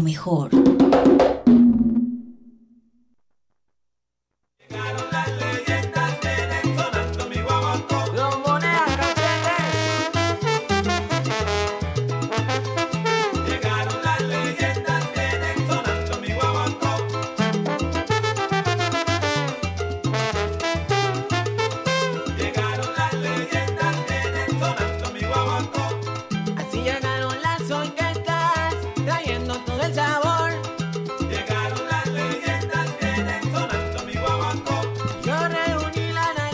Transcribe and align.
mejor. 0.00 0.67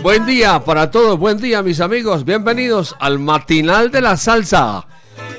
Buen 0.05 0.27
día 0.27 0.63
para 0.63 0.91
todos, 0.91 1.19
buen 1.19 1.39
día 1.39 1.63
mis 1.63 1.81
amigos, 1.81 2.27
bienvenidos 2.27 2.95
al 3.01 3.19
matinal 3.19 3.91
de 3.91 4.03
la 4.03 4.19
salsa. 4.19 4.87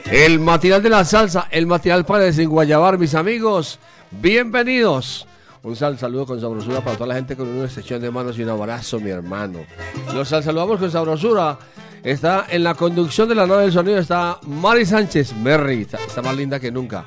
El 0.09 0.39
matinal 0.39 0.81
de 0.81 0.89
la 0.89 1.05
salsa, 1.05 1.47
el 1.52 1.67
matinal 1.67 2.03
para 2.03 2.23
desenguayabar 2.23 2.97
mis 2.97 3.13
amigos, 3.13 3.77
bienvenidos. 4.09 5.27
Un 5.61 5.75
sal 5.75 5.99
saludo 5.99 6.25
con 6.25 6.41
sabrosura 6.41 6.81
para 6.81 6.97
toda 6.97 7.09
la 7.09 7.13
gente 7.13 7.36
con 7.36 7.47
una 7.47 7.66
extensión 7.66 8.02
de 8.02 8.09
manos 8.09 8.39
y 8.39 8.41
un 8.41 8.49
abrazo, 8.49 8.99
mi 8.99 9.11
hermano. 9.11 9.59
Los 10.16 10.30
sal 10.30 10.43
saludamos 10.43 10.80
con 10.80 10.89
sabrosura. 10.89 11.59
Está 12.03 12.47
en 12.49 12.63
la 12.63 12.73
conducción 12.73 13.30
de 13.30 13.36
la 13.36 13.45
nave 13.45 13.61
del 13.61 13.71
sonido, 13.71 13.99
está 13.99 14.39
Mari 14.47 14.88
Sánchez 14.88 15.36
Merry, 15.36 15.81
está, 15.81 15.99
está 16.03 16.23
más 16.23 16.36
linda 16.36 16.59
que 16.59 16.71
nunca. 16.71 17.05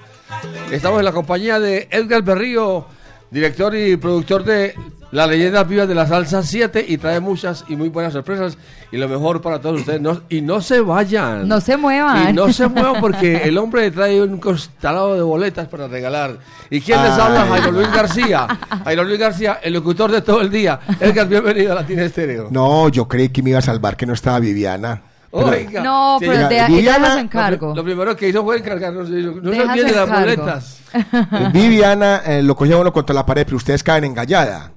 Estamos 0.71 1.01
en 1.01 1.05
la 1.07 1.13
compañía 1.13 1.59
de 1.59 1.89
Edgar 1.91 2.23
Berrío, 2.23 2.87
director 3.33 3.75
y 3.75 3.97
productor 3.97 4.45
de 4.45 4.77
La 5.11 5.27
Leyenda 5.27 5.65
Viva 5.65 5.87
de 5.87 5.95
la 5.95 6.07
Salsa 6.07 6.43
7 6.43 6.85
y 6.87 6.99
trae 6.99 7.19
muchas 7.19 7.65
y 7.67 7.77
muy 7.77 7.89
buenas 7.89 8.13
sorpresas 8.13 8.59
y 8.93 8.99
lo 8.99 9.09
mejor 9.09 9.41
para 9.41 9.59
todos 9.59 9.81
ustedes. 9.81 10.03
No- 10.03 10.21
y 10.29 10.43
no 10.43 10.61
se 10.61 10.83
vayan. 10.83 11.49
No 11.49 11.63
se 11.63 11.79
muevan. 11.79 12.29
Y 12.29 12.33
no 12.35 12.53
se 12.53 12.69
muevan 12.69 13.01
porque 13.01 13.39
el 13.45 13.57
hombre 13.57 13.91
trae 13.91 14.21
un 14.21 14.37
constelado 14.39 15.15
de 15.15 15.23
boletas 15.23 15.67
para 15.69 15.89
regalar. 15.89 16.39
¿Y 16.69 16.83
quién 16.83 17.03
les 17.03 17.13
Ay. 17.13 17.21
habla? 17.23 17.47
Jairo 17.47 17.71
Luis 17.73 17.91
García. 17.91 18.47
Jairo 18.85 19.05
Luis 19.05 19.19
García, 19.19 19.61
el 19.63 19.73
locutor 19.73 20.13
de 20.13 20.21
todo 20.21 20.43
el 20.43 20.51
día. 20.51 20.79
Edgar, 21.01 21.27
bienvenido 21.27 21.73
a 21.73 21.77
Latina 21.77 22.03
Estéreo. 22.03 22.49
No, 22.51 22.91
yo 22.91 23.09
creí 23.09 23.31
que 23.31 23.43
me 23.43 23.49
iba 23.51 23.61
a 23.61 23.63
salvar 23.63 23.97
que 23.97 24.05
no 24.05 24.13
estaba 24.13 24.39
Viviana. 24.41 25.01
Oiga. 25.31 25.83
No, 25.83 26.17
pero 26.21 26.33
ya- 26.33 26.49
de, 26.49 26.55
ella 26.57 26.67
Viviana, 26.69 27.07
se 27.09 27.15
lo, 27.15 27.21
encargo. 27.21 27.75
lo 27.75 27.85
primero 27.85 28.17
que 28.17 28.29
hizo 28.29 28.43
fue 28.45 28.59
encargarnos. 28.59 29.09
No 29.11 29.53
se 29.53 29.61
olviden 29.63 29.95
las 29.97 30.09
boletas. 30.11 30.81
Viviana 31.53 32.23
eh, 32.25 32.43
lo 32.43 32.57
cogía 32.57 32.77
uno 32.79 32.93
contra 32.93 33.15
la 33.15 33.27
pared, 33.27 33.45
pero 33.45 33.57
ustedes 33.59 33.83
caen 33.83 34.05
engallada. 34.05 34.73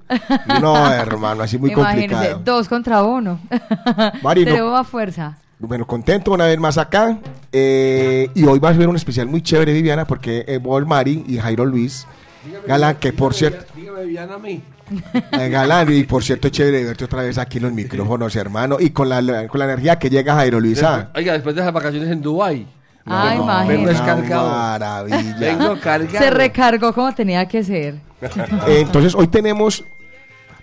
No, 0.60 0.92
hermano, 0.92 1.42
así 1.42 1.56
muy 1.58 1.72
Imagínense, 1.72 2.08
complicado. 2.14 2.40
dos 2.44 2.68
contra 2.68 3.02
uno. 3.02 3.40
Mari, 4.22 4.44
no- 4.44 4.50
Tenemos 4.50 4.72
más 4.72 4.86
fuerza. 4.86 5.38
Bueno, 5.58 5.86
contento 5.86 6.32
una 6.32 6.46
vez 6.46 6.58
más 6.58 6.76
acá. 6.76 7.18
eh, 7.52 8.28
y 8.34 8.44
hoy 8.44 8.58
va 8.58 8.70
a 8.70 8.74
ser 8.74 8.88
un 8.88 8.96
especial 8.96 9.26
muy 9.28 9.42
chévere, 9.42 9.72
Viviana, 9.72 10.04
porque 10.06 10.44
eh, 10.48 10.58
Bol 10.58 10.86
Mari 10.86 11.24
y 11.28 11.38
Jairo 11.38 11.64
Luis 11.64 12.06
Galán, 12.66 12.96
que 12.96 13.12
por 13.12 13.32
cierto, 13.34 13.64
Dígame, 13.76 14.04
Viviana, 14.04 14.34
a 14.34 14.38
mí. 14.38 14.60
Eh, 15.38 15.48
Galán, 15.48 15.92
y 15.92 16.04
por 16.04 16.22
cierto, 16.22 16.48
es 16.48 16.52
chévere 16.52 16.84
verte 16.84 17.04
otra 17.04 17.22
vez 17.22 17.38
aquí 17.38 17.58
en 17.58 17.64
los 17.64 17.72
micrófonos, 17.72 18.34
hermano, 18.36 18.76
y 18.80 18.90
con 18.90 19.08
la, 19.08 19.46
con 19.48 19.58
la 19.58 19.64
energía 19.66 19.98
que 19.98 20.10
llega 20.10 20.34
Jairo 20.34 20.60
Luis. 20.60 20.82
ah. 20.82 21.10
Oiga, 21.14 21.32
después 21.32 21.54
de 21.54 21.60
esas 21.62 21.72
vacaciones 21.72 22.08
en 22.10 22.20
Dubái. 22.22 22.66
Ay, 23.04 23.30
vengo 23.38 23.44
imagínate. 23.44 23.86
descargado. 23.88 24.48
Maravilla. 24.50 25.36
Vengo 25.40 25.80
cargado. 25.80 26.18
Se 26.24 26.30
recargó 26.30 26.92
como 26.92 27.12
tenía 27.14 27.46
que 27.48 27.64
ser. 27.64 27.96
Eh, 28.68 28.78
entonces, 28.80 29.14
hoy 29.16 29.26
tenemos, 29.26 29.82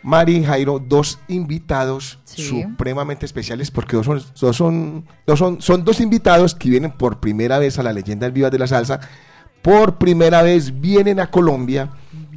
Mari 0.03 0.37
y 0.37 0.43
Jairo, 0.45 0.79
dos 0.79 1.19
invitados 1.27 2.19
Sí. 2.23 2.43
supremamente 2.63 3.25
especiales 3.25 3.69
porque 3.71 3.97
dos 3.97 4.05
son, 4.05 4.23
dos 4.39 4.55
son, 4.55 5.05
dos 5.27 5.37
son, 5.39 5.61
son 5.61 5.83
dos 5.83 5.99
invitados 5.99 6.55
que 6.55 6.69
vienen 6.69 6.91
por 6.91 7.19
primera 7.19 7.59
vez 7.59 7.77
a 7.79 7.83
la 7.83 7.91
leyenda 7.91 8.29
Viva 8.29 8.49
de 8.49 8.59
la 8.59 8.67
Salsa. 8.67 9.01
Por 9.61 9.97
primera 9.97 10.41
vez 10.41 10.79
vienen 10.79 11.19
a 11.19 11.27
Colombia 11.29 11.89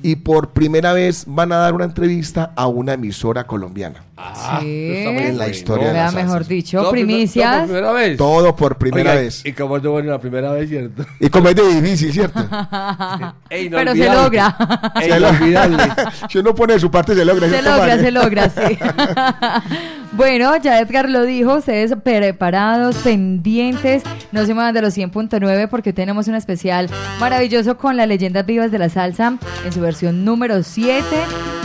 y 0.03 0.17
por 0.17 0.51
primera 0.51 0.93
vez 0.93 1.25
van 1.27 1.53
a 1.53 1.57
dar 1.57 1.75
una 1.75 1.85
entrevista 1.85 2.53
a 2.57 2.67
una 2.67 2.95
emisora 2.95 3.47
colombiana. 3.47 4.05
Ah, 4.25 4.59
Sí. 4.61 4.67
En 4.95 5.37
la 5.39 5.49
historia 5.49 5.89
de 5.89 5.93
Vea, 5.95 6.05
las 6.05 6.15
mejor 6.15 6.31
salsas. 6.31 6.49
dicho, 6.49 6.79
Todo 6.81 6.91
primer- 6.93 7.07
todo 7.09 7.17
primicias. 7.17 7.57
por 7.59 7.67
primera 7.67 7.93
vez. 7.93 8.17
Todo 8.17 8.57
por 8.57 8.77
primera 8.79 9.11
Oiga, 9.11 9.23
vez. 9.23 9.43
Y 9.45 9.53
como 9.53 9.77
es 9.77 9.83
de 9.83 9.89
bueno 9.89 10.11
la 10.11 10.21
primera 10.21 10.53
vez, 10.53 10.69
¿cierto? 10.69 11.05
Y 11.21 11.29
como 11.29 11.49
es 11.49 11.57
de 11.57 11.81
difícil, 11.81 12.13
¿cierto? 12.13 12.41
Ey, 13.51 13.69
Pero 13.69 13.93
se 13.95 14.09
logra. 14.09 14.57
Ey, 15.01 15.11
Se 15.11 15.21
lo- 15.21 15.29
inolvidable. 15.29 15.83
si 16.31 16.39
uno 16.39 16.55
pone 16.55 16.75
de 16.75 16.81
su 16.81 16.91
parte, 16.91 17.15
se 17.15 17.25
logra. 17.25 17.47
Se 17.49 17.53
¿cierto, 17.61 17.71
logra, 17.77 17.99
se 17.99 18.11
logra, 18.11 18.49
sí. 18.51 18.79
bueno, 20.13 20.57
ya 20.63 20.79
Edgar 20.81 21.09
lo 21.09 21.23
dijo, 21.25 21.57
ustedes 21.57 21.95
preparados, 22.03 22.97
pendientes, 22.99 24.03
no 24.31 24.45
se 24.47 24.55
muevan 24.55 24.75
de 24.75 24.83
los 24.83 24.97
100.9 24.97 25.69
porque 25.69 25.93
tenemos 25.93 26.29
un 26.29 26.35
especial 26.35 26.89
maravilloso 27.21 27.77
con 27.79 27.97
las 27.97 28.09
leyendas 28.09 28.47
vivas 28.47 28.71
de 28.71 28.79
la 28.79 28.89
salsa 28.89 29.35
en 29.65 29.73
su 29.73 29.81
versión 29.81 30.25
número 30.25 30.63
7, 30.63 31.05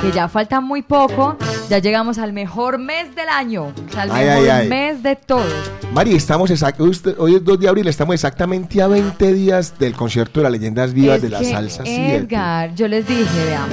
que 0.02 0.12
ya 0.12 0.28
falta 0.28 0.62
muy 0.62 0.82
poco, 0.82 1.38
ya 1.70 1.80
llegamos 1.80 2.18
al 2.18 2.34
mejor 2.34 2.78
mes 2.78 3.14
del 3.16 3.30
año, 3.30 3.66
o 3.66 3.92
sea, 3.92 4.04
al 4.04 4.12
Ay, 4.12 4.26
mejor 4.26 4.44
ay, 4.44 4.50
ay. 4.50 4.68
mes 4.70 5.04
de 5.04 5.16
todos. 5.16 5.72
Mari, 5.94 6.16
estamos 6.16 6.50
hoy 7.18 7.36
es 7.36 7.44
2 7.44 7.60
de 7.60 7.68
abril, 7.68 7.88
estamos 7.88 8.14
exactamente 8.14 8.82
a 8.82 8.88
20 8.88 9.34
días 9.34 9.78
del 9.80 9.94
concierto 9.96 10.40
de 10.40 10.44
las 10.44 10.52
leyendas 10.52 10.94
vivas 10.94 11.18
Es 11.18 11.22
de 11.24 11.30
la 11.30 11.40
que, 11.40 11.52
salsa 11.52 11.84
7. 11.84 12.16
Edgar, 12.16 12.76
yo 12.76 12.88
les 12.88 13.08
dije, 13.08 13.46
vean, 13.46 13.70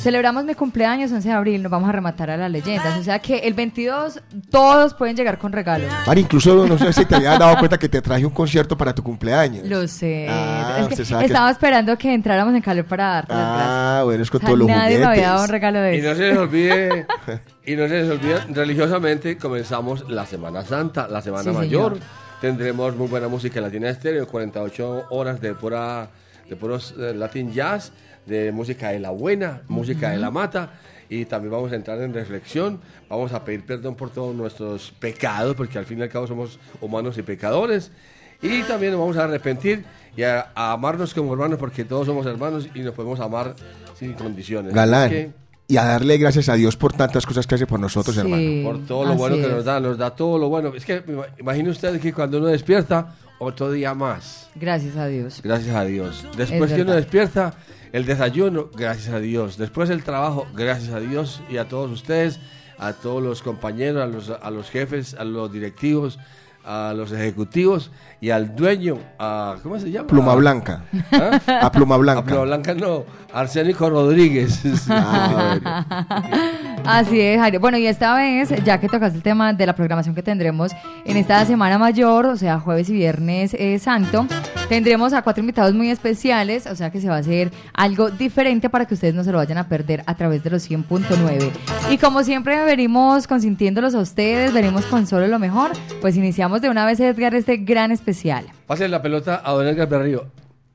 celebramos 0.00 0.44
mi 0.44 0.54
cumpleaños 0.54 1.12
11 1.12 1.28
de 1.28 1.34
abril, 1.34 1.62
nos 1.62 1.70
vamos 1.70 1.88
a 1.88 1.92
rematar 1.92 2.30
a 2.30 2.36
las 2.36 2.50
leyendas. 2.50 2.98
O 2.98 3.02
sea 3.02 3.18
que 3.18 3.38
el 3.38 3.54
22 3.54 4.20
todos 4.50 4.94
pueden 4.94 5.16
llegar 5.16 5.38
con 5.38 5.52
regalo. 5.52 5.84
Mari, 6.06 6.22
incluso 6.22 6.66
no 6.66 6.78
sé 6.78 6.92
si 6.92 7.04
te 7.04 7.16
habías 7.16 7.38
dado 7.38 7.56
cuenta 7.58 7.78
que 7.78 7.88
te 7.88 8.00
traje 8.00 8.24
un 8.24 8.32
concierto 8.32 8.76
para 8.76 8.94
tu 8.94 9.02
cumpleaños. 9.02 9.66
Lo 9.66 9.86
sé. 9.86 10.26
Ah, 10.28 10.78
Es 10.80 10.86
que 10.88 10.94
usted 10.94 11.04
sabe 11.04 11.20
que- 11.22 11.26
estaba 11.26 11.50
esperando 11.50 11.96
que 11.98 12.12
entráramos 12.14 12.54
en 12.54 12.62
calor 12.62 12.84
para 12.84 13.06
darte 13.06 13.32
las 13.34 13.42
gracias. 13.46 13.66
Ah, 13.68 14.00
bueno, 14.04 14.22
es 14.22 14.30
con 14.30 14.38
O 14.38 14.40
sea, 14.40 14.46
todos 14.48 14.58
los 14.58 14.68
nadie 14.68 14.98
me 14.98 15.04
había 15.04 15.22
dado 15.22 15.32
un 15.34 15.36
juguetes. 15.46 15.50
regalo 15.52 15.80
de 15.80 15.96
Y 15.96 16.00
no 16.02 16.08
eso. 16.08 16.16
se 16.16 16.22
les 16.28 16.38
olvide, 16.38 17.06
y 17.66 17.76
no 17.76 17.88
se 17.88 18.02
les 18.02 18.10
olvide, 18.10 18.38
religiosamente 18.54 19.36
comenzamos 19.36 20.08
la 20.08 20.24
Semana 20.26 20.62
Santa, 20.64 21.08
la 21.08 21.20
Semana 21.20 21.44
Sí, 21.44 21.50
Mayor. 21.50 21.94
señor. 21.94 22.06
Tendremos 22.40 22.96
muy 22.96 23.06
buena 23.08 23.28
música 23.28 23.58
en 23.58 23.64
Latina 23.66 23.90
Estéreo, 23.90 24.26
48 24.26 25.04
horas 25.10 25.40
de 25.42 25.52
pura 25.54 26.08
de 26.48 26.56
puros 26.56 26.94
eh, 26.98 27.12
Latin 27.14 27.52
Jazz, 27.52 27.92
de 28.26 28.52
música 28.52 28.90
de 28.90 29.00
la 29.00 29.10
buena, 29.10 29.62
música 29.68 30.10
de 30.10 30.18
la 30.18 30.30
mata. 30.30 30.70
Y 31.08 31.24
también 31.24 31.50
vamos 31.50 31.72
a 31.72 31.74
entrar 31.74 32.00
en 32.02 32.14
reflexión, 32.14 32.80
vamos 33.08 33.32
a 33.32 33.44
pedir 33.44 33.66
perdón 33.66 33.96
por 33.96 34.10
todos 34.10 34.32
nuestros 34.34 34.92
pecados, 35.00 35.56
porque 35.56 35.76
al 35.78 35.84
fin 35.84 35.98
y 35.98 36.02
al 36.02 36.08
cabo 36.08 36.26
somos 36.28 36.58
humanos 36.80 37.18
y 37.18 37.22
pecadores. 37.22 37.90
Y 38.42 38.62
también 38.62 38.92
nos 38.92 39.00
vamos 39.00 39.16
a 39.16 39.24
arrepentir 39.24 39.84
y 40.16 40.22
a, 40.22 40.52
a 40.54 40.72
amarnos 40.72 41.12
como 41.12 41.32
hermanos, 41.32 41.58
porque 41.58 41.84
todos 41.84 42.06
somos 42.06 42.24
hermanos 42.26 42.68
y 42.74 42.80
nos 42.80 42.94
podemos 42.94 43.18
amar 43.20 43.54
sin 43.98 44.12
condiciones. 44.14 44.72
Galán. 44.72 45.34
Y 45.66 45.76
a 45.76 45.84
darle 45.84 46.16
gracias 46.18 46.48
a 46.48 46.54
Dios 46.54 46.76
por 46.76 46.92
tantas 46.92 47.24
cosas 47.26 47.46
que 47.46 47.54
hace 47.56 47.66
por 47.66 47.78
nosotros, 47.78 48.14
Sí, 48.14 48.20
hermano. 48.20 48.62
por 48.64 48.86
todo 48.86 49.04
lo 49.04 49.14
bueno 49.14 49.36
que 49.36 49.42
es. 49.42 49.48
nos 49.50 49.64
da, 49.64 49.78
nos 49.78 49.98
da 49.98 50.10
todo 50.10 50.36
lo 50.38 50.48
bueno. 50.48 50.72
Es 50.74 50.84
que 50.84 51.04
ima- 51.06 51.26
imagine 51.38 51.70
usted 51.70 52.00
que 52.00 52.12
cuando 52.12 52.38
uno 52.38 52.46
despierta, 52.48 53.14
otro 53.38 53.70
día 53.70 53.94
más. 53.94 54.48
Gracias 54.56 54.96
a 54.96 55.06
Dios. 55.06 55.40
Gracias 55.44 55.74
a 55.76 55.84
Dios. 55.84 56.26
Después 56.36 56.72
que 56.72 56.82
uno 56.82 56.92
despierta, 56.94 57.54
el 57.92 58.06
desayuno, 58.06 58.70
gracias 58.74 59.14
a 59.14 59.20
Dios. 59.20 59.56
Después 59.56 59.90
el 59.90 60.04
trabajo, 60.04 60.46
gracias 60.54 60.92
a 60.92 61.00
Dios 61.00 61.42
y 61.50 61.56
a 61.56 61.68
todos 61.68 61.90
ustedes, 61.90 62.40
a 62.78 62.92
todos 62.92 63.22
los 63.22 63.42
compañeros, 63.42 64.02
a 64.02 64.06
los, 64.06 64.30
a 64.30 64.50
los 64.50 64.70
jefes, 64.70 65.14
a 65.14 65.24
los 65.24 65.52
directivos, 65.52 66.18
a 66.64 66.92
los 66.94 67.10
ejecutivos 67.12 67.90
y 68.20 68.30
al 68.30 68.54
dueño, 68.54 68.98
a, 69.18 69.56
¿cómo 69.62 69.78
se 69.78 69.90
llama? 69.90 70.06
Pluma 70.06 70.34
Blanca. 70.34 70.84
¿Ah? 71.10 71.40
A 71.62 71.72
Pluma 71.72 71.96
Blanca. 71.96 72.20
A 72.20 72.24
Pluma 72.24 72.42
Blanca 72.42 72.74
no, 72.74 73.04
Arsénico 73.32 73.88
Rodríguez. 73.88 74.60
Ah, 74.92 75.84
Así 76.84 77.20
es, 77.20 77.38
Jairo. 77.38 77.60
Bueno, 77.60 77.78
y 77.78 77.86
esta 77.86 78.14
vez, 78.14 78.52
ya 78.64 78.80
que 78.80 78.88
tocaste 78.88 79.16
el 79.16 79.22
tema 79.22 79.52
de 79.52 79.66
la 79.66 79.74
programación 79.74 80.14
que 80.14 80.22
tendremos 80.22 80.72
en 81.04 81.16
esta 81.16 81.44
Semana 81.44 81.78
Mayor, 81.78 82.26
o 82.26 82.36
sea, 82.36 82.58
jueves 82.58 82.88
y 82.88 82.94
viernes 82.94 83.54
eh, 83.54 83.78
santo, 83.78 84.26
Tendremos 84.70 85.12
a 85.14 85.22
cuatro 85.22 85.40
invitados 85.40 85.74
muy 85.74 85.90
especiales, 85.90 86.68
o 86.68 86.76
sea 86.76 86.90
que 86.92 87.00
se 87.00 87.08
va 87.08 87.16
a 87.16 87.18
hacer 87.18 87.50
algo 87.74 88.08
diferente 88.08 88.70
para 88.70 88.84
que 88.86 88.94
ustedes 88.94 89.16
no 89.16 89.24
se 89.24 89.32
lo 89.32 89.38
vayan 89.38 89.58
a 89.58 89.66
perder 89.68 90.04
a 90.06 90.14
través 90.14 90.44
de 90.44 90.50
los 90.50 90.70
100.9. 90.70 91.50
Y 91.90 91.98
como 91.98 92.22
siempre 92.22 92.64
venimos 92.64 93.26
consintiéndolos 93.26 93.96
a 93.96 93.98
ustedes, 93.98 94.52
venimos 94.52 94.84
con 94.86 95.08
solo 95.08 95.26
lo 95.26 95.40
mejor, 95.40 95.72
pues 96.00 96.16
iniciamos 96.16 96.60
de 96.60 96.68
una 96.68 96.86
vez, 96.86 97.00
Edgar, 97.00 97.34
este 97.34 97.56
gran 97.56 97.90
especial. 97.90 98.44
Pase 98.68 98.86
la 98.86 99.02
pelota 99.02 99.42
a 99.44 99.50
Don 99.50 99.66
Edgar 99.66 99.88
Berrío. 99.88 100.26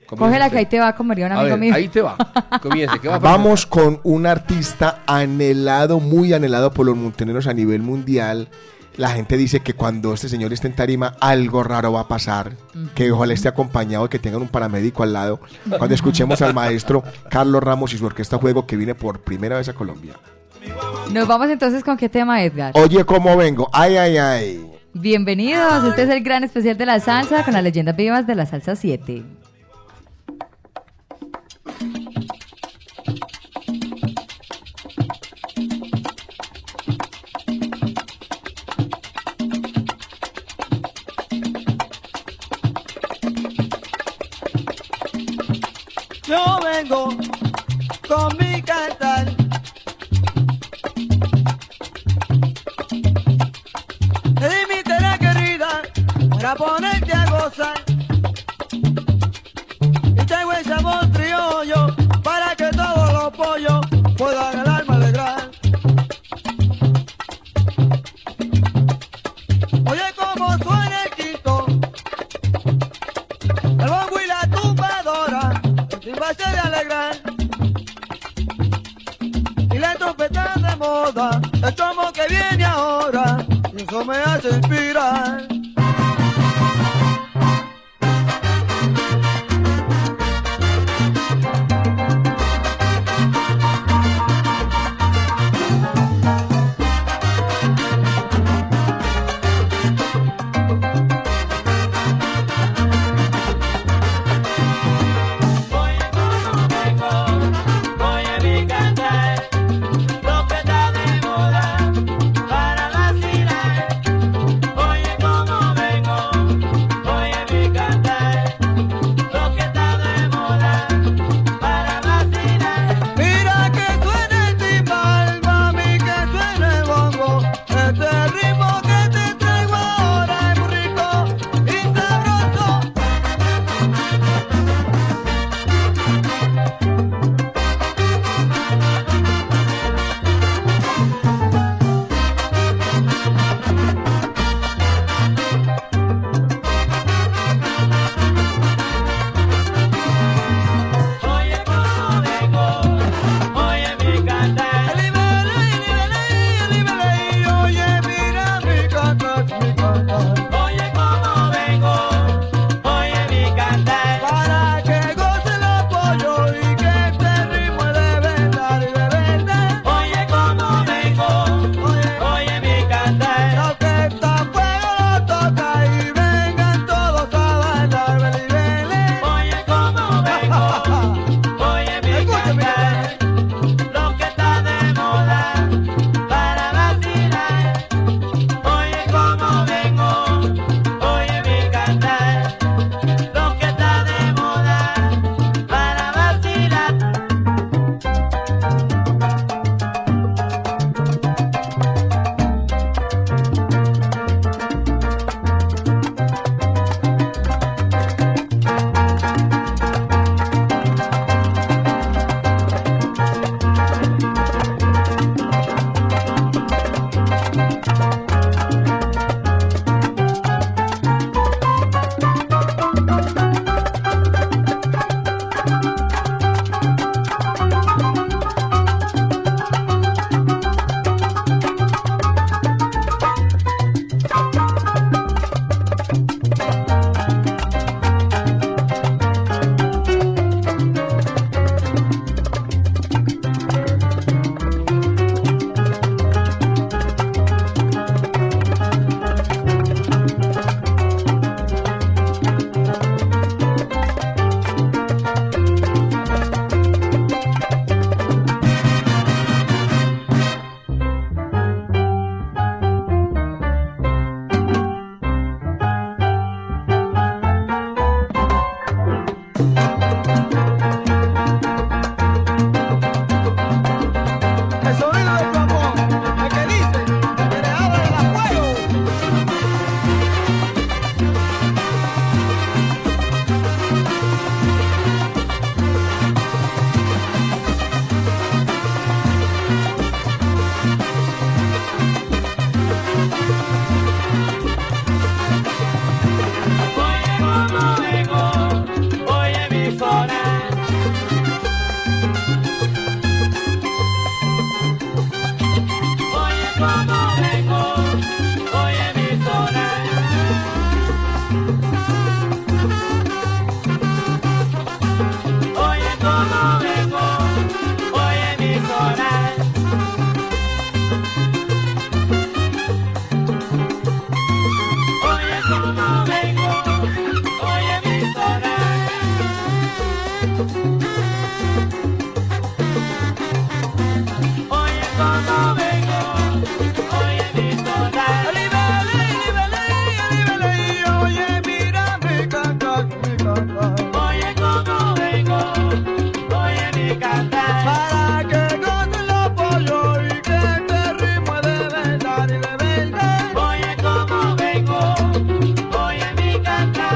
Cógela 0.07 0.49
que 0.49 0.57
ahí 0.57 0.65
te 0.65 0.77
va, 0.79 0.93
comería 0.93 1.27
un 1.27 1.31
A 1.31 1.39
amigo 1.39 1.51
ver, 1.51 1.59
mío. 1.59 1.73
ahí 1.73 1.87
te 1.87 2.01
va. 2.01 2.17
Comience. 2.61 2.99
¿qué 2.99 3.07
va 3.07 3.15
a 3.15 3.19
pasar? 3.21 3.37
Vamos 3.37 3.65
con 3.65 4.01
un 4.03 4.25
artista 4.27 5.03
anhelado, 5.07 6.01
muy 6.01 6.33
anhelado 6.33 6.71
por 6.73 6.85
los 6.85 6.97
monteneros 6.97 7.47
a 7.47 7.53
nivel 7.53 7.81
mundial. 7.81 8.49
La 8.97 9.09
gente 9.09 9.35
dice 9.35 9.59
que 9.59 9.73
cuando 9.73 10.13
este 10.13 10.29
señor 10.29 10.53
esté 10.53 10.67
en 10.67 10.75
tarima, 10.75 11.15
algo 11.19 11.63
raro 11.63 11.91
va 11.91 12.01
a 12.01 12.07
pasar. 12.07 12.53
Que 12.93 13.11
ojalá 13.11 13.33
esté 13.33 13.49
acompañado, 13.49 14.09
que 14.09 14.19
tengan 14.19 14.41
un 14.41 14.47
paramédico 14.47 15.03
al 15.03 15.13
lado. 15.13 15.39
Cuando 15.77 15.93
escuchemos 15.93 16.41
al 16.41 16.53
maestro 16.53 17.03
Carlos 17.29 17.61
Ramos 17.61 17.93
y 17.93 17.97
su 17.97 18.05
orquesta 18.05 18.37
Juego, 18.37 18.65
que 18.65 18.77
viene 18.77 18.95
por 18.95 19.21
primera 19.21 19.57
vez 19.57 19.67
a 19.69 19.73
Colombia. 19.73 20.13
Nos 21.11 21.27
vamos 21.27 21.49
entonces 21.49 21.83
con 21.83 21.97
qué 21.97 22.09
tema, 22.09 22.43
Edgar. 22.43 22.71
Oye, 22.75 23.03
¿cómo 23.03 23.35
vengo? 23.37 23.69
Ay, 23.71 23.97
ay, 23.97 24.17
ay. 24.17 24.71
Bienvenidos, 24.93 25.83
este 25.83 26.03
es 26.03 26.09
el 26.09 26.23
gran 26.23 26.45
especial 26.45 26.77
de 26.77 26.85
la 26.85 27.01
salsa 27.01 27.43
con 27.43 27.53
las 27.53 27.63
leyendas 27.63 27.97
vivas 27.97 28.25
de 28.25 28.33
la 28.33 28.45
salsa 28.45 28.77
7. 28.77 29.23
Yo 46.85 47.24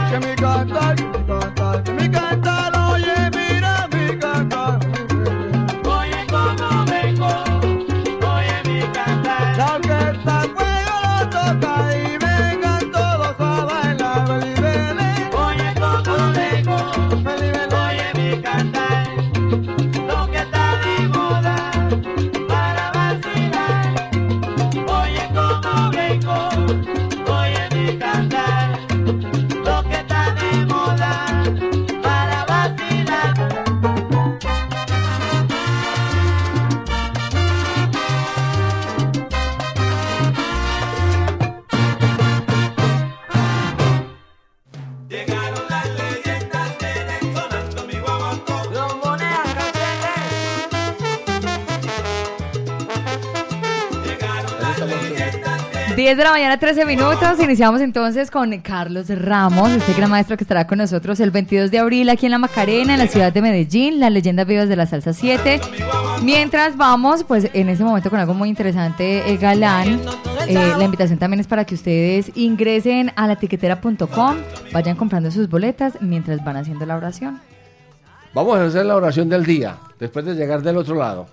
que 0.09 0.19
me 0.19 0.35
cantar, 0.35 0.95
que 0.95 1.03
me 1.03 1.25
cantar, 1.25 1.83
que 1.83 1.93
me 1.93 2.09
cantar. 2.09 2.78
10 56.09 56.17
de 56.17 56.23
la 56.23 56.31
mañana, 56.31 56.57
13 56.57 56.85
minutos. 56.85 57.39
Iniciamos 57.39 57.81
entonces 57.81 58.31
con 58.31 58.49
Carlos 58.61 59.09
Ramos, 59.09 59.69
este 59.69 59.93
gran 59.93 60.09
maestro 60.09 60.37
que 60.37 60.43
estará 60.43 60.65
con 60.65 60.79
nosotros 60.79 61.19
el 61.19 61.29
22 61.29 61.69
de 61.69 61.77
abril 61.77 62.09
aquí 62.09 62.25
en 62.25 62.31
La 62.31 62.39
Macarena, 62.39 62.93
en 62.93 62.99
la 62.99 63.05
ciudad 63.05 63.31
de 63.31 63.43
Medellín, 63.43 63.99
las 63.99 64.11
leyendas 64.11 64.47
vivas 64.47 64.67
de 64.67 64.75
la 64.75 64.87
salsa 64.87 65.13
7. 65.13 65.61
Mientras 66.23 66.75
vamos, 66.77 67.23
pues 67.23 67.51
en 67.53 67.69
este 67.69 67.83
momento 67.83 68.09
con 68.09 68.19
algo 68.19 68.33
muy 68.33 68.49
interesante, 68.49 69.31
eh, 69.31 69.37
Galán. 69.37 70.01
Eh, 70.47 70.73
la 70.79 70.83
invitación 70.83 71.19
también 71.19 71.41
es 71.41 71.47
para 71.47 71.63
que 71.63 71.75
ustedes 71.75 72.31
ingresen 72.33 73.11
a 73.15 73.27
la 73.27 73.35
tiquetera.com, 73.35 74.37
vayan 74.73 74.95
comprando 74.95 75.29
sus 75.29 75.47
boletas 75.47 76.01
mientras 76.01 76.43
van 76.43 76.57
haciendo 76.57 76.87
la 76.87 76.97
oración. 76.97 77.39
Vamos 78.33 78.57
a 78.57 78.65
hacer 78.65 78.83
la 78.87 78.95
oración 78.95 79.29
del 79.29 79.45
día, 79.45 79.77
después 79.99 80.25
de 80.25 80.33
llegar 80.33 80.63
del 80.63 80.77
otro 80.77 80.95
lado. 80.95 81.27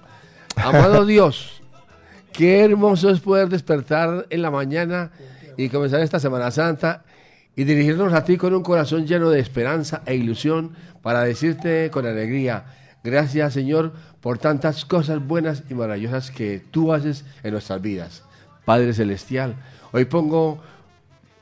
Amado 0.55 1.07
Dios, 1.07 1.56
qué 2.33 2.65
hermoso 2.65 3.11
es 3.11 3.21
poder 3.21 3.49
despertar 3.49 4.27
en 4.31 4.43
la 4.43 4.51
mañana 4.51 5.11
y 5.57 5.69
comenzar 5.69 6.01
esta 6.01 6.21
Semana 6.21 6.51
Santa 6.51 7.05
y 7.55 7.65
dirigirnos 7.65 8.13
a 8.13 8.25
ti 8.25 8.37
con 8.37 8.55
un 8.55 8.63
corazón 8.63 9.07
lleno 9.07 9.31
de 9.31 9.41
esperanza 9.41 10.03
e 10.05 10.15
ilusión 10.15 10.73
para 11.03 11.23
decirte 11.23 11.91
con 11.91 12.07
alegría, 12.07 12.65
gracias 13.03 13.55
Señor 13.55 13.93
por 14.21 14.39
tantas 14.39 14.85
cosas 14.85 15.27
buenas 15.27 15.63
y 15.71 15.75
maravillosas 15.75 16.31
que 16.31 16.63
tú 16.71 16.93
haces 16.93 17.25
en 17.43 17.53
nuestras 17.53 17.81
vidas. 17.81 18.23
Padre 18.65 18.93
Celestial, 18.93 19.55
hoy 19.93 20.05
pongo 20.05 20.61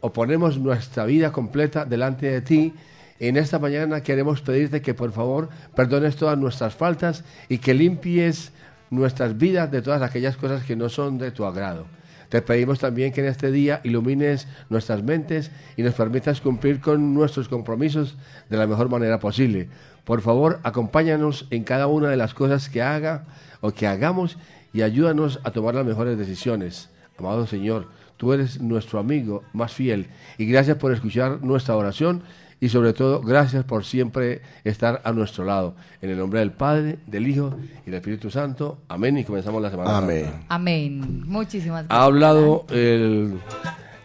o 0.00 0.12
ponemos 0.12 0.59
nuestra 0.59 1.07
vida 1.07 1.33
completa 1.33 1.87
delante 1.87 2.26
de 2.26 2.43
ti. 2.43 2.75
En 3.19 3.38
esta 3.38 3.59
mañana 3.59 4.03
queremos 4.03 4.43
pedirte 4.43 4.83
que 4.83 4.93
por 4.93 5.12
favor 5.12 5.49
perdones 5.75 6.17
todas 6.17 6.37
nuestras 6.37 6.75
faltas 6.75 7.25
y 7.49 7.57
que 7.59 7.73
limpies 7.73 8.53
nuestras 8.91 9.37
vidas 9.37 9.71
de 9.71 9.83
todas 9.83 10.03
aquellas 10.03 10.37
cosas 10.37 10.64
que 10.64 10.76
no 10.76 10.88
son 10.88 11.19
de 11.19 11.31
tu 11.31 11.45
agrado. 11.45 11.87
Te 12.29 12.43
pedimos 12.43 12.79
también 12.79 13.12
que 13.12 13.21
en 13.21 13.29
este 13.29 13.53
día 13.53 13.81
ilumines 13.85 14.49
nuestras 14.69 15.03
mentes 15.03 15.50
y 15.76 15.83
nos 15.83 15.95
permitas 15.95 16.41
cumplir 16.41 16.81
con 16.81 17.14
nuestros 17.14 17.49
compromisos 17.49 18.17
de 18.49 18.57
la 18.57 18.67
mejor 18.67 18.88
manera 18.88 19.21
posible. 19.21 19.69
Por 20.05 20.21
favor, 20.21 20.61
acompáñanos 20.64 21.47
en 21.50 21.64
cada 21.64 21.87
una 21.87 22.09
de 22.09 22.17
las 22.17 22.35
cosas 22.35 22.69
que 22.69 22.83
haga 22.83 23.25
o 23.61 23.71
que 23.71 23.87
hagamos 23.87 24.37
y 24.73 24.83
ayúdanos 24.83 25.41
a 25.45 25.50
tomar 25.53 25.75
las 25.75 25.87
mejores 25.87 26.19
decisiones. 26.19 26.91
Amado 27.17 27.47
Señor, 27.47 27.88
tú 28.17 28.33
eres 28.33 28.61
nuestro 28.61 28.99
amigo 28.99 29.45
más 29.53 29.73
fiel 29.73 30.09
y 30.37 30.47
gracias 30.47 30.76
por 30.76 30.93
escuchar 30.93 31.43
nuestra 31.43 31.76
oración 31.76 32.23
y 32.64 32.68
sobre 32.71 32.92
todo 32.94 33.21
gracias 33.21 33.62
por 33.64 33.85
siempre 33.85 34.40
estar 34.64 35.02
a 35.04 35.12
nuestro 35.12 35.44
lado. 35.44 35.75
En 36.00 36.09
el 36.11 36.16
nombre 36.18 36.40
del 36.40 36.52
Padre, 36.52 36.99
del 37.06 37.26
Hijo 37.28 37.54
y 37.83 37.90
del 37.90 37.94
Espíritu 37.97 38.30
Santo. 38.30 38.78
Amén 38.88 39.18
y 39.18 39.25
comenzamos 39.25 39.61
la 39.61 39.71
semana. 39.71 39.99
Amén. 39.99 40.25
Santa. 40.25 40.47
Amén. 40.54 41.23
Muchísimas 41.26 41.80
Ha 41.85 41.87
gracias. 41.88 42.04
hablado 42.06 42.64
el, 42.71 43.38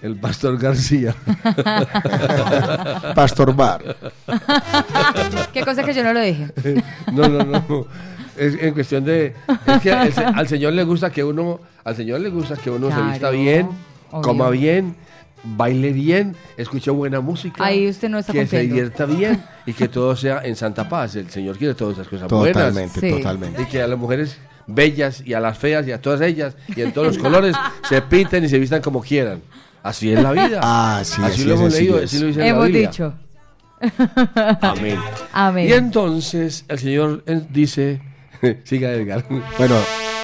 el 0.02 0.16
pastor 0.20 0.58
García. 0.58 1.16
Pastor 3.16 3.56
Bar. 3.56 3.96
Qué 5.54 5.64
cosa 5.64 5.84
que 5.84 5.94
yo 5.94 6.04
no 6.04 6.14
lo 6.14 6.22
dije. 6.22 6.48
No, 7.14 7.28
no, 7.28 7.44
no. 7.44 7.86
Es 8.38 8.56
en 8.62 8.74
cuestión 8.74 9.04
de 9.04 9.34
es 9.68 9.82
que 9.82 9.92
al, 9.92 10.14
se- 10.14 10.24
al 10.24 10.48
Señor 10.48 10.74
le 10.74 10.84
gusta 10.84 11.10
que 11.12 11.24
uno 11.24 11.60
al 11.84 11.96
Señor 11.96 12.22
le 12.22 12.30
gusta 12.30 12.56
que 12.56 12.70
uno 12.70 12.90
se 12.94 13.02
vista 13.02 13.30
bien, 13.32 13.68
obvio. 14.12 14.22
coma 14.22 14.50
bien, 14.50 14.96
baile 15.44 15.92
bien, 15.94 16.36
escuche 16.58 16.92
buena 16.92 17.22
música. 17.22 17.64
Ahí 17.64 17.88
usted 17.88 18.10
no 18.10 18.20
está 18.20 18.34
que 18.34 18.46
se 18.48 18.60
divierta 18.62 19.06
bien 19.08 19.44
y 19.66 19.74
que 19.74 19.88
todo 19.88 20.16
sea 20.16 20.42
en 20.44 20.56
santa 20.56 20.88
paz. 20.90 21.16
El 21.16 21.30
Señor 21.30 21.58
quiere 21.58 21.74
todas 21.74 21.96
esas 21.96 22.08
cosas 22.08 22.28
buenas. 22.30 22.54
Totalmente, 22.54 23.00
Sí. 23.00 23.12
totalmente. 23.12 23.62
Y 23.62 23.66
que 23.66 23.82
a 23.82 23.88
las 23.88 23.98
mujeres 23.98 24.38
bellas 24.68 25.24
y 25.26 25.34
a 25.34 25.40
las 25.40 25.58
feas 25.58 25.88
y 25.88 25.92
a 25.92 26.00
todas 26.02 26.22
ellas 26.22 26.56
y 26.76 26.82
en 26.82 26.92
todos 26.94 27.08
los 27.08 27.18
colores 27.18 27.56
se 27.88 28.02
pinten 28.04 28.44
y 28.44 28.50
se 28.50 28.60
vistan 28.60 28.82
como 28.82 29.02
quieran. 29.02 29.42
Así 29.82 30.12
es 30.12 30.22
la 30.22 30.32
vida. 30.34 30.60
Ah, 30.62 31.02
sí, 31.04 31.22
así, 31.24 31.32
así 31.34 31.44
lo 31.46 31.54
es, 31.54 31.60
hemos 31.60 31.74
así 31.74 31.82
leído, 31.84 31.98
es. 32.00 32.04
así 32.06 32.20
lo 32.20 32.28
dice 32.28 32.40
la 32.42 32.48
Hemos 32.48 32.66
Biblia. 32.68 32.88
dicho. 32.90 33.14
Amén. 34.62 35.00
Amén. 35.32 35.70
Y 35.70 35.74
entonces 35.74 36.66
el 36.68 36.80
Señor 36.80 37.24
eh, 37.26 37.42
dice, 37.50 38.02
siga 38.66 38.92
Edgar. 38.92 39.26
Bueno, 39.58 39.76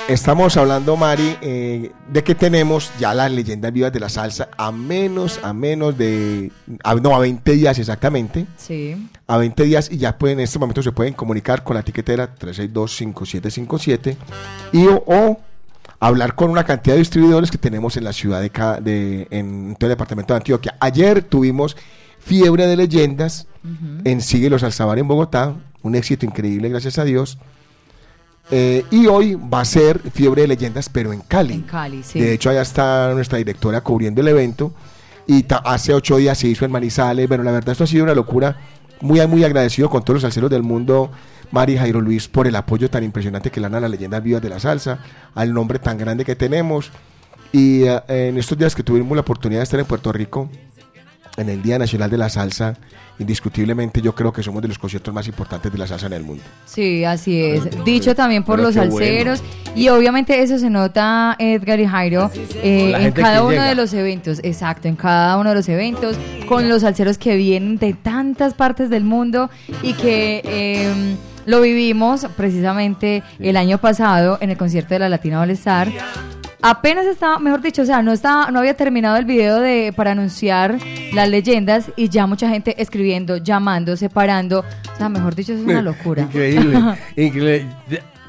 estamos 0.07 0.55
hablando, 0.57 0.95
Mari, 0.97 1.35
eh, 1.41 1.91
de 2.11 2.23
que 2.23 2.35
tenemos 2.35 2.91
ya 2.99 3.13
las 3.13 3.31
leyendas 3.31 3.71
vivas 3.73 3.91
de 3.91 3.99
la 3.99 4.09
salsa 4.09 4.49
a 4.57 4.71
menos, 4.71 5.39
a 5.43 5.53
menos 5.53 5.97
de, 5.97 6.51
a- 6.83 6.95
no, 6.95 7.15
a 7.15 7.19
20 7.19 7.51
días 7.53 7.79
exactamente, 7.79 8.45
Sí. 8.57 9.09
a 9.27 9.37
20 9.37 9.63
días 9.63 9.89
y 9.91 9.97
ya 9.97 10.17
pueden, 10.17 10.39
en 10.39 10.43
este 10.43 10.59
momento 10.59 10.83
se 10.83 10.91
pueden 10.91 11.13
comunicar 11.13 11.63
con 11.63 11.73
la 11.75 11.79
etiquetera 11.81 12.35
362-5757 12.35 14.15
y 14.73 14.85
o, 14.87 15.03
o 15.07 15.39
hablar 15.99 16.35
con 16.35 16.49
una 16.51 16.63
cantidad 16.63 16.95
de 16.95 16.99
distribuidores 16.99 17.49
que 17.49 17.57
tenemos 17.57 17.97
en 17.97 18.03
la 18.03 18.13
ciudad 18.13 18.41
de, 18.41 18.49
de 18.81 19.27
en 19.31 19.75
todo 19.79 19.87
el 19.89 19.93
departamento 19.95 20.33
de 20.33 20.37
Antioquia. 20.37 20.75
Ayer 20.79 21.23
tuvimos 21.23 21.75
Fiebre 22.19 22.67
de 22.67 22.75
Leyendas 22.75 23.47
en 24.03 24.21
Sigue 24.21 24.49
los 24.51 24.61
Alzabar 24.61 24.99
en 24.99 25.07
Bogotá, 25.07 25.55
un 25.81 25.95
éxito 25.95 26.23
increíble, 26.25 26.69
gracias 26.69 26.99
a 26.99 27.03
Dios. 27.03 27.39
Eh, 28.51 28.85
y 28.91 29.07
hoy 29.07 29.35
va 29.35 29.61
a 29.61 29.65
ser 29.65 29.99
Fiebre 30.11 30.43
de 30.43 30.49
Leyendas, 30.49 30.87
pero 30.89 31.11
en 31.11 31.21
Cali. 31.21 31.53
En 31.55 31.61
Cali, 31.63 32.03
sí. 32.03 32.19
De 32.19 32.33
hecho, 32.33 32.49
allá 32.49 32.61
está 32.61 33.11
nuestra 33.13 33.37
directora 33.39 33.81
cubriendo 33.81 34.21
el 34.21 34.27
evento. 34.27 34.73
Y 35.27 35.43
ta- 35.43 35.57
hace 35.65 35.93
ocho 35.93 36.17
días 36.17 36.37
se 36.37 36.47
hizo 36.47 36.65
en 36.65 36.71
Manizales. 36.71 37.27
Bueno, 37.27 37.43
la 37.43 37.51
verdad, 37.51 37.71
esto 37.71 37.83
ha 37.85 37.87
sido 37.87 38.03
una 38.03 38.13
locura. 38.13 38.57
Muy, 39.01 39.25
muy 39.27 39.43
agradecido 39.43 39.89
con 39.89 40.03
todos 40.03 40.15
los 40.15 40.21
salseros 40.21 40.49
del 40.49 40.63
mundo, 40.63 41.11
Mari 41.51 41.73
y 41.73 41.77
Jairo 41.77 41.99
Luis, 42.01 42.27
por 42.27 42.47
el 42.47 42.55
apoyo 42.55 42.89
tan 42.89 43.03
impresionante 43.03 43.49
que 43.51 43.59
le 43.59 43.65
dan 43.65 43.75
a 43.75 43.79
las 43.81 43.91
leyendas 43.91 44.23
vivas 44.23 44.41
de 44.41 44.49
la 44.49 44.59
salsa, 44.59 44.99
al 45.33 45.53
nombre 45.53 45.79
tan 45.79 45.97
grande 45.97 46.23
que 46.23 46.35
tenemos. 46.35 46.91
Y 47.51 47.83
eh, 47.83 48.01
en 48.07 48.37
estos 48.37 48.57
días 48.57 48.73
que 48.75 48.83
tuvimos 48.83 49.15
la 49.15 49.21
oportunidad 49.21 49.59
de 49.59 49.63
estar 49.63 49.79
en 49.79 49.85
Puerto 49.85 50.11
Rico, 50.11 50.49
en 51.37 51.49
el 51.49 51.61
Día 51.61 51.77
Nacional 51.77 52.09
de 52.09 52.17
la 52.17 52.29
Salsa, 52.29 52.75
indiscutiblemente 53.19 54.01
yo 54.01 54.13
creo 54.13 54.31
que 54.31 54.43
somos 54.43 54.61
de 54.61 54.67
los 54.67 54.79
conciertos 54.79 55.13
más 55.13 55.27
importantes 55.27 55.71
de 55.71 55.77
la 55.77 55.87
salsa 55.87 56.07
en 56.07 56.13
el 56.13 56.23
mundo. 56.23 56.43
Sí, 56.65 57.03
así 57.05 57.41
es. 57.41 57.63
Dicho 57.85 58.15
también 58.15 58.43
por 58.43 58.59
los 58.59 58.75
bueno. 58.75 58.91
salseros. 58.91 59.43
Y 59.75 59.89
obviamente 59.89 60.41
eso 60.41 60.57
se 60.57 60.69
nota, 60.69 61.35
Edgar 61.37 61.79
y 61.79 61.85
Jairo, 61.85 62.31
eh, 62.63 62.93
en 62.97 63.11
cada 63.11 63.41
uno 63.41 63.51
llega. 63.51 63.65
de 63.65 63.75
los 63.75 63.93
eventos. 63.93 64.39
Exacto, 64.43 64.87
en 64.87 64.95
cada 64.95 65.37
uno 65.37 65.49
de 65.49 65.55
los 65.55 65.67
eventos. 65.67 66.17
Con 66.47 66.69
los 66.69 66.81
salseros 66.81 67.17
que 67.17 67.35
vienen 67.35 67.77
de 67.77 67.93
tantas 67.93 68.53
partes 68.53 68.89
del 68.89 69.03
mundo 69.03 69.49
y 69.83 69.93
que... 69.93 70.41
eh, 70.45 71.15
lo 71.45 71.61
vivimos 71.61 72.25
precisamente 72.35 73.21
el 73.37 73.55
año 73.55 73.77
pasado 73.77 74.39
en 74.41 74.49
el 74.49 74.57
concierto 74.57 74.95
de 74.95 74.99
la 74.99 75.09
Latina 75.09 75.41
All 75.41 75.51
Star. 75.51 75.91
Apenas 76.61 77.05
estaba, 77.05 77.39
mejor 77.39 77.61
dicho, 77.61 77.81
o 77.81 77.85
sea, 77.85 78.01
no 78.01 78.11
estaba, 78.11 78.51
no 78.51 78.59
había 78.59 78.75
terminado 78.75 79.17
el 79.17 79.25
video 79.25 79.59
de 79.59 79.93
para 79.95 80.11
anunciar 80.11 80.77
las 81.13 81.29
leyendas 81.29 81.91
y 81.95 82.09
ya 82.09 82.27
mucha 82.27 82.49
gente 82.49 82.81
escribiendo, 82.81 83.37
llamando, 83.37 83.95
separando. 83.97 84.63
O 84.93 84.97
sea, 84.97 85.09
mejor 85.09 85.35
dicho, 85.35 85.53
es 85.53 85.61
una 85.61 85.81
locura. 85.83 86.23
Increíble, 86.23 86.79
increíble. 87.15 87.67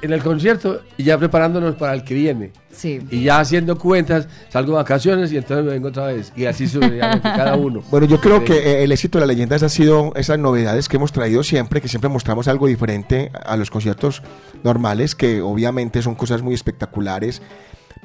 En 0.02 0.12
el 0.12 0.22
concierto 0.22 0.82
y 0.98 1.04
ya 1.04 1.16
preparándonos 1.16 1.74
para 1.76 1.94
el 1.94 2.04
que 2.04 2.14
viene. 2.14 2.52
Sí. 2.70 3.00
Y 3.10 3.22
ya 3.22 3.40
haciendo 3.40 3.78
cuentas, 3.78 4.28
salgo 4.50 4.72
de 4.72 4.76
vacaciones 4.76 5.32
y 5.32 5.38
entonces 5.38 5.64
me 5.64 5.72
vengo 5.72 5.88
otra 5.88 6.08
vez. 6.08 6.32
Y 6.36 6.44
así 6.44 6.68
sucesivamente, 6.68 7.22
cada 7.34 7.56
uno. 7.56 7.82
Bueno, 7.90 8.06
yo 8.06 8.20
creo 8.20 8.44
que 8.44 8.58
eh, 8.58 8.84
el 8.84 8.92
éxito 8.92 9.18
de 9.18 9.26
las 9.26 9.34
leyendas 9.34 9.62
ha 9.62 9.70
sido 9.70 10.12
esas 10.14 10.38
novedades 10.38 10.90
que 10.90 10.96
hemos 10.98 11.12
traído 11.12 11.42
siempre, 11.42 11.80
que 11.80 11.88
siempre 11.88 12.10
mostramos 12.10 12.46
algo 12.46 12.66
diferente 12.66 13.32
a 13.46 13.56
los 13.56 13.70
conciertos 13.70 14.22
normales, 14.62 15.14
que 15.14 15.40
obviamente 15.40 16.02
son 16.02 16.14
cosas 16.14 16.42
muy 16.42 16.52
espectaculares, 16.54 17.40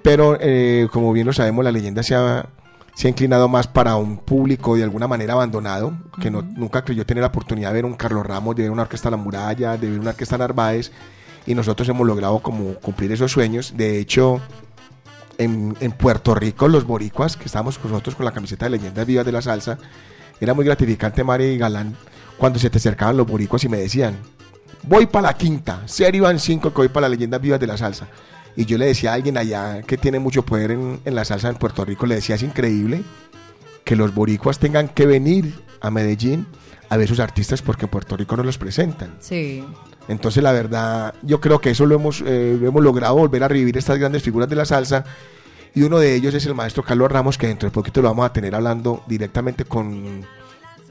pero 0.03 0.37
eh, 0.39 0.87
como 0.91 1.13
bien 1.13 1.27
lo 1.27 1.33
sabemos, 1.33 1.63
la 1.63 1.71
leyenda 1.71 2.03
se 2.03 2.15
ha, 2.15 2.47
se 2.95 3.07
ha 3.07 3.09
inclinado 3.09 3.47
más 3.47 3.67
para 3.67 3.95
un 3.95 4.17
público 4.17 4.75
de 4.75 4.83
alguna 4.83 5.07
manera 5.07 5.33
abandonado, 5.33 5.93
que 6.21 6.31
no, 6.31 6.41
nunca 6.41 6.83
creyó 6.83 7.05
tener 7.05 7.21
la 7.21 7.27
oportunidad 7.27 7.69
de 7.69 7.75
ver 7.75 7.85
un 7.85 7.95
Carlos 7.95 8.25
Ramos, 8.25 8.55
de 8.55 8.63
ver 8.63 8.71
una 8.71 8.83
orquesta 8.83 9.09
La 9.09 9.17
Muralla, 9.17 9.77
de 9.77 9.89
ver 9.89 9.99
una 9.99 10.11
orquesta 10.11 10.37
Narváez, 10.37 10.91
y 11.45 11.55
nosotros 11.55 11.87
hemos 11.89 12.05
logrado 12.05 12.39
como 12.39 12.75
cumplir 12.75 13.11
esos 13.11 13.31
sueños. 13.31 13.73
De 13.75 13.99
hecho, 13.99 14.41
en, 15.37 15.75
en 15.79 15.91
Puerto 15.91 16.35
Rico, 16.35 16.67
los 16.67 16.85
boricuas, 16.85 17.37
que 17.37 17.45
estábamos 17.45 17.77
con 17.77 17.91
nosotros 17.91 18.15
con 18.15 18.25
la 18.25 18.31
camiseta 18.31 18.65
de 18.65 18.71
Leyendas 18.71 19.05
Vivas 19.05 19.25
de 19.25 19.31
la 19.31 19.41
Salsa, 19.41 19.77
era 20.39 20.53
muy 20.53 20.65
gratificante, 20.65 21.23
Mari 21.23 21.45
y 21.45 21.57
Galán, 21.57 21.95
cuando 22.37 22.57
se 22.57 22.69
te 22.69 22.79
acercaban 22.79 23.17
los 23.17 23.27
boricuas 23.27 23.63
y 23.63 23.69
me 23.69 23.77
decían, 23.77 24.17
voy 24.83 25.05
para 25.05 25.27
la 25.27 25.33
quinta, 25.35 25.83
serio 25.85 26.23
van 26.23 26.39
cinco 26.39 26.71
que 26.71 26.77
voy 26.77 26.89
para 26.89 27.07
las 27.07 27.11
Leyendas 27.11 27.41
Vivas 27.41 27.59
de 27.59 27.67
la 27.67 27.77
Salsa. 27.77 28.07
Y 28.55 28.65
yo 28.65 28.77
le 28.77 28.85
decía 28.85 29.11
a 29.11 29.13
alguien 29.15 29.37
allá 29.37 29.81
que 29.83 29.97
tiene 29.97 30.19
mucho 30.19 30.43
poder 30.43 30.71
en, 30.71 30.99
en 31.05 31.15
la 31.15 31.25
salsa 31.25 31.49
en 31.49 31.55
Puerto 31.55 31.85
Rico, 31.85 32.05
le 32.05 32.15
decía, 32.15 32.35
es 32.35 32.43
increíble 32.43 33.03
que 33.83 33.95
los 33.95 34.13
boricuas 34.13 34.59
tengan 34.59 34.87
que 34.89 35.05
venir 35.05 35.53
a 35.79 35.89
Medellín 35.89 36.45
a 36.89 36.97
ver 36.97 37.07
sus 37.07 37.19
artistas 37.19 37.61
porque 37.61 37.85
en 37.85 37.89
Puerto 37.89 38.17
Rico 38.17 38.35
no 38.35 38.43
los 38.43 38.57
presentan. 38.57 39.15
Sí. 39.19 39.63
Entonces, 40.07 40.43
la 40.43 40.51
verdad, 40.51 41.13
yo 41.21 41.39
creo 41.39 41.59
que 41.59 41.69
eso 41.69 41.85
lo 41.85 41.95
hemos, 41.95 42.21
eh, 42.25 42.57
lo 42.59 42.67
hemos 42.67 42.83
logrado 42.83 43.15
volver 43.15 43.43
a 43.43 43.47
revivir 43.47 43.77
estas 43.77 43.97
grandes 43.97 44.21
figuras 44.21 44.49
de 44.49 44.57
la 44.57 44.65
salsa. 44.65 45.05
Y 45.73 45.83
uno 45.83 45.99
de 45.99 46.13
ellos 46.15 46.33
es 46.33 46.45
el 46.45 46.53
maestro 46.53 46.83
Carlos 46.83 47.09
Ramos, 47.09 47.37
que 47.37 47.47
dentro 47.47 47.69
de 47.69 47.73
poquito 47.73 48.01
lo 48.01 48.09
vamos 48.09 48.25
a 48.25 48.33
tener 48.33 48.53
hablando 48.53 49.03
directamente 49.07 49.63
con, 49.63 50.25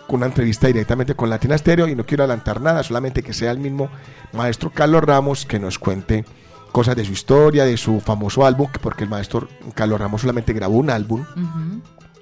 con 0.06 0.16
una 0.16 0.26
entrevista 0.26 0.68
directamente 0.68 1.14
con 1.14 1.28
Latina 1.28 1.58
Stereo. 1.58 1.86
Y 1.86 1.94
no 1.94 2.06
quiero 2.06 2.24
adelantar 2.24 2.62
nada, 2.62 2.82
solamente 2.82 3.22
que 3.22 3.34
sea 3.34 3.50
el 3.50 3.58
mismo 3.58 3.90
maestro 4.32 4.70
Carlos 4.70 5.04
Ramos 5.04 5.44
que 5.44 5.58
nos 5.58 5.78
cuente 5.78 6.24
cosas 6.72 6.96
de 6.96 7.04
su 7.04 7.12
historia, 7.12 7.64
de 7.64 7.76
su 7.76 8.00
famoso 8.00 8.44
álbum, 8.46 8.68
que- 8.72 8.78
porque 8.78 9.04
el 9.04 9.10
maestro 9.10 9.48
Carlos 9.74 10.00
Ramos 10.00 10.20
solamente 10.20 10.52
grabó 10.52 10.76
un 10.76 10.90
álbum 10.90 11.24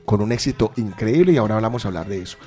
con 0.04 0.20
un 0.22 0.32
éxito 0.32 0.72
increíble 0.76 1.32
y 1.32 1.36
ahora 1.36 1.60
vamos 1.60 1.84
a 1.84 1.88
hablar 1.88 2.08
de 2.08 2.22
eso. 2.22 2.38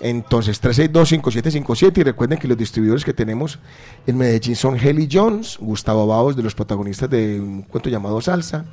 Entonces, 0.00 0.60
362-5757 0.60 1.98
y 2.00 2.04
recuerden 2.04 2.38
que 2.38 2.48
los 2.48 2.56
distribuidores 2.58 3.04
que 3.04 3.14
tenemos 3.14 3.58
en 4.06 4.16
Medellín 4.18 4.56
son 4.56 4.76
Heli 4.76 5.08
Jones, 5.10 5.56
Gustavo 5.60 6.06
Baos 6.06 6.36
de 6.36 6.42
los 6.42 6.54
protagonistas 6.54 7.10
de 7.10 7.40
un 7.40 7.62
cuento 7.62 7.88
llamado 7.90 8.20
Salsa, 8.20 8.64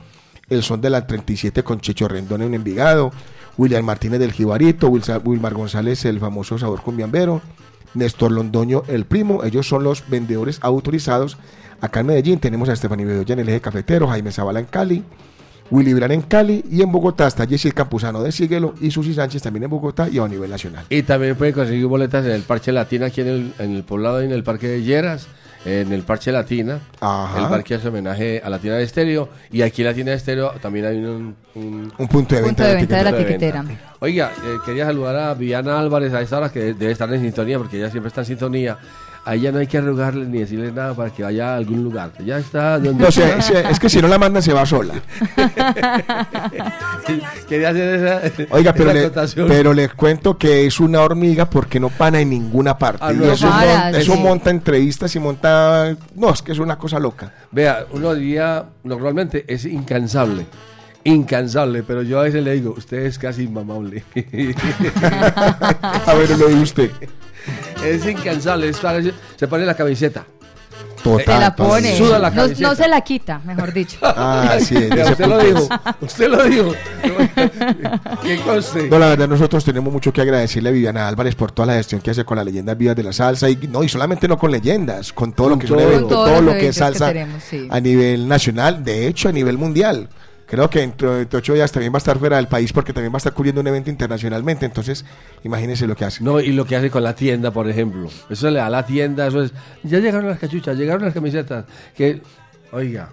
El 0.50 0.62
Son 0.64 0.82
de 0.82 0.90
la 0.92 1.08
37 1.08 1.64
con 1.64 1.80
Checho 1.80 2.08
Rendón 2.08 2.42
en 2.44 2.54
Envigado, 2.54 3.12
William 3.58 3.84
Martínez 3.86 4.20
del 4.20 4.34
Jibarito, 4.34 4.90
Wilmar 4.90 5.54
González 5.54 6.06
el 6.06 6.20
famoso 6.20 6.58
sabor 6.60 6.82
cumbiambero, 6.82 7.42
Néstor 7.96 8.32
Londoño 8.32 8.84
el 8.88 9.06
primo, 9.06 9.44
ellos 9.44 9.68
son 9.68 9.84
los 9.84 10.08
vendedores 10.10 10.60
autorizados. 10.62 11.38
Acá 11.82 12.00
en 12.00 12.06
Medellín 12.08 12.40
tenemos 12.40 12.70
a 12.70 12.74
Estefanía 12.74 13.06
Bedoya 13.06 13.34
en 13.34 13.40
el 13.40 13.50
eje 13.50 13.62
cafetero, 13.62 14.08
Jaime 14.08 14.32
Zavala 14.32 14.60
en 14.60 14.66
Cali, 14.66 15.04
Willy 15.72 15.94
Brand 15.94 16.14
en 16.14 16.22
Cali 16.22 16.64
y 16.70 16.82
en 16.82 16.92
Bogotá 16.92 17.28
está 17.28 17.46
Jessy 17.48 17.72
Campuzano 17.72 18.22
de 18.22 18.32
Síguelo 18.32 18.76
y 18.82 18.92
Susi 18.92 19.14
Sánchez 19.14 19.42
también 19.42 19.64
en 19.64 19.70
Bogotá 19.70 20.08
y 20.10 20.20
a 20.20 20.28
nivel 20.28 20.50
nacional. 20.50 20.86
Y 20.90 21.04
también 21.04 21.36
pueden 21.36 21.54
conseguir 21.54 21.86
boletas 21.88 22.26
en 22.26 22.32
el 22.32 22.42
Parche 22.44 22.72
Latina, 22.72 23.08
aquí 23.08 23.22
en 23.22 23.28
el, 23.28 23.54
en 23.60 23.76
el 23.76 23.84
poblado, 23.84 24.22
en 24.22 24.32
el 24.32 24.44
Parque 24.44 24.68
de 24.68 24.84
Lleras, 24.84 25.28
en 25.66 25.92
el 25.92 26.04
Parche 26.04 26.32
Latina. 26.32 26.80
Ajá. 27.02 27.42
El 27.42 27.50
parque 27.50 27.74
hace 27.74 27.88
homenaje 27.88 28.40
a 28.46 28.50
Latina 28.52 28.76
de 28.76 28.84
Estéreo. 28.84 29.30
Y 29.52 29.64
aquí 29.64 29.82
en 29.82 29.88
Latina 29.88 30.12
de 30.12 30.18
Estéreo 30.18 30.52
también 30.62 30.86
hay 30.86 30.98
un, 30.98 31.36
un 31.56 31.92
Un 31.98 32.08
punto 32.08 32.36
de 32.36 32.44
Punto 32.44 32.64
venta 32.64 32.64
de 32.66 32.70
de 32.70 32.76
venta 32.76 32.98
de 32.98 33.04
la 33.04 33.10
punto 33.10 33.24
de 33.24 33.26
tiquetera. 33.26 33.62
venta. 33.64 33.94
Oiga, 34.00 34.32
eh, 34.46 34.58
quería 34.64 34.86
saludar 34.86 35.16
a 35.16 35.34
Viviana 35.34 35.80
Álvarez 35.80 36.14
a 36.14 36.22
esta 36.22 36.38
hora 36.38 36.52
que 36.52 36.76
debe 36.76 36.92
estar 36.92 37.12
en 37.12 37.22
sintonía, 37.22 37.58
porque 37.58 37.78
ella 37.78 37.90
siempre 37.90 38.10
está 38.10 38.22
en 38.22 38.28
sintonía. 38.28 38.78
A 39.26 39.34
ella 39.34 39.52
no 39.52 39.58
hay 39.58 39.66
que 39.66 39.80
arrugarle 39.80 40.28
ni 40.28 40.38
decirle 40.38 40.72
nada 40.72 40.94
para 40.94 41.10
que 41.10 41.24
vaya 41.24 41.54
a 41.54 41.58
algún 41.58 41.84
lugar. 41.84 42.12
Ya 42.24 42.38
está 42.38 42.78
donde 42.78 43.04
No 43.04 43.12
sé, 43.12 43.38
es, 43.40 43.50
es 43.50 43.80
que 43.80 43.90
si 43.90 44.00
no 44.00 44.08
la 44.08 44.20
mandan 44.20 44.44
se 44.44 44.54
va 44.54 44.68
sola. 44.68 44.94
Quería 47.50 47.70
hacer 47.70 47.96
esa, 47.96 48.22
Oiga, 48.56 48.72
pero 48.74 48.92
esa 48.92 49.26
le, 49.26 49.48
pero 49.48 49.74
les 49.74 49.92
cuento 49.96 50.38
que 50.38 50.68
es 50.68 50.80
una 50.80 51.02
hormiga 51.02 51.50
porque 51.50 51.80
no 51.80 51.90
pana 51.90 52.20
en 52.20 52.30
ninguna 52.30 52.78
parte. 52.78 53.04
Ah, 53.04 53.14
y 53.14 53.18
no, 53.18 53.32
eso, 53.32 53.50
para, 53.50 53.66
monta, 53.66 54.00
eso 54.00 54.16
monta 54.16 54.50
entrevistas 54.52 55.16
y 55.16 55.20
monta... 55.20 55.96
No, 56.14 56.30
es 56.32 56.44
que 56.44 56.52
es 56.52 56.60
una 56.60 56.78
cosa 56.78 57.00
loca. 57.00 57.34
Vea, 57.50 57.86
uno 57.94 58.14
diría, 58.14 58.64
normalmente 58.84 59.44
es 59.48 59.66
incansable. 59.66 60.46
Incansable, 61.06 61.84
pero 61.84 62.02
yo 62.02 62.20
a 62.20 62.24
veces 62.24 62.44
le 62.44 62.54
digo, 62.54 62.74
usted 62.76 63.06
es 63.06 63.18
casi 63.20 63.44
inmamable. 63.44 64.04
A 66.06 66.14
ver, 66.16 66.32
lo 66.32 66.48
dice 66.48 66.62
usted. 66.64 66.92
es 67.86 68.06
incansable, 68.08 68.70
es 68.70 68.80
para- 68.80 69.02
se 69.36 69.48
pone 69.48 69.66
la 69.66 69.76
camiseta. 69.76 70.26
Total. 71.04 71.26
Se 71.36 71.40
la 71.40 71.56
pone. 71.56 71.96
Suda 71.96 72.18
la 72.18 72.32
no, 72.32 72.36
camiseta. 72.42 72.68
no 72.68 72.76
se 72.76 72.88
la 72.88 73.02
quita, 73.02 73.40
mejor 73.46 73.72
dicho. 73.72 73.98
Ah, 74.02 74.58
sí, 74.60 74.74
de 74.74 75.04
usted 75.04 75.28
lo 75.28 75.38
dijo, 75.38 75.70
usted 76.02 76.28
lo 76.28 76.44
dijo. 76.46 76.74
¿Qué 78.24 78.40
conste? 78.40 78.90
No, 78.90 78.98
la 78.98 79.10
verdad, 79.10 79.28
nosotros 79.28 79.64
tenemos 79.64 79.94
mucho 79.94 80.12
que 80.12 80.22
agradecerle 80.22 80.70
a 80.70 80.72
Viviana 80.72 81.08
Álvarez 81.08 81.36
por 81.36 81.52
toda 81.52 81.68
la 81.68 81.74
gestión 81.76 82.02
que 82.02 82.10
hace 82.10 82.26
con 82.26 82.38
las 82.38 82.46
leyendas 82.48 82.76
vivas 82.76 82.96
de 82.96 83.04
la 83.04 83.14
salsa. 83.14 83.48
Y 83.48 83.56
no, 83.70 83.84
y 83.84 83.90
solamente 83.90 84.28
no 84.28 84.40
con 84.40 84.50
leyendas, 84.50 85.14
con 85.14 85.34
todo 85.34 85.50
lo 85.50 85.60
que 85.60 85.66
es 85.66 85.72
un 85.72 85.78
todo. 85.78 85.88
evento, 85.88 86.10
todo 86.10 86.42
lo 86.42 86.52
que 86.54 86.58
es 86.58 86.66
que 86.66 86.74
salsa 86.74 87.08
tenemos, 87.10 87.44
sí. 87.44 87.68
a 87.70 87.80
nivel 87.80 88.28
nacional, 88.28 88.84
de 88.84 89.06
hecho, 89.08 89.30
a 89.30 89.32
nivel 89.32 89.60
mundial. 89.60 90.10
Creo 90.56 90.70
que 90.70 90.80
dentro 90.80 91.16
de 91.16 91.36
ocho 91.36 91.54
días 91.54 91.70
también 91.70 91.92
va 91.92 91.98
a 91.98 92.00
estar 92.00 92.18
fuera 92.18 92.38
del 92.38 92.48
país 92.48 92.72
porque 92.72 92.94
también 92.94 93.12
va 93.12 93.18
a 93.18 93.20
estar 93.20 93.34
cubriendo 93.34 93.60
un 93.60 93.68
evento 93.68 93.90
internacionalmente. 93.90 94.66
Entonces, 94.66 95.04
imagínense 95.44 95.86
lo 95.86 95.98
que 95.98 96.06
hace. 96.06 96.24
No, 96.24 96.40
y 96.40 96.54
lo 96.54 96.64
que 96.64 96.78
hace 96.78 96.90
con 96.90 97.04
la 97.04 97.14
tienda, 97.14 97.52
por 97.52 97.70
ejemplo. 97.70 98.10
Eso 98.30 98.50
le 98.50 98.60
da 98.60 98.68
a 98.68 98.70
la 98.70 98.86
tienda, 98.86 99.28
eso 99.28 99.44
es. 99.44 99.52
Ya 99.84 100.00
llegaron 100.00 100.30
las 100.30 100.40
cachuchas, 100.40 100.78
llegaron 100.78 101.04
las 101.04 101.14
camisetas. 101.14 101.66
Que, 101.94 102.22
oiga. 102.72 103.10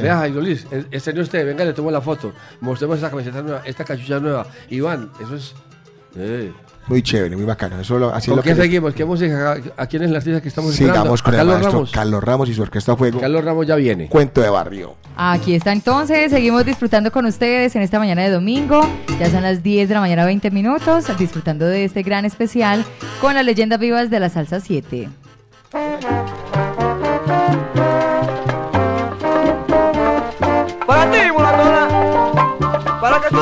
Vea, 0.00 0.18
Jairo 0.18 0.42
Luis, 0.42 0.64
este 0.92 1.18
usted, 1.18 1.44
venga, 1.44 1.64
le 1.64 1.72
tomo 1.72 1.90
la 1.90 2.00
foto. 2.00 2.32
Mostremos 2.60 2.98
esta 2.98 3.10
camiseta 3.10 3.42
nueva, 3.42 3.62
esta 3.64 3.84
cachucha 3.84 4.20
nueva. 4.20 4.46
Iván, 4.70 5.10
eso 5.20 5.34
es. 5.34 5.54
Eh. 6.14 6.52
Muy 6.88 7.02
chévere, 7.02 7.34
muy 7.34 7.44
bacano. 7.44 7.80
Eso 7.80 7.98
lo, 7.98 8.10
así 8.14 8.26
es 8.26 8.28
¿Con 8.28 8.36
lo 8.36 8.42
qué 8.44 8.50
que 8.50 8.62
seguimos? 8.62 8.94
¿Qué 8.94 9.04
música? 9.04 9.56
¿A 9.76 9.86
quién 9.86 10.04
es 10.04 10.10
la 10.10 10.18
artista 10.18 10.40
que 10.40 10.48
estamos 10.48 10.72
esperando? 10.72 11.00
sigamos 11.02 11.22
con 11.22 11.34
¿A 11.34 11.36
el 11.36 11.40
Carlos 11.40 11.54
maestro 11.54 11.72
Ramos. 11.72 11.90
Carlos 11.90 12.24
Ramos 12.24 12.48
y 12.48 12.54
su 12.54 12.62
orquesta 12.62 12.96
Fuego. 12.96 13.20
Carlos 13.20 13.44
Ramos 13.44 13.66
ya 13.66 13.74
viene. 13.74 14.08
Cuento 14.08 14.40
de 14.40 14.50
barrio. 14.50 14.94
Aquí 15.16 15.54
está 15.54 15.72
entonces, 15.72 16.30
seguimos 16.30 16.64
disfrutando 16.64 17.10
con 17.10 17.26
ustedes 17.26 17.74
en 17.74 17.82
esta 17.82 17.98
mañana 17.98 18.22
de 18.22 18.30
domingo. 18.30 18.88
Ya 19.18 19.30
son 19.30 19.42
las 19.42 19.62
10 19.64 19.88
de 19.88 19.94
la 19.94 20.00
mañana, 20.00 20.24
20 20.24 20.50
minutos, 20.52 21.06
disfrutando 21.18 21.66
de 21.66 21.84
este 21.86 22.02
gran 22.04 22.24
especial 22.24 22.84
con 23.20 23.34
las 23.34 23.44
leyendas 23.44 23.80
vivas 23.80 24.08
de 24.08 24.20
la 24.20 24.28
salsa 24.28 24.60
7. 24.60 25.08
Para 30.86 31.10
ti, 31.10 31.18
mulatona, 31.32 31.88
para 33.00 33.20
que 33.20 33.28
tú 33.30 33.38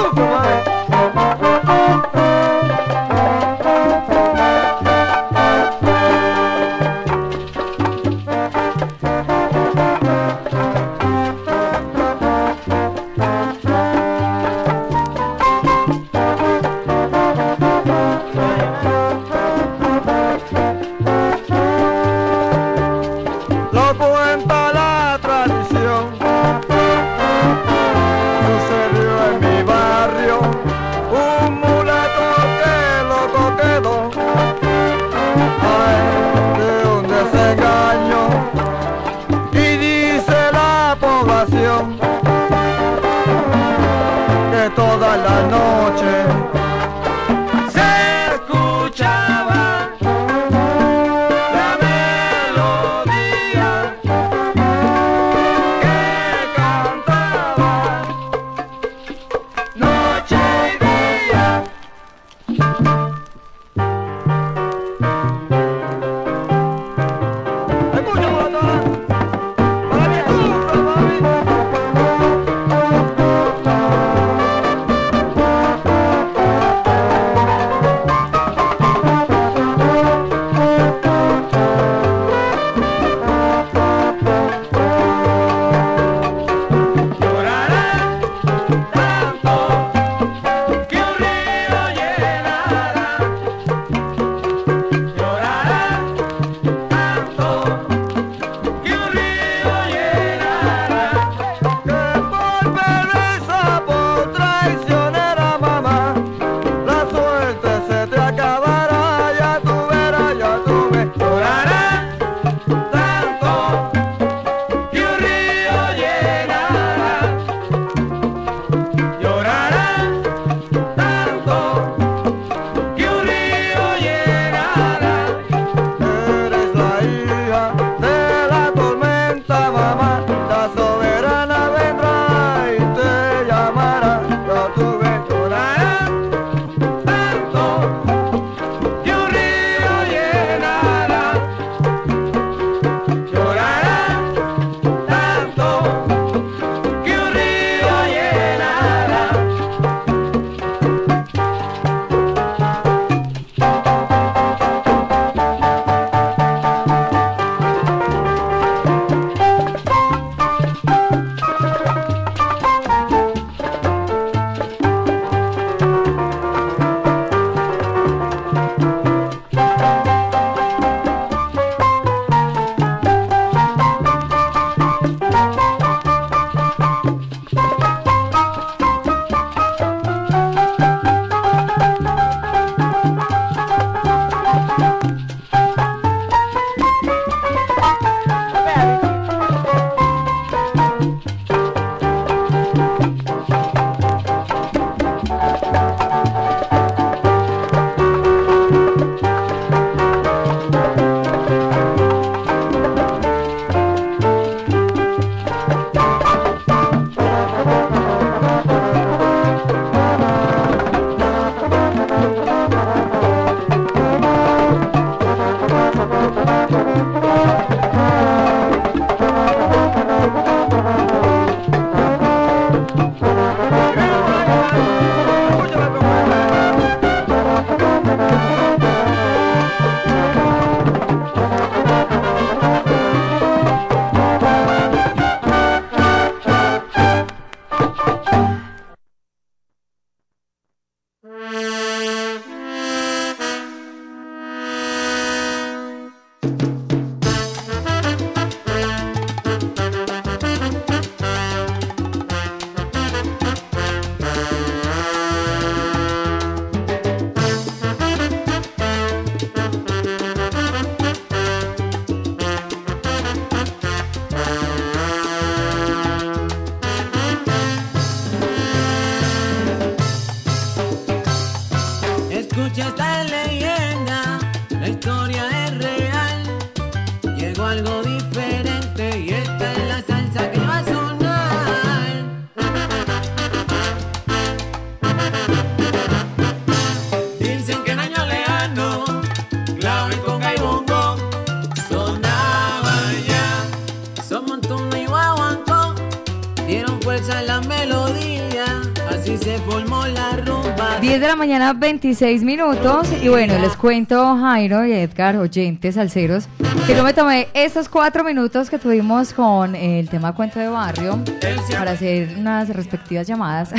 mañana, 301.44 301.74
26 301.74 302.42
minutos. 302.42 303.06
Y 303.22 303.28
bueno, 303.28 303.58
les 303.58 303.76
cuento, 303.76 304.34
Jairo 304.38 304.86
y 304.86 304.92
Edgar, 304.92 305.36
oyentes, 305.36 305.96
salseros, 305.96 306.48
que 306.86 306.96
yo 306.96 307.04
me 307.04 307.12
tomé 307.12 307.48
estos 307.52 307.90
cuatro 307.90 308.24
minutos 308.24 308.70
que 308.70 308.78
tuvimos 308.78 309.34
con 309.34 309.74
el 309.74 310.08
tema 310.08 310.34
Cuento 310.34 310.58
de 310.58 310.68
Barrio 310.68 311.22
para 311.70 311.90
hacer 311.90 312.36
unas 312.38 312.70
respectivas 312.70 313.26
llamadas. 313.26 313.74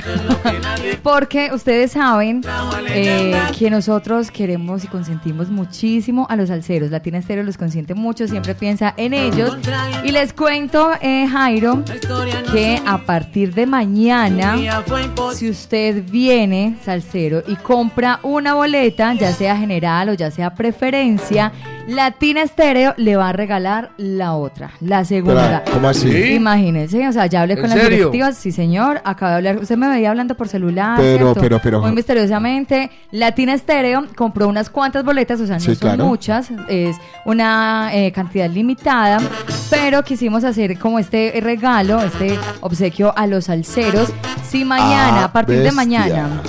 Porque 1.02 1.50
ustedes 1.54 1.94
saben 1.94 2.42
eh, 2.90 3.36
que 3.58 3.72
nosotros 3.72 4.30
queremos 4.30 4.84
y 4.84 4.88
consentimos 4.88 5.50
muchísimo 5.50 6.28
a 6.30 6.36
los 6.36 6.50
salseros. 6.50 6.92
Latina 6.92 7.18
Estéreo 7.18 7.44
los 7.44 7.58
consiente 7.58 7.96
mucho, 7.96 8.28
siempre 8.28 8.54
piensa 8.54 8.94
en 8.96 9.16
ellos. 9.16 9.58
Y 10.04 10.12
les 10.12 10.34
cuento, 10.34 10.92
eh, 11.02 11.28
Jairo, 11.28 11.84
que 12.52 12.82
a 12.86 12.98
partir 13.00 13.54
de 13.54 13.66
mañana, 13.66 14.58
si 15.34 15.50
usted 15.50 16.04
viene, 16.10 16.76
salsero, 16.84 17.44
y 17.48 17.56
compra 17.56 18.20
una 18.24 18.54
boleta, 18.54 19.14
ya 19.14 19.34
sea 19.34 19.58
general 19.58 20.10
o 20.10 20.14
ya 20.14 20.32
sea 20.32 20.54
preferencia, 20.54 21.52
Latina 21.88 22.42
Estéreo 22.42 22.96
le 22.98 23.16
va 23.16 23.30
a 23.30 23.32
regalar 23.32 23.92
la 23.98 24.34
otra, 24.34 24.72
la 24.82 25.06
segunda. 25.06 25.62
Pero, 25.64 25.76
¿cómo 25.78 25.88
así? 25.90 26.12
¿Sí? 26.12 26.34
Imagínense, 26.34 27.08
o 27.08 27.12
sea, 27.14 27.28
ya 27.28 27.42
hablé 27.44 27.54
¿En 27.54 27.62
con 27.62 27.70
las 27.70 27.78
serio? 27.80 27.98
directivas, 27.98 28.38
sí 28.38 28.52
señor, 28.52 29.02
acabo 29.06 29.30
de 29.32 29.36
hablar, 29.38 29.58
usted 29.60 29.78
me 29.78 29.88
veía 29.88 30.10
hablando 30.10 30.36
por 30.36 30.48
celular, 30.48 30.96
Pero, 30.98 31.26
¿cierto? 31.34 31.42
pero, 31.42 31.60
pero- 31.62 31.82
Muy 31.82 31.92
misteriosamente, 31.92 32.90
Latina 33.12 33.54
Estéreo 33.54 34.06
compró 34.16 34.48
unas 34.48 34.72
cuantas 34.72 35.04
boletas, 35.06 35.40
o 35.40 35.46
sea, 35.46 35.56
no 35.58 35.60
Sí, 35.60 35.76
son 35.76 35.90
claro. 35.90 36.06
muchas, 36.08 36.50
es 36.70 36.98
una 37.24 37.92
eh, 37.94 38.12
cantidad 38.12 38.50
limitada, 38.50 39.20
pero 39.70 40.02
quisimos 40.04 40.44
hacer 40.44 40.80
como 40.80 40.98
este 40.98 41.34
regalo, 41.40 42.02
este 42.02 42.40
obsequio 42.62 43.14
a 43.16 43.28
los 43.28 43.46
salseros. 43.46 44.12
Si 44.44 44.66
mañana, 44.66 45.22
Ah, 45.22 45.26
a 45.26 45.32
partir 45.32 45.60
de 45.62 45.72
mañana, 45.72 46.42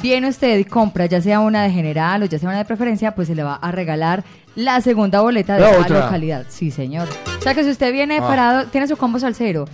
viene 0.00 0.28
usted 0.28 0.58
y 0.58 0.64
compra 0.64 1.06
ya 1.06 1.20
sea 1.20 1.40
una 1.40 1.62
de 1.64 1.70
general 1.70 2.22
o 2.22 2.26
ya 2.26 2.38
sea 2.38 2.48
una 2.48 2.58
de 2.58 2.64
preferencia, 2.64 3.14
pues 3.16 3.26
se 3.28 3.34
le 3.34 3.42
va 3.42 3.54
a 3.56 3.72
regalar 3.72 4.22
la 4.56 4.80
segunda 4.80 5.20
boleta 5.20 5.54
de 5.54 5.60
La 5.60 5.70
cada 5.70 5.80
otra. 5.82 6.00
localidad. 6.04 6.44
Sí, 6.48 6.70
señor. 6.70 7.08
O 7.38 7.42
sea 7.42 7.54
que 7.54 7.64
si 7.64 7.70
usted 7.70 7.92
viene 7.92 8.18
Ah. 8.18 8.26
parado, 8.26 8.66
tiene 8.66 8.86
su 8.88 8.96
combo 8.96 9.18
salsero. 9.18 9.66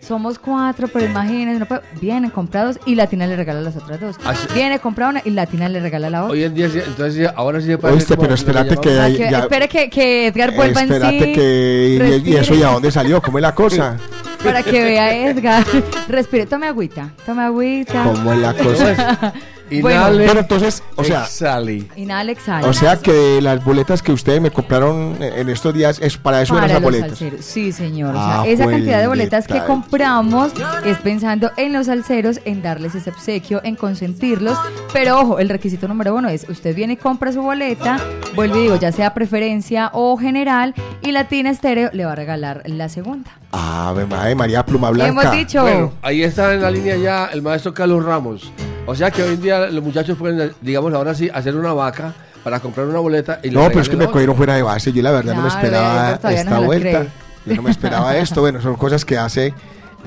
Somos 0.00 0.36
cuatro, 0.40 0.88
pero 0.88 1.04
imagínense, 1.04 1.60
no 1.60 1.66
puede- 1.66 1.82
vienen 2.00 2.28
comprados 2.30 2.80
y 2.86 2.96
Latina 2.96 3.24
le 3.28 3.36
regala 3.36 3.60
las 3.60 3.76
otras 3.76 4.00
dos. 4.00 4.16
Así- 4.24 4.48
Viene 4.52 4.80
compra 4.80 5.08
una 5.08 5.22
y 5.24 5.30
Latina 5.30 5.68
le 5.68 5.78
regala 5.78 6.10
la 6.10 6.24
otra. 6.24 6.32
Hoy 6.32 6.42
en 6.42 6.54
día, 6.54 6.68
sí, 6.68 6.80
entonces 6.84 7.14
sí, 7.14 7.32
ahora 7.36 7.60
sí 7.60 7.68
se 7.68 7.78
parece 7.78 7.98
Oíste, 7.98 8.16
pero 8.16 8.34
espérate 8.34 8.76
que 8.78 8.98
Ah, 8.98 9.04
ahí 9.04 9.16
que- 9.16 9.30
ya- 9.30 9.38
espere 9.40 9.68
que, 9.68 9.88
que 9.88 10.26
Edgar 10.26 10.56
vuelva 10.56 10.80
en 10.82 10.92
Espérate 10.92 11.24
sí. 11.26 11.32
que... 11.32 12.20
y- 12.26 12.30
¿Y, 12.30 12.34
eso 12.36 12.54
ya 12.56 12.72
dónde 12.72 12.90
salió? 12.90 13.22
¿Cómo 13.22 13.38
es 13.38 13.42
la 13.42 13.54
cosa? 13.54 13.96
Para 14.42 14.64
que 14.64 14.82
vea 14.82 15.14
Edgar. 15.28 15.64
Respire, 16.08 16.46
tome 16.46 16.66
agüita. 16.66 17.10
Tome 17.24 17.42
agüita. 17.42 18.02
¿Cómo 18.02 18.32
es 18.32 18.38
la 18.40 18.54
cosa? 18.56 19.32
Inhale, 19.78 20.26
Pero 20.26 20.40
entonces, 20.40 20.82
o 20.96 21.04
sea, 21.04 21.22
exhale. 21.24 21.84
Inhala, 21.96 22.32
exhala. 22.32 22.66
o 22.68 22.72
sea 22.72 22.96
que 22.98 23.40
las 23.40 23.64
boletas 23.64 24.02
que 24.02 24.12
ustedes 24.12 24.40
me 24.40 24.50
compraron 24.50 25.16
en 25.20 25.48
estos 25.48 25.72
días 25.74 25.98
es 26.00 26.16
para 26.16 26.42
eso 26.42 26.54
eran 26.54 26.64
Para 26.64 26.72
esas 26.74 26.82
los 26.82 26.90
boletas. 26.90 27.18
salseros. 27.18 27.44
Sí, 27.44 27.72
señor. 27.72 28.14
O 28.14 28.18
Ah, 28.20 28.42
sea, 28.44 28.52
esa 28.52 28.66
cantidad 28.66 29.00
de 29.00 29.06
boletas 29.06 29.46
que 29.46 29.60
compramos 29.64 30.52
es 30.84 30.98
pensando 30.98 31.50
en 31.56 31.72
los 31.72 31.86
salseros, 31.86 32.40
en 32.44 32.62
darles 32.62 32.94
ese 32.94 33.10
obsequio, 33.10 33.60
en 33.64 33.76
consentirlos. 33.76 34.58
Pero 34.92 35.20
ojo, 35.20 35.38
el 35.38 35.48
requisito 35.48 35.88
número 35.88 36.14
uno 36.14 36.28
es: 36.28 36.46
usted 36.48 36.74
viene 36.74 36.94
y 36.94 36.96
compra 36.96 37.32
su 37.32 37.42
boleta, 37.42 37.98
vuelve 38.34 38.58
y 38.58 38.62
digo, 38.64 38.76
ya 38.76 38.92
sea 38.92 39.14
preferencia 39.14 39.90
o 39.92 40.16
general, 40.16 40.74
y 41.02 41.12
Latina 41.12 41.50
Estéreo 41.50 41.90
le 41.92 42.04
va 42.04 42.12
a 42.12 42.16
regalar 42.16 42.62
la 42.66 42.88
segunda. 42.88 43.30
Ave 43.52 44.06
madre, 44.06 44.34
María 44.34 44.64
Pluma 44.64 44.90
Blanca. 44.90 45.10
Hemos 45.22 45.30
dicho. 45.36 45.62
Bueno, 45.62 45.92
ahí 46.02 46.22
está 46.22 46.54
en 46.54 46.62
la 46.62 46.70
línea 46.70 46.96
ya 46.96 47.26
el 47.26 47.42
maestro 47.42 47.74
Carlos 47.74 48.04
Ramos. 48.04 48.50
O 48.86 48.94
sea 48.94 49.10
que 49.10 49.22
hoy 49.22 49.34
en 49.34 49.42
día 49.42 49.66
los 49.70 49.82
muchachos 49.82 50.18
pueden, 50.18 50.52
digamos 50.60 50.92
ahora 50.92 51.14
sí, 51.14 51.30
hacer 51.32 51.54
una 51.56 51.72
vaca 51.72 52.12
para 52.42 52.58
comprar 52.60 52.86
una 52.86 52.98
boleta 52.98 53.38
y 53.42 53.50
No, 53.50 53.68
pero 53.68 53.80
es 53.80 53.88
que 53.88 53.96
me 53.96 54.06
cogieron 54.06 54.36
fuera 54.36 54.56
de 54.56 54.62
base. 54.62 54.92
Yo 54.92 55.02
la 55.02 55.12
verdad 55.12 55.34
no 55.34 55.42
me 55.42 55.48
Claro, 55.48 55.64
esperaba 55.64 56.18
no 56.22 56.28
esta 56.28 56.50
la 56.50 56.66
vuelta. 56.66 57.06
Yo 57.46 57.54
no 57.56 57.62
me 57.62 57.70
esperaba 57.70 58.16
esto. 58.18 58.40
Bueno, 58.40 58.60
son 58.60 58.74
cosas 58.74 59.04
que 59.04 59.16
hace 59.16 59.54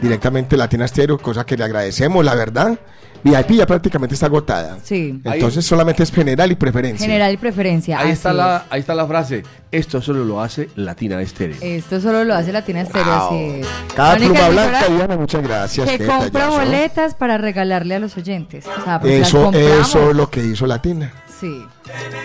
directamente 0.01 0.57
Latina 0.57 0.87
Stereo, 0.87 1.17
cosa 1.17 1.45
que 1.45 1.55
le 1.55 1.63
agradecemos, 1.63 2.23
la 2.25 2.35
verdad. 2.35 2.77
VIP 3.25 3.51
ya 3.57 3.65
prácticamente 3.65 4.13
está 4.13 4.27
agotada. 4.27 4.77
Sí. 4.83 5.19
Entonces 5.23 5.65
solamente 5.65 6.03
es 6.03 6.11
general 6.11 6.51
y 6.51 6.55
preferencia. 6.55 7.05
General 7.05 7.33
y 7.33 7.37
preferencia. 7.37 7.99
Ahí 7.99 8.11
está, 8.11 8.31
la, 8.31 8.65
ahí 8.69 8.79
está 8.79 8.93
la 8.93 9.07
frase. 9.07 9.41
Esto 9.71 10.01
solo 10.01 10.23
lo 10.23 10.39
hace 10.41 10.69
Latina 10.75 11.19
Estéreo. 11.21 11.55
es. 11.57 11.63
Esto 11.83 11.99
solo 11.99 12.23
lo 12.23 12.35
hace 12.35 12.53
Latina 12.53 12.81
Estéreo. 12.81 13.05
Wow. 13.05 13.27
así 13.27 13.35
es. 13.61 13.67
Cada 13.95 14.17
La 14.19 14.25
única 14.27 14.45
pluma 14.47 14.49
blanca, 14.69 14.87
Diana, 14.89 15.17
muchas 15.17 15.43
gracias. 15.43 15.89
que 15.89 15.97
qué 15.97 16.05
compra 16.05 16.49
boletas 16.49 17.15
para 17.15 17.37
regalarle 17.37 17.95
a 17.95 17.99
los 17.99 18.15
oyentes. 18.15 18.65
O 18.67 18.83
sea, 18.83 19.01
Eso, 19.03 19.51
eso 19.53 20.11
es 20.11 20.15
lo 20.15 20.29
que 20.29 20.41
hizo 20.45 20.65
Latina. 20.67 21.11
Sí. 21.39 21.65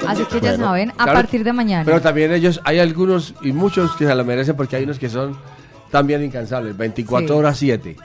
Así 0.06 0.22
que 0.24 0.40
ya 0.40 0.50
Bueno, 0.50 0.64
saben, 0.66 0.90
a 0.90 0.94
Claro, 1.04 1.12
partir 1.14 1.44
de 1.44 1.52
mañana. 1.52 1.84
Pero 1.84 2.00
también 2.00 2.32
ellos, 2.32 2.60
hay 2.64 2.78
algunos 2.78 3.34
y 3.42 3.52
muchos 3.52 3.96
que 3.96 4.06
se 4.06 4.14
lo 4.14 4.24
merecen 4.24 4.54
porque 4.56 4.76
hay 4.76 4.84
unos 4.84 4.98
que 4.98 5.08
son 5.08 5.36
también 5.90 6.22
incansables. 6.24 6.76
24 6.76 7.26
Sí. 7.28 7.32
horas 7.34 7.58
7. 7.58 7.96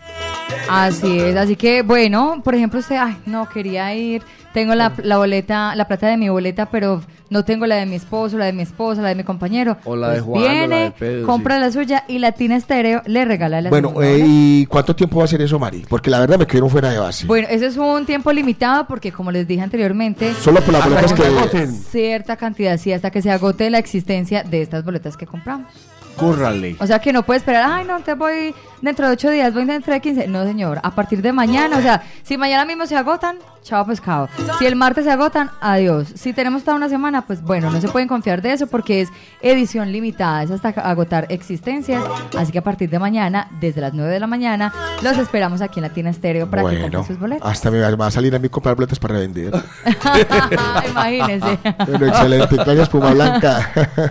Así 0.69 1.19
es, 1.19 1.35
así 1.35 1.55
que 1.55 1.81
bueno, 1.81 2.41
por 2.43 2.53
ejemplo 2.55 2.79
usted, 2.79 2.97
ay, 2.99 3.17
no, 3.25 3.47
quería 3.49 3.93
ir, 3.95 4.21
tengo 4.53 4.75
la, 4.75 4.91
la 5.03 5.17
boleta, 5.17 5.75
la 5.75 5.87
plata 5.87 6.07
de 6.07 6.17
mi 6.17 6.29
boleta, 6.29 6.67
pero 6.67 7.01
no 7.31 7.43
tengo 7.43 7.65
la 7.65 7.75
de 7.77 7.85
mi 7.87 7.95
esposo, 7.95 8.37
la 8.37 8.45
de 8.45 8.53
mi 8.53 8.61
esposa, 8.61 9.01
la 9.01 9.09
de 9.09 9.15
mi 9.15 9.23
compañero. 9.23 9.77
O 9.85 9.95
la 9.95 10.09
de 10.09 10.21
Pues 10.21 10.23
Juan, 10.23 10.41
o 10.41 10.45
la 10.45 10.51
Viene, 10.51 10.75
de 10.85 10.91
Pedro, 10.91 11.25
compra 11.25 11.55
sí. 11.55 11.61
la 11.61 11.71
suya 11.71 12.03
y 12.07 12.19
Latina 12.19 12.55
Estéreo 12.55 13.01
le 13.07 13.25
regala 13.25 13.59
la 13.61 13.69
Bueno, 13.69 13.89
segunda 13.89 14.07
eh. 14.09 14.23
¿y 14.25 14.65
cuánto 14.67 14.95
tiempo 14.95 15.17
va 15.17 15.25
a 15.25 15.27
ser 15.27 15.41
eso, 15.41 15.57
Mari? 15.57 15.83
Porque 15.89 16.09
la 16.11 16.19
verdad 16.19 16.37
me 16.37 16.45
quedaron 16.45 16.69
fuera 16.69 16.89
de 16.91 16.99
base. 16.99 17.25
Bueno, 17.25 17.47
ese 17.49 17.65
es 17.65 17.77
un 17.77 18.05
tiempo 18.05 18.31
limitado 18.31 18.85
porque 18.87 19.11
como 19.11 19.31
les 19.31 19.47
dije 19.47 19.61
anteriormente, 19.61 20.31
Solo 20.35 20.61
por 20.61 20.73
las 20.73 20.83
boletas 20.83 21.13
que... 21.13 21.23
agoten. 21.25 21.71
cierta 21.73 22.37
cantidad, 22.37 22.77
sí, 22.77 22.93
hasta 22.93 23.09
que 23.09 23.21
se 23.23 23.31
agote 23.31 23.69
la 23.71 23.79
existencia 23.79 24.43
de 24.43 24.61
estas 24.61 24.83
boletas 24.85 25.17
que 25.17 25.25
compramos. 25.25 25.71
O 26.79 26.87
sea 26.87 26.99
que 26.99 27.11
no 27.13 27.23
puede 27.23 27.39
esperar, 27.39 27.69
ay, 27.69 27.85
no, 27.85 27.99
te 28.01 28.13
voy 28.13 28.53
dentro 28.81 29.07
de 29.07 29.13
ocho 29.13 29.29
días, 29.29 29.53
voy 29.53 29.65
dentro 29.65 29.93
de 29.93 30.01
15. 30.01 30.27
No, 30.27 30.43
señor, 30.43 30.79
a 30.83 30.91
partir 30.91 31.21
de 31.21 31.31
mañana, 31.31 31.77
o 31.77 31.81
sea, 31.81 32.03
si 32.23 32.37
mañana 32.37 32.65
mismo 32.65 32.85
se 32.85 32.95
agotan, 32.95 33.37
chao 33.63 33.85
pescado. 33.85 34.29
Si 34.59 34.65
el 34.65 34.75
martes 34.75 35.05
se 35.05 35.11
agotan, 35.11 35.49
adiós. 35.61 36.07
Si 36.15 36.33
tenemos 36.33 36.63
toda 36.63 36.77
una 36.77 36.87
semana, 36.89 37.25
pues 37.25 37.41
bueno, 37.41 37.71
no 37.71 37.81
se 37.81 37.87
pueden 37.87 38.07
confiar 38.07 38.41
de 38.41 38.53
eso 38.53 38.67
porque 38.67 39.01
es 39.01 39.09
edición 39.41 39.91
limitada, 39.91 40.43
es 40.43 40.51
hasta 40.51 40.69
agotar 40.69 41.25
existencias. 41.29 42.03
Así 42.37 42.51
que 42.51 42.59
a 42.59 42.63
partir 42.63 42.89
de 42.89 42.99
mañana, 42.99 43.47
desde 43.59 43.81
las 43.81 43.93
9 43.93 44.11
de 44.11 44.19
la 44.19 44.27
mañana, 44.27 44.71
los 45.01 45.17
esperamos 45.17 45.61
aquí 45.61 45.79
en 45.79 45.83
Latina 45.83 46.09
Estéreo 46.11 46.49
para 46.49 46.61
que 46.61 46.67
Bueno, 46.67 46.81
compren 46.83 47.03
sus 47.05 47.19
boletos. 47.19 47.49
hasta 47.49 47.71
me 47.71 47.79
va 47.79 48.07
a 48.07 48.11
salir 48.11 48.35
a 48.35 48.39
mí 48.39 48.49
comprar 48.49 48.75
boletas 48.75 48.99
para 48.99 49.15
revender. 49.15 49.51
Imagínense. 50.89 51.59
Bueno, 51.87 52.05
excelente. 52.07 52.55
Gracias, 52.55 52.89
Puma 52.89 53.11
Blanca. 53.13 53.71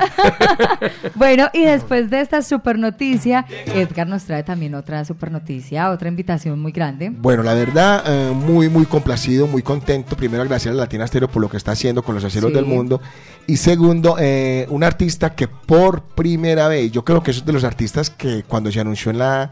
Bueno, 1.15 1.49
y 1.53 1.65
después 1.65 2.11
de 2.11 2.21
esta 2.21 2.43
super 2.43 2.79
noticia, 2.79 3.47
Edgar 3.67 4.07
nos 4.07 4.25
trae 4.25 4.43
también 4.43 4.64
otra 4.73 5.05
super 5.05 5.33
noticia, 5.33 5.91
otra 5.91 6.09
invitación 6.09 6.61
muy 6.61 6.71
grande. 6.71 7.11
Bueno, 7.11 7.43
la 7.43 7.55
verdad, 7.55 8.05
eh, 8.07 8.33
muy, 8.33 8.69
muy 8.69 8.87
complacido, 8.87 9.49
muy 9.49 9.63
contento. 9.63 10.17
Primero, 10.17 10.43
agradecer 10.45 10.71
a 10.71 10.77
Latina 10.77 11.05
Stereo 11.09 11.29
por 11.29 11.43
lo 11.43 11.49
que 11.51 11.57
está 11.57 11.73
haciendo 11.73 12.05
con 12.05 12.15
los 12.15 12.23
aceros 12.23 12.51
Sí. 12.51 12.55
del 12.55 12.67
mundo. 12.67 13.01
Y 13.49 13.57
segundo, 13.57 14.17
eh, 14.21 14.67
un 14.71 14.85
artista 14.85 15.35
que 15.35 15.49
por 15.49 16.03
primera 16.03 16.69
vez, 16.69 16.93
yo 16.93 17.05
creo 17.05 17.21
que 17.25 17.33
es 17.33 17.45
de 17.45 17.53
los 17.53 17.65
artistas 17.65 18.09
que 18.11 18.45
cuando 18.45 18.71
se 18.71 18.79
anunció 18.79 19.11
en 19.11 19.19
la 19.19 19.51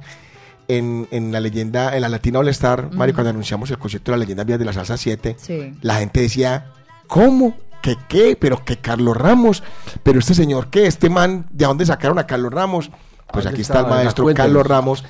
en, 0.69 1.09
en 1.11 1.33
la 1.33 1.41
leyenda, 1.41 1.95
en 1.95 2.01
la 2.03 2.09
Latina 2.09 2.39
All 2.39 2.49
Star, 2.49 2.91
Mario, 2.95 3.15
cuando 3.15 3.31
anunciamos 3.31 3.69
el 3.71 3.79
concierto 3.79 4.13
de 4.13 4.17
la 4.19 4.21
leyenda 4.21 4.45
Vías 4.45 4.59
de 4.61 4.65
la 4.65 4.73
Salsa 4.73 4.97
7, 4.97 5.35
Sí. 5.39 5.75
la 5.83 5.97
gente 5.97 6.21
decía, 6.21 6.67
¿cómo 7.09 7.57
que 7.83 7.97
qué, 8.09 8.39
pero 8.41 8.65
que 8.65 8.77
Carlos 8.79 9.17
Ramos, 9.17 9.63
pero 10.05 10.21
este 10.21 10.35
señor 10.35 10.69
qué, 10.71 10.87
este 10.87 11.11
man, 11.11 11.47
¿de 11.51 11.65
dónde 11.67 11.85
sacaron 11.85 12.19
a 12.21 12.27
Carlos 12.29 12.53
Ramos? 12.53 12.91
Pues 13.33 13.45
¿Dónde 13.45 13.57
aquí 13.57 13.63
está 13.63 13.81
el 13.81 13.87
maestro. 13.87 14.27
Carlos 14.35 14.67
Ramos 14.67 15.05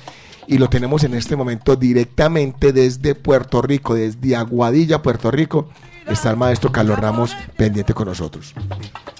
y 0.47 0.57
lo 0.57 0.69
tenemos 0.69 1.03
en 1.03 1.13
este 1.13 1.35
momento 1.35 1.75
directamente 1.75 2.73
desde 2.73 3.15
Puerto 3.15 3.61
Rico, 3.61 3.95
desde 3.95 4.35
Aguadilla, 4.35 5.01
Puerto 5.01 5.31
Rico. 5.31 5.69
Está 6.07 6.31
el 6.31 6.37
maestro 6.37 6.71
Carlos 6.71 6.99
Ramos 6.99 7.35
pendiente 7.57 7.93
con 7.93 8.07
nosotros. 8.07 8.53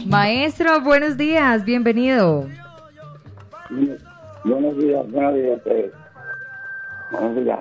Maestro, 0.05 0.81
buenos 0.81 1.17
días, 1.17 1.63
bienvenido. 1.63 2.47
Buenos 4.43 4.77
días, 4.77 5.09
buenos 5.09 5.33
días. 5.35 5.59
pues. 5.63 5.91
Buenos 7.11 7.43
días. 7.43 7.59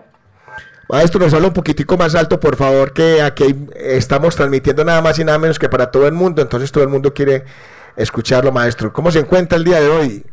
Maestro, 0.88 1.20
nos 1.20 1.32
habla 1.32 1.48
un 1.48 1.54
poquitico 1.54 1.96
más 1.96 2.14
alto, 2.14 2.38
por 2.38 2.56
favor, 2.56 2.92
que 2.92 3.22
aquí 3.22 3.66
estamos 3.76 4.36
transmitiendo 4.36 4.84
nada 4.84 5.00
más 5.00 5.18
y 5.18 5.24
nada 5.24 5.38
menos 5.38 5.58
que 5.58 5.68
para 5.68 5.90
todo 5.90 6.06
el 6.06 6.12
mundo, 6.12 6.42
entonces 6.42 6.70
todo 6.70 6.84
el 6.84 6.90
mundo 6.90 7.14
quiere 7.14 7.44
escucharlo, 7.96 8.52
maestro. 8.52 8.92
¿Cómo 8.92 9.10
se 9.10 9.20
encuentra 9.20 9.56
el 9.56 9.64
día 9.64 9.80
de 9.80 9.88
hoy? 9.88 10.24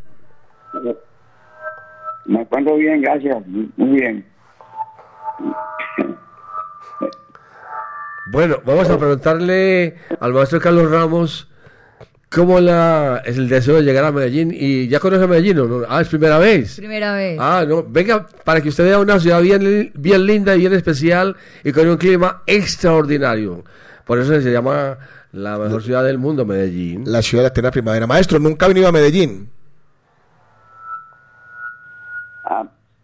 Me 2.26 2.42
encuentro 2.42 2.78
bien, 2.78 3.02
gracias. 3.02 3.38
Muy 3.48 4.00
bien. 4.00 4.26
Bueno, 8.32 8.58
vamos 8.64 8.90
a 8.90 8.98
preguntarle 8.98 9.96
al 10.20 10.34
maestro 10.34 10.60
Carlos 10.60 10.92
Ramos 10.92 11.48
cómo 12.30 12.60
la, 12.60 13.24
es 13.26 13.38
el 13.38 13.50
deseo 13.50 13.78
de 13.78 13.82
llegar 13.82 14.06
a 14.06 14.12
Medellín. 14.12 14.52
¿Y 14.54 14.88
ya 14.88 15.00
conoce 15.00 15.26
Medellín 15.26 15.58
o 15.60 15.66
no? 15.66 15.86
Ah, 15.90 16.02
es 16.02 16.08
primera 16.08 16.38
vez. 16.38 16.76
Primera 16.76 17.16
vez. 17.16 17.38
Ah, 17.40 17.66
no, 17.68 17.84
venga, 17.84 18.28
para 18.44 18.62
que 18.62 18.70
usted 18.70 18.84
vea 18.84 19.00
una 19.00 19.20
ciudad 19.20 19.42
bien, 19.42 19.92
bien 19.96 20.26
linda 20.26 20.56
y 20.56 20.60
bien 20.60 20.74
especial 20.74 21.36
y 21.64 21.72
con 21.72 21.90
un 21.90 21.98
clima 21.98 22.44
extraordinario. 22.46 23.64
Por 24.06 24.20
eso 24.20 24.40
se 24.40 24.52
llama 24.52 24.98
la 25.32 25.58
mejor 25.58 25.82
ciudad 25.82 26.04
del 26.04 26.20
mundo, 26.20 26.46
Medellín. 26.46 27.04
La 27.06 27.24
ciudad 27.24 27.44
de 27.44 27.48
la 27.48 27.52
eterna 27.52 27.72
primavera. 27.72 28.06
Maestro, 28.06 28.38
nunca 28.38 28.66
ha 28.66 28.70
venido 28.70 28.88
a 28.88 28.92
Medellín. 28.92 29.50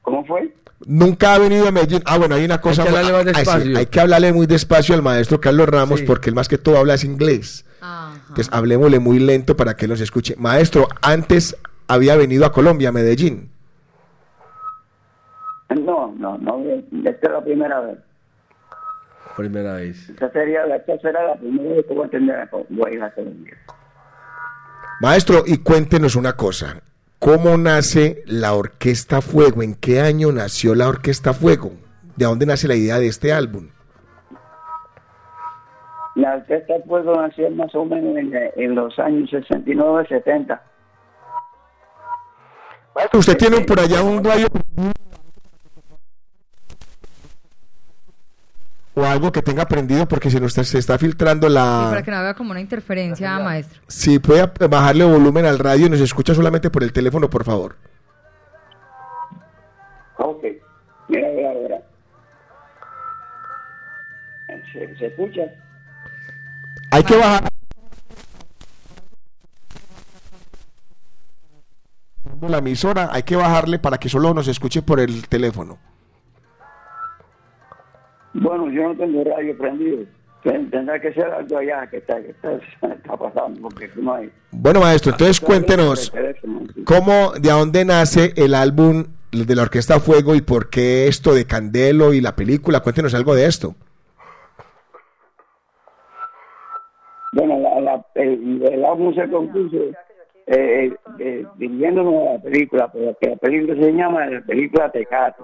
¿Cómo 0.06 0.24
fue? 0.26 0.54
Nunca 0.86 1.34
ha 1.34 1.40
venido 1.40 1.68
a 1.68 1.72
Medellín. 1.72 2.02
Ah, 2.06 2.18
bueno, 2.20 2.36
hay 2.36 2.46
una 2.46 2.62
cosa. 2.62 2.84
que 2.84 2.90
hablarle 2.90 3.12
más 3.12 3.22
ah, 3.22 3.34
sí, 3.34 3.34
despacio. 3.40 3.78
hay 3.78 3.86
que 3.88 4.00
hablarle 4.00 4.34
muy 4.34 4.46
despacio 4.46 4.94
al 4.94 5.02
maestro 5.02 5.42
Carlos 5.42 5.68
Ramos 5.68 6.02
Sí. 6.02 6.06
porque 6.06 6.30
él 6.30 6.36
más 6.36 6.48
que 6.48 6.60
todo 6.60 6.78
habla 6.78 6.94
es 6.94 7.04
inglés. 7.04 7.66
Ajá. 7.82 8.14
Entonces, 8.30 8.50
hablemosle 8.54 9.00
muy 9.00 9.18
lento 9.20 9.58
para 9.58 9.76
que 9.76 9.88
nos 9.88 10.00
escuche. 10.00 10.36
Maestro, 10.38 10.88
antes 11.02 11.58
había 11.88 12.16
venido 12.16 12.46
a 12.46 12.52
Colombia, 12.52 12.90
a 12.90 12.92
Medellín. 12.92 13.50
No, 15.70 16.14
no, 16.18 16.38
no. 16.38 16.64
Esta 17.04 17.28
es 17.28 17.32
la 17.34 17.44
primera 17.44 17.80
vez. 17.82 17.98
Primera 19.36 19.74
vez. 19.74 20.10
Esta 20.10 20.32
sería, 20.32 20.64
esta 20.76 21.00
será 21.00 21.28
la 21.30 21.36
primera 21.36 21.76
vez 21.76 21.86
que 21.88 21.94
voy 21.94 22.04
a 22.04 22.08
atender 22.08 22.36
a 22.36 22.50
voy 22.70 22.92
a 22.92 22.94
ir 22.94 23.04
a 23.04 23.14
Colombia. 23.14 23.58
Maestro, 25.02 25.44
y 25.46 25.58
cuéntenos 25.58 26.16
una 26.16 26.34
cosa. 26.34 26.80
¿Cómo 27.20 27.58
nace 27.58 28.24
la 28.26 28.54
Orquesta 28.54 29.22
Fuego? 29.22 29.64
¿En 29.64 29.76
qué 29.76 30.02
año 30.02 30.32
nació 30.32 30.76
la 30.76 30.88
Orquesta 30.88 31.34
Fuego? 31.34 31.72
¿De 32.16 32.26
dónde 32.26 32.46
nace 32.46 32.68
la 32.68 32.76
idea 32.76 33.00
de 33.00 33.08
este 33.08 33.34
álbum? 33.34 33.70
La 36.16 36.36
orquesta 36.36 36.76
Fuego 36.88 37.14
nació 37.22 37.50
más 37.52 37.74
o 37.76 37.84
menos 37.84 38.16
en, 38.16 38.32
en 38.56 38.76
los 38.76 38.98
años 39.00 39.30
69, 39.30 40.06
70. 40.08 40.62
Maestro, 42.96 43.20
usted 43.20 43.38
tiene 43.38 43.62
por 43.62 43.80
allá 43.80 44.02
un 44.02 44.24
radio 44.24 44.48
o 48.96 49.06
algo 49.06 49.32
que 49.32 49.42
tenga 49.42 49.66
prendido 49.66 50.08
porque 50.08 50.30
se 50.32 50.40
nos 50.40 50.52
está, 50.52 50.64
se 50.64 50.78
está 50.80 50.98
filtrando 50.98 51.48
Sí, 51.48 51.54
la... 51.54 51.88
para 51.90 52.04
que 52.04 52.12
no 52.12 52.18
haga 52.18 52.34
como 52.34 52.52
una 52.52 52.62
interferencia, 52.62 53.40
maestro. 53.40 53.82
Si 53.88 54.20
puede 54.20 54.50
bajarle 54.70 55.04
volumen 55.04 55.46
al 55.46 55.60
radio 55.60 55.88
y 55.88 55.90
nos 55.90 56.00
escucha 56.00 56.34
solamente 56.34 56.70
por 56.70 56.82
el 56.84 56.94
teléfono, 56.94 57.30
por 57.30 57.44
favor. 57.44 57.76
Ok. 60.18 60.44
Mira, 61.10 61.28
mira, 61.36 61.52
mira. 61.62 61.82
¿Se, 64.72 64.98
se 64.98 65.06
escucha? 65.08 65.42
Hay 66.92 67.04
que 67.04 67.18
bajar. 67.18 67.50
La 72.48 72.60
emisora, 72.60 73.10
hay 73.12 73.24
que 73.24 73.36
bajarle 73.36 73.80
para 73.80 73.98
que 73.98 74.08
solo 74.08 74.34
nos 74.34 74.48
escuche 74.48 74.82
por 74.82 75.00
el 75.00 75.28
teléfono. 75.28 75.80
Bueno, 78.36 78.70
yo 78.70 78.84
no 78.90 78.96
tengo 78.98 79.24
radio 79.24 79.58
prendido. 79.58 80.06
Ten- 80.44 80.70
Tendrá 80.70 81.00
que 81.00 81.12
ser 81.14 81.26
algo 81.32 81.58
allá 81.58 81.88
que 81.90 81.98
está, 81.98 82.22
que 82.22 82.30
está, 82.32 82.52
está 82.94 83.18
pasando, 83.18 83.62
porque 83.62 83.90
no 83.96 84.14
hay. 84.14 84.30
Bueno, 84.52 84.82
maestro, 84.82 85.12
entonces 85.12 85.40
cuéntenos 85.40 86.14
cómo, 86.86 87.32
de 87.40 87.50
dónde 87.50 87.84
nace 87.86 88.34
el 88.36 88.54
álbum 88.54 89.06
de 89.32 89.56
la 89.56 89.64
Orquesta 89.64 90.00
Fuego 90.00 90.36
y 90.36 90.42
por 90.42 90.70
qué 90.70 91.08
esto 91.08 91.34
de 91.34 91.46
Candelo 91.46 92.14
y 92.14 92.22
la 92.22 92.36
película. 92.36 92.82
Cuéntenos 92.82 93.14
algo 93.16 93.34
de 93.36 93.46
esto. 93.48 93.74
Bueno, 97.34 97.60
la, 97.60 97.82
la- 97.82 98.06
el, 98.16 98.62
el 98.72 98.86
álbum 98.86 99.14
se 99.14 99.28
compuso 99.30 99.78
eh, 100.48 100.94
eh, 101.20 101.46
dirigiéndonos 101.58 102.28
a 102.28 102.34
la 102.34 102.40
película, 102.42 102.92
pero 102.92 103.18
que 103.20 103.30
la 103.30 103.36
película 103.38 103.76
se 103.84 103.92
llama 103.94 104.26
la 104.28 104.42
película 104.42 104.92
Tecate. 104.92 105.42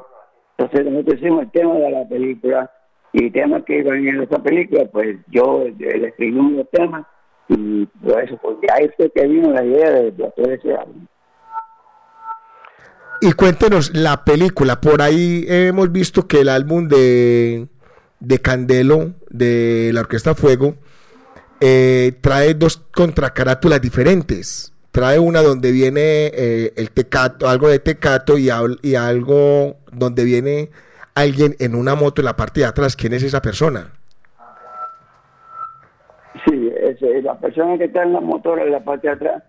Entonces 0.58 0.86
nosotros 0.92 1.16
hicimos 1.20 1.42
el 1.44 1.52
tema 1.52 1.74
de 1.76 1.90
la 1.92 2.08
película 2.08 2.72
y 3.14 3.30
temas 3.32 3.64
que 3.64 3.80
iban 3.80 4.08
en 4.08 4.22
esa 4.22 4.42
película, 4.42 4.86
pues 4.92 5.18
yo 5.28 5.66
le 5.78 6.08
escribí 6.08 6.38
unos 6.38 6.70
temas 6.72 7.06
y 7.50 7.86
por 7.86 8.22
eso, 8.24 8.40
porque 8.42 8.68
ahí 8.72 8.90
fue 8.96 9.12
que 9.12 9.28
vino 9.28 9.52
la 9.52 9.66
idea 9.66 9.90
de, 9.92 10.12
de 10.12 10.28
hacer 10.28 10.52
ese 10.52 10.74
álbum. 10.74 11.06
Y 13.24 13.34
cuéntenos 13.34 13.94
la 13.94 14.24
película. 14.24 14.82
Por 14.82 15.02
ahí 15.02 15.46
hemos 15.48 15.92
visto 15.92 16.28
que 16.28 16.42
el 16.42 16.50
álbum 16.50 16.88
de, 16.88 17.68
de 18.20 18.40
Candelo, 18.40 19.14
de 19.30 19.92
la 19.94 20.02
Orquesta 20.02 20.34
Fuego, 20.34 20.76
eh, 21.60 22.14
trae 22.22 22.56
dos 22.56 22.78
contracarátulas 22.78 23.80
diferentes. 23.80 24.74
Trae 24.92 25.20
una 25.20 25.42
donde 25.42 25.72
viene 25.72 26.32
eh, 26.34 26.74
el 26.76 26.90
tecato, 26.90 27.48
algo 27.48 27.68
de 27.68 27.80
tecato 27.80 28.38
y 28.40 28.50
algo 28.50 29.78
donde 29.92 30.24
viene 30.24 30.72
alguien 31.16 31.56
en 31.60 31.76
una 31.76 31.96
moto 31.96 32.22
en 32.22 32.26
la 32.26 32.36
parte 32.36 32.62
de 32.62 32.68
atrás. 32.68 32.96
¿Quién 32.96 33.14
es 33.14 33.24
esa 33.24 33.42
persona? 33.42 33.92
Sí, 36.46 36.72
la 37.22 37.38
persona 37.40 37.78
que 37.78 37.86
está 37.86 38.04
en 38.04 38.14
la 38.14 38.22
motora 38.22 38.64
en 38.64 38.72
la 38.72 38.84
parte 38.84 39.08
de 39.08 39.14
atrás, 39.14 39.44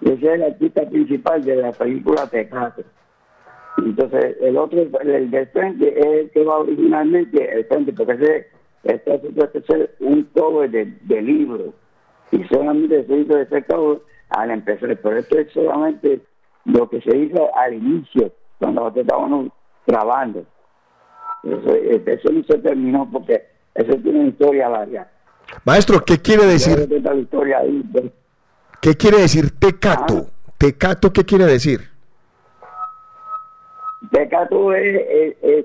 ese 0.00 0.14
es 0.14 0.22
el 0.22 0.42
artista 0.42 0.88
principal 0.88 1.44
de 1.44 1.56
la 1.56 1.72
película 1.72 2.26
Tecate. 2.26 2.84
Entonces, 3.78 4.36
el 4.40 4.56
otro, 4.56 4.80
el, 4.80 5.10
el 5.10 5.30
del 5.30 5.46
frente, 5.48 5.98
es 5.98 6.06
el 6.06 6.30
que 6.30 6.44
va 6.44 6.58
originalmente 6.58 7.52
el 7.52 7.64
frente, 7.66 7.92
porque 7.92 8.12
ese 8.12 8.46
está 8.82 9.20
supuesto 9.20 9.62
ser 9.62 9.94
un 10.00 10.24
cover 10.34 10.70
de, 10.70 10.86
de 11.02 11.22
libro. 11.22 11.74
Y 12.32 12.42
solamente 12.44 13.06
se 13.06 13.16
hizo 13.16 13.38
ese 13.38 13.62
cover 13.64 14.00
al 14.30 14.50
empezar. 14.50 14.96
Pero 14.96 15.16
esto 15.16 15.38
es 15.38 15.52
solamente 15.52 16.20
lo 16.64 16.88
que 16.88 17.00
se 17.02 17.16
hizo 17.16 17.54
al 17.56 17.74
inicio, 17.74 18.32
cuando 18.58 18.80
nosotros 18.80 19.04
estábamos 19.04 19.48
grabando. 19.86 20.44
Eso, 21.44 21.74
eso 21.74 22.32
no 22.32 22.42
se 22.44 22.58
terminó 22.58 23.08
porque 23.10 23.42
eso 23.74 23.94
tiene 24.02 24.20
una 24.20 24.28
historia 24.28 24.68
larga. 24.68 25.08
Maestro, 25.64 26.04
¿qué 26.04 26.18
quiere 26.20 26.44
decir? 26.46 26.76
¿Qué 28.80 28.94
quiere 28.96 29.18
decir 29.18 29.58
tecato? 29.58 30.26
Tecato, 30.58 31.12
¿qué 31.12 31.24
quiere 31.24 31.46
decir? 31.46 31.80
Tecato 34.12 34.72
es, 34.74 35.02
es, 35.10 35.36
es, 35.42 35.64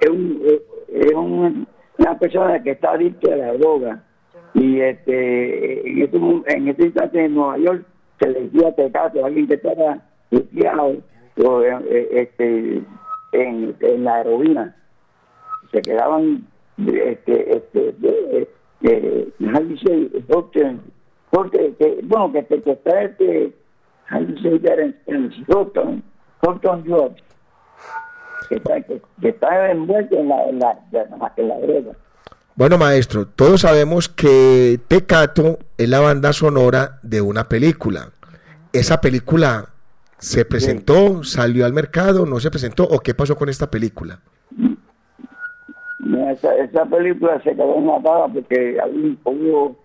es 0.00 0.10
un- 0.10 0.42
es 0.88 1.14
un- 1.14 1.68
una 1.98 2.18
persona 2.18 2.62
que 2.62 2.70
está 2.72 2.92
adicta 2.92 3.32
a 3.32 3.36
la 3.36 3.52
droga 3.54 4.02
y 4.54 4.80
este 4.80 5.88
en 5.88 6.02
este, 6.02 6.16
en 6.56 6.68
este 6.68 6.84
instante 6.86 7.24
en 7.24 7.34
Nueva 7.34 7.58
York 7.58 7.84
se 8.18 8.28
le 8.28 8.40
decía 8.42 8.74
Tecato, 8.74 9.24
alguien 9.24 9.46
que 9.46 9.54
estaba 9.54 9.98
desviado 10.30 10.96
o, 11.44 11.62
eh, 11.62 12.08
este, 12.12 12.82
en, 13.32 13.76
en 13.80 14.04
la 14.04 14.20
heroína. 14.22 14.76
Se 15.72 15.82
quedaban 15.82 16.46
este, 16.78 17.56
este, 17.56 17.94
de, 17.98 18.48
de, 18.80 19.32
que, 21.78 22.00
bueno, 22.02 22.32
que, 22.32 22.44
que, 22.46 22.62
que 22.62 22.70
está 22.72 23.02
este, 23.02 23.54
in 25.06 25.44
Houston, 25.46 26.02
Houston 26.42 26.84
Drugs 26.84 27.22
que 28.50 28.56
está, 28.56 28.80
que, 28.82 29.00
que 29.20 29.28
está 29.28 29.70
envuelto 29.70 30.16
en 30.16 30.28
la, 30.28 30.44
en 30.48 30.58
la, 30.58 30.72
en 30.92 31.18
la, 31.18 31.32
en 31.36 31.48
la 31.48 31.58
droga. 31.60 31.92
Bueno, 32.56 32.76
maestro, 32.78 33.26
todos 33.26 33.62
sabemos 33.62 34.08
que 34.08 34.80
Tecato 34.88 35.60
es 35.78 35.88
la 35.88 36.00
banda 36.00 36.32
sonora 36.32 36.98
de 37.02 37.20
una 37.20 37.48
película. 37.48 38.10
¿Esa 38.72 39.00
película 39.00 39.70
se 40.18 40.44
presentó, 40.44 41.22
salió 41.22 41.64
al 41.64 41.72
mercado, 41.72 42.26
no 42.26 42.40
se 42.40 42.50
presentó 42.50 42.84
o 42.84 42.98
qué 43.00 43.14
pasó 43.14 43.36
con 43.36 43.48
esta 43.48 43.70
película? 43.70 44.20
Esa, 46.30 46.54
esa 46.56 46.86
película 46.86 47.40
se 47.42 47.54
quedó 47.54 47.76
matada 47.78 48.26
porque 48.28 48.78
hubo 49.24 49.76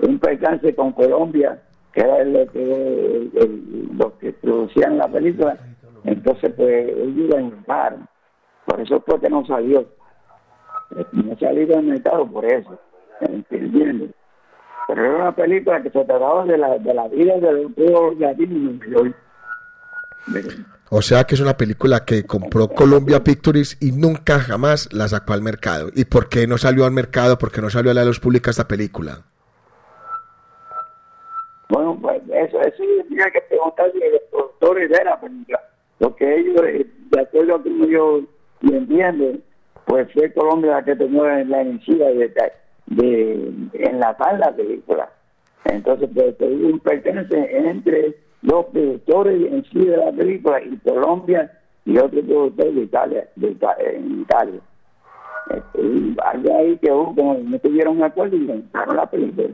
un 0.00 0.18
percance 0.18 0.74
con 0.74 0.92
Colombia, 0.92 1.60
que 1.92 2.00
era 2.02 2.22
lo 2.24 2.46
que, 2.52 3.30
el- 3.34 3.88
lo 3.96 4.16
que 4.18 4.32
producían 4.32 4.98
la 4.98 5.08
película, 5.08 5.56
entonces 6.04 6.52
pues 6.56 6.88
ellos 6.88 7.28
la 7.30 7.40
inventaron. 7.40 8.08
Por 8.64 8.80
eso 8.80 9.00
fue 9.06 9.20
que 9.20 9.28
no 9.30 9.44
salió. 9.46 9.86
No 11.12 11.32
ha 11.32 11.38
salido 11.38 11.76
al 11.78 11.84
mercado 11.84 12.26
por 12.26 12.44
eso, 12.44 12.78
¿entiendes? 13.20 14.10
Pero 14.86 15.04
era 15.04 15.16
una 15.16 15.34
película 15.34 15.82
que 15.82 15.90
se 15.90 16.04
trataba 16.04 16.44
de 16.44 16.58
la, 16.58 16.78
de 16.78 16.94
la 16.94 17.08
vida 17.08 17.34
de 17.38 17.52
los 17.76 18.18
latinos 18.18 18.56
en 18.84 18.90
Nueva 18.90 19.08
York. 19.08 19.16
O 20.88 21.02
sea 21.02 21.24
que 21.24 21.34
es 21.34 21.40
una 21.40 21.56
película 21.56 22.04
que 22.04 22.24
compró 22.24 22.68
Columbia 22.68 23.24
Pictures 23.24 23.76
y 23.80 23.90
nunca 23.90 24.38
jamás 24.38 24.88
la 24.92 25.08
sacó 25.08 25.32
al 25.32 25.42
mercado. 25.42 25.90
¿Y 25.94 26.04
por 26.04 26.28
qué 26.28 26.46
no 26.46 26.58
salió 26.58 26.84
al 26.84 26.92
mercado? 26.92 27.38
¿Por 27.38 27.50
qué 27.50 27.60
no 27.60 27.70
salió 27.70 27.90
a 27.90 27.94
la 27.94 28.04
luz 28.04 28.20
pública 28.20 28.50
esta 28.50 28.68
película? 28.68 29.22
Bueno, 31.68 31.98
pues 32.00 32.22
eso, 32.32 32.60
eso 32.60 32.84
yo 32.84 33.04
tenía 33.08 33.30
que 33.32 33.40
preguntarle 33.48 34.06
a 34.06 34.10
los 34.10 34.22
productores 34.30 34.88
de 34.88 35.04
la 35.04 35.20
película, 35.20 35.60
porque 35.98 36.36
ellos, 36.36 36.62
eh, 36.64 36.86
de 37.10 37.20
acuerdo 37.20 37.56
a 37.56 37.62
como 37.62 37.86
yo 37.86 38.20
lo 38.60 38.76
entiendo, 38.76 39.40
pues 39.86 40.12
fue 40.12 40.32
Colombia 40.32 40.72
la 40.72 40.84
que 40.84 40.94
tomó 40.94 41.24
la 41.24 41.62
iniciativa 41.62 42.06
de, 42.06 42.32
de, 42.86 43.52
enlatar 43.72 44.38
la 44.38 44.54
película. 44.54 45.10
Entonces, 45.64 46.08
pues 46.14 46.36
un 46.40 46.78
pertenece 46.78 47.56
entre 47.58 48.16
los 48.46 48.64
productores 48.66 49.52
en 49.52 49.64
sí 49.64 49.84
de 49.84 49.96
la 49.96 50.12
película 50.12 50.62
y 50.62 50.76
Colombia 50.78 51.50
y 51.84 51.98
otro 51.98 52.22
productor 52.22 52.72
de 52.72 52.80
Italia, 52.82 53.28
en 53.78 54.20
Italia. 54.22 54.60
Este, 55.50 56.14
allá 56.24 56.56
ahí 56.58 56.76
que 56.78 56.90
hubo, 56.90 57.14
como 57.14 57.34
no 57.38 57.58
tuvieron 57.58 58.02
acuerdo 58.02 58.36
y 58.36 58.40
inventaron 58.40 58.96
la 58.96 59.08
película. 59.10 59.48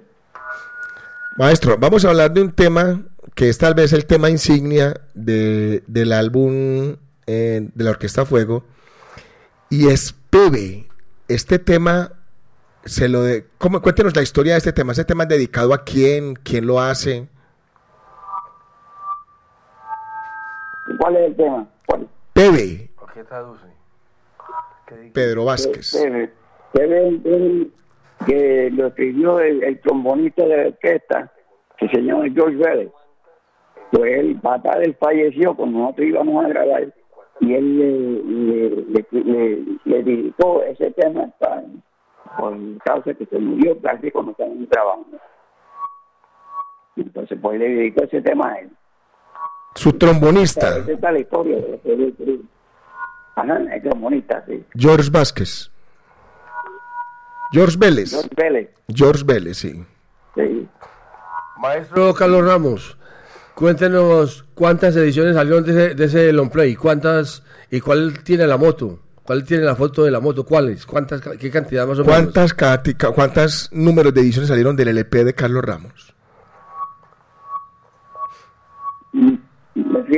Maestro, 1.37 1.77
vamos 1.79 2.05
a 2.05 2.11
hablar 2.11 2.33
de 2.33 2.43
un 2.43 2.53
tema 2.53 3.03
que 3.35 3.49
es 3.49 3.59
tal 3.59 3.75
vez 3.75 3.93
el 3.93 4.05
tema 4.07 4.29
insignia 4.31 4.95
de- 5.15 5.83
del 5.87 6.13
álbum 6.13 6.97
eh, 7.27 7.69
de 7.75 7.85
la 7.85 7.91
Orquesta 7.91 8.25
Fuego 8.27 8.65
y 9.71 9.89
es 9.89 10.15
Pebe. 10.31 10.87
Este 11.29 11.59
tema, 11.59 12.13
se 12.85 13.09
lo 13.09 13.23
de, 13.23 13.47
¿cómo, 13.59 13.81
cuéntenos 13.81 14.15
la 14.17 14.23
historia 14.23 14.53
de 14.53 14.59
este 14.59 14.73
tema. 14.73 14.93
¿Este 14.93 15.05
tema 15.05 15.23
es 15.23 15.29
dedicado 15.31 15.73
a 15.73 15.85
quién? 15.85 16.35
¿Quién 16.35 16.67
lo 16.67 16.81
hace? 16.81 17.29
¿Cuál 20.99 21.17
es 21.17 21.23
el 21.29 21.37
tema? 21.37 21.67
¿Cuál? 21.87 22.09
Pebe, 22.33 22.91
¿Por 22.99 23.13
qué 23.13 23.25
traduce? 23.25 23.67
Pedro 25.13 25.45
Vázquez. 25.47 25.95
El- 25.95 27.73
que 28.27 28.71
lo 28.73 28.87
escribió 28.87 29.41
el, 29.41 29.63
el 29.65 29.81
trombonista 29.81 30.45
de 30.47 30.57
la 30.57 30.69
orquesta, 30.69 31.33
que 31.77 31.89
se 31.89 32.01
llama 32.03 32.25
George 32.33 32.57
Vélez. 32.57 32.91
Pues 33.91 34.19
el 34.19 34.41
papá 34.41 34.73
él 34.81 34.97
falleció 34.99 35.55
cuando 35.57 35.79
nosotros 35.81 36.07
íbamos 36.07 36.45
a 36.45 36.49
grabar 36.49 36.95
y 37.41 37.55
él 37.55 37.79
le, 37.79 37.91
le, 38.23 38.71
le, 38.71 39.07
le- 39.25 39.79
le 39.85 40.03
dedicó 40.05 40.63
ese 40.63 40.93
tema 40.93 41.27
para, 41.41 41.65
por 42.39 42.57
causa 42.85 43.13
que 43.15 43.27
se 43.27 43.39
murió 43.39 43.79
casi 43.81 44.11
cuando 44.11 44.31
estábamos 44.33 44.69
grabando. 44.71 45.19
Entonces 46.97 47.39
pues 47.43 47.59
le 47.59 47.69
dedicó 47.69 48.05
ese 48.05 48.23
tema 48.23 48.53
a 48.53 48.59
él. 48.61 48.71
Su 49.75 49.93
trombonista, 49.95 50.79
Esa 50.79 50.93
es 50.93 51.01
la 51.01 51.19
historia 51.19 51.57
de. 51.57 52.41
Ajá, 53.35 53.59
el 53.75 53.83
trombonista, 53.83 54.45
sí. 54.47 54.63
George 54.77 55.11
Vázquez. 55.11 55.71
George 57.53 57.77
Vélez. 57.79 58.11
George 58.11 58.31
Vélez, 58.37 58.71
George 58.89 59.25
Vélez, 59.25 59.59
sí. 59.59 59.85
sí. 60.35 60.69
Maestro 61.61 62.15
Carlos 62.15 62.45
Ramos, 62.45 62.97
cuéntenos 63.55 64.45
cuántas 64.55 64.97
ediciones 64.97 65.35
salieron 65.37 65.65
de 65.65 65.71
ese, 65.71 65.95
de 65.95 66.05
ese 66.05 66.33
long 66.33 66.51
play, 66.51 66.75
cuántas 66.75 67.43
y 67.71 67.81
cuál 67.81 68.23
tiene 68.25 68.47
la 68.47 68.57
moto, 68.57 69.01
cuál 69.23 69.45
tiene 69.45 69.65
la 69.65 69.77
foto 69.77 70.05
de 70.05 70.11
la 70.11 70.21
moto, 70.21 70.45
cuáles, 70.45 70.87
cuántas, 70.87 71.21
qué 71.21 71.51
cantidad 71.51 71.87
más 71.87 71.99
o 71.99 72.05
menos. 72.05 72.33
¿Cuántas, 72.33 72.55
¿Cuántas 73.15 73.71
números 73.73 74.13
de 74.13 74.23
ediciones 74.23 74.49
salieron 74.49 74.77
del 74.77 74.89
LP 74.89 75.25
de 75.25 75.35
Carlos 75.35 75.65
Ramos? 75.65 76.15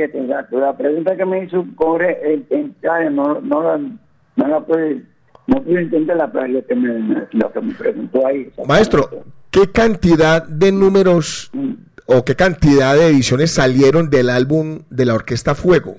exacto. 0.03 0.59
La 0.59 0.75
pregunta 0.75 1.15
que 1.15 1.25
me 1.25 1.43
hizo 1.43 1.65
cobre 1.75 2.19
el, 2.23 2.45
el, 2.49 3.15
no, 3.15 3.39
no, 3.41 3.63
la, 3.63 3.77
no 3.77 4.47
la 4.47 4.59
puede, 4.61 5.03
no 5.47 5.61
pude 5.61 5.81
entender 5.81 6.17
la, 6.17 6.27
lo, 6.27 6.65
que 6.65 6.75
me, 6.75 7.27
lo 7.31 7.51
que 7.51 7.61
me 7.61 7.73
preguntó 7.73 8.27
ahí. 8.27 8.51
Maestro, 8.67 9.09
¿qué 9.51 9.71
cantidad 9.71 10.45
de 10.47 10.71
números 10.71 11.49
mm. 11.53 11.73
o 12.07 12.23
qué 12.23 12.35
cantidad 12.35 12.95
de 12.95 13.07
ediciones 13.07 13.51
salieron 13.51 14.09
del 14.09 14.29
álbum 14.29 14.83
de 14.89 15.05
la 15.05 15.15
Orquesta 15.15 15.55
Fuego? 15.55 15.95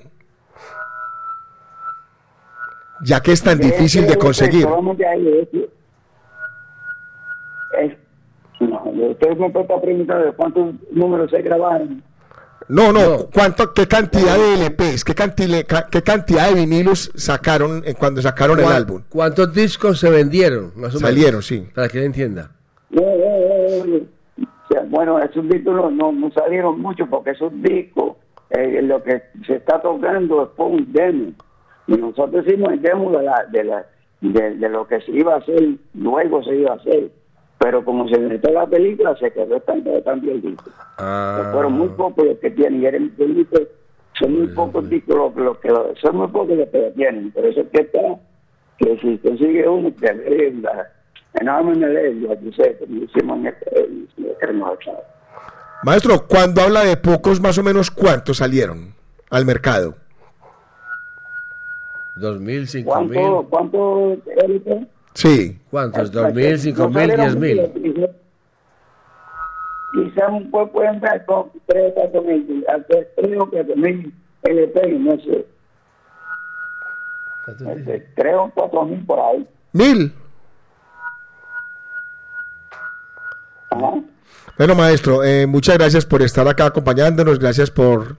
Ya 3.02 3.20
que 3.20 3.32
es 3.32 3.42
tan 3.42 3.58
eh, 3.58 3.66
eh, 3.66 3.66
difícil 3.66 4.06
de 4.06 4.14
eh, 4.14 4.18
conseguir. 4.18 4.66
Este, 7.78 7.96
no, 8.60 8.82
usted 9.10 9.36
me 9.36 9.46
está 9.48 9.80
preguntando 9.80 10.24
de 10.24 10.32
cuántos 10.32 10.74
números 10.90 11.30
se 11.30 11.42
grabaron. 11.42 12.02
No, 12.68 12.92
no, 12.92 13.00
No. 13.00 13.16
¿cuánto, 13.32 13.72
¿qué 13.72 13.86
cantidad 13.86 14.36
de 14.36 14.54
LPs, 14.66 15.04
qué, 15.04 15.14
cantidad 15.14 16.48
de 16.48 16.54
vinilos 16.54 17.12
sacaron 17.14 17.82
eh, 17.86 17.94
cuando 17.98 18.20
sacaron 18.20 18.58
el 18.58 18.64
¿Cuán- 18.64 18.76
álbum? 18.76 19.02
¿Cuántos 19.08 19.54
discos 19.54 20.00
se 20.00 20.10
vendieron? 20.10 20.72
Más 20.74 20.94
o 20.94 20.98
menos? 20.98 21.00
Salieron, 21.00 21.42
sí. 21.42 21.66
Para 21.74 21.88
que 21.88 21.98
le 22.00 22.06
entienda. 22.06 22.50
Eh, 22.90 22.98
eh, 23.00 23.82
eh, 23.86 24.06
o 24.42 24.72
sea, 24.72 24.82
bueno, 24.88 25.18
esos 25.20 25.48
discos 25.48 25.74
no, 25.76 25.90
no, 25.90 26.10
no 26.12 26.30
salieron 26.32 26.80
mucho 26.80 27.06
porque 27.06 27.30
esos 27.30 27.52
discos, 27.62 28.16
eh, 28.50 28.80
lo 28.82 29.02
que 29.02 29.22
se 29.46 29.56
está 29.56 29.80
tocando 29.80 30.42
es 30.42 30.48
por 30.56 30.72
un 30.72 30.92
demo. 30.92 31.32
Y 31.86 31.92
nosotros 31.92 32.44
hicimos 32.46 32.72
el 32.72 32.82
demo 32.82 33.12
de, 33.16 33.22
la, 33.22 33.44
de, 33.52 33.62
la, 33.64 33.86
de, 34.20 34.56
de 34.56 34.68
lo 34.68 34.88
que 34.88 35.00
se 35.02 35.12
iba 35.12 35.34
a 35.34 35.38
hacer, 35.38 35.62
luego 35.94 36.42
se 36.42 36.56
iba 36.56 36.72
a 36.72 36.76
hacer. 36.76 37.10
Pero 37.58 37.84
como 37.84 38.06
se 38.08 38.18
metió 38.18 38.50
la 38.52 38.66
película, 38.66 39.16
se 39.16 39.32
quedó 39.32 39.56
estancado 39.56 40.02
también 40.02 40.36
el 40.36 40.42
disco. 40.42 40.70
Ah, 40.98 41.50
Fueron 41.52 41.72
muy 41.72 41.88
pocos 41.88 42.24
los 42.26 42.38
que 42.38 42.50
tienen. 42.50 42.82
Y 42.82 42.86
eran 42.86 43.14
discos, 43.16 43.62
son 44.18 44.32
muy 44.38 44.46
pocos 44.48 44.88
discos 44.88 45.16
los, 45.16 45.36
los 45.36 45.58
que 45.58 45.68
son 46.00 46.16
muy 46.16 46.28
pocos 46.28 46.56
los 46.56 46.68
que 46.68 46.78
lo 46.78 46.92
tienen. 46.92 47.30
Por 47.32 47.46
eso 47.46 47.60
es 47.62 47.68
que 47.68 47.80
está, 47.80 48.00
que 48.78 48.98
si 48.98 49.18
consigue 49.18 49.68
uno, 49.68 49.90
te 49.98 50.14
la 50.14 50.90
enorme 51.40 51.74
me 51.76 51.86
lo 52.12 52.52
sé, 52.52 52.76
como 52.78 53.02
hicimos 53.04 53.38
en 53.38 53.46
en 53.46 53.48
este 53.48 54.36
hermoso. 54.40 54.92
Maestro, 55.82 56.26
cuando 56.26 56.62
habla 56.62 56.84
de 56.84 56.96
pocos, 56.96 57.40
más 57.40 57.58
o 57.58 57.62
menos, 57.62 57.90
¿cuántos 57.90 58.38
salieron 58.38 58.94
al 59.30 59.44
mercado? 59.44 59.94
dos 62.16 62.40
mil, 62.40 62.66
cinco 62.66 62.90
¿Cuánto, 62.90 63.12
mil. 63.42 63.48
cuánto, 63.50 64.16
Erika? 64.42 64.86
Sí. 65.16 65.58
¿Cuántos? 65.70 66.12
Dos 66.12 66.34
mil, 66.34 66.58
cinco 66.58 66.90
mil, 66.90 67.08
diez 67.16 67.36
mil. 67.36 67.70
Quizás 69.92 70.28
un 70.28 70.50
pueblo 70.50 70.72
puede 70.72 70.88
entrar 70.88 71.24
con 71.24 71.50
tres 71.66 71.90
o 71.90 71.94
cuatro 71.94 72.22
mil, 72.22 72.64
hasta 72.68 72.96
tres 73.16 73.40
o 73.40 73.50
cuatro 73.50 73.76
mil 73.76 74.14
LP, 74.42 74.98
no 74.98 75.18
sé, 75.18 75.46
tres 78.14 78.34
o 78.36 78.50
cuatro 78.54 78.84
mil 78.84 79.06
por 79.06 79.18
ahí. 79.18 79.48
Mil. 79.72 80.12
Ajá. 83.70 84.02
Bueno, 84.58 84.74
maestro, 84.74 85.24
eh, 85.24 85.46
muchas 85.46 85.78
gracias 85.78 86.04
por 86.04 86.22
estar 86.22 86.46
acá 86.46 86.66
acompañándonos, 86.66 87.38
gracias 87.38 87.70
por, 87.70 88.16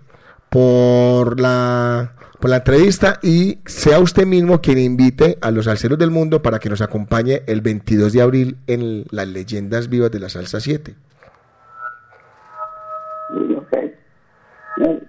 por, 0.49 1.39
la, 1.39 2.13
por 2.39 2.49
la 2.49 2.57
entrevista 2.57 3.19
y 3.21 3.59
sea 3.65 3.99
usted 3.99 4.25
mismo 4.25 4.61
quien 4.61 4.77
invite 4.77 5.37
a 5.41 5.51
los 5.51 5.65
salseros 5.65 5.97
del 5.97 6.11
mundo 6.11 6.41
para 6.41 6.59
que 6.59 6.69
nos 6.69 6.81
acompañe 6.81 7.41
el 7.47 7.61
22 7.61 8.13
de 8.13 8.21
abril 8.21 8.57
en 8.67 9.05
las 9.11 9.27
leyendas 9.27 9.89
vivas 9.89 10.11
de 10.11 10.19
la 10.19 10.29
Salsa 10.29 10.59
7. 10.59 10.93
Sí, 13.33 13.55
ok. 13.55 13.73
Eh, 13.73 15.01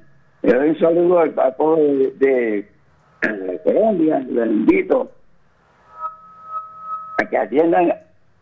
Le 0.42 0.54
doy 0.54 0.68
un 0.70 0.78
saludo 0.78 1.18
al 1.20 1.34
al 1.38 1.54
pueblo 1.56 1.76
de, 1.76 2.12
de, 2.18 2.68
de 3.28 3.60
Colombia, 3.62 4.18
les 4.20 4.46
invito 4.46 5.10
a 7.18 7.24
que 7.28 7.36
atiendan 7.36 7.92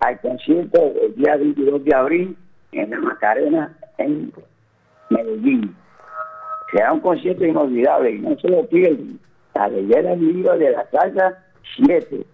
al 0.01 0.20
concierto 0.20 0.93
el 1.03 1.14
día 1.16 1.37
22 1.37 1.84
de 1.84 1.95
abril 1.95 2.37
en 2.72 2.91
la 2.91 2.99
Macarena, 3.01 3.76
en 3.99 4.32
Medellín. 5.11 5.74
Será 6.72 6.92
un 6.92 7.00
concierto 7.00 7.44
inolvidable 7.44 8.10
y 8.12 8.18
no 8.18 8.38
se 8.38 8.48
lo 8.48 8.66
pierdan. 8.66 9.18
La 9.54 9.68
leyenda 9.68 10.14
viva 10.14 10.56
de 10.56 10.70
la 10.70 10.86
salsa 10.90 11.38
7. 11.84 12.26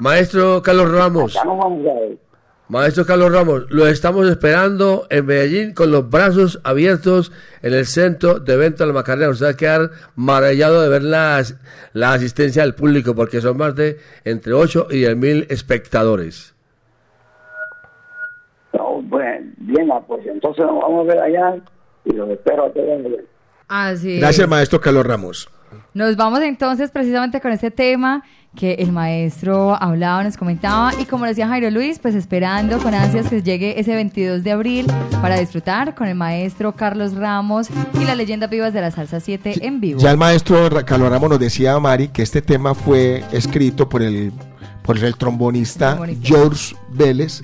Maestro 0.00 0.62
Carlos 0.62 0.90
Ramos, 0.90 1.34
vamos 1.34 1.86
a 1.86 2.00
ver. 2.00 2.16
maestro 2.68 3.04
Carlos 3.04 3.30
Ramos, 3.32 3.70
lo 3.70 3.86
estamos 3.86 4.26
esperando 4.28 5.06
en 5.10 5.26
Medellín 5.26 5.74
con 5.74 5.90
los 5.90 6.08
brazos 6.08 6.58
abiertos 6.64 7.32
en 7.62 7.74
el 7.74 7.84
centro 7.84 8.40
de 8.40 8.54
evento 8.54 8.82
de 8.82 8.88
la 8.88 8.94
Macarena. 8.94 9.28
Usted 9.28 9.46
va 9.46 9.50
a 9.50 9.56
quedar 9.56 9.90
maravillado 10.16 10.82
de 10.82 10.88
ver 10.88 11.02
la, 11.02 11.42
la 11.92 12.12
asistencia 12.14 12.62
del 12.62 12.74
público 12.74 13.14
porque 13.14 13.42
son 13.42 13.58
más 13.58 13.76
de 13.76 13.98
entre 14.24 14.54
8 14.54 14.86
y 14.90 15.00
10 15.00 15.16
mil 15.16 15.46
espectadores. 15.50 16.54
No, 18.72 19.02
bueno, 19.02 19.52
bien, 19.58 19.90
pues 20.08 20.26
entonces 20.26 20.64
nos 20.64 20.80
vamos 20.80 21.06
a 21.06 21.12
ver 21.12 21.22
allá 21.22 21.56
y 22.06 22.12
los 22.14 22.30
espero 22.30 22.64
a 22.64 22.70
todos 22.70 23.00
es. 23.70 24.02
Gracias, 24.02 24.48
maestro 24.48 24.80
Carlos 24.80 25.06
Ramos. 25.06 25.48
Nos 25.94 26.16
vamos 26.16 26.40
entonces 26.40 26.90
precisamente 26.90 27.40
con 27.40 27.52
este 27.52 27.70
tema 27.70 28.22
que 28.56 28.74
el 28.74 28.90
maestro 28.90 29.80
hablaba, 29.80 30.24
nos 30.24 30.36
comentaba 30.36 30.92
y 31.00 31.04
como 31.04 31.24
decía 31.24 31.46
Jairo 31.46 31.70
Luis, 31.70 32.00
pues 32.00 32.14
esperando 32.14 32.78
con 32.78 32.94
ansias 32.94 33.28
que 33.28 33.42
llegue 33.42 33.78
ese 33.78 33.94
22 33.94 34.42
de 34.42 34.50
abril 34.50 34.86
para 35.22 35.38
disfrutar 35.38 35.94
con 35.94 36.08
el 36.08 36.16
maestro 36.16 36.74
Carlos 36.74 37.14
Ramos 37.14 37.68
y 38.00 38.04
las 38.04 38.16
leyendas 38.16 38.50
vivas 38.50 38.72
de 38.72 38.80
la 38.80 38.90
salsa 38.90 39.20
7 39.20 39.66
en 39.66 39.80
vivo. 39.80 40.00
Ya 40.00 40.10
el 40.10 40.16
maestro 40.16 40.68
Carlos 40.84 41.10
Ramos 41.10 41.30
nos 41.30 41.38
decía, 41.38 41.78
Mari, 41.78 42.08
que 42.08 42.22
este 42.22 42.42
tema 42.42 42.74
fue 42.74 43.24
escrito 43.30 43.88
por 43.88 44.02
el, 44.02 44.32
por 44.82 44.98
el 44.98 45.14
trombonista 45.16 45.94
Trombonista. 45.94 46.26
George 46.26 46.76
Vélez 46.90 47.42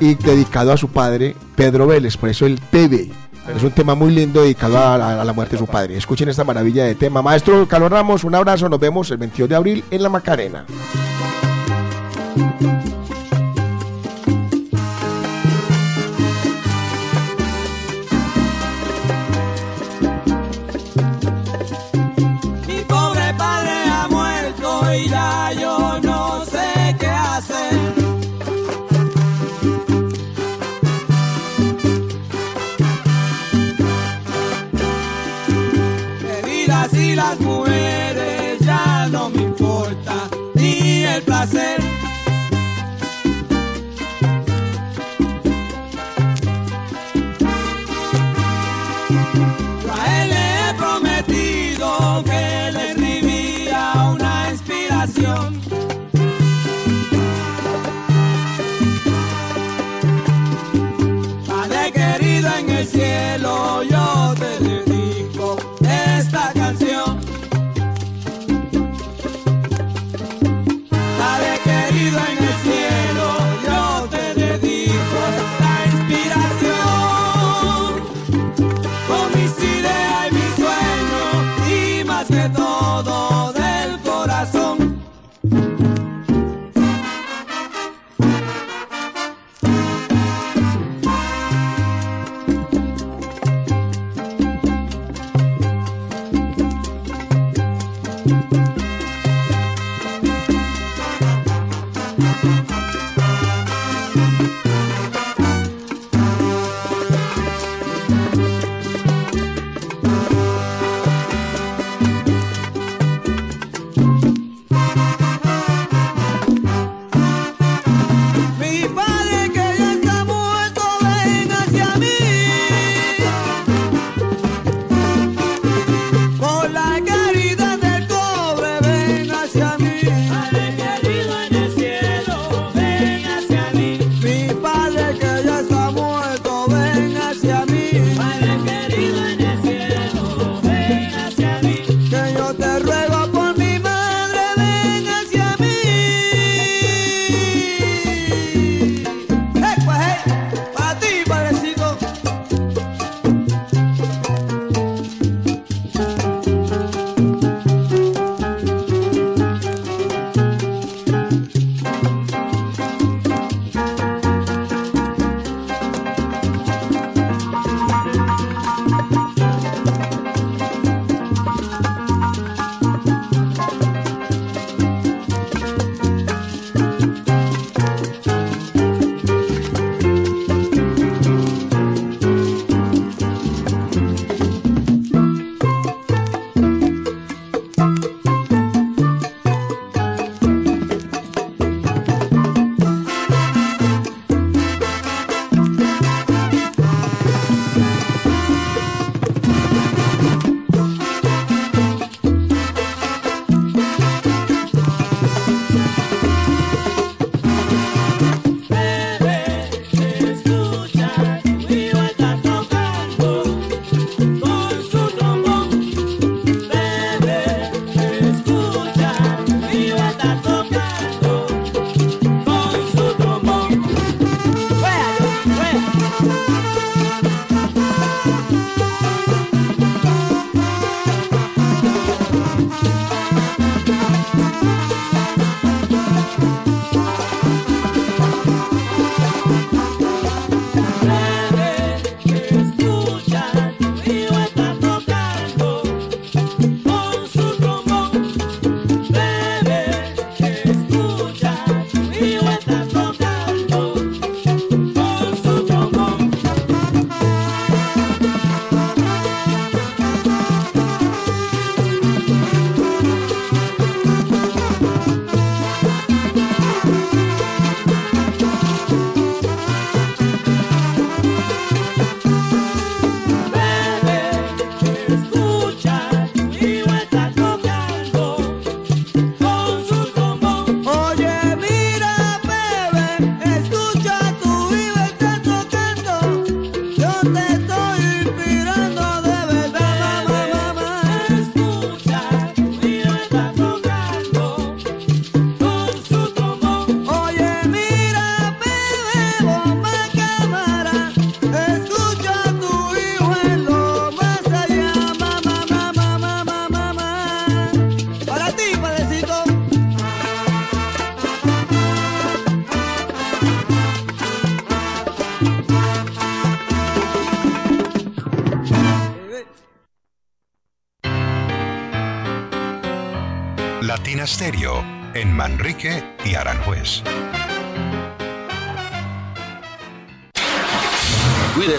y 0.00 0.14
dedicado 0.14 0.72
a 0.72 0.76
su 0.76 0.88
padre, 0.88 1.36
Pedro 1.54 1.86
Vélez, 1.86 2.16
por 2.16 2.28
eso 2.28 2.46
el 2.46 2.58
PB. 2.58 3.23
Es 3.52 3.62
un 3.62 3.72
tema 3.72 3.94
muy 3.94 4.12
lindo 4.12 4.42
dedicado 4.42 4.78
a 4.78 5.20
a 5.20 5.24
la 5.24 5.32
muerte 5.32 5.56
de 5.56 5.58
su 5.58 5.66
padre. 5.66 5.96
Escuchen 5.96 6.28
esta 6.28 6.44
maravilla 6.44 6.84
de 6.84 6.94
tema. 6.94 7.22
Maestro 7.22 7.66
Carlos 7.68 7.90
Ramos, 7.90 8.24
un 8.24 8.34
abrazo. 8.34 8.68
Nos 8.68 8.80
vemos 8.80 9.10
el 9.10 9.18
22 9.18 9.48
de 9.48 9.56
abril 9.56 9.84
en 9.90 10.02
La 10.02 10.08
Macarena. 10.08 10.64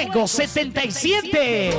Fuego 0.00 0.26
77. 0.26 1.72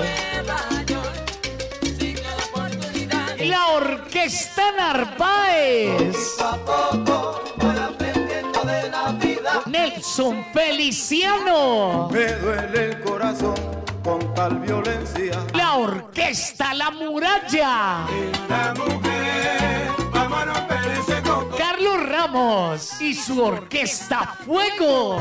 La 3.40 3.68
Orquesta 3.70 4.72
Narváez. 4.78 6.38
Nelson 9.66 10.46
Feliciano. 10.54 12.10
Me 12.12 12.28
duele 12.34 12.86
el 12.90 13.02
corazón 13.02 13.56
con 14.04 14.32
tal 14.36 14.60
violencia. 14.60 15.44
La 15.56 15.78
Orquesta 15.78 16.76
La 16.76 16.92
Muralla. 16.92 18.06
Carlos 21.58 22.06
Ramos 22.08 23.02
y 23.02 23.16
su 23.16 23.42
Orquesta 23.42 24.36
Fuego. 24.46 25.16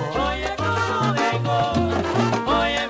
Oye, 2.47 2.90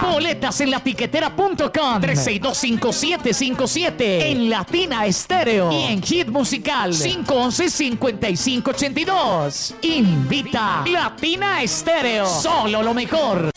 Boletas 0.00 0.60
en 0.60 0.70
latiquetera.com 0.70 2.00
3625757 2.00 3.94
en 3.98 4.50
Latina 4.50 5.06
Estéreo 5.06 5.72
y 5.72 5.84
en 5.84 6.02
Hit 6.02 6.28
Musical 6.28 6.92
511-5582. 6.92 9.74
Invita 9.82 10.84
Latina 10.86 11.62
Estéreo. 11.62 12.26
Solo 12.26 12.82
lo 12.82 12.92
mejor. 12.94 13.50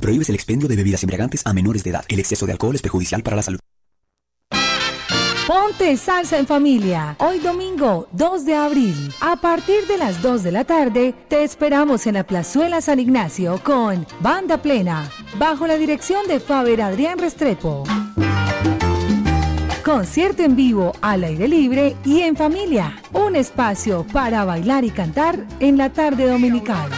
Prohíbes 0.00 0.28
el 0.28 0.34
expendio 0.36 0.68
de 0.68 0.76
bebidas 0.76 1.02
embriagantes 1.02 1.42
a 1.44 1.52
menores 1.52 1.82
de 1.84 1.90
edad. 1.90 2.04
El 2.08 2.20
exceso 2.20 2.46
de 2.46 2.52
alcohol 2.52 2.74
es 2.74 2.82
perjudicial 2.82 3.22
para 3.22 3.36
la 3.36 3.42
salud. 3.42 3.58
Ponte 5.48 5.96
salsa 5.96 6.36
en 6.36 6.46
familia. 6.46 7.16
Hoy 7.20 7.38
domingo 7.38 8.06
2 8.12 8.44
de 8.44 8.54
abril. 8.54 9.14
A 9.22 9.36
partir 9.36 9.86
de 9.86 9.96
las 9.96 10.20
2 10.20 10.42
de 10.42 10.52
la 10.52 10.64
tarde, 10.64 11.14
te 11.26 11.42
esperamos 11.42 12.06
en 12.06 12.16
la 12.16 12.24
Plazuela 12.24 12.82
San 12.82 13.00
Ignacio 13.00 13.58
con 13.64 14.06
Banda 14.20 14.58
Plena, 14.58 15.10
bajo 15.38 15.66
la 15.66 15.78
dirección 15.78 16.26
de 16.26 16.38
Faber 16.38 16.82
Adrián 16.82 17.18
Restrepo. 17.18 17.84
Concierto 19.82 20.42
en 20.42 20.54
vivo, 20.54 20.92
al 21.00 21.24
aire 21.24 21.48
libre 21.48 21.96
y 22.04 22.20
en 22.20 22.36
familia. 22.36 23.00
Un 23.14 23.34
espacio 23.34 24.06
para 24.12 24.44
bailar 24.44 24.84
y 24.84 24.90
cantar 24.90 25.46
en 25.60 25.78
la 25.78 25.90
tarde 25.90 26.28
dominical. 26.28 26.90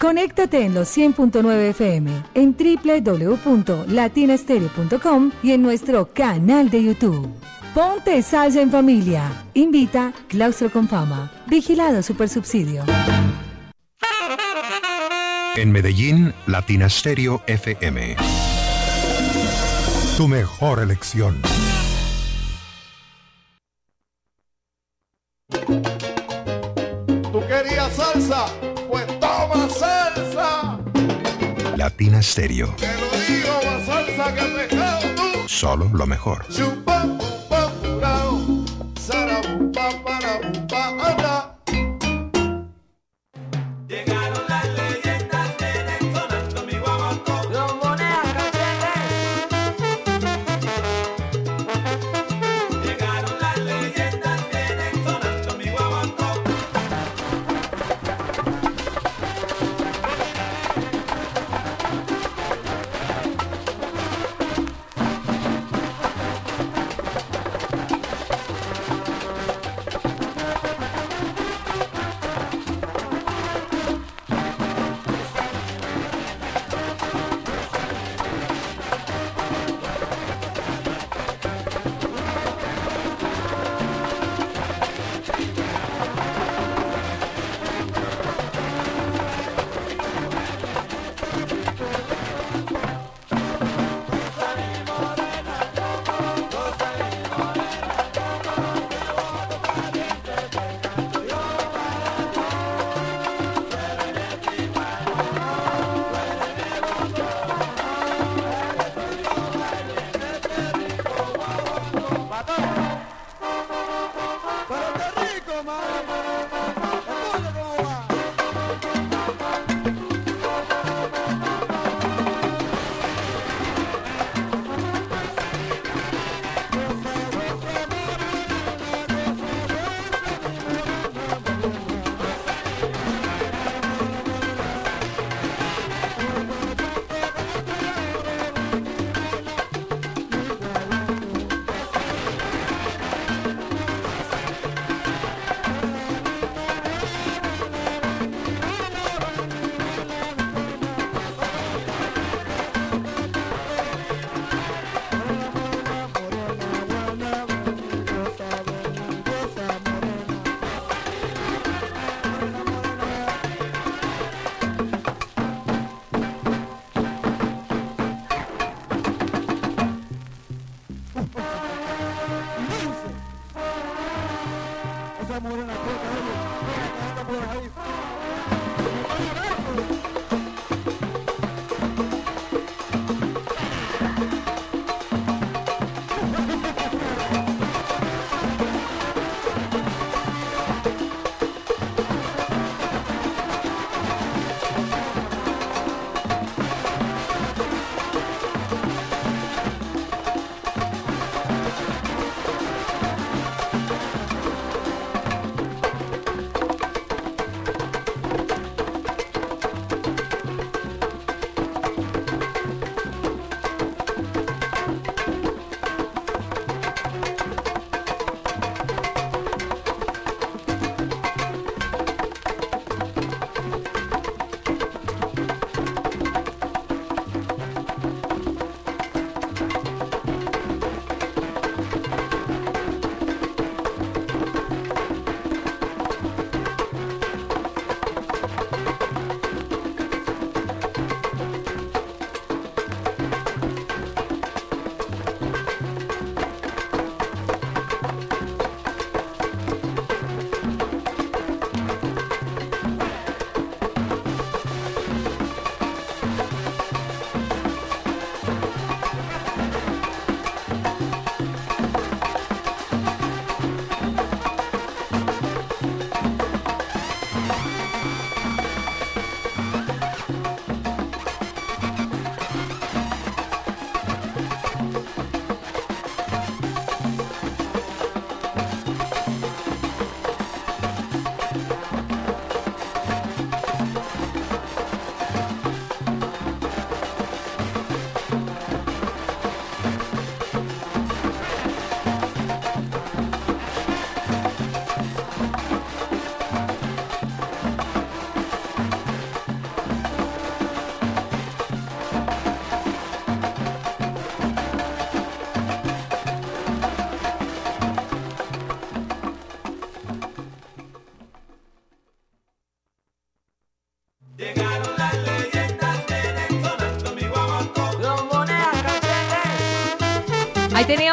Conéctate 0.00 0.64
en 0.64 0.72
los 0.72 0.96
100.9 0.96 1.68
FM, 1.70 2.22
en 2.34 2.56
www.latinastereo.com 2.56 5.32
y 5.42 5.52
en 5.52 5.60
nuestro 5.60 6.06
canal 6.14 6.70
de 6.70 6.84
YouTube. 6.84 7.28
Ponte 7.74 8.22
salsa 8.22 8.62
en 8.62 8.70
familia. 8.70 9.44
Invita 9.52 10.14
Claustro 10.28 10.72
con 10.72 10.88
Fama. 10.88 11.30
Vigilado 11.48 12.02
Supersubsidio. 12.02 12.82
En 15.56 15.70
Medellín, 15.70 16.32
Latina 16.46 16.88
Stereo 16.88 17.42
FM. 17.46 18.16
Tu 20.16 20.28
mejor 20.28 20.80
elección. 20.80 21.42
Latina 31.90 32.22
Stereo. 32.22 32.68
Te 32.76 32.86
lo 32.86 33.10
digo, 33.26 33.60
más 33.64 33.84
salsa 33.84 34.32
que 34.32 34.40
el 34.40 34.52
pescado 34.52 35.00
tú. 35.16 35.48
Solo 35.48 35.90
lo 35.92 36.06
mejor. 36.06 36.46
Chupa, 36.48 37.04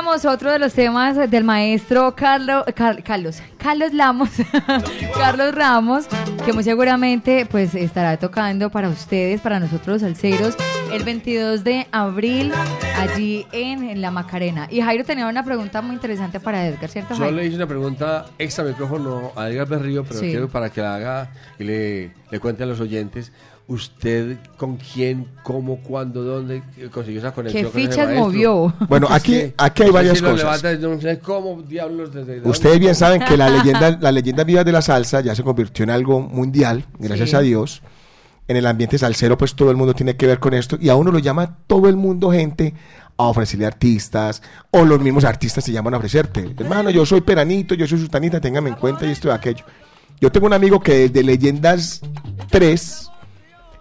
Otro 0.08 0.52
de 0.52 0.58
los 0.58 0.74
temas 0.74 1.30
del 1.30 1.44
maestro 1.44 2.16
Carlos, 2.16 2.64
Car- 2.74 3.04
Carlos, 3.04 3.40
Carlos 3.58 3.94
Lamos, 3.94 4.30
Carlos 5.18 5.54
Ramos, 5.54 6.06
que 6.46 6.54
muy 6.54 6.64
seguramente 6.64 7.46
pues 7.46 7.76
estará 7.76 8.18
tocando 8.18 8.70
para 8.72 8.88
ustedes, 8.90 9.42
para 9.42 9.60
nosotros 9.60 9.88
los 9.88 10.02
salseros, 10.02 10.56
el 10.92 11.04
22 11.04 11.64
de 11.64 11.88
abril 11.92 12.52
allí 12.98 13.46
en, 13.52 13.84
en 13.84 14.02
La 14.02 14.10
Macarena. 14.10 14.68
Y 14.72 14.82
Jairo 14.82 15.04
tenía 15.04 15.28
una 15.28 15.44
pregunta 15.44 15.82
muy 15.82 15.96
interesante 15.96 16.40
para 16.40 16.66
Edgar, 16.66 16.90
¿cierto 16.90 17.14
Yo 17.14 17.20
Jairo? 17.20 17.36
le 17.36 17.46
hice 17.46 17.58
una 17.58 17.68
pregunta 17.68 18.26
extra 18.40 18.64
micrófono 18.64 19.34
a 19.36 19.50
Edgar 19.50 19.68
Berrío, 19.68 20.04
pero 20.04 20.20
Sí. 20.22 20.30
quiero 20.32 20.48
para 20.50 20.70
que 20.72 20.82
la 20.82 20.96
haga 20.96 21.30
y 21.60 21.64
le, 21.66 22.12
le 22.32 22.40
cuente 22.40 22.64
a 22.64 22.66
los 22.66 22.80
oyentes. 22.80 23.32
¿Usted 23.70 24.38
con 24.56 24.78
quién, 24.78 25.28
cómo, 25.44 25.82
cuándo, 25.82 26.24
dónde 26.24 26.64
consiguió 26.90 27.20
esa 27.20 27.34
conexión? 27.34 27.66
¿Qué 27.66 27.70
fichas 27.70 28.14
movió? 28.16 28.74
Bueno, 28.88 29.08
aquí- 29.10 29.52
aquí 29.58 29.84
hay 29.84 29.90
varias 29.92 30.22
cosas. 30.22 30.64
Ustedes 32.46 32.80
bien 32.80 32.96
saben 32.96 33.22
que 33.26 33.36
la 33.36 33.50
leyenda, 33.64 33.98
la 34.00 34.12
leyenda 34.12 34.46
viva 34.46 34.64
de 34.64 34.72
la 34.72 34.82
salsa 34.82 35.20
ya 35.20 35.36
se 35.36 35.44
convirtió 35.44 35.84
en 35.84 35.90
algo 35.90 36.22
mundial, 36.22 36.86
gracias 36.98 37.32
Sí. 37.32 37.36
a 37.36 37.40
Dios. 37.42 37.82
En 38.48 38.56
el 38.56 38.66
ambiente 38.66 38.98
salsero, 38.98 39.38
pues 39.38 39.54
todo 39.54 39.70
el 39.70 39.76
mundo 39.76 39.94
tiene 39.94 40.16
que 40.16 40.26
ver 40.26 40.40
con 40.40 40.54
esto. 40.54 40.78
Y 40.80 40.88
a 40.88 40.96
uno 40.96 41.12
lo 41.12 41.20
llama 41.20 41.58
todo 41.68 41.90
el 41.90 41.98
mundo 41.98 42.32
gente 42.32 42.74
a 43.18 43.24
ofrecerle 43.26 43.66
artistas, 43.66 44.42
o 44.72 44.86
los 44.86 45.02
mismos 45.02 45.26
artistas 45.26 45.66
se 45.66 45.74
llaman 45.74 45.94
a 45.94 45.98
ofrecerte. 45.98 46.56
Hermano, 46.58 46.90
yo 46.90 47.06
soy 47.06 47.20
peranito, 47.20 47.76
yo 47.76 47.86
soy 47.86 48.00
sustanita, 48.00 48.40
téngame 48.40 48.70
en 48.70 48.76
cuenta 48.76 49.06
y 49.06 49.12
esto 49.12 49.28
y 49.28 49.32
aquello. 49.32 49.66
Yo 50.22 50.32
tengo 50.32 50.46
un 50.48 50.54
amigo 50.54 50.80
que 50.80 51.10
desde 51.10 51.24
Leyendas 51.24 52.00
3 52.50 53.10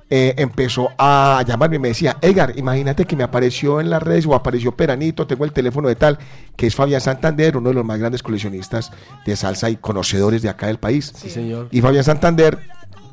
eh, 0.09 0.35
empezó 0.37 0.91
a 0.99 1.43
llamarme 1.47 1.77
y 1.77 1.79
me 1.81 1.89
decía, 1.89 2.17
Edgar, 2.21 2.53
imagínate 2.57 3.07
que 3.07 3.17
me 3.17 3.25
apareció 3.25 3.81
en 3.81 3.91
las 3.91 4.01
redes 4.01 4.25
o 4.27 4.35
apareció 4.35 4.71
Peranito, 4.77 5.27
tengo 5.27 5.45
el 5.45 5.53
teléfono 5.53 5.89
de 5.89 5.97
tal, 5.97 6.19
que 6.55 6.69
es 6.69 6.75
Fabián 6.77 7.01
Santander, 7.01 7.57
uno 7.57 7.71
de 7.71 7.75
los 7.75 7.85
más 7.85 7.99
grandes 7.99 8.23
coleccionistas 8.23 8.93
de 9.25 9.35
salsa 9.35 9.69
y 9.69 9.77
conocedores 9.77 10.43
de 10.43 10.49
acá 10.49 10.69
del 10.69 10.79
país. 10.79 11.13
Sí, 11.17 11.29
señor. 11.29 11.69
Y 11.73 11.81
Fabián 11.81 12.05
Santander, 12.05 12.59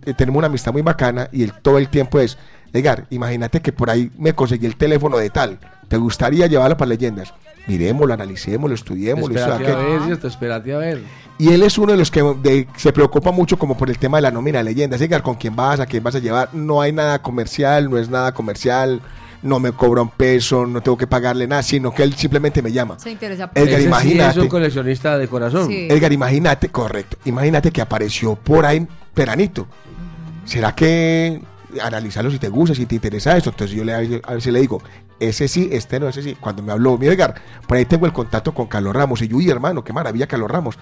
eh, 0.06 0.14
tenemos 0.14 0.38
una 0.38 0.48
amistad 0.48 0.72
muy 0.72 0.84
bacana 0.84 1.30
y 1.32 1.44
él 1.44 1.54
todo 1.64 1.80
el 1.80 1.89
tiempo 1.89 2.20
es, 2.20 2.38
Edgar, 2.74 3.05
imagínate 3.11 3.61
que 3.61 3.71
por 3.71 3.89
ahí 3.89 4.11
me 4.17 4.34
conseguí 4.34 4.65
el 4.65 4.76
teléfono 4.76 5.17
de 5.17 5.30
tal, 5.30 5.59
¿te 5.88 5.97
gustaría 5.97 6.47
llevarlo 6.47 6.76
para 6.76 6.89
leyendas? 6.89 7.34
Miremoslo, 7.67 8.13
analicémoslo, 8.13 8.76
estudiémoslo. 8.76 9.39
Espérate 9.39 9.71
a 9.71 9.76
ver, 9.78 10.01
¿cierto? 10.01 10.28
Espérate 10.28 10.74
a 10.74 10.78
ver. 10.80 11.01
Y 11.38 11.49
él 11.53 11.63
es 11.63 11.78
uno 11.78 11.93
de 11.93 11.97
los 11.97 12.11
que 12.11 12.21
de- 12.41 12.67
se 12.76 12.91
preocupa 12.91 13.32
mucho 13.32 13.57
como 13.57 13.78
por 13.78 13.89
el 13.89 13.97
tema 13.97 14.17
de 14.17 14.24
la 14.24 14.32
nómina 14.32 14.57
de 14.57 14.65
leyendas. 14.65 14.99
Edgar, 15.01 15.21
¿con 15.24 15.36
quién 15.36 15.55
vas? 15.55 15.80
¿A 15.80 15.86
quién 15.86 16.03
vas 16.03 16.15
a 16.15 16.19
llevar? 16.19 16.49
No 16.53 16.82
hay 16.82 16.91
nada 16.91 17.21
comercial, 17.21 17.89
no 17.89 17.97
es 17.97 18.09
nada 18.09 18.34
comercial, 18.34 19.01
no 19.43 19.59
me 19.59 19.71
cobra 19.71 20.01
un 20.01 20.09
peso, 20.09 20.65
no 20.65 20.82
tengo 20.82 20.97
que 20.97 21.07
pagarle 21.07 21.47
nada, 21.47 21.63
sino 21.63 21.93
que 21.93 22.03
él 22.03 22.13
simplemente 22.15 22.61
me 22.61 22.71
llama. 22.71 22.97
Se 22.99 23.11
interesa 23.11 23.49
por 23.49 23.61
Edgar, 23.61 23.80
sí 23.80 23.86
imagínate. 23.88 24.39
es 24.39 24.43
un 24.43 24.49
coleccionista 24.49 25.17
de 25.17 25.28
corazón. 25.28 25.67
Sí. 25.69 25.88
Edgar, 25.89 26.11
imagínate, 26.11 26.69
correcto, 26.69 27.17
imagínate 27.26 27.71
que 27.71 27.82
apareció 27.82 28.36
por 28.36 28.65
ahí 28.65 28.86
Peranito. 29.13 29.67
¿Será 30.45 30.76
que 30.76 31.41
analizarlo 31.82 32.30
si 32.32 32.39
te 32.39 32.49
gusta, 32.49 32.76
si 32.76 32.86
te 32.86 32.95
interesa 32.95 33.36
esto? 33.38 33.49
Entonces 33.51 33.76
yo 33.76 33.84
le, 33.84 33.93
a 33.93 34.34
veces 34.34 34.51
le 34.53 34.59
digo, 34.59 34.82
ese 35.19 35.47
sí, 35.47 35.69
este 35.71 35.99
no, 35.99 36.07
ese 36.09 36.21
sí. 36.21 36.38
Cuando 36.39 36.61
me 36.61 36.71
habló, 36.71 36.97
mira 36.97 37.13
Edgar, 37.13 37.36
por 37.67 37.78
ahí 37.78 37.86
tengo 37.86 38.05
el 38.05 38.13
contacto 38.13 38.53
con 38.53 38.67
Carlos 38.67 38.95
Ramos. 38.95 39.21
Y 39.21 39.28
yo, 39.28 39.38
uy, 39.38 39.49
hermano, 39.49 39.84
qué 39.84 39.93
maravilla 39.93 40.28
Carlos 40.28 40.51
Ramos. 40.51 40.78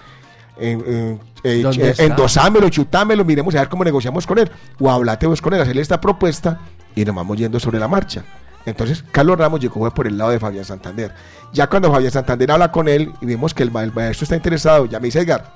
Eh, 0.58 1.18
¿Dónde 1.62 1.86
eh, 1.86 1.90
está? 1.90 2.02
endosámelo, 2.04 2.68
chutámelo, 2.68 3.24
miremos 3.24 3.54
a 3.54 3.60
ver 3.60 3.68
cómo 3.68 3.84
negociamos 3.84 4.26
con 4.26 4.38
él. 4.38 4.50
O 4.78 4.90
hablate 4.90 5.26
vos 5.26 5.40
con 5.40 5.54
él, 5.54 5.60
hacerle 5.60 5.82
esta 5.82 6.00
propuesta 6.00 6.60
y 6.94 7.04
nos 7.04 7.14
vamos 7.14 7.38
yendo 7.38 7.58
sobre 7.58 7.78
la 7.78 7.88
marcha. 7.88 8.24
Entonces, 8.64 9.02
Carlos 9.10 9.38
Ramos 9.38 9.58
llegó 9.58 9.90
por 9.90 10.06
el 10.06 10.16
lado 10.16 10.30
de 10.30 10.38
Fabián 10.38 10.64
Santander. 10.64 11.12
Ya 11.52 11.66
cuando 11.68 11.90
Fabián 11.90 12.12
Santander 12.12 12.50
habla 12.52 12.70
con 12.70 12.86
él 12.86 13.12
y 13.20 13.26
vemos 13.26 13.54
que 13.54 13.64
el, 13.64 13.72
ma- 13.72 13.82
el 13.82 13.92
maestro 13.92 14.24
está 14.24 14.36
interesado, 14.36 14.86
ya 14.86 15.00
me 15.00 15.06
dice 15.06 15.20
Edgar, 15.20 15.52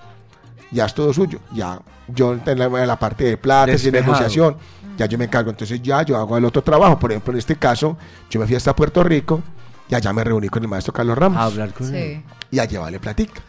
ya 0.72 0.86
es 0.86 0.94
todo 0.94 1.12
suyo. 1.12 1.38
Ya 1.52 1.78
yo 2.08 2.32
en 2.44 2.58
la, 2.58 2.64
en 2.64 2.88
la 2.88 2.98
parte 2.98 3.22
de 3.24 3.36
plata 3.36 3.72
y 3.72 3.90
negociación, 3.92 4.56
ya 4.96 5.06
yo 5.06 5.18
me 5.18 5.24
encargo. 5.26 5.50
Entonces 5.50 5.80
ya 5.82 6.02
yo 6.02 6.16
hago 6.16 6.36
el 6.38 6.44
otro 6.44 6.62
trabajo. 6.62 6.98
Por 6.98 7.10
ejemplo, 7.12 7.32
en 7.32 7.38
este 7.38 7.56
caso, 7.56 7.96
yo 8.30 8.40
me 8.40 8.46
fui 8.46 8.56
hasta 8.56 8.74
Puerto 8.74 9.02
Rico 9.02 9.42
y 9.88 9.94
allá 9.94 10.12
me 10.12 10.24
reuní 10.24 10.48
con 10.48 10.62
el 10.62 10.68
maestro 10.68 10.92
Carlos 10.92 11.16
Ramos. 11.16 11.38
A 11.38 11.44
hablar 11.44 11.72
con 11.72 11.88
Sí. 11.88 11.96
él. 11.96 12.22
Y 12.50 12.58
a 12.58 12.64
llevarle 12.64 12.98
platica. 13.00 13.40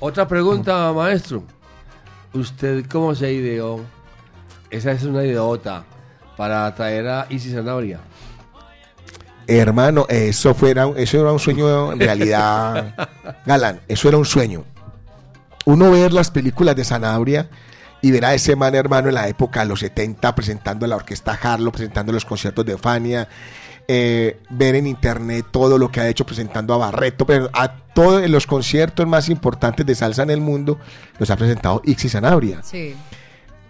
Otra 0.00 0.26
pregunta, 0.28 0.92
maestro. 0.92 1.42
¿Usted 2.32 2.84
cómo 2.90 3.14
se 3.14 3.32
ideó? 3.32 3.80
Esa 4.70 4.90
es 4.92 5.04
una 5.04 5.22
idiota 5.24 5.84
para 6.36 6.74
traer 6.74 7.06
a 7.08 7.26
Isis 7.30 7.54
Zanabria. 7.54 8.00
Hermano, 9.46 10.06
eso, 10.08 10.54
fuera, 10.54 10.88
eso 10.96 11.20
era 11.20 11.30
un 11.30 11.38
sueño 11.38 11.92
en 11.92 12.00
realidad, 12.00 12.94
Galán, 13.46 13.80
eso 13.88 14.08
era 14.08 14.16
un 14.16 14.24
sueño. 14.24 14.64
Uno 15.66 15.90
ver 15.90 16.12
las 16.14 16.30
películas 16.30 16.74
de 16.76 16.84
Sanabria 16.84 17.48
y 18.04 18.10
ver 18.10 18.24
a 18.24 18.34
ese 18.34 18.54
man, 18.56 18.74
hermano, 18.74 19.08
en 19.08 19.14
la 19.14 19.28
época 19.28 19.60
de 19.60 19.66
los 19.66 19.80
70 19.80 20.34
presentando 20.34 20.86
la 20.86 20.96
orquesta 20.96 21.38
Harlow, 21.40 21.72
presentando 21.72 22.12
los 22.12 22.24
conciertos 22.24 22.64
de 22.66 22.76
Fania, 22.76 23.28
eh, 23.88 24.38
ver 24.50 24.74
en 24.74 24.86
internet 24.86 25.46
todo 25.50 25.78
lo 25.78 25.90
que 25.90 26.00
ha 26.00 26.08
hecho 26.08 26.24
presentando 26.26 26.74
a 26.74 26.78
Barreto, 26.78 27.24
pero 27.26 27.48
a 27.52 27.68
todos 27.94 28.28
los 28.28 28.46
conciertos 28.46 29.06
más 29.06 29.28
importantes 29.28 29.86
de 29.86 29.94
salsa 29.94 30.22
en 30.22 30.30
el 30.30 30.40
mundo 30.40 30.78
los 31.18 31.30
ha 31.30 31.36
presentado 31.36 31.80
Ixi 31.84 32.08
Sanabria 32.08 32.60
Sí. 32.62 32.94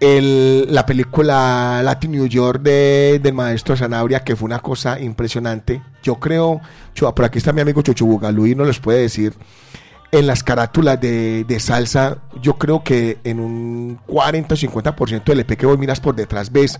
el- 0.00 0.66
la 0.74 0.84
película 0.84 1.80
Latin 1.82 2.12
New 2.12 2.26
York 2.26 2.60
de, 2.62 3.20
del 3.22 3.34
maestro 3.34 3.76
Sanabria, 3.76 4.20
que 4.20 4.36
fue 4.36 4.46
una 4.46 4.58
cosa 4.58 4.98
impresionante. 5.00 5.80
Yo 6.02 6.16
creo, 6.16 6.60
por 7.14 7.24
aquí 7.24 7.38
está 7.38 7.52
mi 7.52 7.60
amigo 7.60 7.82
Chocho 7.82 8.04
Bugalú 8.04 8.46
nos 8.54 8.66
les 8.66 8.78
puede 8.80 9.00
decir, 9.02 9.34
en 10.18 10.26
las 10.26 10.42
carátulas 10.42 11.00
de, 11.00 11.44
de 11.44 11.60
salsa, 11.60 12.18
yo 12.40 12.56
creo 12.58 12.82
que 12.84 13.18
en 13.24 13.40
un 13.40 13.98
40 14.06 14.54
o 14.54 14.56
50% 14.56 15.24
del 15.24 15.40
EP 15.40 15.56
que 15.56 15.66
vos 15.66 15.78
miras 15.78 16.00
por 16.00 16.14
detrás 16.14 16.50
ves 16.52 16.78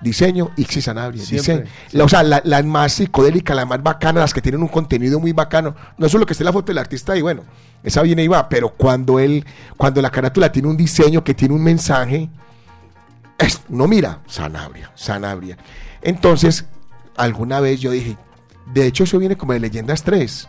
diseño 0.00 0.50
Ixi 0.56 0.80
Sanabria. 0.80 1.22
Siempre, 1.24 1.54
diseño. 1.64 1.70
La- 1.92 2.04
o 2.04 2.08
sea, 2.08 2.22
la- 2.22 2.40
las 2.44 2.64
más 2.64 2.92
psicodélicas, 2.92 3.56
las 3.56 3.66
más 3.66 3.82
bacanas, 3.82 4.20
las 4.22 4.34
que 4.34 4.40
tienen 4.42 4.62
un 4.62 4.68
contenido 4.68 5.18
muy 5.18 5.32
bacano. 5.32 5.74
No 5.96 6.08
solo 6.08 6.24
que 6.26 6.32
esté 6.34 6.44
la 6.44 6.52
foto 6.52 6.66
del 6.66 6.78
artista 6.78 7.16
y 7.16 7.22
bueno, 7.22 7.42
esa 7.82 8.02
viene 8.02 8.22
y 8.22 8.28
va, 8.28 8.48
pero 8.48 8.70
cuando 8.70 9.18
él, 9.18 9.44
cuando 9.76 10.00
la 10.00 10.10
carátula 10.10 10.52
tiene 10.52 10.68
un 10.68 10.76
diseño 10.76 11.24
que 11.24 11.34
tiene 11.34 11.54
un 11.54 11.62
mensaje, 11.64 12.28
es- 13.38 13.62
no 13.68 13.86
mira, 13.88 14.20
Sanabria, 14.26 14.90
Sanabria. 14.94 15.56
Entonces, 16.02 16.64
alguna 17.16 17.60
vez 17.60 17.80
yo 17.80 17.90
dije, 17.90 18.16
de 18.72 18.86
hecho 18.86 19.04
eso 19.04 19.18
viene 19.18 19.36
como 19.36 19.52
de 19.52 19.60
Leyendas 19.60 20.02
3. 20.02 20.48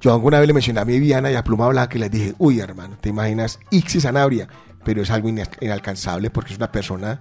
Yo 0.00 0.12
alguna 0.12 0.38
vez 0.38 0.46
le 0.46 0.52
mencioné 0.54 0.80
a 0.80 0.84
mi 0.84 0.98
Viana 1.00 1.30
y 1.30 1.34
a 1.34 1.42
Pluma 1.42 1.66
Blanca 1.68 1.96
y 1.96 2.00
les 2.00 2.10
dije, 2.10 2.34
uy 2.38 2.60
hermano, 2.60 2.96
te 3.00 3.08
imaginas 3.08 3.58
Ixi 3.70 4.00
Sanabria, 4.00 4.46
pero 4.84 5.02
es 5.02 5.10
algo 5.10 5.28
ina- 5.28 5.48
inalcanzable 5.60 6.30
porque 6.30 6.52
es 6.52 6.56
una 6.58 6.70
persona, 6.70 7.20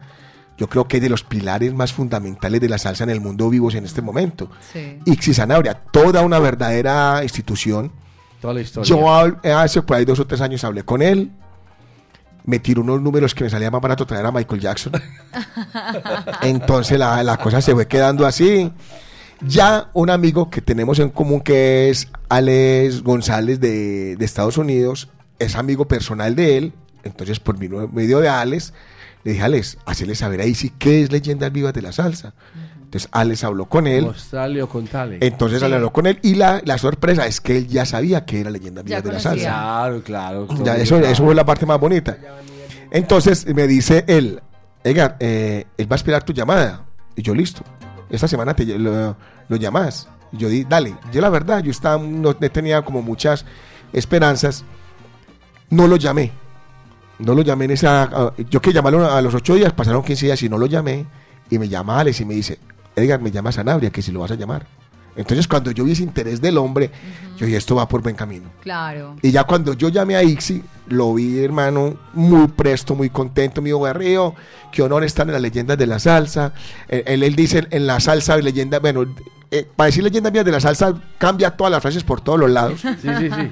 yo 0.57 0.69
creo 0.69 0.87
que 0.87 0.97
es 0.97 1.03
de 1.03 1.09
los 1.09 1.23
pilares 1.23 1.73
más 1.73 1.91
fundamentales 1.91 2.61
de 2.61 2.69
la 2.69 2.77
salsa 2.77 3.03
en 3.03 3.09
el 3.09 3.19
mundo 3.21 3.49
vivos 3.49 3.73
en 3.75 3.85
este 3.85 4.01
momento. 4.03 4.49
Sí. 4.73 4.99
Ixi 5.05 5.33
Sanabria, 5.33 5.73
toda 5.73 6.21
una 6.21 6.37
verdadera 6.39 7.21
institución. 7.23 7.91
Toda 8.41 8.53
la 8.53 8.61
historia. 8.61 8.87
Yo 8.87 9.57
hace 9.57 9.81
por 9.81 9.97
ahí 9.97 10.05
dos 10.05 10.19
o 10.19 10.27
tres 10.27 10.41
años 10.41 10.63
hablé 10.63 10.83
con 10.83 11.01
él. 11.01 11.31
Me 12.45 12.59
tiró 12.59 12.81
unos 12.81 13.01
números 13.01 13.33
que 13.35 13.43
me 13.43 13.49
salía 13.49 13.69
más 13.71 13.81
barato 13.81 14.05
traer 14.05 14.25
a 14.25 14.31
Michael 14.31 14.61
Jackson. 14.61 14.93
Entonces 16.41 16.97
la, 16.97 17.23
la 17.23 17.37
cosa 17.37 17.61
se 17.61 17.73
fue 17.73 17.87
quedando 17.87 18.25
así. 18.25 18.71
Ya 19.41 19.89
un 19.93 20.09
amigo 20.09 20.49
que 20.49 20.61
tenemos 20.61 20.99
en 20.99 21.09
común 21.09 21.41
que 21.41 21.89
es 21.89 22.07
Alex 22.29 23.03
González 23.03 23.59
de, 23.59 24.15
de 24.15 24.25
Estados 24.25 24.57
Unidos, 24.57 25.09
es 25.39 25.55
amigo 25.55 25.87
personal 25.87 26.35
de 26.35 26.57
él. 26.57 26.73
Entonces 27.03 27.39
por 27.39 27.57
mi 27.57 27.69
medio 27.69 28.19
de 28.19 28.29
Alex, 28.29 28.73
le 29.23 29.33
dije, 29.33 29.43
Alex, 29.43 29.77
hacerle 29.85 30.15
saber 30.15 30.41
ahí 30.41 30.55
sí 30.55 30.71
qué 30.77 31.03
es 31.03 31.11
Leyendas 31.11 31.51
Vivas 31.51 31.73
de 31.73 31.81
la 31.81 31.91
Salsa. 31.91 32.33
Entonces 32.75 33.09
Alex 33.11 33.43
habló 33.43 33.65
con 33.67 33.85
él. 33.85 34.05
Mostrarle 34.05 34.63
o 34.63 34.69
contarle. 34.69 35.19
Entonces 35.21 35.59
Sí. 35.59 35.65
habló 35.65 35.91
con 35.93 36.07
él 36.07 36.19
y 36.23 36.35
la, 36.35 36.61
la 36.65 36.77
sorpresa 36.77 37.27
es 37.27 37.39
que 37.41 37.57
él 37.57 37.67
ya 37.67 37.85
sabía 37.85 38.25
que 38.25 38.39
era 38.39 38.49
leyenda 38.49 38.81
Ya 38.81 39.01
Vivas 39.01 39.03
de 39.03 39.11
la 39.11 39.19
salsa. 39.19 39.43
Claro, 39.49 40.01
claro. 40.03 40.47
Ya, 40.63 40.75
eso, 40.77 40.95
sabe. 40.99 41.13
fue 41.15 41.35
la 41.35 41.45
parte 41.45 41.65
más 41.65 41.79
bonita. 41.79 42.17
Entonces 42.91 43.45
me 43.53 43.67
dice 43.67 44.03
él, 44.07 44.41
Edgar, 44.83 45.17
eh, 45.19 45.65
él 45.77 45.91
va 45.91 45.95
a 45.95 45.97
esperar 45.97 46.23
tu 46.23 46.33
llamada. 46.33 46.85
Y 47.15 47.21
yo, 47.21 47.35
listo. 47.35 47.61
Esta 48.09 48.27
semana 48.27 48.53
te, 48.53 48.65
lo, 48.77 49.15
lo 49.47 49.55
llamas. 49.55 50.07
Y 50.31 50.37
yo 50.37 50.49
di, 50.49 50.63
dale. 50.63 50.95
Yo 51.11 51.21
la 51.21 51.29
verdad, 51.29 51.63
yo 51.63 51.71
estaba, 51.71 52.01
no 52.01 52.35
tenía 52.35 52.81
como 52.83 53.01
muchas 53.01 53.45
esperanzas. 53.93 54.63
No 55.69 55.87
lo 55.87 55.95
llamé. 55.97 56.31
No 57.19 57.33
lo 57.33 57.41
llamé 57.41 57.65
en 57.65 57.71
esa... 57.71 58.33
yo 58.49 58.61
que 58.61 58.71
llamarlo 58.71 59.11
a 59.11 59.21
los 59.21 59.33
ocho 59.33 59.55
días, 59.55 59.73
pasaron 59.73 60.03
15 60.03 60.27
días 60.27 60.43
y 60.43 60.49
no 60.49 60.57
lo 60.57 60.67
llamé. 60.67 61.05
Y 61.49 61.57
me 61.57 61.67
llama 61.67 61.99
Alex 61.99 62.21
y 62.21 62.25
me 62.25 62.35
dice, 62.35 62.59
Edgar, 62.95 63.21
me 63.21 63.31
llama 63.31 63.51
Sanabria, 63.51 63.89
que 63.89 64.01
si 64.01 64.11
lo 64.11 64.19
vas 64.19 64.31
a 64.31 64.35
llamar. 64.35 64.67
Entonces 65.17 65.47
cuando 65.47 65.71
yo 65.71 65.83
vi 65.83 65.91
ese 65.91 66.03
interés 66.03 66.39
del 66.39 66.57
hombre, 66.57 66.91
yo 67.37 67.45
dije, 67.45 67.57
esto 67.57 67.75
va 67.75 67.87
por 67.87 68.01
buen 68.01 68.15
camino. 68.15 68.49
Claro. 68.61 69.15
Y 69.21 69.31
ya 69.31 69.43
cuando 69.43 69.73
yo 69.73 69.89
llamé 69.89 70.15
a 70.15 70.23
Ixi, 70.23 70.63
lo 70.87 71.15
vi, 71.15 71.43
hermano, 71.43 71.97
muy 72.13 72.47
presto, 72.47 72.95
muy 72.95 73.09
contento. 73.09 73.59
Dijo, 73.59 73.81
Berrío, 73.81 74.35
qué 74.71 74.83
honor 74.83 75.03
estar 75.03 75.25
en 75.27 75.33
las 75.33 75.41
leyendas 75.41 75.77
de 75.77 75.87
la 75.87 75.99
salsa. 75.99 76.53
Eh, 76.87 77.03
Él, 77.07 77.23
él 77.23 77.35
dice 77.35 77.67
en 77.71 77.87
la 77.87 77.99
salsa, 77.99 78.37
leyenda, 78.37 78.79
bueno, 78.79 79.05
eh, 79.49 79.67
para 79.75 79.87
decir 79.87 80.03
leyendas 80.03 80.31
vivas 80.31 80.45
de 80.45 80.51
la 80.51 80.59
salsa, 80.59 80.93
cambia 81.17 81.51
todas 81.51 81.71
las 81.71 81.81
frases 81.81 82.03
por 82.03 82.21
todos 82.21 82.39
los 82.39 82.49
lados. 82.49 82.79
Sí, 82.81 82.89
sí, 83.01 83.29
sí. 83.29 83.51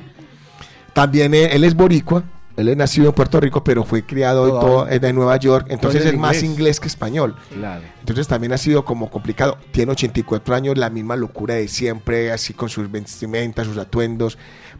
También 0.94 1.34
eh, 1.34 1.50
él 1.52 1.64
es 1.64 1.76
boricua, 1.76 2.24
él 2.58 2.70
es 2.70 2.78
nacido 2.78 3.08
en 3.10 3.14
Puerto 3.14 3.40
Rico, 3.40 3.64
pero 3.64 3.84
fue 3.84 4.06
criado 4.06 4.46
en, 4.46 4.52
Todo- 4.52 4.60
todo- 4.86 4.90
en 4.90 5.16
Nueva 5.16 5.38
York, 5.38 5.68
entonces 5.70 6.06
es 6.06 6.14
en 6.14 6.20
más 6.20 6.38
inglés. 6.38 6.52
inglés 6.52 6.80
que 6.80 6.88
español. 6.88 7.36
Claro. 7.54 7.84
Entonces 8.00 8.28
también 8.28 8.54
ha 8.54 8.58
sido 8.58 8.86
como 8.86 9.10
complicado. 9.10 9.58
Tiene 9.72 9.92
84 9.92 10.56
años, 10.56 10.78
la 10.78 10.90
misma 10.90 11.16
locura 11.16 11.56
de 11.56 11.68
siempre, 11.68 12.32
así 12.32 12.54
con 12.54 12.70
sus 12.70 12.90
vestimentas, 12.92 13.68
sus 13.68 13.78
atuendos, 13.78 14.38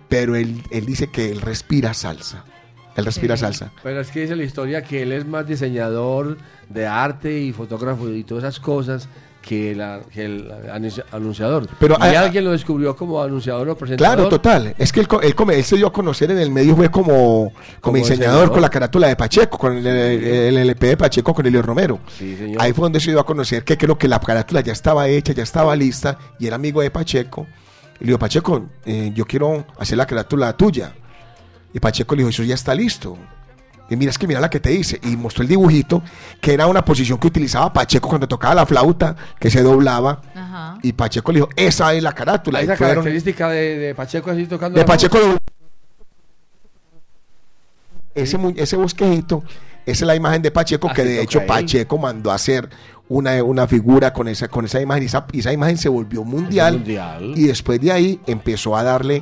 pero 0.08 0.36
él, 0.36 0.62
él 0.72 0.86
dice 0.86 1.08
que 1.08 1.32
él 1.32 1.42
respira 1.42 1.94
salsa. 1.94 2.46
Él 2.96 3.04
respira 3.04 3.36
salsa. 3.36 3.74
Pero 3.84 4.00
es 4.00 4.10
que 4.10 4.22
dice 4.22 4.38
la 4.38 4.44
historia 4.44 4.82
que 4.82 5.02
él 5.02 5.12
es 5.12 5.26
más 5.26 5.46
diseñador 5.46 6.38
de 6.70 6.88
arte 6.88 7.40
y 7.40 7.52
fotógrafo 7.52 8.08
y 8.10 8.24
todas 8.24 8.46
esas 8.46 8.60
cosas 8.62 9.10
que, 9.48 9.76
la- 9.76 10.02
que 10.12 10.26
el 10.26 10.50
anunci- 10.50 11.04
anunciador. 11.12 11.68
Pero, 11.80 11.96
y 12.00 12.16
alguien 12.16 12.44
lo 12.46 12.52
descubrió 12.52 12.96
como 12.96 13.22
anunciador 13.22 13.70
o 13.70 13.78
presentador. 13.78 14.16
Claro, 14.16 14.30
total. 14.30 14.74
Es 14.78 14.92
que 14.92 15.02
él, 15.02 15.08
él, 15.22 15.36
él 15.52 15.64
se 15.64 15.76
dio 15.76 15.88
a 15.88 15.94
conocer 15.94 16.32
en 16.32 16.40
el 16.40 16.50
medio, 16.50 16.76
fue 16.76 16.90
como, 16.90 17.06
como, 17.54 17.54
Como 17.82 17.98
diseñador 17.98 18.52
con 18.52 18.62
la 18.62 18.70
carátula 18.70 19.08
de 19.08 19.16
Pacheco, 19.16 19.58
con 19.58 19.78
el, 19.78 19.86
el 19.86 20.58
LP 20.58 20.88
de 20.88 20.98
Pacheco 20.98 21.34
con 21.34 21.46
Elio 21.46 21.62
Romero. 21.62 22.00
Sí, 22.18 22.36
señor. 22.36 22.60
Ahí 22.62 22.74
fue 22.74 22.84
donde 22.86 23.00
se 23.00 23.12
dio 23.12 23.20
a 23.20 23.26
conocer 23.26 23.64
que 23.64 23.78
creo 23.78 23.98
que 23.98 24.08
la 24.08 24.20
carátula 24.20 24.62
ya 24.62 24.74
estaba 24.74 25.08
hecha, 25.08 25.34
ya 25.34 25.44
estaba 25.44 25.76
lista, 25.76 26.18
y 26.40 26.48
era 26.48 26.56
amigo 26.56 26.82
de 26.82 26.90
Pacheco. 26.90 27.46
Y 28.00 28.06
le 28.06 28.08
dijo, 28.08 28.20
Pacheco, 28.20 28.66
eh, 28.86 29.12
yo 29.14 29.26
quiero 29.26 29.66
hacer 29.78 29.98
la 29.98 30.06
carátula 30.08 30.52
tuya. 30.58 30.92
Y 31.74 31.80
Pacheco 31.80 32.16
le 32.16 32.20
dijo, 32.22 32.30
eso 32.30 32.44
ya 32.44 32.56
está 32.56 32.74
listo. 32.74 33.18
Y 33.90 33.96
mira, 33.96 34.10
es 34.10 34.18
que 34.18 34.26
mira 34.28 34.40
la 34.40 34.50
que 34.50 34.60
te 34.60 34.70
dice. 34.72 35.00
Y 35.04 35.16
mostró 35.16 35.44
el 35.44 35.48
dibujito, 35.48 36.02
que 36.42 36.54
era 36.54 36.66
una 36.68 36.84
posición 36.84 37.20
que 37.20 37.28
utilizaba 37.28 37.72
Pacheco 37.72 38.10
cuando 38.10 38.28
tocaba 38.28 38.56
la 38.56 38.66
flauta, 38.66 39.16
que 39.40 39.50
se 39.52 39.62
doblaba. 39.62 40.22
Ajá. 40.34 40.78
Y 40.82 40.94
Pacheco 40.94 41.32
le 41.32 41.38
dijo, 41.40 41.50
esa 41.56 41.94
es 41.94 42.02
la 42.02 42.14
carátula. 42.14 42.62
Esa 42.62 42.76
fueron- 42.76 42.96
característica 42.96 43.50
de, 43.50 43.78
de 43.78 43.96
Pacheco 43.96 44.32
así 44.32 44.46
tocando. 44.48 44.76
de 44.76 44.82
la 44.82 44.86
Pacheco 44.88 45.18
lo- 45.20 45.38
ese, 48.14 48.38
ese 48.56 48.76
bosquejito, 48.78 49.44
esa 49.86 50.04
es 50.06 50.08
la 50.08 50.16
imagen 50.16 50.42
de 50.42 50.52
Pacheco, 50.52 50.92
que 50.94 51.04
de 51.04 51.22
hecho. 51.22 51.46
Pacheco 51.46 51.98
mandó 51.98 52.32
a 52.32 52.36
hacer 52.36 52.70
una, 53.10 53.44
una 53.44 53.68
figura 53.68 54.14
con 54.14 54.28
esa, 54.28 54.48
con 54.48 54.66
esa 54.66 54.80
imagen, 54.82 55.04
y 55.04 55.06
esa, 55.08 55.26
y 55.32 55.40
esa 55.40 55.52
imagen 55.54 55.78
se 55.78 55.90
volvió 55.90 56.24
mundial, 56.24 56.76
mundial. 56.76 57.34
y 57.36 57.44
después 57.48 57.80
de 57.82 57.92
ahí 57.92 58.20
empezó 58.26 58.76
a 58.78 58.84
darle 58.84 59.22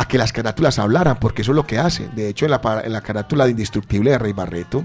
a 0.00 0.08
que 0.08 0.16
las 0.16 0.32
carátulas 0.32 0.78
hablaran, 0.78 1.18
porque 1.20 1.42
eso 1.42 1.52
es 1.52 1.56
lo 1.56 1.66
que 1.66 1.78
hace. 1.78 2.08
De 2.14 2.28
hecho, 2.28 2.46
en 2.46 2.52
la, 2.52 2.60
pa- 2.62 2.80
en 2.80 2.92
la 2.92 3.02
carátula 3.02 3.44
de 3.44 3.50
Indestructible 3.50 4.10
de 4.12 4.18
Rey 4.18 4.32
Barreto, 4.32 4.82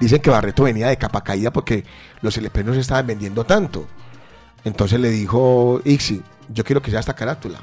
dicen 0.00 0.20
que 0.22 0.30
Barreto 0.30 0.62
venía 0.64 0.88
de 0.88 0.96
capa 0.96 1.22
caída 1.22 1.52
porque 1.52 1.84
los 2.22 2.36
LP 2.38 2.64
no 2.64 2.72
se 2.74 2.80
estaban 2.80 3.06
vendiendo 3.06 3.44
tanto. 3.44 3.86
Entonces 4.64 4.98
le 4.98 5.10
dijo 5.10 5.80
Ixi, 5.84 6.22
yo 6.48 6.64
quiero 6.64 6.80
que 6.80 6.90
sea 6.90 7.00
esta 7.00 7.14
carátula. 7.14 7.58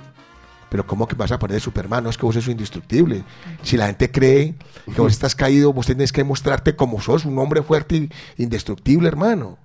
Pero 0.70 0.86
¿cómo 0.86 1.08
que 1.08 1.16
vas 1.16 1.32
a 1.32 1.40
poner 1.40 1.56
de 1.56 1.62
Superman? 1.62 2.04
No 2.04 2.12
es 2.12 2.18
que 2.18 2.28
vos 2.28 2.36
sos 2.36 2.48
indestructible. 2.48 3.24
Si 3.64 3.76
la 3.76 3.88
gente 3.88 4.12
cree 4.12 4.54
que 4.86 5.02
vos 5.02 5.12
estás 5.12 5.34
caído, 5.34 5.74
vos 5.74 5.88
tenés 5.88 6.12
que 6.12 6.24
mostrarte 6.24 6.76
como 6.76 7.02
sos, 7.02 7.26
un 7.26 7.40
hombre 7.40 7.64
fuerte 7.64 7.96
y 7.96 8.44
indestructible, 8.44 9.08
hermano. 9.08 9.58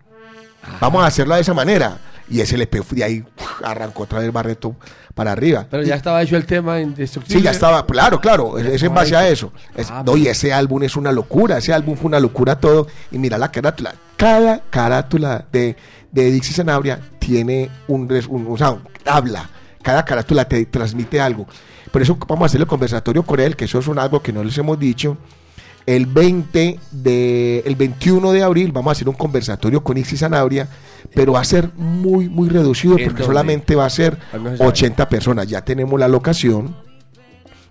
Vamos 0.81 1.05
a 1.05 1.09
hacerlo 1.09 1.35
de 1.35 1.43
esa 1.43 1.53
manera. 1.53 1.99
Y 2.31 2.41
ese 2.41 2.55
LP 2.55 2.81
de 2.93 3.05
ahí 3.05 3.25
arrancó 3.62 4.05
otra 4.05 4.21
vez 4.21 4.33
Barreto 4.33 4.75
para 5.15 5.33
arriba. 5.33 5.67
Pero 5.71 5.83
ya 5.85 5.95
estaba 5.95 6.21
hecho 6.23 6.37
el 6.37 6.45
tema 6.45 6.81
indestructible. 6.81 7.39
Sí, 7.39 7.45
ya 7.45 7.53
estaba, 7.53 7.87
claro, 7.87 8.21
claro, 8.21 8.59
es, 8.59 8.67
es 8.67 8.83
en 8.83 8.93
base 8.95 9.15
a 9.17 9.29
eso. 9.29 9.53
Es- 9.77 9.91
Ah, 9.91 10.03
no, 10.05 10.17
y 10.17 10.27
ese 10.27 10.53
álbum 10.53 10.83
es 10.83 10.97
una 10.97 11.12
locura, 11.12 11.59
ese 11.59 11.73
álbum 11.73 11.97
fue 11.97 12.07
una 12.07 12.19
locura 12.21 12.59
todo. 12.59 12.87
Y 13.12 13.19
mira 13.19 13.39
la 13.39 13.51
carátula, 13.53 13.95
cada 14.17 14.61
carátula 14.71 15.45
de, 15.53 15.77
de 16.11 16.31
Dixie 16.31 16.53
Sanabria 16.55 16.99
tiene 17.19 17.71
un, 17.89 18.09
un, 18.29 18.47
o 18.51 18.57
sea, 18.57 18.77
habla, 19.07 19.49
cada 19.83 20.05
carátula 20.05 20.47
te 20.47 20.65
transmite 20.67 21.21
algo. 21.21 21.47
Por 21.93 22.03
eso 22.03 22.17
vamos 22.27 22.43
a 22.43 22.47
hacer 22.47 22.61
el 22.61 22.67
conversatorio 22.67 23.23
con 23.23 23.39
él, 23.39 23.55
que 23.55 23.67
eso 23.67 23.79
es 23.79 23.87
un 23.87 23.99
algo 24.01 24.21
que 24.21 24.33
no 24.33 24.43
les 24.43 24.59
hemos 24.59 24.79
dicho. 24.79 25.17
El 25.87 26.07
20 26.07 26.80
de, 26.93 27.59
el 27.66 27.76
21 27.76 28.32
de 28.32 28.43
abril 28.43 28.72
vamos 28.72 28.91
a 28.91 28.93
hacer 28.93 29.09
un 29.09 29.14
conversatorio 29.14 29.85
con 29.85 29.99
Ixi 29.99 30.16
Sanabria, 30.16 30.66
pero 31.14 31.32
va 31.35 31.41
a 31.41 31.45
ser 31.45 31.70
muy, 31.76 32.28
muy 32.28 32.49
reducido 32.49 32.95
¿En 32.97 33.05
porque 33.05 33.22
dónde? 33.22 33.24
solamente 33.26 33.74
va 33.76 33.85
a 33.85 33.91
ser 33.91 34.18
Ah, 34.32 34.39
no 34.39 34.51
se 34.51 34.57
sabe. 34.57 34.70
80 34.70 35.09
personas. 35.11 35.47
Ya 35.47 35.62
tenemos 35.62 36.01
la 36.01 36.09
locación, 36.09 36.74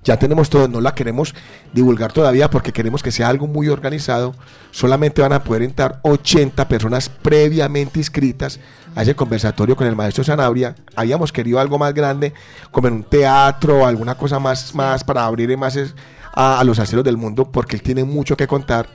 ya 0.04 0.18
tenemos 0.20 0.50
todo, 0.50 0.68
no 0.68 0.80
la 0.80 0.94
queremos 0.94 1.34
divulgar 1.74 2.12
todavía 2.14 2.50
porque 2.52 2.72
queremos 2.72 3.02
que 3.02 3.12
sea 3.12 3.30
algo 3.30 3.48
muy 3.48 3.70
organizado. 3.70 4.36
Solamente 4.70 5.22
van 5.24 5.34
a 5.34 5.44
poder 5.44 5.64
entrar 5.64 6.00
80 6.04 6.68
personas 6.68 7.10
previamente 7.10 8.00
inscritas 8.00 8.60
a 8.96 9.02
ese 9.02 9.16
conversatorio 9.16 9.76
con 9.76 9.88
el 9.88 9.96
maestro 9.96 10.24
Sanabria. 10.24 10.76
Habíamos 10.96 11.32
querido 11.32 11.60
algo 11.60 11.80
más 11.80 11.94
grande, 11.96 12.34
como 12.70 12.90
en 12.90 12.94
un 12.96 13.04
teatro, 13.04 13.88
alguna 13.88 14.14
cosa 14.16 14.38
más, 14.38 14.76
más 14.76 15.04
para 15.04 15.26
abrir 15.26 15.58
más 15.58 15.76
es- 15.78 15.96
a, 16.34 16.60
a 16.60 16.64
los 16.64 16.80
aceros 16.80 17.06
del 17.06 17.18
mundo, 17.18 17.52
porque 17.52 17.76
él 17.76 17.82
tiene 17.82 18.04
mucho 18.04 18.36
que 18.36 18.48
contar. 18.48 18.88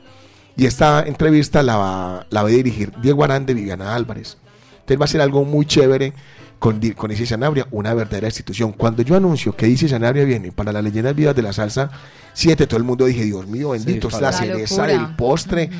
Y 0.57 0.67
esta 0.67 1.05
entrevista 1.07 1.63
la 1.63 1.77
va, 1.77 2.27
la 2.31 2.43
va 2.43 2.49
a 2.49 2.51
dirigir 2.51 2.93
Diego 3.01 3.23
Arande 3.23 3.53
y 3.53 3.57
Viviana 3.57 3.95
Álvarez. 3.95 4.39
Entonces 4.81 5.01
va 5.01 5.05
a 5.05 5.09
ser 5.09 5.21
algo 5.21 5.45
muy 5.45 5.67
chévere 5.67 6.13
con, 6.59 6.81
con 6.97 7.13
Isis 7.13 7.29
Sanabria, 7.29 7.69
una 7.71 7.95
verdadera 7.95 8.27
institución. 8.27 8.73
Cuando 8.73 9.03
yo 9.03 9.17
anuncio 9.17 9.55
que 9.55 9.69
Isis 9.69 9.93
Sanabria 9.93 10.25
viene 10.25 10.51
para 10.51 10.73
las 10.73 10.83
leyendas 10.83 11.15
vivas 11.15 11.37
de 11.37 11.43
la 11.43 11.53
salsa 11.53 11.91
7, 12.33 12.67
todo 12.67 12.79
el 12.79 12.85
mundo 12.85 13.05
dije, 13.05 13.25
Dios 13.25 13.47
mío, 13.47 13.71
bendito, 13.71 14.11
Sí, 14.11 14.17
es 14.17 14.23
la 14.23 14.31
La 14.31 14.37
cereza 14.37 14.87
del 14.87 15.15
postre. 15.15 15.71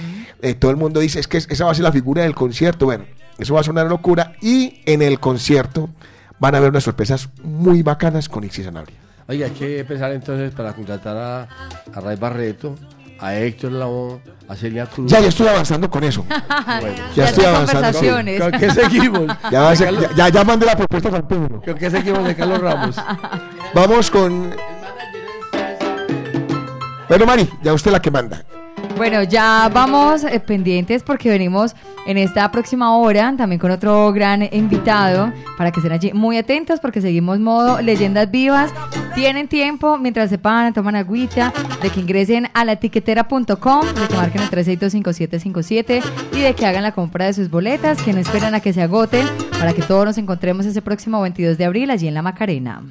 Eh, 0.41 0.55
todo 0.55 0.71
el 0.71 0.77
mundo 0.77 1.01
dice, 1.01 1.19
es 1.19 1.27
que 1.27 1.39
esa 1.39 1.65
va 1.65 1.73
a 1.73 1.75
ser 1.75 1.85
la 1.85 1.93
figura 1.93 2.23
del 2.23 2.35
concierto. 2.35 2.87
Bueno, 2.87 3.05
eso 3.39 3.55
va 3.55 3.61
a 3.61 3.65
ser 3.65 3.73
una 3.73 3.85
locura. 3.85 4.35
Y 4.41 4.81
en 4.87 5.03
el 5.03 5.19
concierto 5.19 5.89
van 6.39 6.55
a 6.55 6.59
haber 6.59 6.71
unas 6.71 6.85
sorpresas 6.85 7.29
muy 7.43 7.83
bacanas 7.83 8.29
con 8.29 8.45
Isis 8.45 8.65
Sanabria. 8.65 9.08
Oye, 9.29 9.45
hay 9.45 9.51
que 9.51 9.85
pensar 9.85 10.11
entonces 10.13 10.53
para 10.55 10.73
contratar 10.73 11.17
a, 11.17 11.43
a 11.95 12.01
Ray 12.01 12.17
Barreto, 12.17 12.75
a 13.21 13.35
Héctor 13.35 13.73
Lavoe, 13.73 14.21
a 14.49 14.57
Celia 14.57 14.87
Cruz. 14.87 15.11
Ya, 15.11 15.21
ya 15.21 15.29
estoy 15.29 15.47
avanzando 15.49 15.91
con 15.91 16.03
eso. 16.05 16.25
Bueno. 16.25 16.97
Ya 17.15 17.25
Ya 17.25 17.25
estoy 17.29 17.45
avanzando. 17.45 17.83
conversaciones. 17.83 18.41
¿Con 18.41 18.51
qué 18.53 18.71
seguimos? 18.71 19.27
Ya, 19.53 19.61
va 19.61 19.67
a 19.69 19.71
De 19.71 19.77
ser- 19.77 19.95
Carlos- 19.95 20.33
ya, 20.33 20.45
mandé 20.45 20.67
la 20.67 20.77
propuesta 20.77 21.11
para 21.11 21.29
Pedro. 21.29 21.61
¿Con 21.63 21.75
qué 21.75 21.91
seguimos 21.91 22.25
de 22.25 22.35
Carlos 22.35 22.61
Ramos? 22.61 22.97
Vamos 23.75 24.11
con. 24.11 24.51
Bueno, 27.09 27.27
Mari, 27.27 27.49
ya 27.63 27.73
usted 27.75 27.91
la 27.91 28.01
que 28.01 28.11
manda. 28.11 28.43
Bueno, 28.99 29.23
ya 29.23 29.71
vamos 29.73 30.25
eh, 30.25 30.41
pendientes 30.41 31.05
porque 31.05 31.31
venimos 31.31 31.77
en 32.05 32.19
esta 32.19 32.51
próxima 32.51 32.97
hora 32.97 33.33
también 33.37 33.61
con 33.61 33.71
otro 33.71 34.13
gran 34.13 34.43
invitado 34.53 35.33
para 35.57 35.71
que 35.71 35.79
estén 35.79 35.93
allí 35.93 36.13
muy 36.13 36.37
atentos 36.37 36.81
porque 36.81 37.01
seguimos 37.01 37.39
modo 37.39 37.81
leyendas 37.81 38.29
vivas. 38.29 38.73
Tienen 39.15 39.47
tiempo 39.47 39.99
mientras 39.99 40.31
se 40.31 40.39
paran, 40.39 40.75
toman 40.75 40.97
agüita, 40.97 41.53
de 41.81 41.91
que 41.91 42.01
ingresen 42.01 42.49
a 42.55 42.65
la 42.65 42.73
etiquetera.com, 42.73 43.87
de 43.87 44.09
que 44.09 44.17
marquen 44.17 44.43
el 44.43 44.51
3625757 44.51 46.03
y 46.33 46.41
de 46.41 46.55
que 46.55 46.67
hagan 46.67 46.83
la 46.83 46.91
compra 46.91 47.27
de 47.27 47.35
sus 47.35 47.49
boletas, 47.49 48.03
que 48.03 48.13
no 48.13 48.19
esperan 48.19 48.57
a 48.57 48.61
que 48.61 48.73
se 48.73 48.83
agoten 48.83 49.29
para 49.61 49.75
que 49.75 49.83
todos 49.83 50.07
nos 50.07 50.19
encontremos 50.19 50.67
ese 50.67 50.83
próximo 50.83 51.21
22 51.21 51.57
de 51.57 51.65
abril 51.65 51.93
allí 51.93 52.09
en 52.09 52.15
La 52.15 52.23
Macarena. 52.23 52.83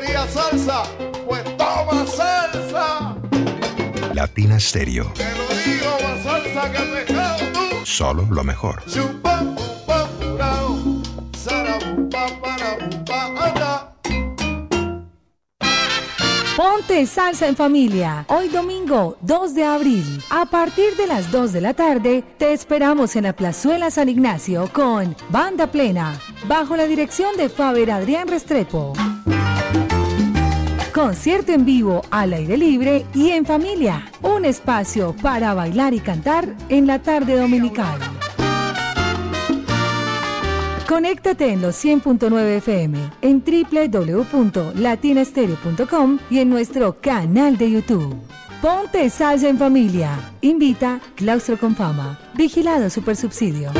¿Tú 0.00 0.06
querías 0.06 0.30
salsa? 0.30 0.82
Pues 1.26 1.44
toma 1.56 2.06
salsa. 2.06 3.16
Latina 4.14 4.58
Stereo. 4.58 5.12
Te 5.14 5.24
lo 5.24 5.48
digo, 5.64 5.90
más 6.02 6.22
salsa 6.22 6.72
que 6.72 6.78
pescado 6.78 7.44
tú. 7.52 7.84
Solo 7.86 8.26
lo 8.30 8.42
mejor. 8.42 8.82
Chupa, 8.86 9.40
pupa, 9.40 10.08
purao. 10.18 10.78
Sarabupa, 11.36 12.26
parabupa, 12.40 13.26
anda. 13.26 13.94
Ponte 16.56 17.06
salsa 17.06 17.46
en 17.46 17.56
familia. 17.56 18.24
Hoy 18.28 18.48
domingo 18.48 19.18
2 19.20 19.54
de 19.54 19.64
abril. 19.64 20.22
A 20.30 20.46
partir 20.46 20.96
de 20.96 21.06
las 21.08 21.30
2 21.30 21.52
de 21.52 21.60
la 21.60 21.74
tarde, 21.74 22.24
te 22.38 22.54
esperamos 22.54 23.16
en 23.16 23.24
la 23.24 23.34
Plazuela 23.34 23.90
San 23.90 24.08
Ignacio 24.08 24.70
con 24.72 25.14
Banda 25.28 25.66
Plena, 25.66 26.18
bajo 26.48 26.74
la 26.76 26.86
dirección 26.86 27.36
de 27.36 27.50
Faber 27.50 27.90
Adrián 27.90 28.28
Restrepo. 28.28 28.94
Concierto 31.00 31.52
en 31.52 31.64
vivo, 31.64 32.02
al 32.10 32.34
aire 32.34 32.58
libre 32.58 33.06
y 33.14 33.30
en 33.30 33.46
familia. 33.46 34.04
Un 34.20 34.44
espacio 34.44 35.16
para 35.22 35.54
bailar 35.54 35.94
y 35.94 36.00
cantar 36.00 36.54
en 36.68 36.86
la 36.86 37.00
tarde 37.00 37.38
dominical. 37.38 37.98
Conéctate 40.86 41.54
en 41.54 41.62
los 41.62 41.82
100.9 41.82 42.58
FM, 42.58 42.98
en 43.22 43.42
www.latinastereo.com 43.42 46.18
y 46.28 46.40
en 46.40 46.50
nuestro 46.50 47.00
canal 47.00 47.56
de 47.56 47.70
YouTube. 47.70 48.14
Ponte 48.60 49.08
salsa 49.08 49.48
en 49.48 49.56
familia. 49.56 50.34
Invita 50.42 51.00
Claustro 51.14 51.58
con 51.58 51.74
Fama. 51.74 52.18
Vigilado 52.34 52.90
Supersubsidio. 52.90 53.70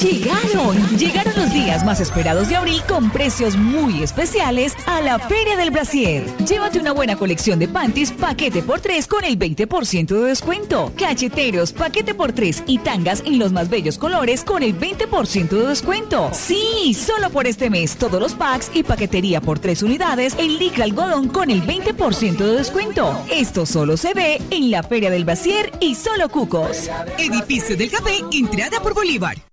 Llegaron, 0.00 0.76
llegaron 0.96 1.34
los 1.34 1.52
días 1.52 1.84
más 1.84 1.98
esperados 1.98 2.48
de 2.48 2.54
abril 2.54 2.80
con 2.88 3.10
precios 3.10 3.56
muy 3.56 4.04
especiales 4.04 4.74
a 4.86 5.00
la 5.00 5.18
Feria 5.18 5.56
del 5.56 5.72
Brasier. 5.72 6.24
Llévate 6.46 6.78
una 6.78 6.92
buena 6.92 7.16
colección 7.16 7.58
de 7.58 7.66
panties 7.66 8.12
paquete 8.12 8.62
por 8.62 8.80
3 8.80 9.08
con 9.08 9.24
el 9.24 9.36
20% 9.36 10.06
de 10.06 10.28
descuento. 10.28 10.92
Cacheteros 10.96 11.72
paquete 11.72 12.14
por 12.14 12.32
3 12.32 12.62
y 12.68 12.78
tangas 12.78 13.24
en 13.26 13.40
los 13.40 13.50
más 13.50 13.68
bellos 13.68 13.98
colores 13.98 14.44
con 14.44 14.62
el 14.62 14.78
20% 14.78 15.48
de 15.48 15.66
descuento. 15.66 16.30
Sí, 16.32 16.94
solo 16.94 17.30
por 17.30 17.48
este 17.48 17.68
mes 17.68 17.96
todos 17.96 18.20
los 18.20 18.34
packs 18.34 18.70
y 18.74 18.84
paquetería 18.84 19.40
por 19.40 19.58
3 19.58 19.82
unidades 19.82 20.36
en 20.38 20.58
licra 20.58 20.84
algodón 20.84 21.26
con 21.26 21.50
el 21.50 21.66
20% 21.66 22.36
de 22.36 22.56
descuento. 22.56 23.20
Esto 23.32 23.66
solo 23.66 23.96
se 23.96 24.14
ve 24.14 24.40
en 24.50 24.70
la 24.70 24.84
Feria 24.84 25.10
del 25.10 25.24
Brasier 25.24 25.72
y 25.80 25.96
solo 25.96 26.28
Cucos. 26.28 26.88
Edificio 27.18 27.76
del 27.76 27.90
Café, 27.90 28.20
entrada 28.30 28.80
por 28.80 28.94
Bolívar. 28.94 29.47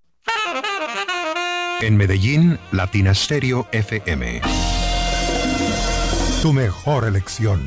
En 1.80 1.96
Medellín, 1.96 2.58
Latina 2.72 3.14
Stereo 3.14 3.68
FM. 3.70 4.40
Tu 6.42 6.52
mejor 6.52 7.04
elección. 7.04 7.66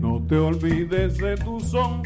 No 0.00 0.24
te 0.26 0.36
olvides 0.36 1.18
de 1.18 1.36
tu 1.36 1.60
son. 1.60 2.02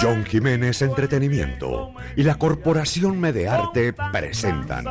John 0.00 0.24
Jiménez 0.24 0.82
Entretenimiento 0.82 1.92
y 2.16 2.22
la 2.22 2.36
Corporación 2.36 3.18
Medearte 3.18 3.94
presentan 4.12 4.84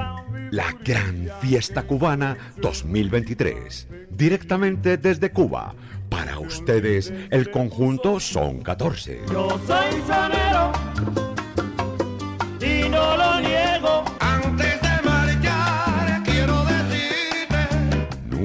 la 0.51 0.76
Gran 0.84 1.30
Fiesta 1.41 1.84
Cubana 1.84 2.38
2023. 2.57 3.88
Directamente 4.09 4.97
desde 4.97 5.32
Cuba. 5.32 5.76
Para 6.09 6.39
ustedes, 6.39 7.13
el 7.30 7.51
conjunto 7.51 8.19
son 8.19 8.61
14. 8.61 9.21
Yo 9.32 9.59
soy 9.67 10.01
sonero 10.07 11.24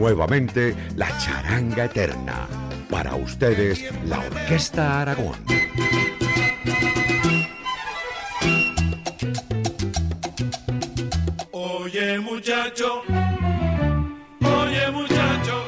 Nuevamente, 0.01 0.75
la 0.97 1.15
Charanga 1.19 1.85
Eterna. 1.85 2.49
Para 2.89 3.17
ustedes, 3.17 3.85
la 4.07 4.19
Orquesta 4.21 5.03
Aragón. 5.03 5.37
Oye 11.51 12.19
muchacho, 12.19 13.03
oye 14.41 14.91
muchacho, 14.91 15.65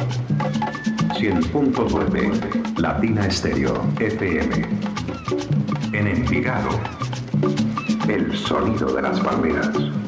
100.9 1.15 2.79
Latina 2.79 3.27
Estéreo 3.27 3.83
FM. 4.01 4.67
En 5.93 6.07
Envigado. 6.07 6.71
El 8.09 8.37
sonido 8.37 8.93
de 8.95 9.03
las 9.03 9.21
palmeras. 9.21 10.02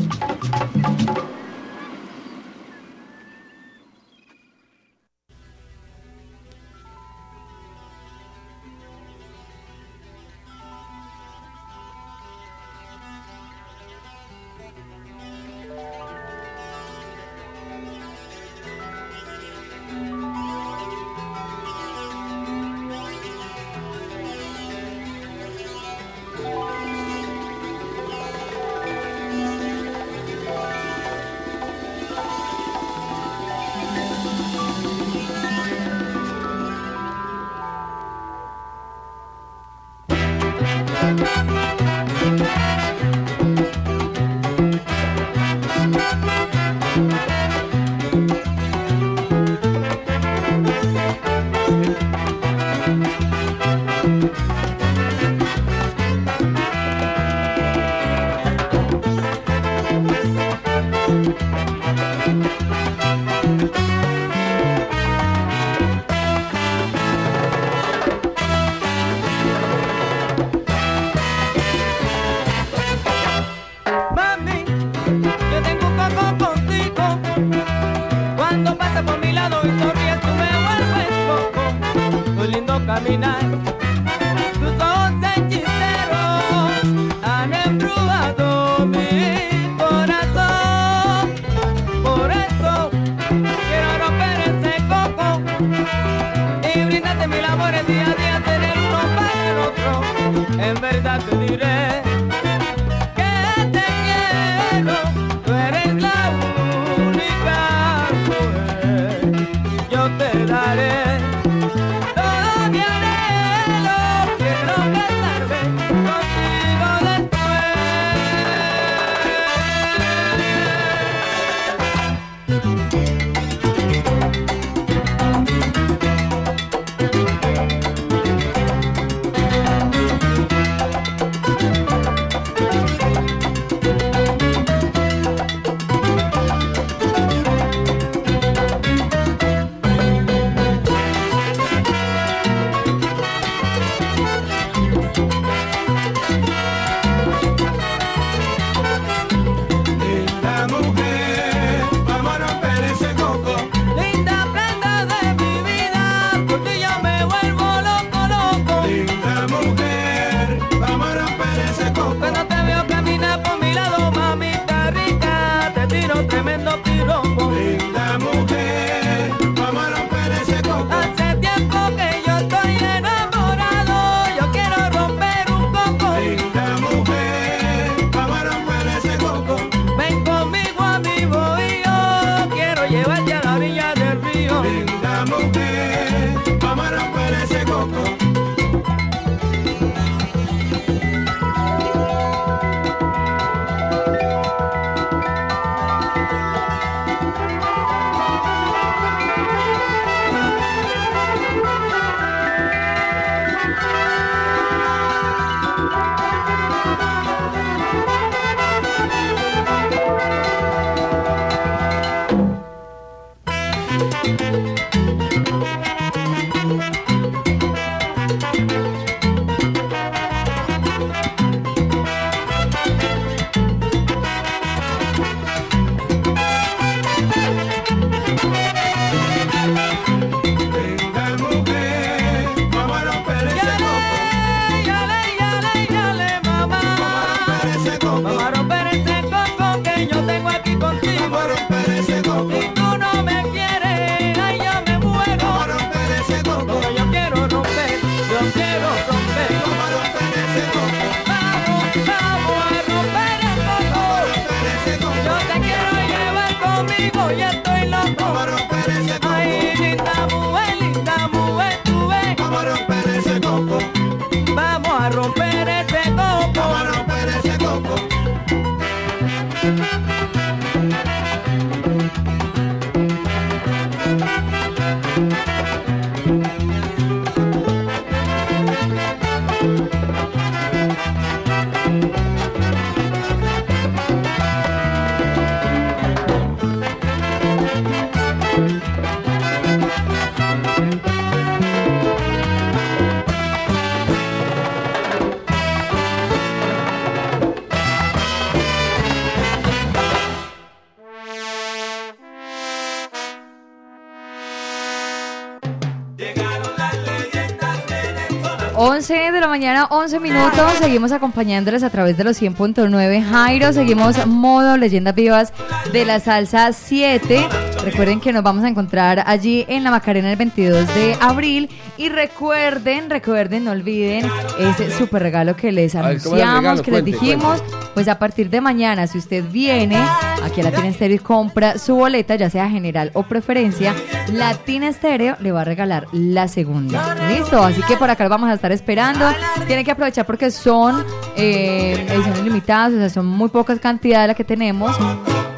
Mañana, 309.54 309.86
11 309.88 310.18
minutos. 310.18 310.72
Seguimos 310.80 311.12
acompañándoles 311.12 311.84
a 311.84 311.90
través 311.90 312.16
de 312.16 312.24
los 312.24 312.42
100.9 312.42 313.22
Jairo. 313.22 313.72
Seguimos 313.72 314.26
modo 314.26 314.76
Leyendas 314.76 315.14
Vivas 315.14 315.52
de 315.92 316.04
la 316.04 316.18
Salsa 316.18 316.72
7. 316.72 317.46
Recuerden 317.84 318.20
que 318.20 318.32
nos 318.32 318.42
vamos 318.42 318.64
a 318.64 318.68
encontrar 318.68 319.22
allí 319.24 319.64
en 319.68 319.84
la 319.84 319.92
Macarena 319.92 320.32
el 320.32 320.36
22 320.36 320.92
de 320.96 321.16
abril. 321.20 321.70
Y 321.96 322.08
recuerden, 322.08 323.08
recuerden, 323.08 323.62
no 323.66 323.70
olviden 323.70 324.28
ese 324.58 324.90
super 324.90 325.22
regalo 325.22 325.54
que 325.54 325.70
les 325.70 325.94
A 325.94 326.02
ver, 326.02 326.20
¿cómo 326.20 326.34
era 326.34 326.46
el 326.46 326.50
anunciamos, 326.50 326.62
regalo? 326.62 326.82
que 326.82 326.90
les 326.90 327.02
Cuente, 327.02 327.24
dijimos. 327.26 327.62
Pues 327.94 328.08
a 328.08 328.18
partir 328.18 328.50
de 328.50 328.60
mañana, 328.60 329.06
si 329.06 329.18
usted 329.18 329.44
viene 329.52 329.98
aquí 330.44 330.60
a 330.60 330.64
Latina 330.64 330.88
Estéreo 330.88 331.16
y 331.16 331.18
compra 331.18 331.78
su 331.78 331.96
boleta, 331.96 332.36
ya 332.36 332.50
sea 332.50 332.68
general 332.68 333.10
o 333.14 333.22
preferencia, 333.24 333.94
Latina 334.32 334.88
Estéreo 334.88 335.36
le 335.40 335.52
va 335.52 335.62
a 335.62 335.64
regalar 335.64 336.06
la 336.12 336.48
segunda. 336.48 337.14
¿Listo? 337.28 337.62
Así 337.62 337.82
que 337.82 337.96
por 337.96 338.10
acá 338.10 338.24
lo 338.24 338.30
vamos 338.30 338.50
a 338.50 338.54
estar 338.54 338.72
esperando. 338.72 339.26
Tiene 339.66 339.84
que 339.84 339.90
aprovechar 339.90 340.26
porque 340.26 340.50
son 340.50 341.04
eh, 341.36 342.06
ediciones 342.08 342.42
limitadas, 342.42 342.92
o 342.92 342.96
sea, 342.98 343.10
son 343.10 343.26
muy 343.26 343.48
pocas 343.48 343.78
cantidades 343.80 344.28
las 344.28 344.36
que 344.36 344.44
tenemos. 344.44 344.96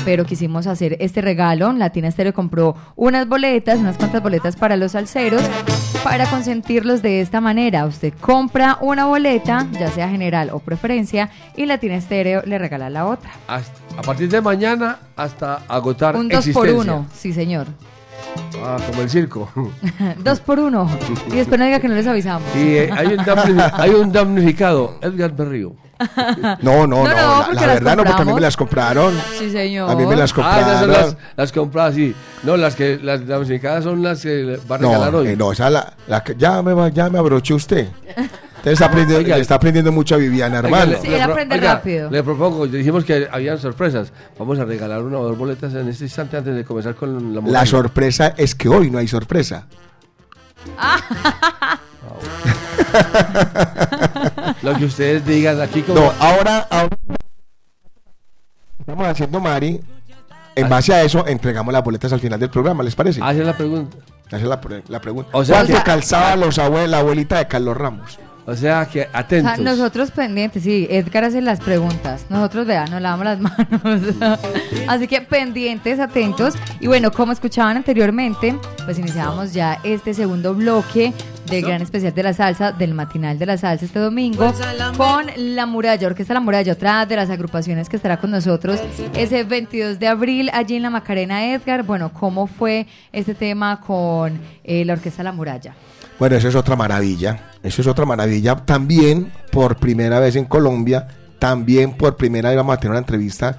Pero 0.07 0.25
quisimos 0.25 0.67
hacer 0.69 0.97
este 1.01 1.21
regalo. 1.21 1.73
Latina 1.73 2.07
Estéreo 2.09 2.33
compró 2.33 2.77
unas 2.95 3.29
boletas, 3.29 3.79
unas 3.81 3.99
cuantas 3.99 4.23
boletas 4.23 4.55
para 4.55 4.77
los 4.77 4.93
salseros, 4.93 5.43
para 6.05 6.27
consentirlos 6.31 7.03
de 7.03 7.21
esta 7.21 7.41
manera. 7.41 7.85
Usted 7.87 8.15
compra 8.21 8.79
una 8.81 9.07
boleta, 9.07 9.67
ya 9.73 9.91
sea 9.91 10.09
general 10.09 10.51
o 10.53 10.61
preferencia, 10.61 11.29
y 11.57 11.67
Latina 11.67 11.97
Estéreo 11.97 12.43
le 12.47 12.57
regala 12.59 12.89
la 12.89 13.05
otra. 13.07 13.31
Hasta- 13.49 13.81
a 13.99 14.03
partir 14.03 14.29
de 14.31 14.41
mañana 14.41 14.99
hasta 15.17 15.63
agotar 15.69 16.15
Un 16.17 16.29
dos 16.29 16.45
por 16.51 16.67
existencia. 16.69 16.95
uno, 16.95 17.07
sí 17.13 17.33
señor. 17.33 17.67
Ah, 18.63 18.79
como 18.89 19.03
el 19.03 19.11
circo. 19.11 19.49
dos 20.25 20.41
por 20.41 20.59
uno. 20.59 20.89
Y 21.31 21.37
después 21.37 21.59
no 21.59 21.67
diga 21.67 21.79
que 21.81 21.89
no 21.89 21.95
les 21.95 22.07
avisamos. 22.07 22.49
Y 22.57 22.77
eh, 22.77 22.91
hay, 22.93 23.07
un 23.09 23.19
damnifi- 23.19 23.71
hay 23.75 23.91
un 23.91 24.13
damnificado, 24.13 24.99
Edgar 25.03 25.33
Berrío. 25.33 25.75
No, 26.63 26.87
no, 26.87 27.05
No, 27.05 27.05
no, 27.05 27.47
no, 27.47 27.53
la, 27.53 27.67
verdad 27.67 27.97
no, 27.97 28.05
porque 28.05 28.23
a 28.23 28.25
mí 28.27 28.33
me 28.35 28.41
las 28.41 28.57
compraron. 28.57 29.15
Sí, 29.39 29.51
señor. 29.51 29.91
A 29.91 29.95
mí 29.95 30.05
me 30.05 30.15
las 30.17 30.33
Ah, 30.37 30.59
esas 30.61 30.71
son 30.81 30.81
compraron. 30.89 30.91
las, 31.11 31.17
las 31.37 31.53
compradas, 31.53 31.95
sí. 31.95 32.15
No, 32.43 32.57
las 32.57 32.75
que 32.77 32.99
las 33.03 33.27
damnificadas 33.27 33.85
son 33.85 34.03
las 34.03 34.21
que 34.21 34.59
va 34.71 34.75
a 34.75 34.79
regalar 34.79 35.13
No, 35.13 35.19
hoy. 35.19 35.29
eh, 35.29 35.37
no, 35.37 35.53
esa 35.53 35.71
la, 35.71 35.95
la 36.07 36.23
que 36.23 36.35
ya 36.37 36.61
me, 36.63 36.75
va- 36.75 36.89
ya 36.91 37.09
me 37.09 37.19
abrochó 37.19 37.55
usted. 37.55 37.89
Está 38.73 38.87
aprendiendo, 38.87 39.25
Oiga. 39.25 39.37
le 39.37 39.43
está 39.43 39.55
aprendiendo 39.55 39.93
mucho 39.93 40.17
a 40.17 40.19
Viviana, 40.19 40.59
hermano. 40.59 40.93
le- 40.93 41.01
Sí, 41.01 41.09
le 41.09 41.23
aprende 41.23 41.55
oiga, 41.55 41.75
rápido. 41.75 42.11
Le 42.11 42.23
propongo, 42.23 42.67
dijimos 42.67 43.05
que 43.05 43.29
habían 43.31 43.59
sorpresas. 43.59 44.13
Vamos 44.39 44.59
a 44.59 44.65
regalar 44.65 45.03
una 45.03 45.19
o 45.19 45.25
dos 45.25 45.39
boletas 45.39 45.73
en 45.75 45.89
este 45.89 46.05
instante 46.05 46.37
antes 46.37 46.55
de 46.55 46.65
comenzar 46.65 46.95
con 46.97 47.15
la 47.15 47.21
La 47.37 47.41
montaña. 47.41 47.67
sorpresa 47.67 48.35
es 48.37 48.55
que 48.55 48.69
hoy 48.69 48.91
no 48.91 48.99
hay 48.99 49.09
sorpresa. 49.09 49.67
Lo 54.63 54.75
que 54.75 54.85
ustedes 54.87 55.25
digan 55.25 55.61
aquí 55.61 55.83
como... 55.83 56.01
No, 56.01 56.13
ahora, 56.19 56.67
ahora 56.71 56.97
estamos 58.81 59.07
haciendo 59.07 59.41
Mari. 59.41 59.81
En 60.55 60.69
base 60.71 60.95
a 60.95 61.03
eso, 61.03 61.27
entregamos 61.27 61.71
las 61.73 61.85
boletas 61.85 62.11
al 62.15 62.21
final 62.21 62.41
del 62.41 62.49
programa, 62.49 62.83
¿les 62.83 62.95
parece? 62.95 63.21
Ah, 63.23 63.33
es 63.33 63.39
la 63.45 63.55
pregunta. 63.57 63.99
Es 64.31 64.43
la, 64.43 64.59
pre- 64.61 64.83
la 64.89 65.01
pregunta. 65.01 65.29
O 65.35 65.45
sea, 65.45 65.57
¿Cuánto 65.57 65.73
o 65.75 65.77
sea- 65.77 65.85
calzaba 65.85 66.35
los 66.37 66.59
abue- 66.59 66.87
la 66.87 66.99
abuelita 67.01 67.37
de 67.39 67.47
Carlos 67.47 67.77
Ramos? 67.77 68.19
O 68.47 68.55
sea, 68.55 68.87
que 68.87 69.01
O 69.03 69.11
sea, 69.11 69.19
atentos. 69.21 69.59
nosotros 69.59 70.11
pendientes, 70.13 70.63
sí, 70.63 70.87
Edgar 70.89 71.25
hace 71.25 71.41
las 71.41 71.59
preguntas. 71.61 72.27
Nosotros, 72.29 72.67
vean, 72.67 72.91
nos 72.91 73.03
lavamos 73.03 73.25
las 73.25 73.41
manos. 73.41 74.03
Así 74.87 75.09
que 75.09 75.21
pendientes, 75.21 75.99
atentos. 75.99 76.55
Y 76.79 76.87
bueno, 76.87 77.11
como 77.11 77.33
escuchaban 77.33 77.77
anteriormente, 77.77 78.57
pues 78.85 78.99
iniciábamos 78.99 79.53
ya 79.53 79.79
este 79.83 80.15
segundo 80.15 80.55
bloque 80.55 81.13
del 81.51 81.63
gran 81.63 81.83
especial 81.83 82.15
de 82.15 82.23
la 82.23 82.33
salsa, 82.33 82.73
del 82.73 82.95
matinal 82.95 83.39
de 83.39 83.47
la 83.47 83.57
salsa 83.57 83.85
este 83.85 83.99
domingo, 83.99 84.53
con 84.97 85.27
La 85.37 85.67
Muralla, 85.67 86.07
Orquesta 86.07 86.35
La 86.35 86.41
Muralla, 86.41 86.73
otra 86.73 87.07
de 87.07 87.17
las 87.17 87.31
agrupaciones 87.31 87.89
que 87.89 87.97
estará 87.97 88.17
con 88.17 88.31
nosotros 88.33 88.81
ese 89.15 89.45
22 89.45 89.99
de 89.99 90.09
abril 90.09 90.51
allí 90.53 90.77
en 90.77 90.83
la 90.83 90.91
Macarena 90.91 91.53
Edgar. 91.53 91.83
Bueno, 91.85 92.13
¿cómo 92.13 92.47
fue 92.47 92.87
este 93.13 93.35
tema 93.35 93.81
con 93.81 94.39
eh, 94.65 94.85
la 94.85 94.95
Orquesta 94.95 95.23
La 95.23 95.33
Muralla? 95.33 95.75
Bueno, 96.19 96.37
eso 96.37 96.49
es 96.49 96.55
otra 96.55 96.77
maravilla. 96.77 97.51
Eso 97.63 97.83
es 97.83 97.89
otra 97.89 98.07
maravilla. 98.07 98.57
También 98.57 99.33
por 99.53 99.77
primera 99.77 100.19
vez 100.21 100.37
en 100.37 100.45
Colombia, 100.47 101.09
también 101.39 101.93
por 101.95 102.17
primera 102.17 102.49
vez 102.51 102.57
vamos 102.57 102.75
a 102.75 102.79
tener 102.79 102.93
una 102.93 103.01
entrevista. 103.01 103.59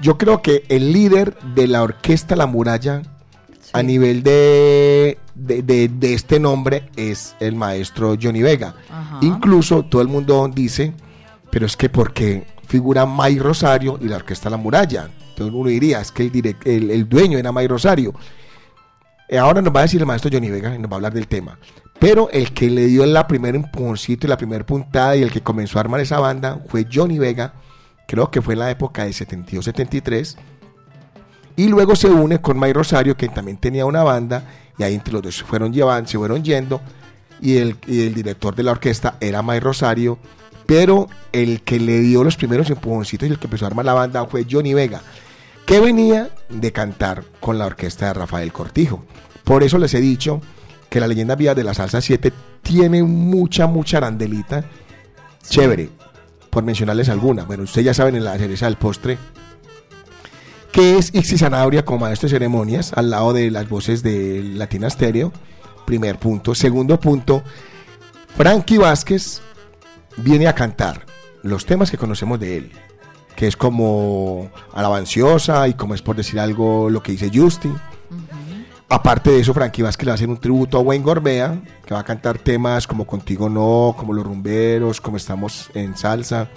Yo 0.00 0.18
creo 0.18 0.42
que 0.42 0.64
el 0.68 0.92
líder 0.92 1.36
de 1.54 1.68
la 1.68 1.82
orquesta 1.82 2.34
La 2.34 2.46
Muralla 2.46 3.02
a 3.72 3.82
nivel 3.82 4.22
de, 4.22 5.18
de, 5.34 5.62
de- 5.62 5.88
de 5.88 6.14
este 6.14 6.40
nombre 6.40 6.90
es 6.96 7.36
el 7.38 7.54
maestro 7.54 8.16
Johnny 8.20 8.42
Vega. 8.42 8.74
Ajá. 8.90 9.18
Incluso 9.22 9.84
todo 9.84 10.02
el 10.02 10.08
mundo 10.08 10.50
dice, 10.52 10.92
pero 11.50 11.66
es 11.66 11.76
que 11.76 11.88
porque 11.88 12.44
figura 12.66 13.06
May 13.06 13.38
Rosario 13.38 13.98
y 14.02 14.08
la 14.08 14.16
orquesta 14.16 14.50
La 14.50 14.56
Muralla. 14.56 15.08
Entonces 15.30 15.54
uno 15.54 15.68
diría, 15.68 16.00
es 16.00 16.10
que 16.10 16.24
el, 16.24 16.32
direc- 16.32 16.66
el, 16.66 16.90
el 16.90 17.08
dueño 17.08 17.38
era 17.38 17.52
May 17.52 17.68
Rosario. 17.68 18.12
Eh, 19.32 19.38
Ahora 19.38 19.62
nos 19.62 19.74
va 19.74 19.80
a 19.80 19.84
decir 19.84 19.98
el 19.98 20.06
maestro 20.06 20.30
Johnny 20.30 20.50
Vega 20.50 20.74
y 20.74 20.78
nos 20.78 20.90
va 20.90 20.96
a 20.96 20.98
hablar 20.98 21.14
del 21.14 21.26
tema. 21.26 21.58
Pero 21.98 22.28
el 22.32 22.52
que 22.52 22.68
le 22.68 22.84
dio 22.84 23.06
la 23.06 23.26
primer 23.26 23.56
empujoncito 23.56 24.26
y 24.26 24.28
la 24.28 24.36
primera 24.36 24.66
puntada 24.66 25.16
y 25.16 25.22
el 25.22 25.30
que 25.30 25.40
comenzó 25.40 25.78
a 25.78 25.80
armar 25.80 26.00
esa 26.00 26.20
banda 26.20 26.60
fue 26.68 26.86
Johnny 26.92 27.18
Vega. 27.18 27.54
Creo 28.06 28.30
que 28.30 28.42
fue 28.42 28.52
en 28.52 28.60
la 28.60 28.70
época 28.70 29.04
de 29.04 29.12
72-73. 29.12 30.36
Y 31.56 31.68
luego 31.68 31.96
se 31.96 32.08
une 32.08 32.42
con 32.42 32.58
May 32.58 32.74
Rosario, 32.74 33.16
que 33.16 33.26
también 33.30 33.56
tenía 33.56 33.86
una 33.86 34.02
banda. 34.02 34.44
Y 34.76 34.82
ahí 34.82 34.94
entre 34.94 35.14
los 35.14 35.22
dos 35.22 35.34
se 35.34 35.44
fueron 35.44 35.72
fueron 35.72 36.44
yendo. 36.44 36.82
Y 37.40 37.56
el, 37.56 37.78
y 37.86 38.02
el 38.02 38.12
director 38.12 38.54
de 38.54 38.64
la 38.64 38.72
orquesta 38.72 39.16
era 39.18 39.40
May 39.40 39.60
Rosario. 39.60 40.18
Pero 40.66 41.08
el 41.32 41.62
que 41.62 41.80
le 41.80 42.00
dio 42.00 42.22
los 42.22 42.36
primeros 42.36 42.68
empujoncitos 42.68 43.26
y 43.26 43.32
el 43.32 43.38
que 43.38 43.46
empezó 43.46 43.64
a 43.64 43.68
armar 43.68 43.86
la 43.86 43.94
banda 43.94 44.26
fue 44.26 44.44
Johnny 44.48 44.74
Vega 44.74 45.00
venía 45.80 46.30
de 46.48 46.72
cantar 46.72 47.24
con 47.40 47.58
la 47.58 47.66
orquesta 47.66 48.06
de 48.06 48.14
Rafael 48.14 48.52
Cortijo. 48.52 49.04
Por 49.44 49.62
eso 49.62 49.78
les 49.78 49.94
he 49.94 50.00
dicho 50.00 50.40
que 50.88 51.00
la 51.00 51.08
leyenda 51.08 51.36
viva 51.36 51.54
de 51.54 51.64
la 51.64 51.74
salsa 51.74 52.00
7 52.00 52.32
tiene 52.62 53.02
mucha, 53.02 53.66
mucha 53.66 53.98
arandelita. 53.98 54.64
Chévere, 55.48 55.88
por 56.50 56.62
mencionarles 56.62 57.08
alguna. 57.08 57.44
Bueno, 57.44 57.62
ustedes 57.62 57.86
ya 57.86 57.94
saben 57.94 58.16
en 58.16 58.24
la 58.24 58.36
cereza 58.38 58.66
del 58.66 58.76
postre 58.76 59.18
que 60.72 60.96
es 60.96 61.14
Ixi 61.14 61.36
Zanabria 61.36 61.84
como 61.84 62.00
maestro 62.00 62.28
de 62.28 62.34
ceremonias 62.34 62.92
al 62.94 63.10
lado 63.10 63.34
de 63.34 63.50
las 63.50 63.68
voces 63.68 64.02
de 64.02 64.42
Latina 64.42 64.88
Stereo. 64.88 65.30
Primer 65.84 66.18
punto. 66.18 66.54
Segundo 66.54 66.98
punto, 66.98 67.42
Frankie 68.36 68.78
Vázquez 68.78 69.42
viene 70.16 70.46
a 70.46 70.54
cantar 70.54 71.04
los 71.42 71.66
temas 71.66 71.90
que 71.90 71.98
conocemos 71.98 72.40
de 72.40 72.56
él 72.56 72.72
que 73.42 73.48
es 73.48 73.56
como 73.56 74.48
alabanciosa 74.72 75.66
y 75.66 75.74
como 75.74 75.96
es 75.96 76.00
por 76.00 76.14
decir 76.14 76.38
algo 76.38 76.88
lo 76.88 77.02
que 77.02 77.10
dice 77.10 77.28
Justin. 77.34 77.74
Aparte 78.88 79.32
de 79.32 79.40
eso, 79.40 79.52
Frankie 79.52 79.82
Vázquez 79.82 80.04
le 80.04 80.10
va 80.10 80.12
a 80.12 80.14
hacer 80.14 80.28
un 80.28 80.36
tributo 80.36 80.78
a 80.78 80.80
Wayne 80.80 81.04
Gorbea, 81.04 81.60
que 81.84 81.92
va 81.92 81.98
a 81.98 82.04
cantar 82.04 82.38
temas 82.38 82.86
como 82.86 83.04
Contigo 83.04 83.48
No, 83.48 83.96
como 83.98 84.12
Los 84.12 84.24
Rumberos, 84.24 85.00
como 85.00 85.16
Estamos 85.16 85.70
en 85.74 85.96
Salsa. 85.96 86.50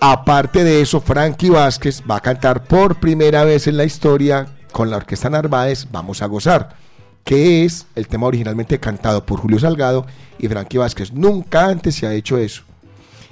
Aparte 0.00 0.62
de 0.62 0.80
eso, 0.80 1.00
Frankie 1.00 1.50
Vázquez 1.50 2.04
va 2.08 2.18
a 2.18 2.20
cantar 2.20 2.62
por 2.62 3.00
primera 3.00 3.42
vez 3.42 3.66
en 3.66 3.76
la 3.76 3.84
historia 3.84 4.46
con 4.70 4.90
la 4.90 4.98
Orquesta 4.98 5.28
Narváez 5.28 5.88
Vamos 5.90 6.22
a 6.22 6.26
Gozar, 6.26 6.76
que 7.24 7.64
es 7.64 7.88
el 7.96 8.06
tema 8.06 8.28
originalmente 8.28 8.78
cantado 8.78 9.26
por 9.26 9.40
Julio 9.40 9.58
Salgado 9.58 10.06
y 10.38 10.46
Frankie 10.46 10.78
Vázquez. 10.78 11.12
Nunca 11.12 11.66
antes 11.66 11.96
se 11.96 12.06
ha 12.06 12.14
hecho 12.14 12.38
eso. 12.38 12.62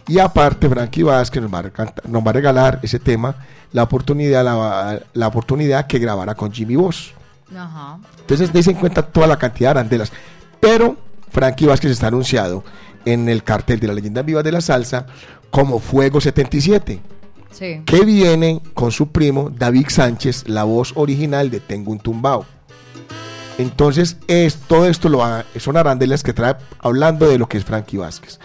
Y 0.08 0.18
aparte, 0.18 0.68
Frankie 0.68 1.02
Vázquez 1.02 1.42
nos 1.42 1.52
va 1.52 1.60
a, 1.60 2.08
nos 2.08 2.26
va 2.26 2.30
a 2.30 2.32
regalar 2.32 2.80
ese 2.82 2.98
tema, 2.98 3.34
la 3.72 3.84
oportunidad, 3.84 4.44
la, 4.44 5.00
la 5.14 5.26
oportunidad 5.28 5.86
que 5.86 5.98
grabara 5.98 6.34
con 6.34 6.52
Jimmy 6.52 6.76
Voss. 6.76 7.12
Ajá. 7.56 7.98
Entonces, 8.20 8.52
dése 8.52 8.70
en 8.70 8.76
cuenta 8.78 9.02
toda 9.02 9.26
la 9.26 9.36
cantidad 9.36 9.74
de 9.74 9.80
arandelas. 9.80 10.12
Pero 10.60 10.96
Frankie 11.30 11.66
Vázquez 11.66 11.90
está 11.92 12.08
anunciado 12.08 12.64
en 13.04 13.28
el 13.28 13.42
cartel 13.42 13.80
de 13.80 13.88
la 13.88 13.94
leyenda 13.94 14.22
viva 14.22 14.42
de 14.42 14.52
la 14.52 14.60
salsa 14.60 15.06
como 15.50 15.78
Fuego 15.78 16.20
77, 16.20 17.00
Sí. 17.50 17.82
que 17.84 18.00
viene 18.04 18.62
con 18.72 18.90
su 18.92 19.08
primo 19.08 19.50
David 19.50 19.86
Sánchez, 19.90 20.48
la 20.48 20.64
voz 20.64 20.92
original 20.96 21.50
de 21.50 21.60
Tengo 21.60 21.92
un 21.92 21.98
Tumbao. 21.98 22.46
Entonces, 23.58 24.16
es, 24.26 24.56
todo 24.56 24.86
esto 24.86 25.08
lo 25.10 25.22
son 25.58 25.76
arandelas 25.76 26.22
que 26.22 26.32
trae 26.32 26.56
hablando 26.78 27.28
de 27.28 27.38
lo 27.38 27.48
que 27.48 27.58
es 27.58 27.64
Frankie 27.64 27.98
Vázquez. 27.98 28.40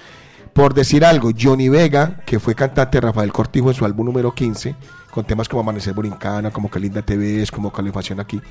Por 0.57 0.73
decir 0.73 1.05
algo, 1.05 1.29
Johnny 1.39 1.69
Vega, 1.69 2.19
que 2.25 2.39
fue 2.39 2.55
cantante 2.55 2.97
de 2.97 3.01
Rafael 3.01 3.31
Cortijo 3.31 3.69
en 3.69 3.75
su 3.75 3.85
álbum 3.85 4.07
número 4.07 4.33
15, 4.33 4.75
con 5.11 5.23
temas 5.23 5.47
como 5.47 5.59
Amanecer 5.59 5.93
Borincana, 5.93 6.49
como 6.49 6.71
Que 6.71 6.79
linda 6.79 7.03
te 7.03 7.15
ves, 7.15 7.51
como 7.51 7.71
Calefacción 7.71 8.19
aquí. 8.19 8.41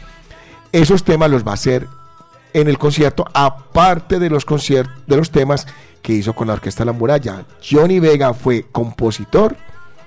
Esos 0.71 1.03
temas 1.03 1.29
los 1.33 1.45
va 1.45 1.51
a 1.51 1.55
hacer 1.55 1.89
en 2.53 2.69
el 2.69 2.79
concierto, 2.79 3.25
aparte 3.35 4.21
de 4.21 4.31
los, 4.31 4.47
de 4.47 5.17
los 5.17 5.33
temas 5.33 5.67
que 6.01 6.13
hizo 6.13 6.33
con 6.33 6.47
la 6.47 6.53
Orquesta 6.53 6.85
La 6.85 6.93
Muralla. 6.93 7.45
Johnny 7.61 7.99
Vega 7.99 8.35
fue 8.35 8.67
compositor 8.71 9.57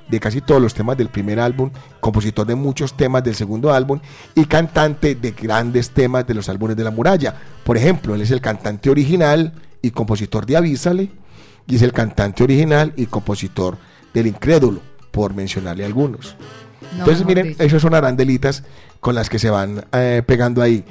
de 0.07 0.21
casi 0.21 0.39
todos 0.39 0.61
los 0.61 0.73
temas 0.73 0.95
del 0.95 1.09
primer 1.09 1.41
álbum, 1.41 1.69
compositor 1.99 2.47
de 2.47 2.55
muchos 2.55 2.95
temas 2.95 3.25
del 3.25 3.35
segundo 3.35 3.73
álbum 3.73 3.99
y 4.35 4.45
cantante 4.45 5.15
de 5.15 5.31
grandes 5.31 5.89
temas 5.89 6.25
de 6.25 6.33
los 6.33 6.47
álbumes 6.47 6.77
de 6.77 6.85
La 6.85 6.91
Muralla. 6.91 7.35
Por 7.65 7.75
ejemplo, 7.75 8.15
él 8.15 8.21
es 8.21 8.31
el 8.31 8.39
cantante 8.39 8.89
original 8.89 9.51
y 9.81 9.91
compositor 9.91 10.45
de 10.45 10.55
Avísale 10.55 11.11
y 11.69 11.75
es 11.77 11.81
el 11.83 11.93
cantante 11.93 12.43
original 12.43 12.91
y 12.97 13.05
compositor 13.05 13.77
del 14.13 14.27
Incrédulo, 14.27 14.81
por 15.11 15.33
mencionarle 15.33 15.85
algunos. 15.85 16.35
No, 16.93 16.99
Entonces, 16.99 17.25
miren, 17.25 17.49
dicho. 17.49 17.63
esas 17.63 17.81
son 17.81 17.93
arandelitas 17.93 18.63
con 18.99 19.15
las 19.15 19.29
que 19.29 19.39
se 19.39 19.49
van 19.49 19.85
eh, 19.93 20.23
pegando 20.25 20.61
ahí. 20.61 20.83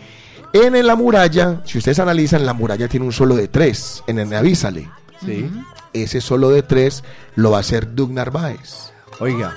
En, 0.52 0.74
en 0.76 0.86
la 0.86 0.96
muralla, 0.96 1.60
si 1.64 1.78
ustedes 1.78 1.98
analizan, 1.98 2.46
la 2.46 2.54
muralla 2.54 2.88
tiene 2.88 3.04
un 3.04 3.12
solo 3.12 3.36
de 3.36 3.48
tres. 3.48 4.02
En 4.06 4.18
el 4.18 4.32
Avísale. 4.32 4.88
Sí. 5.24 5.50
Ese 5.92 6.20
solo 6.20 6.50
de 6.50 6.62
tres 6.62 7.02
lo 7.34 7.50
va 7.50 7.58
a 7.58 7.60
hacer 7.60 7.94
Doug 7.94 8.12
Narváez. 8.12 8.92
Oiga, 9.20 9.52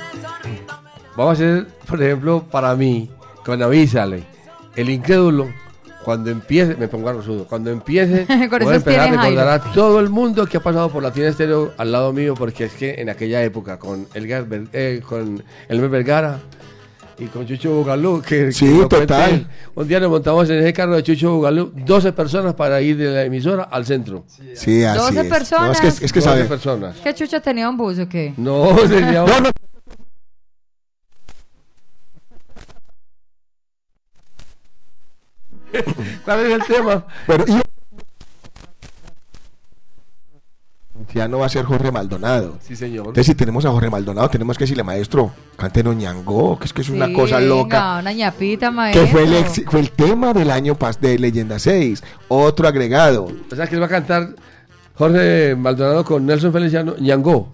vamos 1.15 1.29
a 1.29 1.33
hacer, 1.33 1.67
por 1.87 2.01
ejemplo, 2.01 2.43
para 2.49 2.75
mí, 2.75 3.11
con 3.45 3.61
Avísale, 3.61 4.25
el 4.75 4.89
incrédulo, 4.89 5.49
cuando 6.03 6.29
empiece, 6.31 6.75
me 6.75 6.87
pongo 6.87 7.09
arrozudo, 7.09 7.45
cuando 7.45 7.69
empiece, 7.71 8.25
voy 8.61 8.73
a 8.73 8.75
empezar 8.75 9.09
a 9.09 9.11
recordar 9.21 9.47
a 9.49 9.59
todo 9.71 9.99
el 9.99 10.09
mundo 10.09 10.45
que 10.47 10.57
ha 10.57 10.61
pasado 10.63 10.89
por 10.89 11.03
la 11.03 11.11
tienda 11.11 11.29
estéreo 11.31 11.73
al 11.77 11.91
lado 11.91 12.11
mío, 12.13 12.33
porque 12.35 12.65
es 12.65 12.73
que 12.73 12.95
en 12.99 13.09
aquella 13.09 13.43
época, 13.43 13.77
con 13.77 14.07
Elgar, 14.13 14.45
Ver- 14.47 14.67
eh, 14.73 15.01
con 15.07 15.43
Elmer 15.69 15.89
Vergara 15.89 16.39
y 17.19 17.25
con 17.25 17.45
Chucho 17.45 17.71
Bugalú, 17.75 18.19
que, 18.21 18.51
Sí, 18.51 18.65
que 18.65 18.85
total. 18.87 19.29
él, 19.31 19.47
un 19.75 19.87
día 19.87 19.99
nos 19.99 20.09
montamos 20.09 20.49
en 20.49 20.57
ese 20.59 20.73
carro 20.73 20.95
de 20.95 21.03
Chucho 21.03 21.35
Bugalú, 21.35 21.71
12 21.85 22.13
personas 22.13 22.55
para 22.55 22.81
ir 22.81 22.97
de 22.97 23.11
la 23.11 23.23
emisora 23.23 23.63
al 23.63 23.85
centro. 23.85 24.23
Sí, 24.55 24.83
así 24.83 24.97
12 24.97 25.21
es. 25.21 25.27
personas. 25.27 25.67
No, 25.67 25.87
es 25.87 25.99
que, 25.99 26.05
es 26.05 26.11
que 26.13 26.19
12 26.19 26.21
sabe. 26.21 26.45
personas. 26.45 26.95
¿Qué 27.03 27.13
chucha 27.13 27.39
tenía 27.39 27.69
un 27.69 27.77
bus 27.77 27.99
o 27.99 28.09
qué? 28.09 28.33
No, 28.37 28.75
sería 28.87 29.23
No, 29.23 29.39
no. 29.39 29.49
¿Cuál 36.25 36.39
es 36.45 36.51
el 36.53 36.63
tema? 36.65 37.05
Pero, 37.27 37.45
y- 37.47 37.61
Ya 41.13 41.27
no 41.27 41.39
va 41.39 41.47
a 41.47 41.49
ser 41.49 41.65
Jorge 41.65 41.91
Maldonado. 41.91 42.57
Sí, 42.61 42.75
señor. 42.75 42.99
Entonces, 43.07 43.25
si 43.25 43.35
tenemos 43.35 43.65
a 43.65 43.71
Jorge 43.71 43.89
Maldonado, 43.89 44.29
tenemos 44.29 44.57
que 44.57 44.63
decirle, 44.63 44.83
maestro, 44.83 45.31
cántenos 45.57 45.95
ñangó, 45.95 46.57
que 46.57 46.65
es 46.65 46.73
que 46.73 46.81
es 46.83 46.89
una 46.89 47.07
Sí, 47.07 47.13
cosa 47.13 47.39
loca. 47.41 47.97
Una 47.99 48.13
ñapita, 48.13 48.71
maestro. 48.71 49.03
Que 49.03 49.11
fue 49.11 49.23
el, 49.23 49.33
ex- 49.33 49.63
fue 49.67 49.79
el 49.81 49.91
tema 49.91 50.31
del 50.33 50.49
año 50.51 50.75
pas 50.75 51.01
de 51.01 51.17
Leyenda 51.19 51.59
6. 51.59 52.01
Otro 52.29 52.67
agregado. 52.67 53.27
O 53.51 53.55
sea 53.55 53.67
que 53.67 53.75
él 53.75 53.81
va 53.81 53.87
a 53.87 53.89
cantar 53.89 54.29
Jorge 54.95 55.55
Maldonado 55.57 56.05
con 56.05 56.25
Nelson 56.25 56.53
Feliciano 56.53 56.95
Ñangó. 56.97 57.49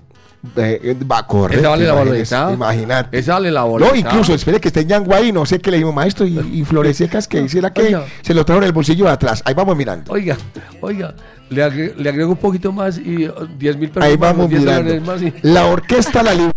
Eh, 0.56 0.96
va 1.12 1.20
a 1.20 1.28
correr. 1.28 1.60
Esa 1.60 1.70
vale 1.70 1.86
la 1.86 1.94
boleta. 1.94 2.52
Imagínate. 2.54 3.18
Esa 3.18 3.34
vale 3.34 3.52
la 3.52 3.64
boleta. 3.64 3.92
No, 3.92 3.98
incluso, 3.98 4.34
espere 4.34 4.60
que 4.62 4.68
esté 4.70 4.86
Ñango 4.86 5.14
ahí, 5.14 5.32
no 5.32 5.46
sé 5.46 5.60
qué 5.60 5.72
le 5.72 5.78
dijimos, 5.78 5.96
maestro, 5.96 6.26
y, 6.26 6.38
y 6.40 6.64
Flores 6.64 6.96
Secas, 6.98 7.28
que 7.28 7.42
hiciera 7.42 7.74
que 7.74 7.82
Oiga. 7.82 8.06
se 8.22 8.34
lo 8.34 8.46
trajo 8.46 8.60
en 8.62 8.66
el 8.68 8.72
bolsillo 8.72 9.06
de 9.06 9.12
atrás. 9.12 9.42
Ahí 9.46 9.54
vamos 9.54 9.76
mirando. 9.76 10.12
Oiga, 10.14 10.38
oiga, 10.82 11.16
le, 11.50 11.64
agre- 11.64 11.96
le 11.96 12.10
agrego 12.10 12.32
un 12.32 12.38
poquito 12.38 12.72
más 12.72 12.98
y 12.98 13.26
oh, 13.28 13.46
10 13.58 13.78
mil 13.78 13.90
pesos 13.90 14.04
Ahí 14.04 14.16
vamos 14.16 14.48
10 14.50 14.62
mirando. 14.62 14.84
dólares 14.84 15.06
más 15.08 15.22
y- 15.22 15.34
La 15.48 15.66
orquesta 15.66 16.22
La 16.24 16.34
Libertad. 16.34 16.54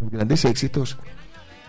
Grandes 0.00 0.44
éxitos. 0.44 0.98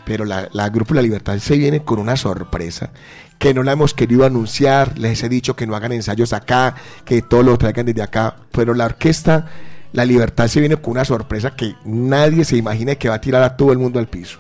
Pero 0.06 0.26
la, 0.26 0.70
Grupo 0.70 0.94
La 0.94 1.02
Libertad 1.02 1.38
se 1.40 1.58
viene 1.58 1.84
con 1.84 2.00
una 2.00 2.16
sorpresa 2.16 2.92
que 3.38 3.54
no 3.54 3.64
la 3.64 3.74
hemos 3.74 3.94
querido 3.94 4.26
anunciar. 4.26 4.98
Les 4.98 5.24
he 5.24 5.30
dicho 5.30 5.56
que 5.56 5.68
no 5.68 5.76
hagan 5.76 5.92
ensayos 5.92 6.34
acá, 6.34 6.76
que 7.04 7.22
todo 7.22 7.44
lo 7.44 7.58
traigan 7.58 7.86
desde 7.86 8.04
acá. 8.04 8.36
Pero 8.52 8.74
la 8.74 8.86
orquesta 8.86 9.48
La 9.94 10.06
Libertad 10.06 10.48
se 10.48 10.60
viene 10.60 10.78
con 10.78 10.92
una 10.92 11.06
sorpresa 11.06 11.56
que 11.56 11.76
nadie 11.86 12.46
se 12.46 12.58
imagina 12.58 12.96
que 12.96 13.10
va 13.10 13.16
a 13.16 13.22
tirar 13.22 13.44
a 13.44 13.58
todo 13.58 13.72
el 13.72 13.78
mundo 13.78 14.00
al 14.00 14.08
piso. 14.08 14.40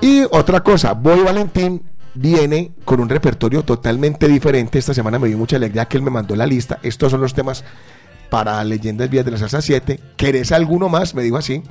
Y 0.00 0.24
otra 0.30 0.60
cosa, 0.60 0.94
Boy 0.94 1.20
Valentín 1.20 1.82
viene 2.14 2.72
con 2.84 3.00
un 3.00 3.08
repertorio 3.08 3.64
totalmente 3.64 4.28
diferente. 4.28 4.78
Esta 4.78 4.94
semana 4.94 5.18
me 5.18 5.28
dio 5.28 5.38
mucha 5.38 5.56
alegría 5.56 5.86
que 5.86 5.96
él 5.96 6.02
me 6.02 6.10
mandó 6.10 6.34
la 6.36 6.46
lista. 6.46 6.78
Estos 6.82 7.10
son 7.10 7.20
los 7.20 7.34
temas 7.34 7.64
para 8.30 8.64
Leyendas 8.64 9.10
Vías 9.10 9.24
de 9.24 9.30
la 9.30 9.38
Salsa 9.38 9.60
7. 9.60 10.00
¿Querés 10.16 10.52
alguno 10.52 10.88
más? 10.88 11.14
Me 11.14 11.22
dijo 11.22 11.36
así. 11.36 11.62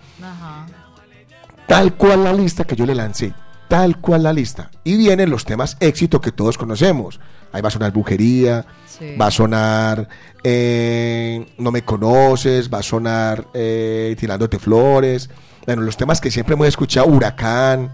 Tal 1.71 1.93
cual 1.95 2.23
la 2.25 2.33
lista 2.33 2.65
que 2.65 2.75
yo 2.75 2.85
le 2.85 2.93
lancé. 2.93 3.33
Tal 3.69 3.97
cual 4.01 4.23
la 4.23 4.33
lista. 4.33 4.69
Y 4.83 4.97
vienen 4.97 5.29
los 5.29 5.45
temas 5.45 5.77
éxito 5.79 6.19
que 6.19 6.33
todos 6.33 6.57
conocemos. 6.57 7.21
Ahí 7.53 7.61
va 7.61 7.69
a 7.69 7.71
sonar 7.71 7.91
Brujería, 7.93 8.65
Sí. 8.85 9.15
va 9.15 9.27
a 9.27 9.31
sonar 9.31 10.09
eh, 10.43 11.45
No 11.57 11.71
me 11.71 11.83
conoces, 11.83 12.69
va 12.71 12.79
a 12.79 12.83
sonar 12.83 13.47
eh, 13.53 14.15
Tirándote 14.19 14.59
flores. 14.59 15.29
Bueno, 15.65 15.83
los 15.83 15.95
temas 15.95 16.19
que 16.19 16.29
siempre 16.31 16.55
hemos 16.55 16.67
escuchado, 16.67 17.07
Huracán. 17.07 17.91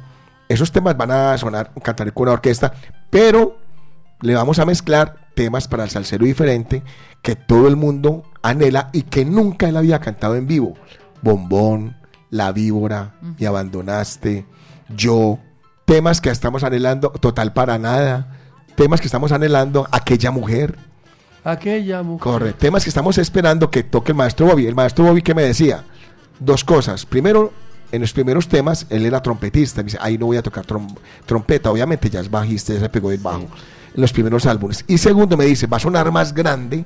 Esos 0.50 0.72
temas 0.72 0.98
van 0.98 1.12
a 1.12 1.38
sonar, 1.38 1.72
cantar 1.84 2.12
con 2.14 2.24
una 2.24 2.32
orquesta, 2.32 2.74
pero 3.10 3.58
le 4.22 4.34
vamos 4.34 4.58
a 4.60 4.66
mezclar 4.66 5.28
temas 5.36 5.68
para 5.68 5.84
el 5.84 5.90
salsero 5.90 6.26
diferente 6.26 6.82
que 7.22 7.36
todo 7.36 7.68
el 7.68 7.76
mundo 7.76 8.24
anhela 8.42 8.90
y 8.94 9.04
que 9.04 9.26
nunca 9.26 9.68
él 9.70 9.78
había 9.78 10.00
cantado 10.00 10.36
en 10.36 10.48
vivo. 10.48 10.74
Bombón, 11.22 11.97
La 12.30 12.52
Víbora, 12.52 13.16
Me 13.40 13.48
Abandonaste, 13.48 14.46
Yo, 14.96 15.40
temas 15.86 16.22
que 16.22 16.30
estamos 16.30 16.64
anhelando, 16.64 17.10
Total 17.12 17.54
para 17.54 17.78
Nada, 17.78 18.38
temas 18.76 19.00
que 19.02 19.08
estamos 19.08 19.32
anhelando, 19.32 19.88
Aquella 19.92 20.32
Mujer, 20.32 20.78
Aquella 21.44 22.04
mujer. 22.04 22.24
corre, 22.24 22.54
temas 22.54 22.84
que 22.84 22.90
estamos 22.90 23.18
esperando 23.18 23.72
que 23.72 23.84
toque 23.84 24.12
el 24.12 24.18
maestro 24.18 24.48
Bobby. 24.48 24.66
El 24.68 24.76
maestro 24.76 25.06
Bobby 25.06 25.22
que 25.22 25.34
me 25.34 25.44
decía 25.44 25.86
dos 26.40 26.64
cosas. 26.66 27.06
Primero, 27.06 27.54
en 27.94 28.02
los 28.02 28.12
primeros 28.12 28.50
temas, 28.50 28.86
él 28.90 29.06
era 29.06 29.22
trompetista. 29.22 29.80
Me 29.82 29.86
dice, 29.86 29.98
ahí 30.02 30.18
no 30.18 30.26
voy 30.26 30.36
a 30.36 30.42
tocar 30.44 30.66
trom- 30.66 30.98
trompeta. 31.26 31.72
Obviamente 31.72 32.10
ya 32.10 32.20
es 32.20 32.30
bajista, 32.30 32.74
ya 32.74 32.82
se 32.82 32.90
pegó 32.90 33.12
el 33.12 33.20
bajo. 33.20 33.48
En 33.96 34.02
los 34.02 34.12
primeros 34.12 34.46
álbumes. 34.46 34.84
Y 34.88 34.98
segundo, 34.98 35.38
me 35.38 35.46
dice, 35.46 35.68
va 35.68 35.78
a 35.78 35.80
sonar 35.80 36.12
más 36.12 36.34
grande, 36.34 36.84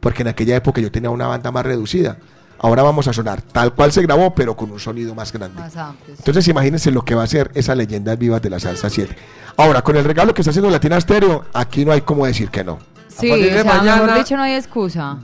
porque 0.00 0.22
en 0.22 0.28
aquella 0.28 0.56
época 0.56 0.80
yo 0.80 0.90
tenía 0.90 1.10
una 1.10 1.26
banda 1.26 1.52
más 1.52 1.66
reducida. 1.66 2.16
Ahora 2.60 2.82
vamos 2.82 3.06
a 3.08 3.12
sonar 3.12 3.40
tal 3.42 3.72
cual 3.72 3.92
se 3.92 4.02
grabó, 4.02 4.34
pero 4.34 4.56
con 4.56 4.70
un 4.70 4.80
sonido 4.80 5.14
más 5.14 5.32
grande. 5.32 5.60
Más. 5.60 5.74
Entonces 6.18 6.46
imagínense 6.48 6.90
lo 6.90 7.04
que 7.04 7.14
va 7.14 7.22
a 7.22 7.26
ser 7.26 7.50
esa 7.54 7.74
leyenda 7.74 8.16
vivas 8.16 8.42
de 8.42 8.50
la 8.50 8.58
salsa 8.58 8.90
7. 8.90 9.16
Ahora, 9.56 9.82
con 9.82 9.96
el 9.96 10.04
regalo 10.04 10.34
que 10.34 10.42
está 10.42 10.50
haciendo 10.50 10.70
Latina 10.70 11.00
Stereo, 11.00 11.44
aquí 11.52 11.84
no 11.84 11.92
hay 11.92 12.00
como 12.00 12.26
decir 12.26 12.48
que 12.50 12.62
no. 12.64 12.78
Sí, 13.08 13.28
partir 13.28 13.48
o 13.48 13.62
sea, 13.62 13.64
mañana- 13.64 14.02
mejor 14.02 14.18
dicho, 14.18 14.36
no 14.36 14.42
hay 14.42 14.54
excusa. 14.54 15.18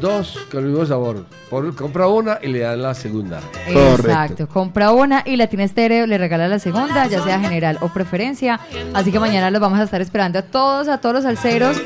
Dos 0.00 0.38
con 0.50 0.64
el 0.64 0.70
mismo 0.70 0.86
sabor. 0.86 1.24
Por, 1.50 1.74
compra 1.74 2.08
una 2.08 2.38
y 2.42 2.48
le 2.48 2.60
dan 2.60 2.82
la 2.82 2.94
segunda. 2.94 3.40
Exacto. 3.66 4.48
Compra 4.48 4.92
una 4.92 5.22
y 5.24 5.36
Latina 5.36 5.64
Estéreo 5.64 6.06
le 6.06 6.18
regala 6.18 6.48
la 6.48 6.58
segunda, 6.58 7.06
ya 7.06 7.22
sea 7.22 7.40
general 7.40 7.78
o 7.80 7.88
preferencia. 7.88 8.60
Así 8.94 9.12
que 9.12 9.20
mañana 9.20 9.50
los 9.50 9.60
vamos 9.60 9.78
a 9.78 9.84
estar 9.84 10.00
esperando 10.00 10.38
a 10.38 10.42
todos, 10.42 10.88
a 10.88 10.98
todos 10.98 11.14
los 11.14 11.24
alceros. 11.24 11.80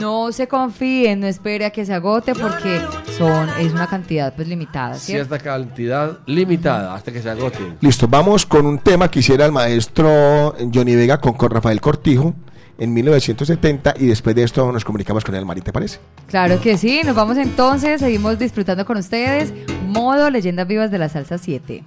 No 0.00 0.32
se 0.32 0.48
confíen, 0.48 1.20
no 1.20 1.26
espere 1.26 1.66
a 1.66 1.70
que 1.70 1.84
se 1.84 1.92
agote 1.92 2.34
porque 2.34 2.80
son 3.18 3.48
es 3.60 3.72
una 3.72 3.86
cantidad 3.86 4.34
pues 4.34 4.48
limitada, 4.48 4.94
¿cierto? 4.94 5.28
Cierta 5.28 5.44
cantidad 5.44 6.18
limitada 6.26 6.94
hasta 6.94 7.12
que 7.12 7.22
se 7.22 7.30
agoten. 7.30 7.76
Listo, 7.80 8.08
vamos 8.08 8.46
con 8.46 8.66
un 8.66 8.78
tema 8.78 9.10
que 9.10 9.20
hiciera 9.20 9.44
el 9.46 9.52
maestro 9.52 10.54
Johnny 10.72 10.96
Vega 10.96 11.20
con, 11.20 11.34
con 11.34 11.50
Rafael 11.50 11.80
Cortijo 11.80 12.34
en 12.82 12.92
1970 12.92 13.94
y 14.00 14.06
después 14.06 14.34
de 14.34 14.42
esto 14.42 14.72
nos 14.72 14.84
comunicamos 14.84 15.24
con 15.24 15.36
el 15.36 15.46
Mari, 15.46 15.60
¿te 15.60 15.72
parece? 15.72 16.00
Claro 16.26 16.60
que 16.60 16.76
sí, 16.76 17.02
nos 17.04 17.14
vamos 17.14 17.36
entonces, 17.36 18.00
seguimos 18.00 18.38
disfrutando 18.40 18.84
con 18.84 18.96
ustedes. 18.96 19.52
Modo 19.86 20.30
Leyendas 20.30 20.66
Vivas 20.66 20.90
de 20.90 20.98
la 20.98 21.08
Salsa 21.08 21.38
7. 21.38 21.84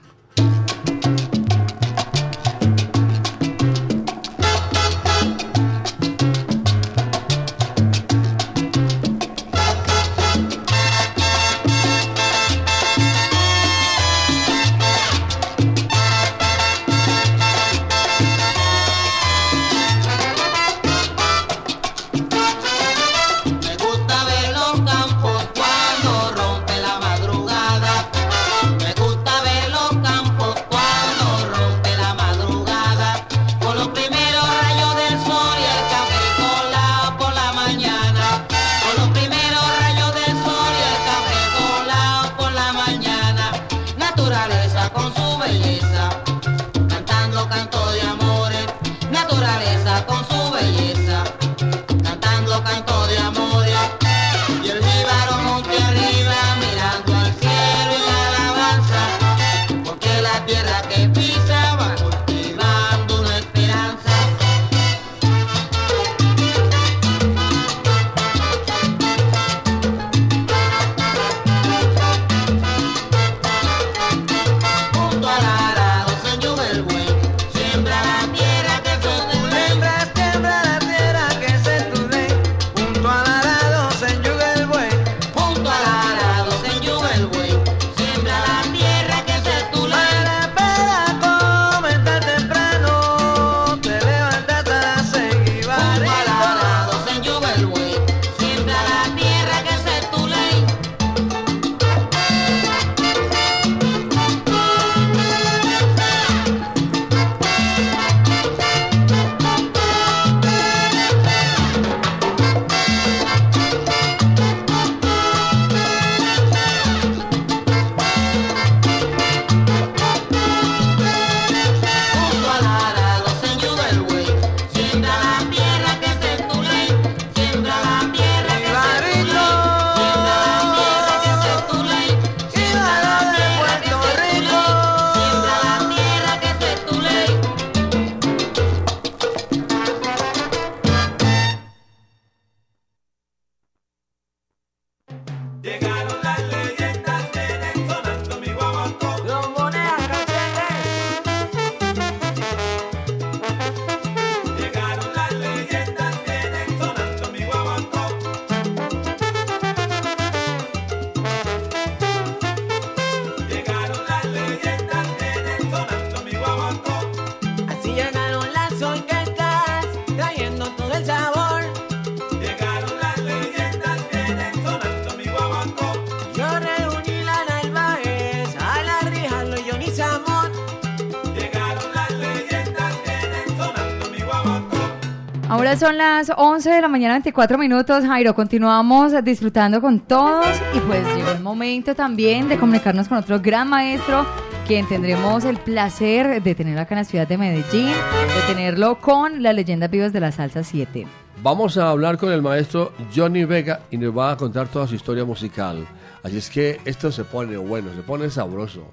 Ahora 185.55 185.77
son 185.77 185.95
las 185.95 186.29
11 186.35 186.69
de 186.69 186.81
la 186.81 186.89
mañana, 186.89 187.13
24 187.13 187.57
minutos. 187.57 188.03
Jairo, 188.03 188.35
continuamos 188.35 189.13
disfrutando 189.23 189.79
con 189.79 190.01
todos 190.01 190.45
y 190.73 190.79
pues 190.81 191.07
llegó 191.15 191.31
el 191.31 191.39
momento 191.39 191.95
también 191.95 192.49
de 192.49 192.57
comunicarnos 192.57 193.07
con 193.07 193.19
otro 193.19 193.39
gran 193.39 193.69
maestro, 193.69 194.25
quien 194.67 194.85
tendremos 194.85 195.45
el 195.45 195.55
placer 195.55 196.43
de 196.43 196.55
tener 196.55 196.77
acá 196.77 196.95
en 196.95 196.99
la 196.99 197.03
ciudad 197.05 197.25
de 197.25 197.37
Medellín, 197.37 197.87
de 197.87 198.53
tenerlo 198.53 198.99
con 198.99 199.41
las 199.41 199.55
leyendas 199.55 199.89
vivas 199.89 200.11
de 200.11 200.19
la 200.19 200.33
salsa 200.33 200.61
7. 200.61 201.07
Vamos 201.41 201.77
a 201.77 201.89
hablar 201.89 202.17
con 202.17 202.33
el 202.33 202.41
maestro 202.41 202.91
Johnny 203.15 203.45
Vega 203.45 203.79
y 203.89 203.97
nos 203.97 204.15
va 204.15 204.31
a 204.31 204.37
contar 204.37 204.67
toda 204.67 204.87
su 204.87 204.95
historia 204.95 205.23
musical. 205.23 205.87
Así 206.21 206.37
es 206.37 206.49
que 206.49 206.81
esto 206.83 207.13
se 207.13 207.23
pone 207.23 207.55
bueno, 207.55 207.91
se 207.95 208.01
pone 208.01 208.29
sabroso. 208.29 208.85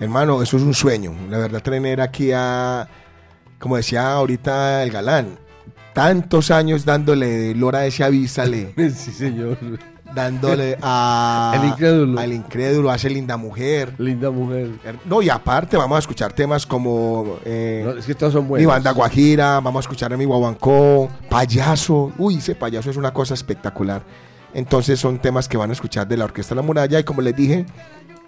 Hermano, 0.00 0.42
eso 0.42 0.56
es 0.56 0.62
un 0.62 0.72
sueño. 0.72 1.12
La 1.28 1.36
verdad, 1.36 1.62
tener 1.62 2.00
aquí 2.00 2.32
a, 2.34 2.88
como 3.58 3.76
decía 3.76 4.12
ahorita 4.12 4.82
el 4.82 4.90
galán, 4.90 5.38
tantos 6.02 6.50
años 6.50 6.84
dándole 6.84 7.54
lora 7.54 7.80
de 7.80 7.88
ese 7.88 8.04
avísale. 8.04 8.72
sí, 8.76 9.12
señor. 9.12 9.58
Dándole 10.14 10.78
a. 10.80 11.52
El 11.60 11.68
incrédulo. 11.68 12.18
Al 12.20 12.32
incrédulo, 12.32 12.90
hace 12.90 13.10
linda 13.10 13.36
mujer. 13.36 13.94
Linda 13.98 14.30
mujer. 14.30 14.70
No, 15.04 15.20
y 15.22 15.28
aparte 15.28 15.76
vamos 15.76 15.96
a 15.96 15.98
escuchar 15.98 16.32
temas 16.32 16.64
como. 16.66 17.36
eh, 17.44 17.82
No, 17.84 17.92
es 17.92 18.06
que 18.06 18.14
todos 18.14 18.32
son 18.32 18.44
mi 18.44 18.48
buenos. 18.48 18.68
banda 18.72 18.90
Guajira, 18.92 19.60
vamos 19.60 19.80
a 19.80 19.84
escuchar 19.84 20.12
a 20.12 20.16
mi 20.16 20.24
guaguancó, 20.24 21.10
payaso. 21.28 22.12
Uy, 22.16 22.36
ese 22.36 22.54
payaso 22.54 22.90
es 22.90 22.96
una 22.96 23.12
cosa 23.12 23.34
espectacular. 23.34 24.02
Entonces 24.54 24.98
son 24.98 25.18
temas 25.18 25.46
que 25.46 25.58
van 25.58 25.68
a 25.70 25.74
escuchar 25.74 26.08
de 26.08 26.16
la 26.16 26.24
Orquesta 26.24 26.54
La 26.54 26.62
Muralla. 26.62 26.98
Y 26.98 27.04
como 27.04 27.20
les 27.20 27.36
dije, 27.36 27.66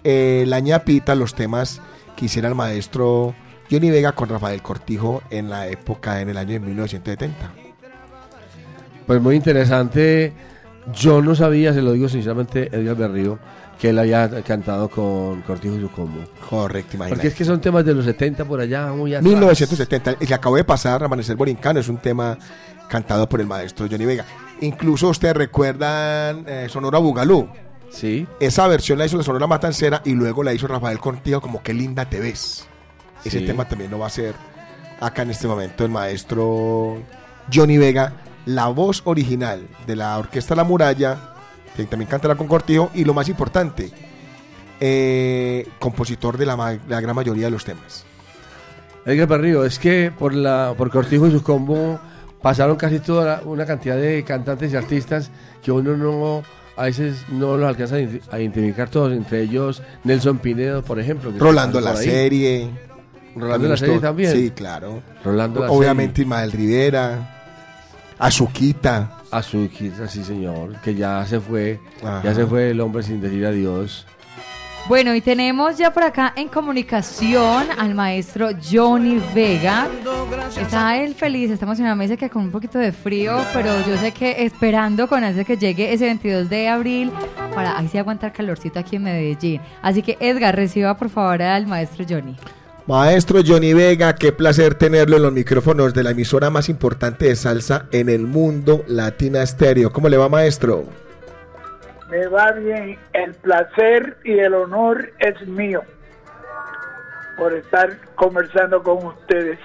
eh, 0.03 0.43
la 0.47 0.59
ñapita, 0.59 1.15
los 1.15 1.33
temas 1.33 1.81
que 2.15 2.25
hiciera 2.25 2.47
el 2.47 2.53
maestro 2.55 3.33
Johnny 3.71 3.89
Vega 3.89 4.11
con 4.11 4.29
Rafael 4.29 4.61
Cortijo 4.61 5.23
en 5.31 5.49
la 5.49 5.67
época, 5.67 6.21
en 6.21 6.29
el 6.29 6.37
año 6.37 6.51
de 6.53 6.59
1970. 6.59 7.53
Pues 9.11 9.21
muy 9.21 9.35
interesante. 9.35 10.31
Yo 10.93 11.21
no 11.21 11.35
sabía, 11.35 11.73
se 11.73 11.81
lo 11.81 11.91
digo 11.91 12.07
sinceramente, 12.07 12.69
Edgar 12.71 12.95
Berrío, 12.95 13.39
que 13.77 13.89
él 13.89 13.99
había 13.99 14.41
cantado 14.41 14.87
con 14.87 15.41
Cortijo 15.41 15.75
y 15.75 15.81
su 15.81 15.91
combo. 15.91 16.21
Correcto, 16.49 16.95
imagínate. 16.95 17.15
Porque 17.17 17.27
es 17.27 17.33
que 17.33 17.43
son 17.43 17.59
temas 17.59 17.83
de 17.83 17.93
los 17.93 18.05
70 18.05 18.45
por 18.45 18.61
allá, 18.61 18.89
muy 18.93 19.13
atrás. 19.13 19.27
1970, 19.29 20.11
el 20.11 20.25
que 20.25 20.33
acabo 20.33 20.55
de 20.55 20.63
pasar, 20.63 21.03
Amanecer 21.03 21.35
Borincano, 21.35 21.81
es 21.81 21.89
un 21.89 21.97
tema 21.97 22.37
cantado 22.87 23.27
por 23.27 23.41
el 23.41 23.47
maestro 23.47 23.85
Johnny 23.91 24.05
Vega. 24.05 24.23
Incluso 24.61 25.09
ustedes 25.09 25.35
recuerdan 25.35 26.45
eh, 26.47 26.67
Sonora 26.69 26.99
Bugalú. 26.99 27.49
Sí. 27.89 28.25
Esa 28.39 28.65
versión 28.69 28.97
la 28.97 29.07
hizo 29.07 29.17
la 29.17 29.23
Sonora 29.23 29.45
Matancera 29.45 30.01
y 30.05 30.13
luego 30.13 30.41
la 30.41 30.53
hizo 30.53 30.67
Rafael 30.67 30.99
Cortijo 30.99 31.41
como 31.41 31.61
Qué 31.61 31.73
linda 31.73 32.05
te 32.05 32.21
ves. 32.21 32.65
Ese 33.25 33.39
Sí. 33.39 33.45
tema 33.45 33.67
también 33.67 33.91
lo 33.91 33.99
va 33.99 34.05
a 34.05 34.07
hacer 34.07 34.35
acá 35.01 35.23
en 35.23 35.31
este 35.31 35.49
momento 35.49 35.83
el 35.83 35.91
maestro 35.91 37.01
Johnny 37.53 37.77
Vega, 37.77 38.13
la 38.45 38.67
voz 38.67 39.01
original 39.05 39.67
de 39.87 39.95
la 39.95 40.17
Orquesta 40.17 40.55
La 40.55 40.63
Muralla, 40.63 41.17
que 41.75 41.85
también 41.85 42.09
cantará 42.09 42.35
con 42.35 42.47
Cortijo, 42.47 42.89
y 42.93 43.03
lo 43.05 43.13
más 43.13 43.29
importante, 43.29 43.91
eh, 44.79 45.67
compositor 45.79 46.37
de 46.37 46.45
la, 46.45 46.77
la 46.87 47.01
gran 47.01 47.15
mayoría 47.15 47.45
de 47.45 47.51
los 47.51 47.63
temas. 47.65 48.05
Edgar 49.05 49.27
Berrío, 49.27 49.65
es 49.65 49.79
que 49.79 50.11
por 50.17 50.33
la 50.33 50.73
por 50.77 50.89
Cortijo 50.91 51.27
y 51.27 51.31
su 51.31 51.41
combo 51.43 51.99
pasaron 52.41 52.75
casi 52.77 52.99
toda 52.99 53.25
la- 53.25 53.41
una 53.45 53.65
cantidad 53.65 53.95
de 53.95 54.23
cantantes 54.23 54.73
y 54.73 54.75
artistas 54.75 55.31
que 55.63 55.71
uno 55.71 55.95
no 55.97 56.43
a 56.77 56.83
veces 56.85 57.25
no 57.29 57.57
los 57.57 57.67
alcanza 57.67 57.95
a 57.95 57.99
ident- 57.99 58.21
a 58.31 58.39
identificar 58.39 58.89
todos, 58.89 59.11
entre 59.13 59.41
ellos 59.41 59.81
Nelson 60.03 60.39
Pinedo, 60.39 60.83
por 60.83 60.99
ejemplo. 60.99 61.31
que 61.31 61.39
Rolando 61.39 61.79
la 61.81 61.95
serie. 61.95 62.69
Rolando 63.35 63.67
la 63.69 63.77
serie 63.77 63.99
también. 63.99 64.31
Sí, 64.31 64.51
claro. 64.51 65.01
Rolando 65.23 65.61
la 65.61 65.71
Obviamente 65.71 66.21
Ismael 66.21 66.51
Rivera, 66.51 67.40
Azuquita. 68.21 69.17
Azuquita, 69.31 70.07
sí 70.07 70.23
señor, 70.23 70.79
que 70.81 70.93
ya 70.93 71.25
se 71.25 71.39
fue, 71.39 71.79
Ajá. 72.03 72.21
ya 72.23 72.35
se 72.35 72.45
fue 72.45 72.69
el 72.69 72.79
hombre 72.79 73.01
sin 73.01 73.19
decir 73.19 73.43
adiós. 73.45 74.05
Bueno, 74.87 75.15
y 75.15 75.21
tenemos 75.21 75.77
ya 75.77 75.91
por 75.91 76.03
acá 76.03 76.33
en 76.35 76.47
comunicación 76.47 77.65
al 77.79 77.95
maestro 77.95 78.49
Johnny 78.71 79.21
Vega. 79.33 79.87
Está 80.59 80.97
él 80.97 81.15
feliz, 81.15 81.49
estamos 81.49 81.79
en 81.79 81.85
una 81.85 81.95
mesa 81.95 82.15
que 82.15 82.29
con 82.29 82.43
un 82.43 82.51
poquito 82.51 82.77
de 82.77 82.91
frío, 82.91 83.37
pero 83.53 83.69
yo 83.87 83.97
sé 83.97 84.11
que 84.11 84.43
esperando 84.43 85.07
con 85.07 85.23
ese 85.23 85.43
que 85.45 85.57
llegue 85.57 85.93
ese 85.93 86.05
22 86.05 86.49
de 86.49 86.67
abril 86.67 87.11
para 87.55 87.77
ahí 87.77 87.87
sí 87.87 87.97
aguantar 87.97 88.33
calorcito 88.33 88.79
aquí 88.79 88.97
en 88.97 89.03
Medellín. 89.03 89.61
Así 89.81 90.01
que 90.03 90.17
Edgar, 90.19 90.55
reciba 90.55 90.95
por 90.95 91.09
favor 91.09 91.41
al 91.41 91.65
maestro 91.67 92.05
Johnny. 92.07 92.35
Maestro 92.87 93.41
Johnny 93.45 93.73
Vega, 93.73 94.15
qué 94.15 94.31
placer 94.31 94.75
tenerlo 94.75 95.17
en 95.17 95.23
los 95.23 95.31
micrófonos 95.33 95.93
de 95.93 96.03
la 96.03 96.11
emisora 96.11 96.49
más 96.49 96.67
importante 96.67 97.25
de 97.25 97.35
salsa 97.35 97.85
en 97.91 98.09
el 98.09 98.21
mundo, 98.27 98.83
Latina 98.87 99.45
Stereo. 99.45 99.91
¿Cómo 99.93 100.09
le 100.09 100.17
va, 100.17 100.27
maestro? 100.29 100.85
Me 102.09 102.27
va 102.27 102.51
bien, 102.53 102.97
el 103.13 103.33
placer 103.35 104.17
y 104.25 104.31
el 104.39 104.53
honor 104.53 105.11
es 105.19 105.47
mío 105.47 105.81
por 107.37 107.53
estar 107.53 107.97
conversando 108.15 108.83
con 108.83 109.05
ustedes. 109.05 109.59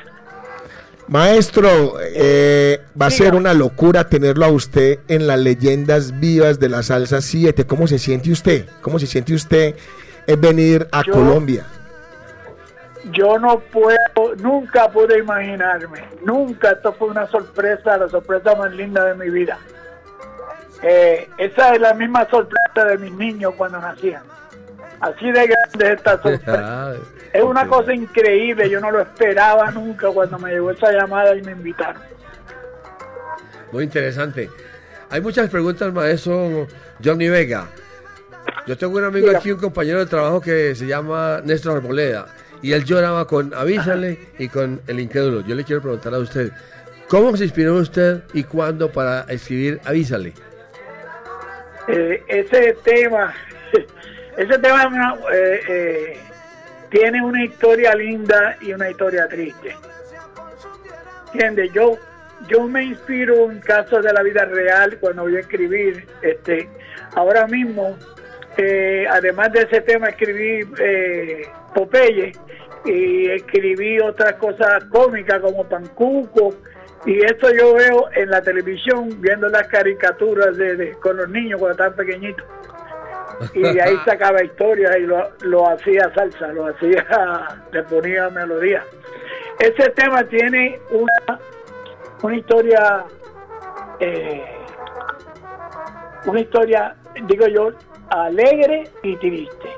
Maestro, 1.09 1.95
eh, 2.01 2.81
va 3.01 3.07
a 3.07 3.11
ser 3.11 3.35
una 3.35 3.55
locura 3.55 4.09
tenerlo 4.09 4.45
a 4.45 4.49
usted 4.51 4.99
en 5.09 5.27
las 5.27 5.39
leyendas 5.39 6.19
vivas 6.21 6.59
de 6.61 6.69
la 6.69 6.83
salsa 6.83 7.21
7. 7.21 7.65
¿Cómo 7.67 7.87
se 7.87 7.99
siente 7.99 8.31
usted? 8.31 8.67
¿Cómo 8.83 8.99
se 8.99 9.07
siente 9.07 9.33
usted 9.35 9.75
en 10.27 10.41
venir 10.41 10.87
a 10.93 11.03
Yo- 11.05 11.13
Colombia? 11.13 11.65
Yo 13.13 13.39
no 13.39 13.61
puedo, 13.61 13.97
nunca 14.39 14.91
pude 14.91 15.19
imaginarme, 15.19 16.03
nunca, 16.25 16.73
esto 16.73 16.93
fue 16.93 17.09
una 17.09 17.27
sorpresa, 17.29 17.97
la 17.97 18.09
sorpresa 18.09 18.55
más 18.57 18.73
linda 18.73 19.05
de 19.05 19.15
mi 19.15 19.31
vida. 19.31 19.59
Eh, 20.83 21.29
esa 21.39 21.75
es 21.75 21.81
la 21.81 21.95
misma 21.95 22.29
sorpresa 22.29 22.85
de 22.85 22.99
mis 22.99 23.13
niños 23.13 23.55
cuando 23.57 23.79
nacían. 23.79 24.23
Así 25.01 25.31
de 25.31 25.47
grande 25.47 25.87
es 25.87 25.97
esta 25.97 26.13
sorpresa. 26.23 26.95
Es 27.33 27.43
una 27.43 27.67
cosa 27.69 27.95
increíble, 27.95 28.69
yo 28.69 28.81
no 28.81 28.91
lo 28.91 29.01
esperaba 29.01 29.71
nunca 29.71 30.09
cuando 30.11 30.39
me 30.39 30.51
llegó 30.51 30.71
esa 30.71 30.91
llamada 30.91 31.35
y 31.37 31.43
me 31.43 31.53
invitaron. 31.53 32.03
Muy 33.73 33.85
interesante. 33.85 34.51
Hay 35.11 35.21
muchas 35.21 35.49
preguntas, 35.49 35.93
maestro 35.93 36.67
Johnny 37.05 37.29
Vega. 37.29 37.69
Yo 38.67 38.77
tengo 38.77 38.99
un 38.99 39.05
amigo 39.05 39.31
aquí, 39.31 39.53
un 39.53 39.61
compañero 39.61 40.01
de 40.01 40.07
trabajo 40.07 40.41
que 40.41 40.75
se 40.75 40.87
llama 40.87 41.41
Néstor 41.45 41.77
Arboleda. 41.77 42.27
Y 42.67 42.73
él 42.73 42.85
lloraba 42.85 43.29
con 43.29 43.55
Avísale 43.55 44.19
y 44.41 44.49
con 44.49 44.81
El 44.89 44.99
Incrédulo. 44.99 45.47
Yo 45.47 45.55
le 45.55 45.63
quiero 45.63 45.81
preguntar 45.81 46.13
a 46.13 46.19
usted, 46.19 46.51
¿cómo 47.07 47.37
se 47.37 47.45
inspiró 47.45 47.77
usted 47.77 48.23
y 48.35 48.43
cuándo 48.43 48.91
para 48.91 49.21
escribir 49.29 49.81
Avísale? 49.85 50.33
Eh, 51.87 52.21
ese 52.27 52.77
tema, 52.83 53.33
ese 54.37 54.59
tema 54.59 55.17
eh, 55.33 55.61
eh, 55.69 56.19
tiene 56.91 57.23
una 57.23 57.45
historia 57.45 57.95
linda 57.95 58.57
y 58.61 58.73
una 58.73 58.91
historia 58.91 59.29
triste. 59.29 59.77
¿Entiendes? 61.35 61.73
Yo, 61.73 61.97
yo 62.49 62.67
me 62.67 62.83
inspiro 62.83 63.49
en 63.49 63.61
casos 63.61 64.03
de 64.03 64.13
la 64.13 64.25
vida 64.25 64.45
real 64.45 64.99
cuando 64.99 65.23
voy 65.23 65.37
a 65.37 65.39
escribir. 65.39 66.05
Este, 66.21 66.69
ahora 67.15 67.47
mismo, 67.47 67.97
eh, 68.57 69.07
además 69.09 69.53
de 69.53 69.61
ese 69.61 69.83
tema, 69.83 70.09
escribí 70.09 70.69
eh, 70.81 71.49
Popeye 71.73 72.33
y 72.87 73.31
escribí 73.31 73.99
otras 74.01 74.35
cosas 74.35 74.85
cómicas 74.85 75.41
como 75.41 75.65
Pancuco. 75.65 76.55
Y 77.05 77.25
esto 77.25 77.49
yo 77.53 77.75
veo 77.75 78.09
en 78.15 78.31
la 78.31 78.41
televisión, 78.41 79.21
viendo 79.21 79.49
las 79.49 79.69
caricaturas 79.69 80.57
de, 80.57 80.93
con 81.01 81.17
los 81.17 81.29
niños 81.29 81.61
cuando 81.61 81.73
estaban 81.73 81.95
pequeñitos. 81.95 82.45
Y 83.55 83.61
de 83.61 83.83
ahí 83.83 83.97
sacaba 84.05 84.43
historias 84.43 84.97
y 84.97 85.03
lo, 85.03 85.31
lo 85.43 85.69
hacía 85.69 86.11
salsa, 86.15 86.49
lo 86.49 86.67
hacía, 86.67 87.05
le 87.73 87.83
ponía 87.85 88.31
melodía. 88.31 88.83
Ese 89.59 89.91
tema 89.91 90.25
tiene 90.25 90.81
una, 90.91 91.41
una 92.23 92.37
historia, 92.37 93.05
eh, 94.01 94.45
una 96.27 96.41
historia, 96.41 96.97
digo 97.27 97.47
yo, 97.47 97.73
alegre 98.11 98.85
y 99.03 99.17
triste. 99.17 99.69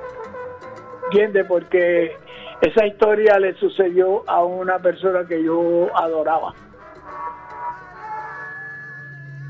¿Entiendes? 1.05 1.47
Porque 1.47 2.17
esa 2.61 2.87
historia 2.87 3.39
le 3.39 3.55
sucedió 3.55 4.29
a 4.29 4.43
una 4.45 4.79
persona 4.79 5.27
que 5.27 5.43
yo 5.43 5.89
adoraba. 5.97 6.55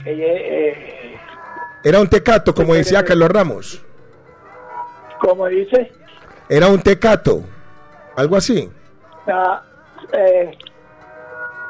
Ella, 0.05 0.27
eh, 0.27 1.19
Era 1.85 2.01
un 2.01 2.09
tecato, 2.09 2.55
como 2.55 2.75
decía 2.75 3.05
Carlos 3.05 3.31
Ramos. 3.31 3.85
como 5.21 5.47
dice, 5.47 5.91
Era 6.49 6.69
un 6.69 6.81
tecato, 6.81 7.45
algo 8.17 8.37
así. 8.37 8.71
ah, 9.27 9.63
eh, 10.13 10.57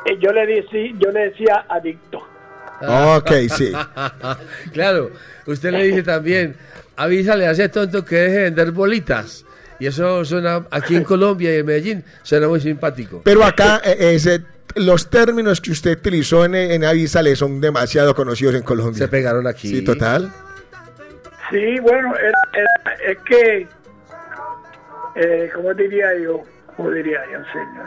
eh, 0.05 0.19
yo 0.21 0.33
le 0.33 0.47
decía, 0.47 0.93
yo 0.99 1.11
le 1.11 1.31
decía 1.31 1.67
adicto. 1.69 2.19
Ok, 3.17 3.31
sí. 3.49 3.73
claro, 4.73 5.11
usted 5.47 5.73
le 5.73 5.83
dice 5.85 6.03
también, 6.03 6.57
avísale 6.97 7.47
a 7.47 7.51
ese 7.53 7.69
tonto 7.69 8.05
que 8.05 8.17
deje 8.17 8.35
de 8.37 8.43
vender 8.45 8.71
bolitas. 8.73 9.45
Y 9.81 9.87
eso 9.87 10.25
suena 10.25 10.67
aquí 10.71 10.97
en 10.97 11.05
Colombia 11.05 11.55
y 11.55 11.59
en 11.61 11.67
Medellín, 11.67 12.05
suena 12.23 12.49
muy 12.49 12.61
simpático. 12.61 13.23
Pero 13.25 13.45
acá 13.45 13.81
eh, 13.85 14.15
ese, 14.15 14.43
los 14.75 15.09
términos 15.09 15.61
que 15.61 15.71
usted 15.71 15.93
utilizó 15.99 16.45
en, 16.45 16.55
en 16.57 16.85
Avísale 16.85 17.37
son 17.37 17.61
demasiado 17.61 18.15
conocidos 18.15 18.55
en 18.57 18.63
Colombia. 18.63 18.99
Se 18.99 19.09
pegaron 19.09 19.47
aquí. 19.47 19.69
Sí, 19.69 19.85
total. 19.85 20.33
Sí, 21.51 21.79
bueno, 21.81 22.13
era- 22.17 22.63
era- 22.85 22.95
es 23.13 23.19
que, 23.27 23.67
eh, 25.17 25.51
¿cómo 25.55 25.73
diría 25.75 26.09
yo? 26.23 26.43
¿Cómo 26.77 26.91
diría 26.91 27.21
yo, 27.33 27.39
señor? 27.53 27.87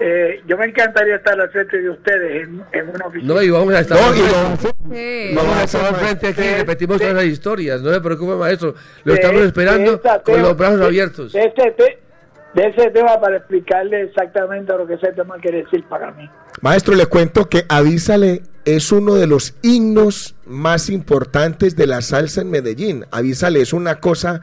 Eh, 0.00 0.42
yo 0.46 0.58
me 0.58 0.66
encantaría 0.66 1.16
estar 1.16 1.40
al 1.40 1.48
frente 1.50 1.80
de 1.80 1.88
ustedes 1.90 2.48
en, 2.48 2.62
en 2.72 2.88
una 2.88 3.06
oficina. 3.06 3.34
No, 3.34 3.42
y 3.42 3.50
vamos 3.50 3.74
a 3.74 3.80
estar 3.80 3.96
No. 3.98 4.06
Vamos 5.36 5.56
a 5.56 5.62
estar 5.64 5.84
al 5.84 5.94
frente 5.94 6.26
aquí 6.28 6.42
y 6.42 6.54
repetimos 6.56 6.98
todas 6.98 7.14
las 7.14 7.24
historias. 7.24 7.80
No 7.80 7.92
se 7.92 8.00
preocupe, 8.00 8.34
maestro. 8.34 8.74
Lo 9.04 9.12
de- 9.12 9.20
estamos 9.20 9.40
de 9.42 9.46
esperando 9.46 10.00
con 10.02 10.22
tema- 10.24 10.38
los 10.48 10.56
brazos 10.56 10.80
de- 10.80 10.86
abiertos. 10.86 11.32
De 11.32 11.40
ese, 11.44 11.70
te- 11.72 11.98
de 12.54 12.66
ese 12.68 12.90
tema 12.90 13.20
para 13.20 13.36
explicarle 13.36 14.02
exactamente 14.02 14.72
lo 14.76 14.86
que 14.86 14.94
ese 14.94 15.12
tema 15.12 15.36
quiere 15.40 15.62
decir 15.62 15.84
para 15.84 16.10
mí. 16.12 16.28
Maestro, 16.60 16.94
le 16.96 17.06
cuento 17.06 17.48
que 17.48 17.64
Avísale 17.68 18.42
es 18.64 18.90
uno 18.92 19.14
de 19.14 19.26
los 19.28 19.54
himnos 19.62 20.34
más 20.46 20.90
importantes 20.90 21.76
de 21.76 21.86
la 21.86 22.00
salsa 22.02 22.40
en 22.40 22.50
Medellín. 22.50 23.04
Avísale 23.12 23.60
es 23.60 23.72
una 23.72 24.00
cosa 24.00 24.40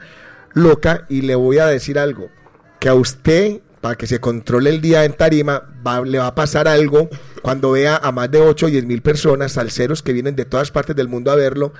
loca 0.54 1.04
y 1.08 1.22
le 1.22 1.34
voy 1.34 1.58
a 1.58 1.66
decir 1.66 1.98
algo, 1.98 2.30
que 2.78 2.88
a 2.88 2.94
usted, 2.94 3.60
para 3.82 3.96
que 3.96 4.06
se 4.06 4.18
controle 4.20 4.70
el 4.70 4.80
día 4.80 5.04
en 5.04 5.12
tarima, 5.12 5.62
va- 5.86 6.00
le 6.00 6.18
va 6.18 6.28
a 6.28 6.34
pasar 6.34 6.66
algo 6.68 7.10
cuando 7.42 7.72
vea 7.72 7.98
a 8.02 8.12
más 8.12 8.30
de 8.30 8.40
8 8.40 8.66
o 8.66 8.68
10 8.70 8.86
mil 8.86 9.02
personas, 9.02 9.52
salseros 9.52 10.02
que 10.02 10.14
vienen 10.14 10.34
de 10.36 10.46
todas 10.46 10.70
partes 10.70 10.96
del 10.96 11.08
mundo 11.08 11.30
a 11.30 11.34
verlo, 11.34 11.74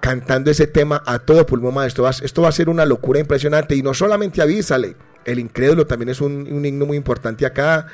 cantando 0.00 0.50
ese 0.50 0.66
tema 0.66 1.00
a 1.06 1.20
todo 1.20 1.46
pulmón, 1.46 1.74
maestro. 1.74 2.02
Va- 2.04 2.10
Esto 2.10 2.42
va 2.42 2.48
a 2.48 2.52
ser 2.52 2.68
una 2.68 2.84
locura 2.84 3.20
impresionante 3.20 3.76
y 3.76 3.82
no 3.82 3.94
solamente 3.94 4.42
Avísale, 4.42 4.96
el 5.24 5.38
incrédulo 5.38 5.86
también 5.86 6.08
es 6.08 6.20
un, 6.20 6.48
un 6.50 6.64
himno 6.64 6.86
muy 6.86 6.96
importante 6.96 7.46
acá. 7.46 7.86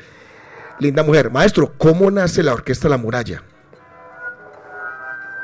Linda 0.79 1.03
mujer. 1.03 1.31
Maestro, 1.31 1.75
¿cómo 1.77 2.11
nace 2.11 2.43
la 2.43 2.55
Orquesta 2.55 2.89
La 2.89 2.97
Muralla? 2.97 3.43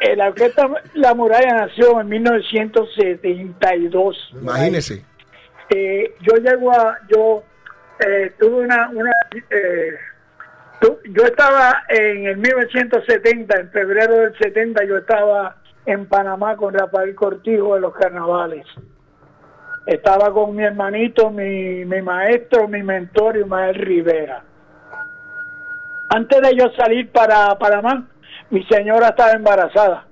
Eh, 0.01 0.15
la 0.15 0.29
orquesta 0.29 0.69
La 0.95 1.13
Muralla 1.15 1.67
nació 1.67 2.01
en 2.01 2.09
1972. 2.09 4.17
Imagínese. 4.41 5.05
Eh, 5.71 6.15
yo 6.23 6.37
llego 6.37 6.71
a, 6.73 6.99
yo 7.09 7.43
eh, 8.01 8.33
tuve 8.39 8.65
una, 8.65 8.89
una 8.91 9.11
eh, 9.51 9.95
tu- 10.81 10.99
yo 11.11 11.25
estaba 11.25 11.85
en 11.89 12.27
el 12.27 12.37
1970, 12.39 13.57
en 13.61 13.71
febrero 13.71 14.19
del 14.21 14.39
70, 14.39 14.85
yo 14.85 14.99
estaba 14.99 15.57
en 15.87 16.07
Panamá 16.07 16.57
con 16.57 16.75
Rafael 16.75 17.15
Cortijo 17.15 17.75
de 17.75 17.81
los 17.81 17.95
carnavales. 17.95 18.67
Estaba 19.87 20.33
con 20.33 20.55
mi 20.55 20.65
hermanito, 20.65 21.31
mi, 21.31 21.85
mi 21.87 22.03
maestro, 22.03 22.69
mi 22.69 22.83
mentor, 22.83 23.39
Ismael 23.39 23.75
Rivera. 23.75 24.43
Antes 26.11 26.41
de 26.43 26.57
yo 26.57 26.71
salir 26.77 27.11
para 27.11 27.57
Panamá, 27.59 28.07
mi 28.51 28.63
señora 28.65 29.09
estaba 29.09 29.33
embarazada. 29.33 30.05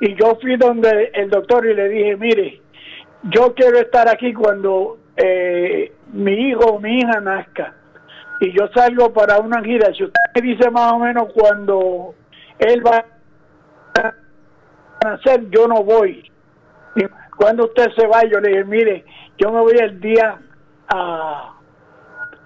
Y 0.00 0.14
yo 0.14 0.36
fui 0.40 0.56
donde 0.56 1.10
el 1.14 1.28
doctor 1.28 1.66
y 1.66 1.74
le 1.74 1.88
dije, 1.88 2.16
mire, 2.16 2.62
yo 3.24 3.54
quiero 3.54 3.78
estar 3.78 4.08
aquí 4.08 4.32
cuando 4.32 4.98
eh, 5.22 5.92
mi 6.12 6.32
hijo 6.32 6.60
o 6.74 6.80
mi 6.80 6.98
hija 6.98 7.20
nazca. 7.20 7.74
Y 8.40 8.52
yo 8.58 8.68
salgo 8.74 9.12
para 9.12 9.38
una 9.38 9.62
gira. 9.62 9.92
Si 9.94 10.04
usted 10.04 10.20
me 10.34 10.40
dice 10.42 10.70
más 10.70 10.92
o 10.92 10.98
menos 10.98 11.24
cuando 11.34 12.14
él 12.58 12.82
va 12.86 13.04
a 14.02 14.14
nacer, 15.04 15.48
yo 15.50 15.66
no 15.68 15.82
voy. 15.84 16.30
Y 16.96 17.02
cuando 17.36 17.64
usted 17.64 17.90
se 17.96 18.06
va, 18.06 18.22
yo 18.24 18.40
le 18.40 18.48
dije, 18.50 18.64
mire, 18.64 19.04
yo 19.38 19.50
me 19.52 19.60
voy 19.60 19.76
el 19.78 20.00
día 20.00 20.38
ah, 20.88 21.54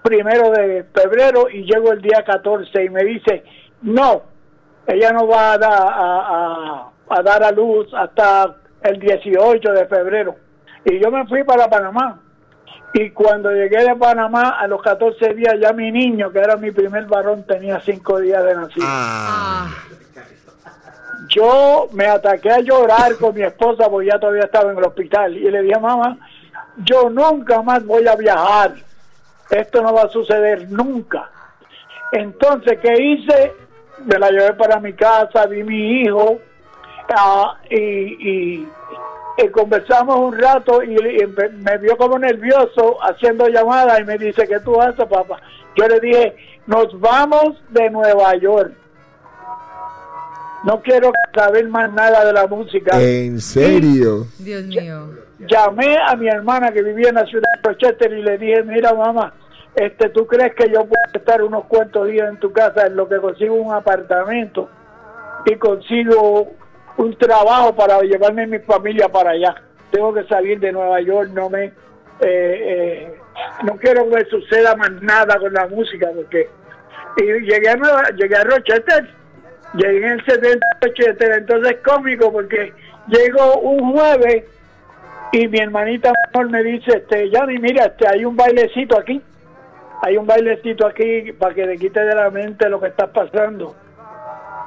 primero 0.03 0.51
de 0.51 0.83
febrero 0.93 1.49
y 1.49 1.63
llego 1.63 1.91
el 1.93 2.01
día 2.01 2.23
14 2.25 2.83
y 2.83 2.89
me 2.89 3.03
dice, 3.03 3.43
no, 3.81 4.21
ella 4.87 5.11
no 5.11 5.27
va 5.27 5.53
a 5.53 5.57
dar 5.57 5.71
a, 5.73 5.79
a- 5.87 6.91
a 7.07 7.21
dar 7.21 7.43
a 7.43 7.51
luz 7.51 7.87
hasta 7.93 8.55
el 8.83 8.99
18 8.99 9.71
de 9.71 9.85
febrero. 9.85 10.35
Y 10.85 10.99
yo 10.99 11.09
me 11.11 11.25
fui 11.27 11.43
para 11.43 11.67
Panamá. 11.69 12.21
Y 12.97 13.09
cuando 13.09 13.51
llegué 13.51 13.83
de 13.83 13.93
Panamá, 13.97 14.51
a 14.57 14.67
los 14.67 14.81
14 14.81 15.33
días, 15.33 15.55
ya 15.59 15.73
mi 15.73 15.91
niño, 15.91 16.31
que 16.31 16.39
era 16.39 16.55
mi 16.55 16.71
primer 16.71 17.03
varón, 17.07 17.43
tenía 17.43 17.81
5 17.81 18.19
días 18.21 18.41
de 18.41 18.55
nacido. 18.55 18.87
Yo 21.27 21.89
me 21.91 22.05
ataqué 22.05 22.51
a 22.51 22.59
llorar 22.61 23.17
con 23.17 23.35
mi 23.35 23.41
esposa 23.41 23.89
porque 23.89 24.07
ya 24.07 24.17
todavía 24.17 24.43
estaba 24.45 24.71
en 24.71 24.77
el 24.77 24.83
hospital. 24.85 25.35
Y 25.35 25.51
le 25.51 25.63
dije, 25.63 25.77
mamá, 25.77 26.17
yo 26.77 27.09
nunca 27.09 27.61
más 27.61 27.85
voy 27.85 28.07
a 28.07 28.15
viajar. 28.15 28.75
Esto 29.49 29.81
no 29.81 29.93
va 29.93 30.03
a 30.03 30.09
suceder 30.09 30.69
nunca. 30.71 31.29
Entonces, 32.13 32.79
¿qué 32.81 32.93
hice? 32.97 33.51
Me 34.05 34.17
la 34.17 34.29
llevé 34.31 34.53
para 34.53 34.79
mi 34.79 34.93
casa, 34.93 35.47
vi 35.47 35.63
mi 35.63 36.01
hijo 36.01 36.39
ah, 37.09 37.57
y, 37.69 37.75
y- 37.77 38.69
y 39.37 39.47
conversamos 39.49 40.17
un 40.17 40.37
rato 40.37 40.81
y, 40.83 40.95
y 40.95 41.27
me 41.27 41.77
vio 41.77 41.97
como 41.97 42.17
nervioso 42.17 42.97
haciendo 43.01 43.47
llamadas 43.47 43.99
y 43.99 44.03
me 44.03 44.17
dice, 44.17 44.47
¿qué 44.47 44.59
tú 44.59 44.79
haces, 44.81 45.05
papá? 45.05 45.41
Yo 45.75 45.87
le 45.87 45.99
dije, 45.99 46.35
nos 46.67 46.99
vamos 46.99 47.61
de 47.69 47.89
Nueva 47.89 48.35
York. 48.37 48.73
No 50.63 50.81
quiero 50.81 51.11
saber 51.33 51.67
más 51.67 51.91
nada 51.93 52.25
de 52.25 52.33
la 52.33 52.47
música. 52.47 52.99
¿En 52.99 53.39
serio? 53.39 54.25
Dios 54.39 54.63
mío. 54.65 55.09
Llamé 55.39 55.97
a 55.97 56.15
mi 56.15 56.27
hermana 56.27 56.71
que 56.71 56.81
vivía 56.81 57.09
en 57.09 57.15
la 57.15 57.25
ciudad 57.25 57.43
de 57.61 57.69
Rochester 57.69 58.11
y 58.13 58.23
le 58.23 58.37
dije, 58.37 58.63
mira 58.63 58.93
mamá, 58.93 59.33
este, 59.75 60.09
¿tú 60.09 60.25
crees 60.25 60.55
que 60.55 60.69
yo 60.69 60.85
puedo 60.85 61.03
estar 61.13 61.43
unos 61.43 61.65
cuantos 61.65 62.07
días 62.07 62.29
en 62.29 62.39
tu 62.39 62.51
casa 62.51 62.87
en 62.87 62.95
lo 62.95 63.07
que 63.07 63.17
consigo 63.17 63.55
un 63.55 63.73
apartamento 63.73 64.69
y 65.45 65.55
consigo 65.57 66.53
un 66.97 67.17
trabajo 67.17 67.75
para 67.75 67.99
llevarme 68.01 68.47
mi 68.47 68.59
familia 68.59 69.09
para 69.09 69.31
allá? 69.31 69.55
Tengo 69.91 70.13
que 70.13 70.23
salir 70.25 70.59
de 70.59 70.71
Nueva 70.71 71.01
York, 71.01 71.29
no 71.33 71.49
me... 71.49 71.65
eh, 71.65 71.73
eh, 72.21 73.15
no 73.63 73.75
quiero 73.77 74.09
que 74.09 74.25
suceda 74.25 74.75
más 74.75 74.91
nada 75.01 75.37
con 75.37 75.53
la 75.53 75.67
música 75.67 76.09
porque 76.15 76.49
y 77.17 77.23
llegué 77.23 77.69
a 77.69 77.75
llegué 78.15 78.35
a 78.35 78.43
Rochester 78.43 79.09
llegué 79.73 79.97
en 79.97 80.11
el 80.11 80.25
70 80.25 80.65
a 80.65 80.85
Rochester 80.85 81.31
entonces 81.33 81.73
es 81.73 81.77
cómico 81.81 82.31
porque 82.31 82.73
llego 83.07 83.59
un 83.59 83.93
jueves 83.93 84.45
y 85.31 85.47
mi 85.47 85.59
hermanita 85.59 86.13
me 86.49 86.63
dice 86.63 86.97
este 86.97 87.29
Yanni 87.29 87.59
mira 87.59 87.85
este 87.85 88.07
hay 88.07 88.25
un 88.25 88.35
bailecito 88.35 88.97
aquí 88.97 89.21
hay 90.01 90.17
un 90.17 90.25
bailecito 90.25 90.87
aquí 90.87 91.31
para 91.33 91.53
que 91.53 91.65
te 91.65 91.77
quite 91.77 91.99
de 92.03 92.15
la 92.15 92.29
mente 92.29 92.69
lo 92.69 92.79
que 92.79 92.87
está 92.87 93.11
pasando 93.11 93.75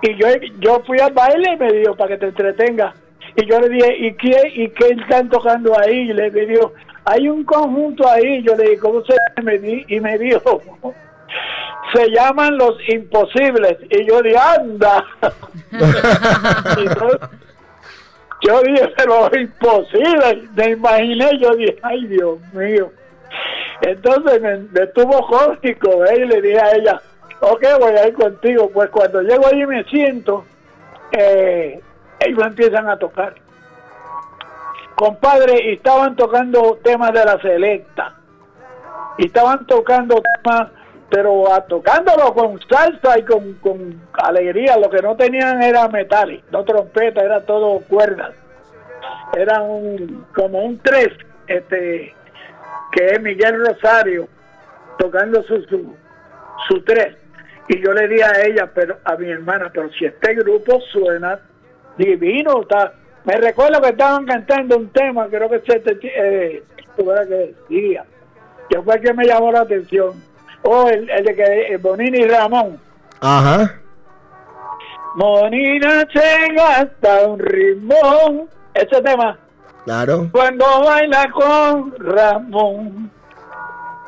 y 0.03 0.15
yo 0.17 0.29
yo 0.61 0.81
fui 0.87 0.99
al 1.01 1.13
baile 1.13 1.53
y 1.53 1.57
me 1.57 1.73
dijo 1.73 1.95
para 1.97 2.11
que 2.11 2.19
te 2.19 2.27
entretenga 2.27 2.95
y 3.37 3.47
yo 3.47 3.61
le 3.61 3.69
dije 3.69 3.97
y 3.99 4.15
qué 4.15 4.37
y 4.55 4.69
qué 4.71 4.89
están 5.01 5.29
tocando 5.29 5.79
ahí 5.79 6.11
y 6.11 6.13
le 6.13 6.31
dijo 6.31 6.73
hay 7.05 7.29
un 7.29 7.43
conjunto 7.45 8.09
ahí 8.09 8.43
yo 8.43 8.55
le 8.55 8.65
dije 8.65 8.79
cómo 8.79 9.03
se 9.05 9.15
llama? 9.37 9.53
Y 9.89 10.01
me 10.01 10.19
dijo 10.19 10.61
se 11.95 12.11
llaman 12.11 12.57
los 12.59 12.77
imposibles 12.89 13.77
y 13.91 14.05
yo 14.07 14.23
dije 14.23 14.39
anda 14.39 15.05
Y 16.77 18.47
yo- 18.47 18.63
dije 18.63 18.93
pero 18.97 19.31
imposible 19.37 20.43
me 20.55 20.71
imaginé 20.71 21.39
yo 21.41 21.51
dije 21.57 21.77
ay 21.83 22.07
Dios 22.07 22.39
mío 22.53 22.91
entonces 23.83 24.41
me, 24.41 24.57
me 24.59 24.83
estuvo 24.85 25.27
cómico 25.27 26.05
¿eh? 26.07 26.21
y 26.23 26.25
le 26.27 26.41
dije 26.43 26.61
a 26.61 26.73
ella 26.77 27.03
ok 27.41 27.65
voy 27.81 27.93
a 27.93 28.09
ir 28.09 28.15
contigo. 28.15 28.71
Pues 28.73 28.91
cuando 28.91 29.23
llego 29.23 29.47
allí 29.47 29.67
me 29.67 29.85
siento 29.85 30.45
eh, 31.13 31.81
ellos 32.21 32.47
empiezan 32.47 32.89
a 32.89 32.99
tocar. 32.99 33.35
Compadre 34.95 35.73
estaban 35.73 36.17
tocando 36.17 36.79
temas 36.83 37.13
de 37.13 37.25
la 37.25 37.41
selecta. 37.41 38.15
Estaban 39.17 39.67
tocando 39.67 40.21
temas 40.43 40.69
pero 41.11 41.51
a, 41.51 41.63
tocándolo 41.63 42.35
con 42.35 42.61
salsa 42.69 43.19
y 43.19 43.23
con, 43.23 43.55
con 43.55 44.03
alegría. 44.13 44.77
Lo 44.77 44.91
que 44.91 45.01
no 45.01 45.17
tenían 45.17 45.63
era 45.63 45.89
metales 45.89 46.43
no 46.51 46.65
trompeta 46.65 47.23
era 47.23 47.41
todo 47.45 47.81
cuerdas 47.89 48.35
era 49.37 49.63
un 49.63 50.27
como 50.35 50.63
un 50.63 50.79
tres 50.79 51.09
este 51.47 52.15
que 52.93 53.07
es 53.07 53.21
Miguel 53.21 53.65
Rosario 53.67 54.29
tocando 54.99 55.43
su, 55.43 55.95
su 56.69 56.83
tres 56.83 57.17
y 57.69 57.81
yo 57.83 57.93
le 57.93 58.09
di 58.09 58.21
a 58.21 58.33
ella 58.47 58.71
pero 58.75 58.99
a 59.05 59.17
mi 59.17 59.29
hermana 59.31 59.71
pero 59.73 59.91
si 59.93 60.05
este 60.07 60.35
grupo 60.35 60.81
suena 60.93 61.39
divino 61.97 62.63
está 62.63 62.93
me 63.25 63.35
recuerdo 63.37 63.81
que 63.83 63.91
estaban 63.91 64.25
cantando 64.27 64.77
un 64.77 64.89
tema 64.91 65.29
creo 65.29 65.49
que 65.51 65.61
se 65.67 65.81
te 65.81 65.99
eh, 66.03 66.63
¿cómo 66.97 67.13
era 67.13 67.27
que 67.27 67.55
decía 67.69 68.05
que 68.71 68.81
fue 68.83 68.95
el 68.97 69.03
que 69.03 69.15
me 69.15 69.27
llamó 69.27 69.53
la 69.53 69.61
atención 69.61 70.13
oh 70.63 70.89
el, 70.89 71.09
el 71.11 71.25
de 71.25 71.35
que 71.35 71.67
el 71.69 71.79
Bonini 71.79 72.19
y 72.21 72.27
Ramón 72.29 72.81
Ajá. 73.21 73.75
Monina 75.17 76.07
se 76.13 76.53
gasta 76.55 77.27
un 77.27 77.39
ritmo 77.41 78.49
ese 78.75 79.03
tema 79.03 79.37
Claro. 79.85 80.29
cuando 80.31 80.65
baila 80.85 81.31
con 81.33 81.95
Ramón. 81.99 83.11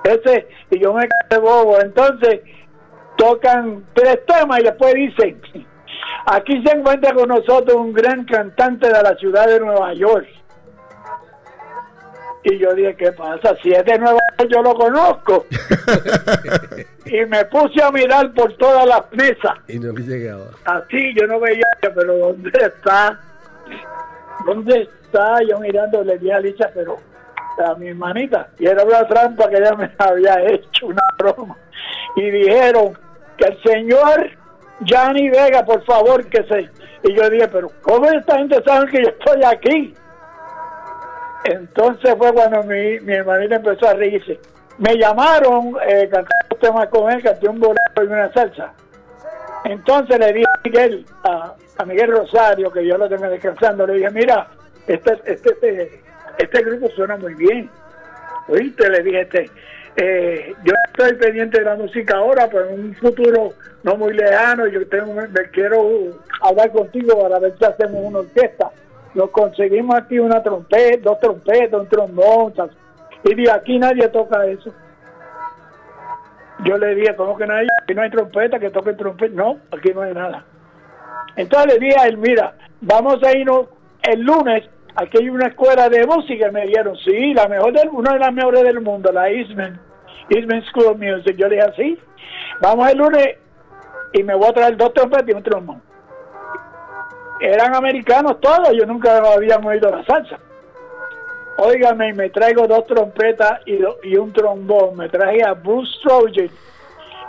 Ese, 0.05 0.47
y 0.71 0.79
yo 0.79 0.93
me 0.93 1.09
quedé 1.29 1.41
bobo. 1.41 1.81
Entonces, 1.81 2.41
tocan 3.21 3.85
tres 3.93 4.25
temas 4.27 4.61
y 4.61 4.65
después 4.65 4.95
dicen, 4.95 5.41
aquí 6.27 6.63
se 6.65 6.77
encuentra 6.77 7.13
con 7.13 7.29
nosotros 7.29 7.77
un 7.77 7.93
gran 7.93 8.25
cantante 8.25 8.87
de 8.89 9.03
la 9.03 9.15
ciudad 9.17 9.47
de 9.47 9.61
Nueva 9.61 9.93
York. 9.93 10.27
Y 12.43 12.59
yo 12.59 12.73
dije, 12.73 12.97
¿qué 12.97 13.13
pasa? 13.13 13.55
Si 13.63 13.71
es 13.71 13.85
de 13.85 13.99
Nueva 13.99 14.19
York, 14.39 14.51
yo 14.51 14.63
lo 14.63 14.75
conozco. 14.75 15.47
y 17.05 17.27
me 17.27 17.45
puse 17.45 17.83
a 17.83 17.91
mirar 17.91 18.33
por 18.33 18.57
todas 18.57 18.87
las 18.87 19.13
mesas. 19.13 19.59
Y 19.69 19.79
no 19.79 19.93
llegaba. 19.93 20.47
Así 20.65 21.15
yo 21.15 21.27
no 21.27 21.39
veía, 21.39 21.67
pero 21.83 22.17
¿dónde 22.17 22.51
está? 22.59 23.21
¿Dónde 24.47 24.89
está? 25.05 25.43
Yo 25.47 25.59
mirando, 25.61 26.03
le 26.03 26.17
dije 26.17 26.33
a 26.33 26.37
Alicia, 26.39 26.71
pero 26.73 26.97
a 27.63 27.75
mi 27.75 27.89
hermanita. 27.89 28.49
Y 28.59 28.67
era 28.67 28.83
una 28.85 29.07
trampa 29.07 29.51
que 29.51 29.57
ella 29.59 29.75
me 29.75 29.91
había 29.99 30.41
hecho, 30.49 30.87
una 30.87 31.03
broma. 31.19 31.59
Y 32.17 32.31
dijeron 32.31 32.97
que 33.41 33.47
el 33.47 33.63
señor 33.63 34.31
Johnny 34.89 35.31
Vega, 35.31 35.65
por 35.65 35.85
favor, 35.85 36.27
que 36.27 36.43
se... 36.45 36.69
Y 37.03 37.15
yo 37.15 37.31
dije, 37.31 37.49
pero 37.49 37.71
¿cómo 37.83 38.07
esta 38.07 38.39
gente 38.39 38.63
sabe 38.65 38.91
que 38.91 39.03
yo 39.03 39.09
estoy 39.09 39.43
aquí? 39.45 39.95
Entonces 41.45 42.15
fue 42.19 42.33
cuando 42.33 42.63
mi, 42.65 43.01
mi 43.01 43.15
hermanita 43.15 43.57
empezó 43.57 43.89
a 43.89 43.95
reírse. 43.95 44.39
Me 44.79 44.97
llamaron, 44.97 45.75
eh, 45.87 46.09
canté 46.11 46.69
un 46.69 46.87
con 46.87 47.11
él, 47.11 47.23
canté 47.23 47.49
un 47.49 47.59
bolero 47.59 47.81
y 47.97 48.07
una 48.07 48.33
salsa. 48.33 48.73
Entonces 49.65 50.19
le 50.19 50.33
dije 50.33 50.47
a 50.47 50.61
Miguel, 50.65 51.07
a, 51.25 51.55
a 51.79 51.85
Miguel 51.85 52.11
Rosario, 52.11 52.71
que 52.71 52.87
yo 52.87 52.99
lo 52.99 53.09
tengo 53.09 53.29
descansando, 53.29 53.87
le 53.87 53.95
dije, 53.95 54.11
mira, 54.11 54.49
este, 54.87 55.21
este, 55.25 55.51
este, 55.51 56.03
este 56.39 56.63
grupo 56.63 56.91
suena 56.91 57.17
muy 57.17 57.35
bien. 57.35 57.71
Oíste, 58.49 58.91
le 58.91 59.03
dije, 59.03 59.21
este, 59.23 59.51
eh, 60.03 60.55
yo 60.65 60.73
estoy 60.87 61.15
pendiente 61.19 61.59
de 61.59 61.65
la 61.67 61.77
música 61.77 62.17
ahora, 62.17 62.49
pero 62.51 62.71
en 62.71 62.81
un 62.81 62.95
futuro 62.95 63.51
no 63.83 63.97
muy 63.97 64.15
lejano, 64.15 64.67
yo 64.67 64.87
tengo, 64.89 65.13
me 65.13 65.51
quiero 65.53 66.19
hablar 66.41 66.73
contigo 66.73 67.21
para 67.21 67.39
ver 67.39 67.55
si 67.59 67.65
hacemos 67.67 68.01
una 68.03 68.21
orquesta. 68.21 68.71
Nos 69.15 69.29
conseguimos 69.29 69.95
aquí 69.99 70.19
una 70.19 70.43
trompeta, 70.43 71.03
dos 71.03 71.21
trompetas, 71.21 71.81
un 71.81 71.89
trombón, 71.89 72.55
y 73.25 73.35
de 73.35 73.51
aquí 73.51 73.79
nadie 73.79 74.09
toca 74.09 74.47
eso. 74.47 74.73
Yo 76.65 76.79
le 76.79 76.95
dije, 76.95 77.15
¿cómo 77.17 77.37
que 77.37 77.47
nadie? 77.47 77.69
Aquí 77.83 77.95
no 77.95 78.01
hay 78.01 78.11
trompeta, 78.11 78.59
que 78.59 78.71
toque 78.71 78.95
trompeta. 78.95 79.35
No, 79.35 79.59
aquí 79.71 79.93
no 79.95 80.01
hay 80.01 80.15
nada. 80.15 80.45
Entonces 81.37 81.75
le 81.75 81.79
dije 81.79 81.99
a 81.99 82.07
él, 82.07 82.17
mira, 82.17 82.55
vamos 82.81 83.23
a 83.23 83.37
irnos 83.37 83.67
el 84.03 84.23
lunes, 84.23 84.65
aquí 84.95 85.19
hay 85.19 85.29
una 85.29 85.49
escuela 85.49 85.91
de 85.91 86.07
música. 86.07 86.51
Me 86.51 86.63
dijeron, 86.63 86.97
sí, 87.05 87.35
la 87.35 87.49
mejor 87.49 87.75
del, 87.75 87.91
una 87.91 88.15
de 88.15 88.19
las 88.19 88.33
mejores 88.33 88.63
del 88.63 88.81
mundo, 88.81 89.13
la 89.13 89.29
Eastman, 89.29 89.90
Eastman 90.29 90.63
School 90.67 90.87
of 90.87 90.99
Music. 90.99 91.37
Yo 91.37 91.49
le 91.49 91.57
dije, 91.57 91.73
sí, 91.77 91.99
vamos 92.61 92.91
el 92.91 92.99
lunes 92.99 93.37
y 94.13 94.23
me 94.23 94.35
voy 94.35 94.49
a 94.49 94.53
traer 94.53 94.77
dos 94.77 94.93
trompetas 94.95 95.29
y 95.29 95.33
un 95.33 95.43
trombón. 95.43 95.83
Eran 97.41 97.75
americanos 97.75 98.39
todos, 98.41 98.71
yo 98.75 98.85
nunca 98.85 99.17
habían 99.17 99.65
oído 99.65 99.91
la 99.91 100.05
salsa. 100.05 100.39
Óigame, 101.57 102.09
y 102.09 102.13
me 102.13 102.31
traigo 102.31 102.67
dos 102.67 102.87
trompetas 102.87 103.61
y, 103.67 104.17
un 104.17 104.33
trombón. 104.33 104.97
Me 104.97 105.09
traje 105.09 105.43
a 105.43 105.53
Bruce 105.53 105.91
Strojan, 105.99 106.51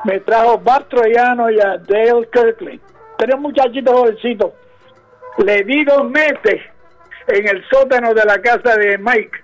me 0.06 0.20
trajo 0.20 0.58
Bob 0.58 0.88
Troyano 0.90 1.50
y 1.50 1.60
a 1.60 1.78
Dale 1.78 2.28
Kirkland. 2.32 2.80
Tres 3.18 3.38
muchachitos 3.40 3.94
jovencitos. 3.94 4.52
Le 5.38 5.64
di 5.64 5.86
dos 5.86 6.10
meses 6.10 6.62
en 7.28 7.48
el 7.48 7.64
sótano 7.70 8.14
de 8.14 8.26
la 8.26 8.42
casa 8.42 8.76
de 8.76 8.98
Mike 8.98 9.38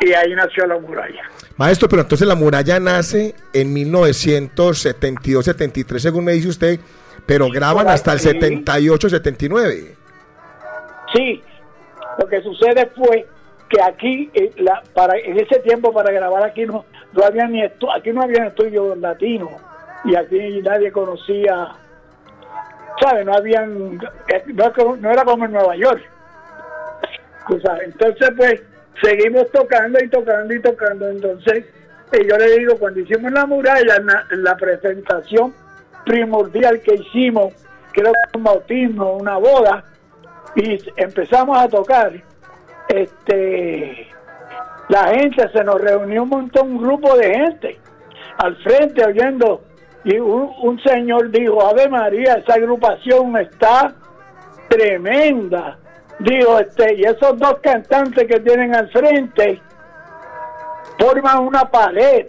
y 0.00 0.12
ahí 0.12 0.34
nació 0.34 0.66
la 0.66 0.78
muralla. 0.78 1.22
Maestro, 1.56 1.88
pero 1.88 2.02
entonces 2.02 2.26
la 2.26 2.34
muralla 2.34 2.80
nace 2.80 3.34
en 3.52 3.72
1972-73, 3.74 5.98
según 5.98 6.24
me 6.24 6.32
dice 6.32 6.48
usted, 6.48 6.80
pero 7.26 7.48
graban 7.50 7.88
hasta 7.88 8.12
el 8.12 8.18
aquí. 8.18 8.28
78-79. 8.28 9.94
Sí, 11.14 11.42
lo 12.18 12.26
que 12.26 12.42
sucede 12.42 12.90
fue 12.96 13.26
que 13.68 13.80
aquí, 13.82 14.30
eh, 14.34 14.50
la- 14.58 14.82
para 14.94 15.16
en 15.18 15.38
ese 15.38 15.58
tiempo 15.60 15.92
para 15.92 16.10
grabar 16.12 16.42
aquí 16.44 16.64
no, 16.66 16.84
no 17.12 17.24
había 17.24 17.46
ni 17.46 17.62
estu- 17.62 17.94
aquí 17.94 18.10
no 18.12 18.22
había 18.22 18.46
estudios 18.46 18.96
latinos 18.98 19.50
y 20.04 20.14
aquí 20.16 20.60
nadie 20.62 20.90
conocía, 20.92 21.68
¿sabes? 23.00 23.24
No 23.26 23.34
habían, 23.34 24.00
eh, 24.28 24.42
no, 24.48 24.72
no 24.96 25.10
era 25.10 25.24
como 25.24 25.44
en 25.44 25.52
Nueva 25.52 25.76
York. 25.76 26.02
Entonces, 27.84 28.30
pues, 28.36 28.62
seguimos 29.00 29.50
tocando 29.50 29.98
y 30.02 30.08
tocando 30.08 30.54
y 30.54 30.60
tocando. 30.60 31.08
Entonces, 31.08 31.64
yo 32.12 32.36
le 32.36 32.58
digo, 32.58 32.76
cuando 32.78 33.00
hicimos 33.00 33.32
la 33.32 33.46
muralla, 33.46 33.98
la, 34.00 34.26
la 34.30 34.56
presentación 34.56 35.54
primordial 36.04 36.80
que 36.80 36.94
hicimos, 36.94 37.54
creo 37.92 38.12
que 38.12 38.38
un 38.38 38.44
bautismo, 38.44 39.16
una 39.16 39.38
boda, 39.38 39.84
y 40.54 40.78
empezamos 40.96 41.58
a 41.58 41.68
tocar, 41.68 42.12
este, 42.88 44.08
la 44.88 45.04
gente 45.14 45.48
se 45.48 45.64
nos 45.64 45.80
reunió 45.80 46.24
un 46.24 46.28
montón, 46.28 46.72
un 46.72 46.82
grupo 46.82 47.16
de 47.16 47.32
gente. 47.32 47.78
al 48.38 48.56
frente 48.56 49.04
oyendo 49.04 49.62
y 50.04 50.18
un, 50.18 50.50
un 50.62 50.82
señor 50.82 51.30
dijo, 51.30 51.66
Ave 51.66 51.88
María, 51.88 52.34
esa 52.34 52.54
agrupación 52.54 53.36
está 53.36 53.94
tremenda. 54.68 55.78
Digo, 56.22 56.58
este, 56.58 56.94
y 56.94 57.02
esos 57.04 57.38
dos 57.38 57.56
cantantes 57.62 58.26
que 58.28 58.38
tienen 58.40 58.74
al 58.74 58.88
frente 58.90 59.60
forman 60.98 61.38
una 61.40 61.64
pared. 61.70 62.26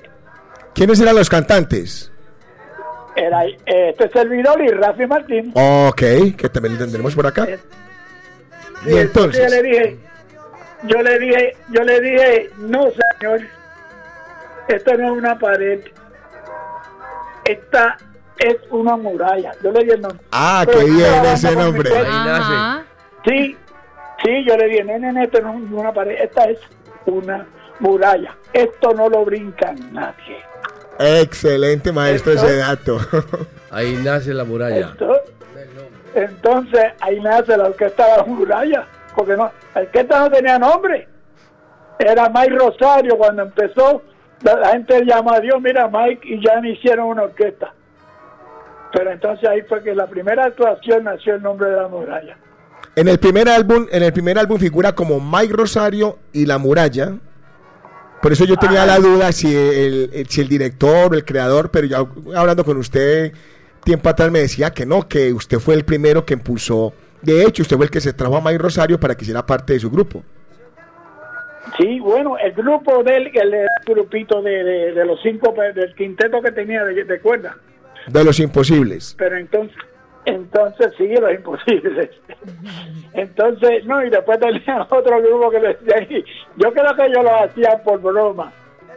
¿Quiénes 0.74 1.00
eran 1.00 1.16
los 1.16 1.30
cantantes? 1.30 2.12
Era 3.16 3.46
eh, 3.46 3.56
este 3.66 4.10
servidor 4.10 4.60
y 4.62 4.70
Rafi 4.70 5.06
Martín. 5.06 5.52
Ok, 5.54 6.00
que 6.36 6.50
también 6.52 6.74
lo 6.74 6.80
tendremos 6.80 7.14
por 7.14 7.28
acá. 7.28 7.48
Y 8.86 8.90
yo 8.90 8.98
entonces, 9.00 9.52
le 9.52 9.62
dije, 9.62 9.98
yo 10.84 11.02
le 11.02 11.20
dije, 11.20 11.56
yo 11.70 11.84
le 11.84 12.02
dije, 12.02 12.50
no 12.58 12.86
señor, 13.20 13.42
esto 14.68 14.98
no 14.98 15.06
es 15.06 15.12
una 15.12 15.38
pared, 15.38 15.80
esta 17.46 17.98
es 18.40 18.56
una 18.72 18.98
muralla. 18.98 19.52
Yo 19.64 19.72
le 19.72 19.84
dije, 19.84 19.98
no. 20.00 20.10
ah, 20.32 20.64
Pero 20.66 20.80
qué 20.80 20.88
yo 20.88 20.94
bien 20.96 21.26
ese 21.26 21.56
nombre. 21.56 21.90
esposa. 21.90 22.84
Sí, 23.26 23.58
sí, 24.24 24.46
yo 24.48 24.58
le 24.58 24.68
dije, 24.68 24.84
no, 24.84 25.00
no, 25.00 25.12
no, 25.12 25.24
esto 25.24 25.42
no 25.42 25.54
es 25.54 25.72
una 25.72 25.94
pared, 25.94 26.16
esta 26.22 26.46
es 26.46 26.60
una 27.06 27.46
muralla. 27.80 28.36
Esto 28.54 28.94
no 28.94 29.10
lo 29.10 29.26
brinca 29.26 29.74
nadie. 29.92 30.38
Excelente 31.00 31.92
maestro 31.92 32.34
ese 32.34 32.58
dato. 32.58 33.00
Ahí 33.72 34.00
nace 34.04 34.34
la 34.34 34.44
muralla. 34.44 34.96
Entonces 36.14 36.92
ahí 37.00 37.20
nace 37.20 37.58
la 37.58 37.64
orquesta 37.66 38.06
de 38.06 38.18
la 38.18 38.24
muralla, 38.24 38.86
porque 39.16 39.36
no, 39.36 39.52
la 39.74 39.82
orquesta 39.82 40.20
no 40.20 40.30
tenía 40.30 40.60
nombre. 40.60 41.08
Era 41.98 42.30
Mike 42.30 42.56
Rosario 42.56 43.18
cuando 43.18 43.42
empezó, 43.42 44.04
la, 44.44 44.56
la 44.58 44.70
gente 44.74 45.04
llama 45.06 45.38
a 45.38 45.40
Dios, 45.40 45.60
mira 45.60 45.88
Mike, 45.88 46.22
y 46.24 46.46
ya 46.46 46.62
me 46.62 46.70
hicieron 46.70 47.08
una 47.08 47.24
orquesta. 47.24 47.74
Pero 48.92 49.12
entonces 49.12 49.50
ahí 49.50 49.64
fue 49.64 49.82
que 49.82 49.96
la 49.96 50.06
primera 50.06 50.46
actuación 50.46 51.06
nació 51.06 51.34
el 51.34 51.42
nombre 51.42 51.72
de 51.72 51.78
la 51.78 51.88
muralla. 51.88 52.38
En 52.96 53.08
el 53.08 53.18
primer 53.20 53.50
álbum, 53.50 53.88
en 53.92 54.04
el 54.04 54.14
primer 54.14 54.38
álbum 54.38 54.60
figura 54.60 54.94
como 54.94 55.20
Mike 55.20 55.54
Rosario 55.54 56.20
y 56.32 56.46
La 56.46 56.58
Muralla. 56.60 57.14
Por 58.22 58.32
eso 58.32 58.46
yo 58.46 58.56
tenía 58.56 58.86
la 58.86 59.00
duda 59.00 59.32
si 59.32 59.54
el, 59.54 60.10
el- 60.14 60.28
si 60.30 60.42
el 60.42 60.48
director 60.48 61.12
o 61.12 61.16
el 61.16 61.26
creador, 61.26 61.72
pero 61.72 61.88
ya 61.88 61.98
hablando 62.36 62.64
con 62.64 62.78
usted 62.78 63.34
tiempo 63.84 64.08
atrás 64.10 64.32
me 64.32 64.40
decía 64.40 64.72
que 64.72 64.86
no, 64.86 65.08
que 65.10 65.34
usted 65.34 65.60
fue 65.60 65.76
el 65.76 65.84
primero 65.84 66.24
que 66.26 66.36
impulsó. 66.36 66.94
De 67.22 67.44
hecho, 67.44 67.64
usted 67.64 67.76
fue 67.76 67.86
el 67.86 67.92
que 67.92 68.00
se 68.00 68.14
trajo 68.14 68.38
a 68.38 68.42
Mike 68.42 68.60
Rosario 68.60 69.00
para 69.00 69.16
que 69.16 69.24
hiciera 69.24 69.46
parte 69.46 69.74
de 69.74 69.80
su 69.80 69.90
grupo. 69.90 70.24
Sí, 71.78 72.00
bueno, 72.00 72.38
el 72.38 72.52
grupo 72.54 73.04
del 73.04 73.28
el, 73.36 73.54
el 73.54 73.68
grupito 73.88 74.42
de, 74.42 74.64
de- 74.64 74.92
de 74.94 75.06
los 75.06 75.20
cinco, 75.24 75.54
pe- 75.54 75.74
del 75.74 75.94
quinteto 75.96 76.42
que 76.42 76.52
tenía 76.52 76.84
de, 76.86 77.04
de 77.04 77.20
cuerda. 77.20 77.58
De 78.08 78.24
los 78.24 78.40
imposibles. 78.40 79.16
pero 79.18 79.38
entonces 79.38 79.76
entonces 80.26 80.94
sí 80.98 81.08
los 81.08 81.34
imposibles 81.34 82.10
entonces 83.14 83.86
no 83.86 84.04
y 84.06 84.10
después 84.10 84.40
tenía 84.40 84.82
otro 84.90 85.22
grupo 85.22 85.50
que 85.52 85.60
le 85.60 85.68
decían 85.76 86.08
yo 86.58 86.74
creo 86.74 86.96
que 86.96 87.06
ellos 87.06 87.24
lo 87.24 87.36
hacían 87.44 87.82
por 87.84 88.02
broma. 88.02 88.52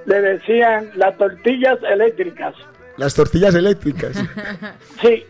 Le 0.07 0.21
decían 0.21 0.89
las 0.95 1.17
tortillas 1.19 1.79
eléctricas. 1.91 2.55
Las 2.97 3.13
tortillas 3.15 3.55
eléctricas. 3.57 4.17
sí. 5.03 5.25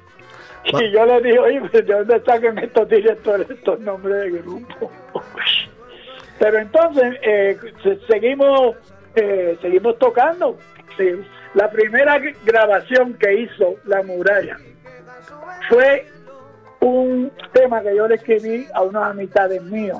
Y 0.66 0.90
yo 0.92 1.06
le 1.06 1.20
dije 1.22 1.38
oye 1.38 1.60
¿de 1.72 1.82
dónde 1.82 2.20
sacan 2.26 2.58
estos 2.58 2.86
directores 2.88 3.48
estos 3.48 3.80
nombres 3.80 4.16
de 4.24 4.30
grupo 4.42 4.90
pero 6.38 6.58
entonces 6.58 7.14
eh, 7.22 7.56
se- 7.82 7.98
seguimos 8.06 8.76
eh, 9.14 9.56
seguimos 9.62 9.98
tocando. 9.98 10.58
Sí. 10.98 11.10
la 11.54 11.70
primera 11.70 12.20
grabación 12.44 13.14
que 13.14 13.32
hizo 13.42 13.76
la 13.86 14.02
muralla 14.02 14.56
fue 15.68 16.06
un 16.80 17.32
tema 17.52 17.82
que 17.82 17.94
yo 17.96 18.06
le 18.06 18.16
escribí 18.16 18.66
a 18.74 18.82
unas 18.82 19.10
amistades 19.10 19.62
míos. 19.62 19.98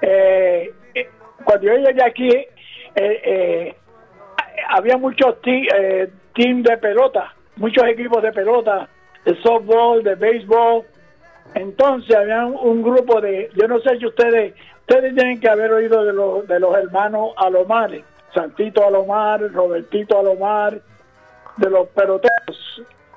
Eh, 0.00 0.72
eh, 0.94 1.08
cuando 1.44 1.66
yo 1.66 1.76
llegué 1.76 2.02
aquí, 2.02 2.28
eh, 2.28 2.48
eh, 2.94 3.76
había 4.68 4.96
muchos 4.96 5.40
ti- 5.42 5.68
eh, 5.74 6.10
teams 6.34 6.64
de 6.64 6.76
pelota, 6.78 7.34
muchos 7.56 7.84
equipos 7.86 8.22
de 8.22 8.32
pelota, 8.32 8.88
de 9.24 9.34
softball, 9.42 10.02
de 10.02 10.14
béisbol. 10.14 10.84
Entonces 11.54 12.14
había 12.16 12.46
un, 12.46 12.56
un 12.56 12.82
grupo 12.82 13.20
de, 13.20 13.50
yo 13.56 13.68
no 13.68 13.78
sé 13.80 13.98
si 13.98 14.06
ustedes, 14.06 14.54
ustedes 14.80 15.14
tienen 15.14 15.40
que 15.40 15.48
haber 15.48 15.72
oído 15.72 16.04
de 16.04 16.12
los, 16.12 16.46
de 16.48 16.58
los 16.60 16.74
hermanos 16.76 17.32
Alomares, 17.36 18.02
Santito 18.34 18.86
Alomar, 18.86 19.40
Robertito 19.52 20.18
Alomar, 20.18 20.80
de 21.58 21.70
los 21.70 21.88
peloteros 21.88 22.31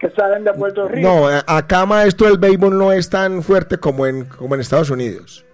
que 0.09 0.15
salen 0.15 0.43
de 0.43 0.53
Puerto 0.53 0.87
Rico. 0.87 1.07
No, 1.07 1.27
a- 1.27 1.43
acá 1.47 1.85
maestro 1.85 2.27
el 2.27 2.37
béisbol 2.37 2.77
no 2.77 2.91
es 2.91 3.09
tan 3.09 3.41
fuerte 3.41 3.77
como 3.77 4.05
en, 4.05 4.25
como 4.25 4.55
en 4.55 4.61
Estados 4.61 4.89
Unidos. 4.89 5.45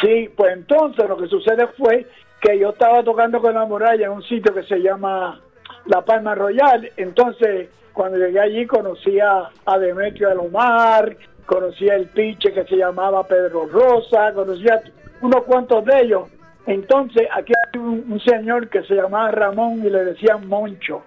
Sí, 0.00 0.30
pues 0.36 0.52
entonces 0.52 1.08
lo 1.08 1.16
que 1.16 1.26
sucede 1.26 1.66
fue 1.78 2.06
que 2.40 2.58
yo 2.58 2.70
estaba 2.70 3.02
tocando 3.02 3.40
con 3.40 3.54
la 3.54 3.64
muralla 3.66 4.06
en 4.06 4.12
un 4.12 4.22
sitio 4.22 4.54
que 4.54 4.62
se 4.62 4.78
llama 4.78 5.40
La 5.86 6.02
Palma 6.04 6.34
Royal. 6.34 6.90
Entonces, 6.96 7.68
cuando 7.92 8.16
llegué 8.18 8.40
allí, 8.40 8.66
conocía 8.66 9.50
a 9.66 9.78
Demetrio 9.78 10.30
Alomar, 10.30 11.16
conocía 11.44 11.96
el 11.96 12.06
piche 12.06 12.52
que 12.52 12.64
se 12.64 12.76
llamaba 12.76 13.26
Pedro 13.26 13.66
Rosa, 13.66 14.32
conocía 14.32 14.80
unos 15.20 15.42
cuantos 15.44 15.84
de 15.84 16.00
ellos. 16.00 16.28
Entonces, 16.66 17.26
aquí 17.34 17.52
hay 17.74 17.80
un, 17.80 18.04
un 18.10 18.20
señor 18.20 18.68
que 18.68 18.82
se 18.84 18.94
llamaba 18.94 19.30
Ramón 19.32 19.80
y 19.84 19.90
le 19.90 20.04
decían 20.04 20.46
Moncho. 20.48 21.02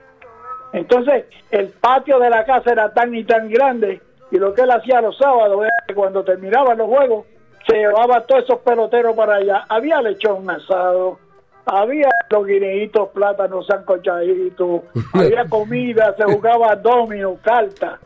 Entonces, 0.74 1.26
el 1.52 1.68
patio 1.70 2.20
de 2.20 2.30
la 2.30 2.44
casa 2.45 2.72
era 2.72 2.94
tan 2.94 3.14
y 3.16 3.24
tan 3.24 3.50
grande, 3.50 4.02
y 4.32 4.38
lo 4.38 4.54
que 4.54 4.64
él 4.64 4.72
hacía 4.72 5.02
los 5.02 5.18
sábados 5.18 5.62
era 5.62 5.74
que 5.88 5.94
cuando 5.94 6.24
terminaban 6.24 6.78
los 6.78 6.88
juegos, 6.88 7.26
se 7.68 7.78
llevaba 7.78 8.22
todos 8.26 8.44
esos 8.44 8.60
peloteros 8.60 9.16
para 9.16 9.36
allá. 9.36 9.66
Había 9.70 10.02
lechón 10.02 10.50
asado, 10.50 11.20
había 11.66 12.10
los 12.30 12.45
guineitos, 12.45 13.10
plátanos 13.10 13.68
sancochaditos, 13.68 14.82
había 15.14 15.45
comida, 15.45 16.16
se 16.18 16.24
jugaba 16.24 16.76
domino, 16.76 17.38
carta. 17.44 18.00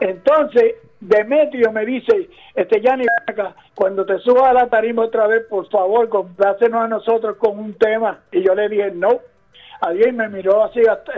Entonces, 0.00 0.76
Demetrio 1.00 1.70
me 1.70 1.84
dice, 1.84 2.28
este 2.54 2.80
Yanni, 2.80 3.04
cuando 3.74 4.04
te 4.04 4.18
subas 4.18 4.44
a 4.44 4.52
la 4.52 4.66
tarima 4.68 5.02
otra 5.04 5.26
vez, 5.28 5.44
por 5.48 5.68
favor, 5.68 6.08
complácenos 6.08 6.82
a 6.84 6.88
nosotros 6.88 7.36
con 7.36 7.58
un 7.58 7.74
tema. 7.74 8.18
Y 8.32 8.42
yo 8.42 8.54
le 8.54 8.68
dije, 8.68 8.90
no. 8.92 9.20
Alguien 9.80 10.16
me 10.16 10.28
miró 10.28 10.64
así 10.64 10.80
hasta- 10.80 11.12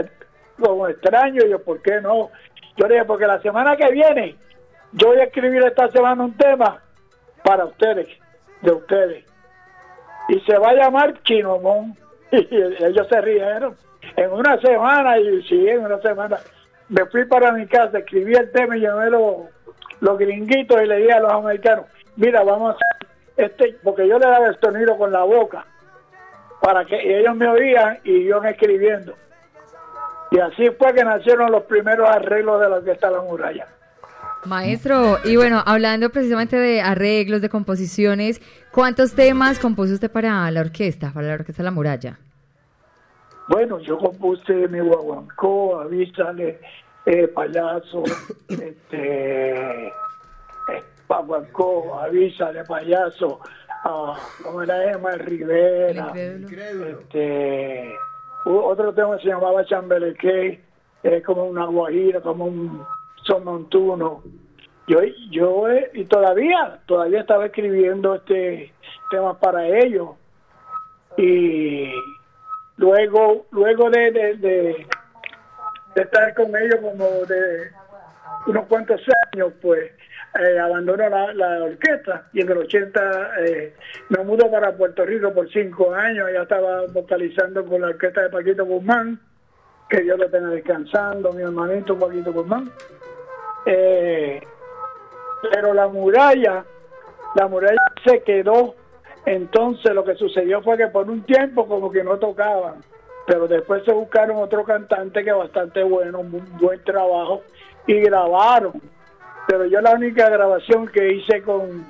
como 0.60 0.88
extraño, 0.88 1.44
yo, 1.46 1.62
¿por 1.62 1.80
qué 1.82 2.00
no? 2.00 2.30
Yo 2.76 2.86
le 2.86 2.94
dije, 2.94 3.06
porque 3.06 3.26
la 3.26 3.40
semana 3.40 3.76
que 3.76 3.90
viene, 3.90 4.36
yo 4.92 5.08
voy 5.08 5.18
a 5.18 5.24
escribir 5.24 5.62
esta 5.64 5.88
semana 5.90 6.24
un 6.24 6.36
tema 6.36 6.80
para 7.42 7.64
ustedes, 7.64 8.08
de 8.62 8.72
ustedes. 8.72 9.24
Y 10.28 10.40
se 10.40 10.58
va 10.58 10.70
a 10.70 10.74
llamar 10.74 11.22
Chinomón. 11.22 11.96
Y 12.32 12.54
ellos 12.84 13.08
se 13.08 13.20
rieron. 13.20 13.76
En 14.16 14.30
una 14.32 14.56
semana, 14.60 15.18
y 15.18 15.42
sí, 15.48 15.68
en 15.68 15.84
una 15.84 15.98
semana, 15.98 16.38
me 16.88 17.04
fui 17.06 17.24
para 17.24 17.50
mi 17.52 17.66
casa, 17.66 17.98
escribí 17.98 18.34
el 18.34 18.52
tema 18.52 18.76
y 18.76 18.82
llamé 18.82 19.10
los, 19.10 19.46
los 20.00 20.18
gringuitos 20.18 20.80
y 20.80 20.86
le 20.86 20.96
dije 20.98 21.12
a 21.12 21.20
los 21.20 21.32
americanos, 21.32 21.86
mira, 22.16 22.44
vamos 22.44 22.76
a 22.76 23.00
este, 23.36 23.76
porque 23.82 24.06
yo 24.06 24.18
le 24.18 24.26
daba 24.26 24.48
el 24.48 24.60
sonido 24.60 24.96
con 24.98 25.12
la 25.12 25.22
boca, 25.22 25.64
para 26.60 26.84
que 26.84 27.18
ellos 27.18 27.34
me 27.36 27.48
oían 27.48 27.98
y 28.04 28.12
iban 28.12 28.46
escribiendo. 28.46 29.14
Y 30.30 30.38
así 30.38 30.68
fue 30.78 30.94
que 30.94 31.04
nacieron 31.04 31.50
los 31.50 31.64
primeros 31.64 32.08
arreglos 32.08 32.60
de 32.60 32.68
la 32.68 32.76
orquesta 32.76 33.10
La 33.10 33.20
Muralla. 33.20 33.66
Maestro, 34.46 35.18
y 35.24 35.36
bueno, 35.36 35.62
hablando 35.66 36.08
precisamente 36.10 36.56
de 36.56 36.80
arreglos, 36.80 37.42
de 37.42 37.48
composiciones, 37.50 38.40
¿cuántos 38.72 39.14
temas 39.14 39.58
compuso 39.58 39.92
usted 39.92 40.10
para 40.10 40.50
la 40.50 40.60
orquesta, 40.60 41.10
para 41.12 41.26
la 41.28 41.34
orquesta 41.34 41.62
La 41.62 41.70
Muralla? 41.70 42.18
Bueno, 43.48 43.80
yo 43.80 43.98
compuse 43.98 44.52
mi 44.68 44.78
guaguancó, 44.80 45.80
avísale, 45.80 46.60
eh, 47.04 47.28
payaso, 47.28 48.04
este, 48.48 49.86
eh, 49.88 49.92
guaguancó, 51.06 51.98
avísale, 52.00 52.64
payaso, 52.64 53.40
ah, 53.84 54.16
como 54.42 54.62
era 54.62 54.90
Emma 54.92 55.10
Rivera, 55.12 56.12
este, 56.14 56.36
u- 56.78 58.09
otro 58.44 58.92
tema 58.94 59.18
se 59.18 59.28
llamaba 59.28 59.64
Chambeleque, 59.64 60.60
es 61.02 61.24
como 61.24 61.44
una 61.44 61.66
guajira, 61.66 62.20
como 62.20 62.46
un 62.46 62.84
son 63.24 63.44
montuno. 63.44 64.22
Yo, 64.86 64.98
yo, 65.30 65.68
eh, 65.68 65.90
y 65.94 66.04
todavía, 66.04 66.80
todavía 66.86 67.20
estaba 67.20 67.46
escribiendo 67.46 68.14
este 68.16 68.72
temas 69.10 69.36
para 69.38 69.66
ellos. 69.66 70.10
Y 71.16 71.92
luego, 72.76 73.46
luego 73.50 73.90
de- 73.90 74.12
de 74.12 74.86
estar 76.02 76.34
con 76.34 76.46
ellos 76.56 76.76
como 76.80 77.04
de 77.26 77.70
unos 78.46 78.66
cuantos 78.66 79.00
años, 79.32 79.52
pues 79.60 79.92
eh, 80.38 80.58
abandono 80.58 81.08
la, 81.08 81.32
la 81.34 81.64
orquesta 81.64 82.28
y 82.32 82.40
en 82.40 82.50
el 82.50 82.58
80 82.58 83.30
eh, 83.40 83.74
me 84.10 84.24
mudo 84.24 84.50
para 84.50 84.76
Puerto 84.76 85.04
Rico 85.04 85.32
por 85.32 85.50
cinco 85.50 85.92
años, 85.92 86.28
ya 86.32 86.42
estaba 86.42 86.86
vocalizando 86.92 87.64
con 87.64 87.80
la 87.80 87.88
orquesta 87.88 88.22
de 88.22 88.30
Paquito 88.30 88.64
Guzmán 88.64 89.18
que 89.90 90.00
Dios 90.02 90.18
lo 90.18 90.30
tenga 90.30 90.48
descansando, 90.50 91.32
mi 91.32 91.42
hermanito 91.42 91.98
Paquito 91.98 92.32
Guzmán. 92.32 92.70
Eh, 93.66 94.40
pero 95.50 95.74
la 95.74 95.88
muralla, 95.88 96.64
la 97.34 97.48
muralla 97.48 97.80
se 98.04 98.22
quedó. 98.22 98.76
Entonces 99.26 99.92
lo 99.92 100.04
que 100.04 100.14
sucedió 100.14 100.62
fue 100.62 100.78
que 100.78 100.86
por 100.86 101.10
un 101.10 101.22
tiempo 101.24 101.66
como 101.66 101.90
que 101.90 102.02
no 102.02 102.16
tocaban, 102.18 102.76
pero 103.26 103.46
después 103.46 103.84
se 103.84 103.92
buscaron 103.92 104.38
otro 104.38 104.64
cantante 104.64 105.22
que 105.22 105.32
bastante 105.32 105.82
bueno, 105.82 106.20
un 106.20 106.58
buen 106.58 106.82
trabajo 106.84 107.42
y 107.86 108.00
grabaron. 108.00 108.80
Pero 109.46 109.64
yo 109.66 109.80
la 109.80 109.92
única 109.92 110.28
grabación 110.28 110.86
que 110.88 111.12
hice 111.14 111.42
con, 111.42 111.86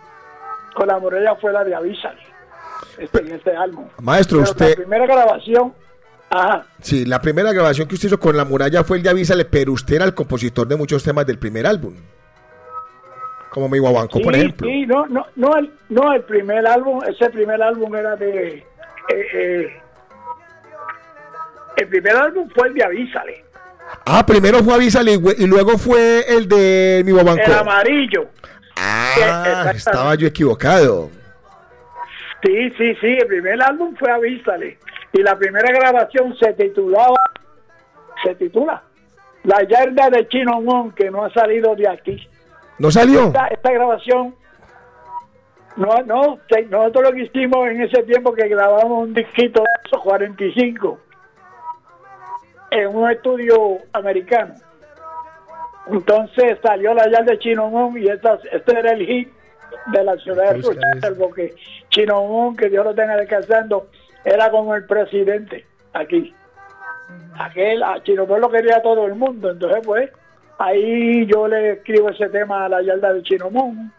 con 0.75 0.87
la 0.89 0.99
muralla 0.99 1.35
fue 1.37 1.53
la 1.53 1.63
de 1.65 1.75
Avísale, 1.75 2.21
este, 2.99 3.21
en 3.21 3.33
este 3.33 3.55
álbum. 3.57 3.87
Maestro, 4.01 4.39
Pero 4.39 4.51
usted- 4.51 4.69
La 4.71 4.77
primera 4.77 5.07
grabación, 5.07 5.75
ajá, 6.31 6.65
Sí, 6.81 7.05
la 7.05 7.21
primera 7.21 7.53
grabación 7.53 7.87
que 7.89 7.95
usted 7.97 8.09
hizo 8.09 8.21
con 8.21 8.37
La 8.37 8.45
Muralla 8.45 8.83
fue 8.85 8.97
el 8.97 9.03
de 9.03 9.11
Avísale, 9.11 9.45
pero 9.45 9.73
usted 9.73 9.97
era 9.97 10.05
el 10.07 10.15
compositor 10.15 10.67
de 10.67 10.77
muchos 10.77 11.03
temas 11.05 11.27
del 11.27 11.39
primer 11.39 11.67
álbum. 11.67 11.95
Como 13.51 13.69
mi 13.69 13.79
guaguancó, 13.79 14.21
por 14.21 14.35
ejemplo. 14.35 14.67
sí, 14.69 14.87
no, 14.87 15.07
no, 15.09 15.27
no, 15.35 15.57
el, 15.57 15.73
no, 15.89 16.13
el 16.13 16.23
primer 16.23 16.65
álbum, 16.67 17.01
ese 17.05 17.29
primer 17.31 17.61
álbum 17.61 17.95
era 17.97 18.15
de... 18.15 18.59
eh, 18.59 18.65
eh, 19.35 19.81
el 21.77 21.89
primer 21.89 22.17
álbum 22.17 22.49
fue 22.55 22.69
el 22.69 22.75
de 22.75 22.85
Avísale, 22.85 23.45
Ah, 24.05 24.25
primero 24.27 24.59
fue 24.63 24.75
Avísale 24.75 25.13
y, 25.39 25.47
luego 25.47 25.79
fue 25.79 26.25
el 26.29 26.49
de 26.49 27.03
mi 27.05 27.13
guaguancó. 27.13 27.45
el 27.45 27.53
amarillo. 27.53 28.29
Ah, 28.77 29.73
estaba 29.75 30.15
yo 30.15 30.27
equivocado. 30.27 31.11
Sí, 32.43 32.71
sí, 32.79 32.95
sí, 33.01 33.07
el 33.07 33.27
primer 33.27 33.63
álbum 33.63 33.95
fue 33.97 34.11
Avísale. 34.11 34.79
Y 35.13 35.23
la 35.23 35.37
primera 35.37 35.71
grabación 35.73 36.37
se 36.39 36.53
titulaba, 36.55 37.17
se 38.25 38.35
titula 38.37 38.83
La 39.45 39.63
yarda 39.65 40.09
de 40.09 40.27
Chino 40.29 40.61
Mon, 40.61 40.93
que 40.93 41.11
no 41.11 41.25
ha 41.25 41.33
salido 41.33 41.75
de 41.75 41.89
aquí. 41.89 42.29
¿No 42.79 42.91
salió? 42.91 43.27
Esta, 43.27 43.49
esta 43.49 43.73
grabación, 43.73 44.35
no, 45.77 46.03
no, 46.07 46.39
nosotros 46.71 47.05
lo 47.05 47.13
que 47.13 47.23
hicimos 47.25 47.69
en 47.69 47.83
ese 47.83 48.03
tiempo 48.05 48.33
que 48.33 48.49
grabamos 48.49 49.09
un 49.09 49.15
disquito 49.15 49.61
de 49.61 49.89
esos 49.89 50.01
45 50.03 50.99
en 52.71 52.95
un 52.95 53.11
estudio 53.11 53.79
americano. 53.93 54.55
Entonces 55.91 56.59
salió 56.63 56.95
la 56.95 57.09
yarda 57.11 57.33
de 57.33 57.39
Chino 57.39 57.69
Mon 57.69 57.97
y 57.99 58.07
esta, 58.07 58.39
este 58.53 58.79
era 58.79 58.93
el 58.93 59.05
hit 59.07 59.29
de 59.87 60.05
la 60.05 60.17
ciudad 60.17 60.55
de 60.55 60.63
Rochester, 60.63 61.15
porque 61.19 61.55
Chino 61.89 62.27
Mon, 62.27 62.57
que 62.57 62.69
Dios 62.69 62.85
lo 62.85 62.95
tenga 62.95 63.17
descansando, 63.17 63.89
era 64.25 64.51
como 64.51 64.75
el 64.75 64.85
presidente 64.85 65.67
aquí. 65.93 66.35
Aquel, 67.39 67.83
a 67.83 68.03
Chino 68.03 68.27
Mon 68.27 68.41
lo 68.41 68.51
quería 68.51 68.83
todo 68.83 69.07
el 69.07 69.15
mundo, 69.15 69.51
entonces 69.51 69.81
pues 69.85 70.11
ahí 70.59 71.27
yo 71.27 71.49
le 71.49 71.73
escribo 71.73 72.11
ese 72.11 72.29
tema 72.29 72.67
a 72.67 72.69
la 72.69 72.83
yarda 72.83 73.13
de 73.13 73.23
Chino 73.23 73.51
Mon 73.51 73.93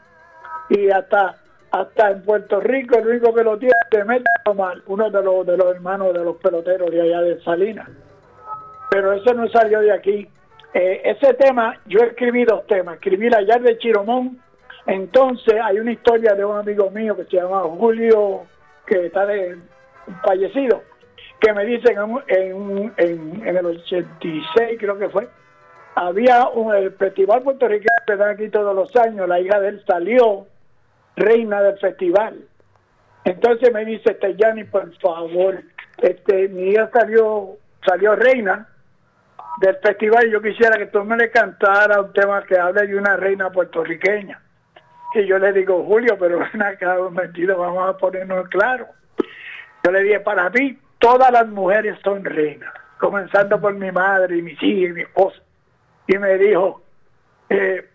y 0.70 0.90
hasta 0.92 1.38
hasta 1.72 2.12
en 2.12 2.22
Puerto 2.24 2.60
Rico 2.60 2.98
el 2.98 3.08
único 3.08 3.34
que 3.34 3.44
lo 3.44 3.58
tiene 3.58 3.74
es 3.84 3.98
Demetrio 3.98 4.28
Omar, 4.46 4.78
uno 4.88 5.10
de 5.10 5.24
los 5.24 5.46
de 5.46 5.58
los 5.58 5.74
hermanos 5.74 6.14
de 6.14 6.24
los 6.24 6.36
peloteros 6.38 6.92
de 6.92 7.02
allá 7.02 7.22
de 7.22 7.42
Salinas 7.42 7.90
pero 8.92 9.14
ese 9.14 9.34
no 9.34 9.48
salió 9.48 9.80
de 9.80 9.94
aquí. 9.94 10.28
Eh, 10.74 11.02
ese 11.06 11.34
tema 11.36 11.80
yo 11.86 12.00
escribí 12.02 12.44
dos 12.44 12.68
temas. 12.68 12.96
Escribí 12.96 13.30
la 13.30 13.42
yarda 13.42 13.70
de 13.70 13.78
Chiromón. 13.78 14.38
Entonces 14.86 15.56
hay 15.64 15.80
una 15.80 15.94
historia 15.94 16.36
de 16.36 16.44
un 16.44 16.58
amigo 16.58 16.92
mío 16.92 17.16
que 17.16 17.24
se 17.24 17.38
llama 17.38 17.62
Julio 17.62 18.42
que 18.86 19.06
está 19.06 19.26
de 19.26 19.58
fallecido 20.26 20.82
que 21.40 21.54
me 21.54 21.66
dice 21.66 21.96
en, 22.28 22.94
en, 22.98 23.48
en, 23.48 23.58
el 23.58 23.66
86 23.66 24.78
creo 24.80 24.98
que 24.98 25.10
fue 25.10 25.28
había 25.96 26.48
un 26.50 26.72
festival 26.98 27.44
puertorriqueño 27.44 27.90
que 28.06 28.16
dan 28.16 28.32
aquí 28.32 28.50
todos 28.50 28.76
los 28.76 28.96
años, 28.96 29.28
la 29.28 29.40
hija 29.40 29.60
de 29.60 29.70
él 29.70 29.84
salió 29.86 30.48
reina 31.16 31.62
del 31.62 31.78
festival. 31.80 32.46
Entonces 33.26 33.74
me 33.74 33.84
dice, 33.86 34.12
este 34.12 34.36
Yanni, 34.36 34.64
por 34.64 34.94
favor, 35.00 35.62
este, 35.98 36.48
mi 36.48 36.70
hija 36.70 36.90
salió, 36.94 37.58
salió 37.86 38.16
reina 38.16 38.71
del 39.62 39.78
festival 39.78 40.30
yo 40.32 40.42
quisiera 40.42 40.76
que 40.76 40.88
tú 40.88 41.04
me 41.04 41.16
le 41.16 41.30
cantara 41.30 42.02
un 42.02 42.12
tema 42.14 42.44
que 42.44 42.58
hable 42.58 42.88
de 42.88 42.98
una 42.98 43.16
reina 43.16 43.52
puertorriqueña. 43.52 44.42
Y 45.14 45.26
yo 45.28 45.38
le 45.38 45.54
digo, 45.54 45.84
Julio, 45.84 46.18
pero 46.20 46.40
ven 46.54 46.64
acá 46.64 46.98
un 46.98 47.14
momentito, 47.14 47.56
vamos 47.58 47.88
a 47.88 47.96
ponernos 47.96 48.48
claro. 48.50 48.88
Yo 49.84 49.92
le 49.92 50.02
dije, 50.02 50.20
para 50.22 50.50
mí 50.50 50.80
todas 50.98 51.32
las 51.32 51.48
mujeres 51.48 51.98
son 52.04 52.26
reinas, 52.26 52.74
comenzando 53.00 53.62
por 53.62 53.74
mi 53.76 53.92
madre 53.92 54.38
y 54.38 54.42
mis 54.42 54.62
hijas 54.64 54.90
y 54.90 54.94
mi 54.94 55.02
esposa. 55.02 55.40
Y 56.08 56.18
me 56.18 56.38
dijo, 56.40 56.82
eh, 57.50 57.88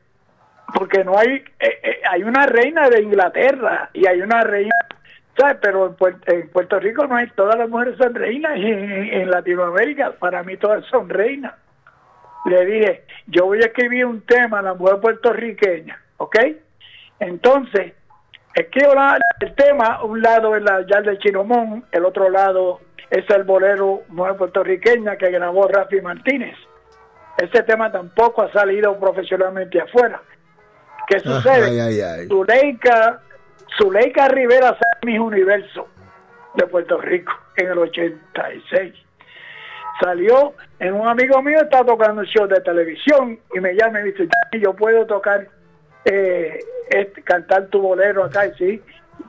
porque 0.72 1.02
no 1.02 1.18
hay, 1.18 1.42
eh, 1.58 1.80
eh, 1.82 2.00
hay 2.08 2.22
una 2.22 2.46
reina 2.46 2.88
de 2.88 3.02
Inglaterra 3.02 3.90
y 3.92 4.06
hay 4.06 4.20
una 4.20 4.44
reina, 4.44 4.74
¿sabes? 5.36 5.58
Pero 5.60 5.86
en, 5.86 5.96
Puer- 5.96 6.20
en 6.26 6.48
Puerto 6.50 6.78
Rico 6.80 7.06
no 7.06 7.16
hay, 7.16 7.28
todas 7.30 7.56
las 7.58 7.68
mujeres 7.68 7.96
son 7.98 8.14
reinas 8.14 8.56
y 8.56 8.66
en, 8.66 8.90
en 8.92 9.30
Latinoamérica 9.30 10.12
para 10.12 10.42
mí 10.42 10.56
todas 10.56 10.84
son 10.86 11.08
reinas. 11.08 11.54
Le 12.46 12.64
dije, 12.64 13.04
yo 13.26 13.46
voy 13.46 13.58
a 13.62 13.66
escribir 13.66 14.06
un 14.06 14.20
tema 14.22 14.60
a 14.60 14.62
la 14.62 14.74
mujer 14.74 15.00
puertorriqueña, 15.00 16.00
¿ok? 16.18 16.36
Entonces, 17.20 17.92
escribo 18.54 18.94
la- 18.94 19.18
el 19.40 19.54
tema, 19.54 20.02
un 20.04 20.22
lado 20.22 20.54
es 20.54 20.62
la 20.62 20.80
yarda 20.86 21.10
de 21.12 21.18
Chinomón, 21.18 21.84
el 21.92 22.04
otro 22.04 22.28
lado 22.30 22.80
es 23.10 23.28
el 23.30 23.44
bolero 23.44 24.02
mujer 24.08 24.36
puertorriqueña 24.36 25.16
que 25.16 25.30
grabó 25.30 25.66
Rafi 25.68 26.00
Martínez. 26.00 26.56
Ese 27.38 27.62
tema 27.64 27.92
tampoco 27.92 28.42
ha 28.42 28.52
salido 28.52 28.98
profesionalmente 28.98 29.80
afuera. 29.80 30.20
¿Qué 31.08 31.20
sucede? 31.20 31.68
Zuleika, 32.28 33.20
Zuleika 33.78 34.28
Rivera 34.28 34.68
salió 34.68 34.98
en 35.02 35.08
Mis 35.08 35.20
Universo 35.20 35.88
de 36.54 36.66
Puerto 36.66 36.98
Rico 37.00 37.32
en 37.56 37.68
el 37.68 37.78
86. 37.78 38.94
Salió 40.00 40.54
en 40.78 40.94
un 40.94 41.08
amigo 41.08 41.42
mío, 41.42 41.58
está 41.62 41.84
tocando 41.84 42.20
un 42.20 42.26
show 42.26 42.46
de 42.46 42.60
televisión 42.60 43.38
y 43.54 43.60
me 43.60 43.74
llama 43.74 44.00
y 44.00 44.04
dice, 44.04 44.28
"Jackie, 44.28 44.60
yo 44.60 44.74
puedo 44.74 45.06
tocar, 45.06 45.48
eh, 46.04 46.58
este, 46.90 47.22
cantar 47.22 47.66
tu 47.66 47.80
bolero 47.80 48.24
acá. 48.24 48.46
Y 48.46 48.54
sí, 48.54 48.82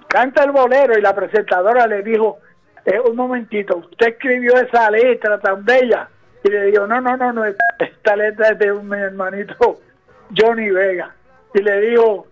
canta 0.07 0.43
el 0.43 0.51
bolero 0.51 0.97
y 0.97 1.01
la 1.01 1.15
presentadora 1.15 1.87
le 1.87 2.03
dijo, 2.03 2.39
eh, 2.85 2.99
un 2.99 3.15
momentito, 3.15 3.77
usted 3.77 4.07
escribió 4.07 4.55
esa 4.55 4.89
letra 4.89 5.39
tan 5.39 5.65
bella. 5.65 6.09
Y 6.43 6.49
le 6.49 6.63
digo, 6.65 6.87
no, 6.87 7.01
no, 7.01 7.17
no, 7.17 7.33
no, 7.33 7.45
esta, 7.45 7.65
esta 7.79 8.15
letra 8.15 8.49
es 8.49 8.59
de 8.59 8.71
un 8.71 8.87
mi 8.87 8.97
hermanito 8.97 9.79
Johnny 10.35 10.69
Vega. 10.69 11.13
Y 11.53 11.61
le 11.61 11.81
digo, 11.81 12.27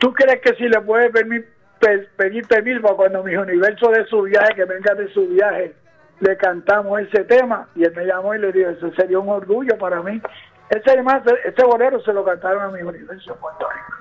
¿tú 0.00 0.12
crees 0.12 0.40
que 0.40 0.54
si 0.54 0.68
le 0.68 0.80
puede 0.80 1.10
pedir 1.10 2.46
permiso 2.48 2.82
para 2.82 2.94
cuando 2.94 3.22
mis 3.22 3.38
universos 3.38 3.92
de 3.92 4.04
su 4.06 4.22
viaje, 4.22 4.54
que 4.56 4.64
venga 4.64 4.94
de 4.94 5.12
su 5.12 5.28
viaje, 5.28 5.74
le 6.18 6.36
cantamos 6.36 7.00
ese 7.00 7.24
tema? 7.24 7.68
Y 7.76 7.84
él 7.84 7.92
me 7.94 8.06
llamó 8.06 8.34
y 8.34 8.40
le 8.40 8.50
dijo, 8.50 8.70
eso 8.70 8.90
sería 8.96 9.18
un 9.18 9.28
orgullo 9.28 9.78
para 9.78 10.02
mí. 10.02 10.20
Ese, 10.70 10.90
además, 10.90 11.22
ese 11.44 11.64
bolero 11.64 12.00
se 12.02 12.12
lo 12.12 12.24
cantaron 12.24 12.62
a 12.62 12.68
mis 12.68 12.82
universos 12.82 13.26
de 13.26 13.34
Puerto 13.34 13.66
Rico. 13.68 14.00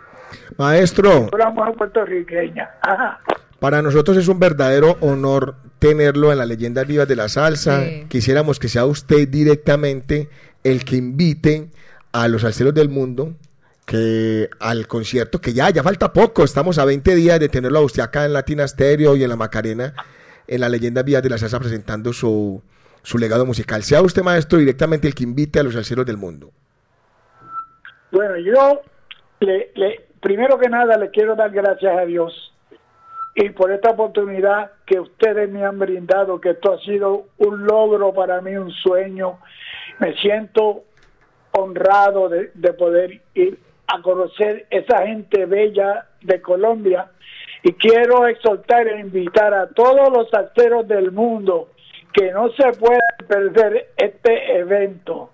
Maestro, 0.58 1.30
la 1.38 1.50
mujer 1.50 1.76
puertorriqueña. 1.76 2.70
Ajá. 2.82 3.20
para 3.60 3.82
nosotros 3.82 4.16
es 4.18 4.28
un 4.28 4.40
verdadero 4.40 4.98
honor 5.02 5.56
tenerlo 5.80 6.32
en 6.32 6.38
las 6.38 6.48
leyendas 6.48 6.86
vivas 6.88 7.08
de 7.08 7.16
la 7.16 7.28
salsa. 7.30 7.84
Sí. 7.84 8.06
Quisiéramos 8.08 8.60
que 8.60 8.68
sea 8.68 8.86
usted 8.86 9.28
directamente 9.28 10.30
el 10.64 10.86
que 10.86 10.98
invite 10.98 11.70
a 12.12 12.28
los 12.28 12.44
salseros 12.44 12.74
del 12.74 12.90
mundo 12.90 13.34
que 13.90 14.49
al 14.60 14.86
concierto, 14.86 15.41
que 15.41 15.52
ya, 15.52 15.72
ya 15.72 15.82
falta 15.82 16.14
poco, 16.14 16.44
estamos 16.44 16.78
a 16.78 16.86
20 16.86 17.16
días 17.16 17.40
de 17.40 17.49
tenerlo 17.49 17.80
a 17.80 17.82
usted 17.82 18.03
acá 18.03 18.24
en 18.24 18.34
Latina 18.34 18.68
Stereo 18.68 19.16
y 19.16 19.24
en 19.24 19.30
la 19.30 19.36
Macarena, 19.36 19.95
en 20.48 20.61
las 20.61 20.70
leyendas 20.70 21.03
vivas 21.03 21.24
de 21.24 21.30
la 21.32 21.40
salsa 21.40 21.60
presentando 21.60 22.14
su, 22.14 22.61
su 23.02 23.18
legado 23.18 23.48
musical. 23.48 23.82
Sea 23.82 24.03
usted, 24.03 24.22
maestro, 24.22 24.60
directamente 24.60 25.07
el 25.07 25.16
que 25.16 25.24
invite 25.24 25.60
a 25.60 25.64
los 25.64 25.74
salseros 25.74 26.06
del 26.06 26.18
mundo. 26.18 26.52
Bueno, 28.11 28.38
yo 28.38 28.82
le, 29.40 29.72
le- 29.74 30.06
primero 30.22 30.60
que 30.60 30.70
nada 30.70 30.95
le 30.95 31.10
quiero 31.10 31.36
dar 31.36 31.49
gracias 31.49 31.98
a 31.98 32.06
Dios 32.06 32.53
y 33.34 33.49
por 33.49 33.72
esta 33.72 33.90
oportunidad 33.90 34.70
que 34.86 34.99
ustedes 34.99 35.49
me 35.49 35.66
han 35.66 35.80
brindado, 35.80 36.40
que 36.40 36.52
esto 36.52 36.74
ha 36.74 36.80
sido 36.82 37.26
un 37.40 37.66
logro 37.66 38.14
para 38.14 38.40
mí, 38.40 38.56
un 38.56 38.70
sueño. 38.72 39.40
Me 39.98 40.16
siento 40.18 40.84
honrado 41.53 42.30
de 42.30 42.74
poder 42.74 43.20
ir 43.34 43.57
a 43.94 44.02
conocer 44.02 44.66
esa 44.70 45.06
gente 45.07 45.45
bella 45.45 46.06
de 46.22 46.41
Colombia 46.41 47.07
y 47.64 47.74
quiero 47.74 48.28
exhortar 48.28 48.88
e 48.88 48.99
invitar 48.99 49.53
a 49.53 49.68
todos 49.68 50.10
los 50.16 50.30
salseros 50.30 50.88
del 50.88 51.11
mundo 51.11 51.70
que 52.14 52.32
no 52.32 52.49
se 52.53 52.72
pueden 52.80 52.99
perder 53.28 53.90
este 53.98 54.57
evento. 54.57 55.30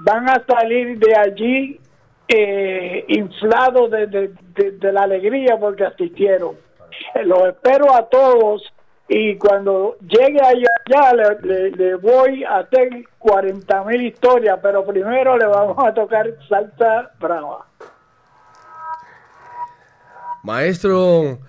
Van 0.00 0.28
a 0.28 0.44
salir 0.46 0.98
de 0.98 1.14
allí 1.16 1.80
eh, 2.28 3.04
inflados 3.08 3.90
de, 3.90 4.06
de- 4.06 4.30
de- 4.72 4.92
la 4.92 5.02
alegría 5.02 5.56
porque 5.58 5.84
asistieron. 5.84 6.56
Eh, 7.14 7.24
Los 7.24 7.46
espero 7.48 7.94
a 7.94 8.08
todos 8.08 8.62
y 9.08 9.36
cuando 9.36 9.96
llegue 10.00 10.40
allá 10.40 11.12
le- 11.42 11.70
le 11.72 11.94
voy 11.96 12.42
a 12.44 12.58
hacer 12.58 12.88
40 13.18 13.84
mil 13.84 14.02
historias, 14.02 14.58
pero 14.62 14.84
primero 14.86 15.36
le 15.36 15.46
vamos 15.46 15.76
a 15.84 15.92
tocar 15.92 16.26
salsa 16.48 17.10
brava. 17.20 17.66
Maestro 20.44 21.40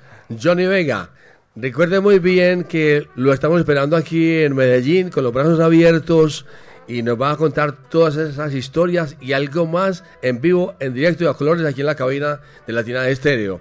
Johnny 0.41 0.67
Vega, 0.67 1.09
recuerde 1.53 1.99
muy 1.99 2.19
bien 2.19 2.63
que 2.63 3.09
lo 3.15 3.34
estamos 3.34 3.59
esperando 3.59 3.97
aquí 3.97 4.38
en 4.38 4.55
Medellín 4.55 5.09
con 5.09 5.26
los 5.26 5.34
brazos 5.34 5.59
abiertos 5.59 6.45
y 6.88 7.03
nos 7.03 7.22
va 7.22 7.31
a 7.31 7.35
contar 7.35 7.73
todas 7.89 8.15
esas 8.15 8.53
historias 8.53 9.17
y 9.19 9.34
algo 9.34 9.65
más 9.65 10.05
en 10.22 10.39
vivo, 10.39 10.76
en 10.80 10.93
directo 10.93 11.26
y 11.26 11.27
a 11.27 11.34
colores 11.34 11.65
aquí 11.65 11.81
en 11.81 11.88
la 11.88 11.95
cabina 11.95 12.39
de 12.65 12.72
Latina 12.72 13.01
de 13.01 13.11
Estéreo. 13.11 13.59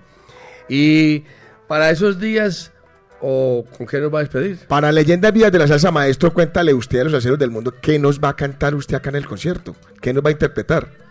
Y 0.68 1.24
para 1.66 1.90
esos 1.90 2.20
días, 2.20 2.70
¿o 3.20 3.64
con 3.76 3.88
qué 3.88 3.98
nos 3.98 4.14
va 4.14 4.20
a 4.20 4.22
despedir? 4.22 4.58
Para 4.68 4.92
Leyendas 4.92 5.32
Vivas 5.32 5.50
de 5.50 5.58
la 5.58 5.66
Salsa, 5.66 5.90
maestro, 5.90 6.32
cuéntale 6.32 6.72
usted 6.72 7.00
a 7.00 7.04
los 7.04 7.12
salseros 7.12 7.40
del 7.40 7.50
mundo 7.50 7.74
qué 7.82 7.98
nos 7.98 8.20
va 8.20 8.28
a 8.28 8.36
cantar 8.36 8.76
usted 8.76 8.94
acá 8.94 9.10
en 9.10 9.16
el 9.16 9.26
concierto, 9.26 9.74
qué 10.00 10.12
nos 10.12 10.24
va 10.24 10.28
a 10.28 10.32
interpretar. 10.32 11.03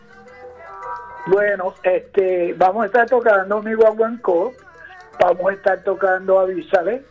Bueno, 1.27 1.73
este, 1.83 2.53
vamos 2.57 2.83
a 2.83 2.85
estar 2.87 3.07
tocando 3.07 3.61
mi 3.61 3.73
guaguancó, 3.73 4.53
vamos 5.19 5.51
a 5.51 5.53
estar 5.53 5.81
tocando 5.83 6.39
Avísale, 6.39 7.01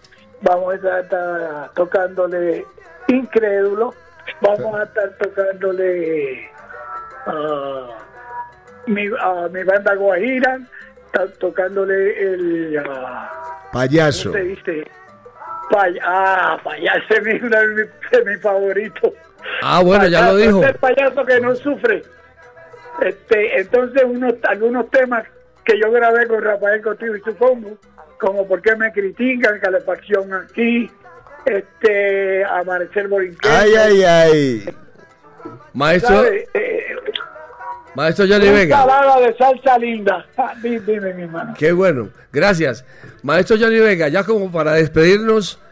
vamos 0.43 0.72
a 0.72 0.76
estar 0.76 1.09
ta- 1.09 1.70
tocándole 1.74 2.66
Incrédulo, 3.09 3.94
vamos 4.40 4.78
a 4.78 4.84
estar 4.84 5.10
tocándole 5.18 6.48
ah, 7.26 7.89
mi, 8.86 9.06
a 9.18 9.48
mi 9.48 9.62
banda 9.64 9.94
Guajira, 9.94 10.60
tocándole 11.39 12.22
el... 12.34 12.82
ah, 12.89 13.68
Payaso. 13.72 14.30
¿Cómo 14.30 14.43
se 14.43 14.48
dice? 14.51 14.84
Pay- 15.70 15.98
ah, 16.05 16.59
payaso 16.62 17.01
es 17.14 17.22
mi, 17.24 17.32
mi, 17.40 18.30
mi 18.30 18.36
favorito. 18.36 19.14
Ah, 19.62 19.80
bueno, 19.82 20.06
ya 20.06 20.26
lo 20.28 20.36
dijo. 20.36 20.62
es 20.62 20.68
el 20.68 20.74
payaso 20.76 21.24
que 21.24 21.40
no 21.40 21.55
sufre. 21.56 22.02
Este, 23.01 23.60
entonces, 23.60 24.02
unos, 24.05 24.35
algunos 24.44 24.90
temas 24.90 25.24
que 25.64 25.78
yo 25.81 25.90
grabé 25.90 26.27
con 26.27 26.43
Rafael 26.43 26.82
Cotillo 26.82 27.16
y 27.16 27.20
su 27.20 27.36
combo, 27.36 27.78
como 28.20 28.47
¿Por 28.47 28.60
qué 28.62 28.77
me 28.77 28.93
critican? 28.93 29.59
Calefacción 29.60 30.32
aquí, 30.35 30.90
este, 31.47 32.44
Amanecer 32.44 33.09
Borinqueño. 33.09 33.52
Ay, 33.55 33.74
ay, 33.74 34.02
ay. 34.05 34.77
Maestro, 35.73 36.16
¿sabe? 36.24 36.48
Eh, 36.55 36.85
maestro 37.94 38.27
Johnny 38.28 38.47
una 38.48 38.56
Vega. 38.59 38.86
de 39.20 39.36
salsa 39.36 39.78
linda. 39.78 40.24
Ah, 40.36 40.55
di- 40.62 40.78
dime, 40.81 41.14
mi 41.14 41.23
hermano. 41.23 41.55
Qué 41.59 41.73
bueno, 41.73 42.10
gracias. 42.32 42.85
Maestro 43.23 43.56
Johnny 43.59 43.81
Vega, 43.81 44.09
ya 44.09 44.23
como 44.24 44.52
para 44.52 44.74
despedirnos, 44.74 45.55
eh, 45.55 45.62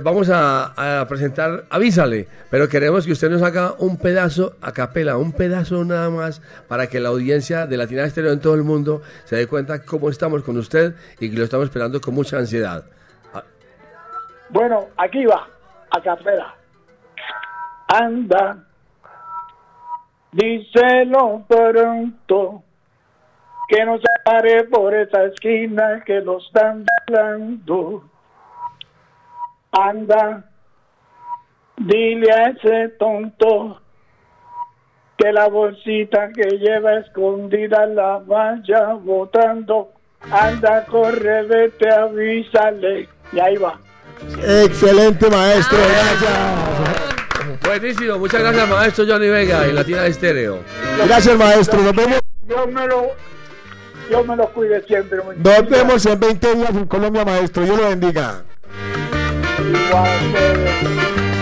vamos 0.00 0.30
a, 0.32 1.04
presentar 1.08 1.64
Avísale, 1.70 2.28
pero 2.50 2.68
queremos 2.68 3.04
que 3.04 3.12
usted 3.12 3.30
nos 3.30 3.42
haga 3.42 3.74
un 3.78 3.98
pedazo 3.98 4.56
a 4.62 4.72
capela, 4.72 5.16
un 5.16 5.32
pedazo 5.32 5.84
nada 5.84 6.08
más, 6.10 6.40
para 6.68 6.86
que 6.86 7.00
la 7.00 7.10
audiencia 7.10 7.66
de 7.66 7.76
Latina 7.76 8.04
Estéreo 8.04 8.32
en 8.32 8.40
todo 8.40 8.54
el 8.54 8.62
mundo 8.62 9.02
se 9.24 9.36
dé 9.36 9.46
cuenta 9.46 9.84
cómo 9.84 10.08
estamos 10.08 10.42
con 10.42 10.56
usted 10.56 10.94
y 11.20 11.30
que 11.30 11.36
lo 11.36 11.44
estamos 11.44 11.64
esperando 11.64 12.00
con 12.00 12.14
mucha 12.14 12.38
ansiedad. 12.38 12.84
Bueno, 14.50 14.88
aquí 14.96 15.24
va, 15.24 15.46
a 15.90 16.00
capela. 16.00 16.54
Anda, 17.88 18.64
díselo 20.32 21.44
pronto, 21.48 22.62
que 23.68 23.84
no 23.84 23.98
se 23.98 24.08
pare 24.24 24.64
por 24.64 24.94
esa 24.94 25.24
esquina 25.24 26.02
que 26.04 26.20
lo 26.20 26.38
están 26.38 26.84
hablando. 27.06 28.11
Anda, 29.72 30.44
dile 31.76 32.30
a 32.30 32.48
ese 32.48 32.88
tonto 32.98 33.80
que 35.16 35.32
la 35.32 35.48
bolsita 35.48 36.30
que 36.30 36.58
lleva 36.58 36.98
escondida 36.98 37.86
la 37.86 38.18
vaya 38.18 38.94
botando. 38.94 39.92
Anda, 40.30 40.84
corre, 40.86 41.42
vete, 41.44 41.90
avísale. 41.90 43.08
Y 43.32 43.40
ahí 43.40 43.56
va. 43.56 43.78
Excelente, 44.64 45.28
maestro. 45.30 45.78
Gracias. 45.78 47.12
Buenísimo, 47.64 48.18
muchas 48.18 48.40
gracias 48.40 48.68
maestro 48.68 49.04
Johnny 49.06 49.28
Vega 49.28 49.66
y 49.66 49.72
Latina 49.72 50.06
Estéreo. 50.06 50.60
Gracias, 51.06 51.36
maestro. 51.36 51.80
Nos 51.80 51.94
vemos, 51.94 52.20
Dios 52.46 52.66
me 52.68 52.86
lo, 52.86 53.06
Dios 54.08 54.26
me 54.26 54.36
lo 54.36 54.48
cuide 54.52 54.82
siempre. 54.86 55.18
nos 55.36 55.68
vemos 55.68 56.06
en 56.06 56.20
20 56.20 56.54
días 56.54 56.70
en 56.70 56.86
Colombia, 56.86 57.24
maestro. 57.24 57.64
Dios 57.64 57.76
lo 57.76 57.88
bendiga. 57.88 58.42
you. 59.74 61.41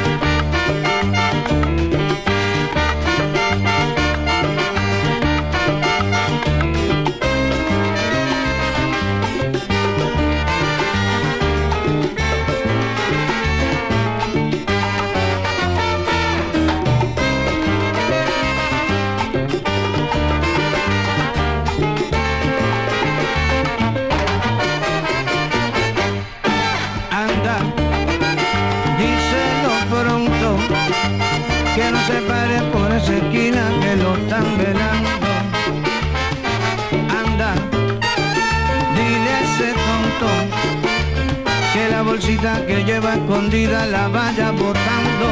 La 43.86 44.08
vaya 44.08 44.50
botando. 44.50 45.26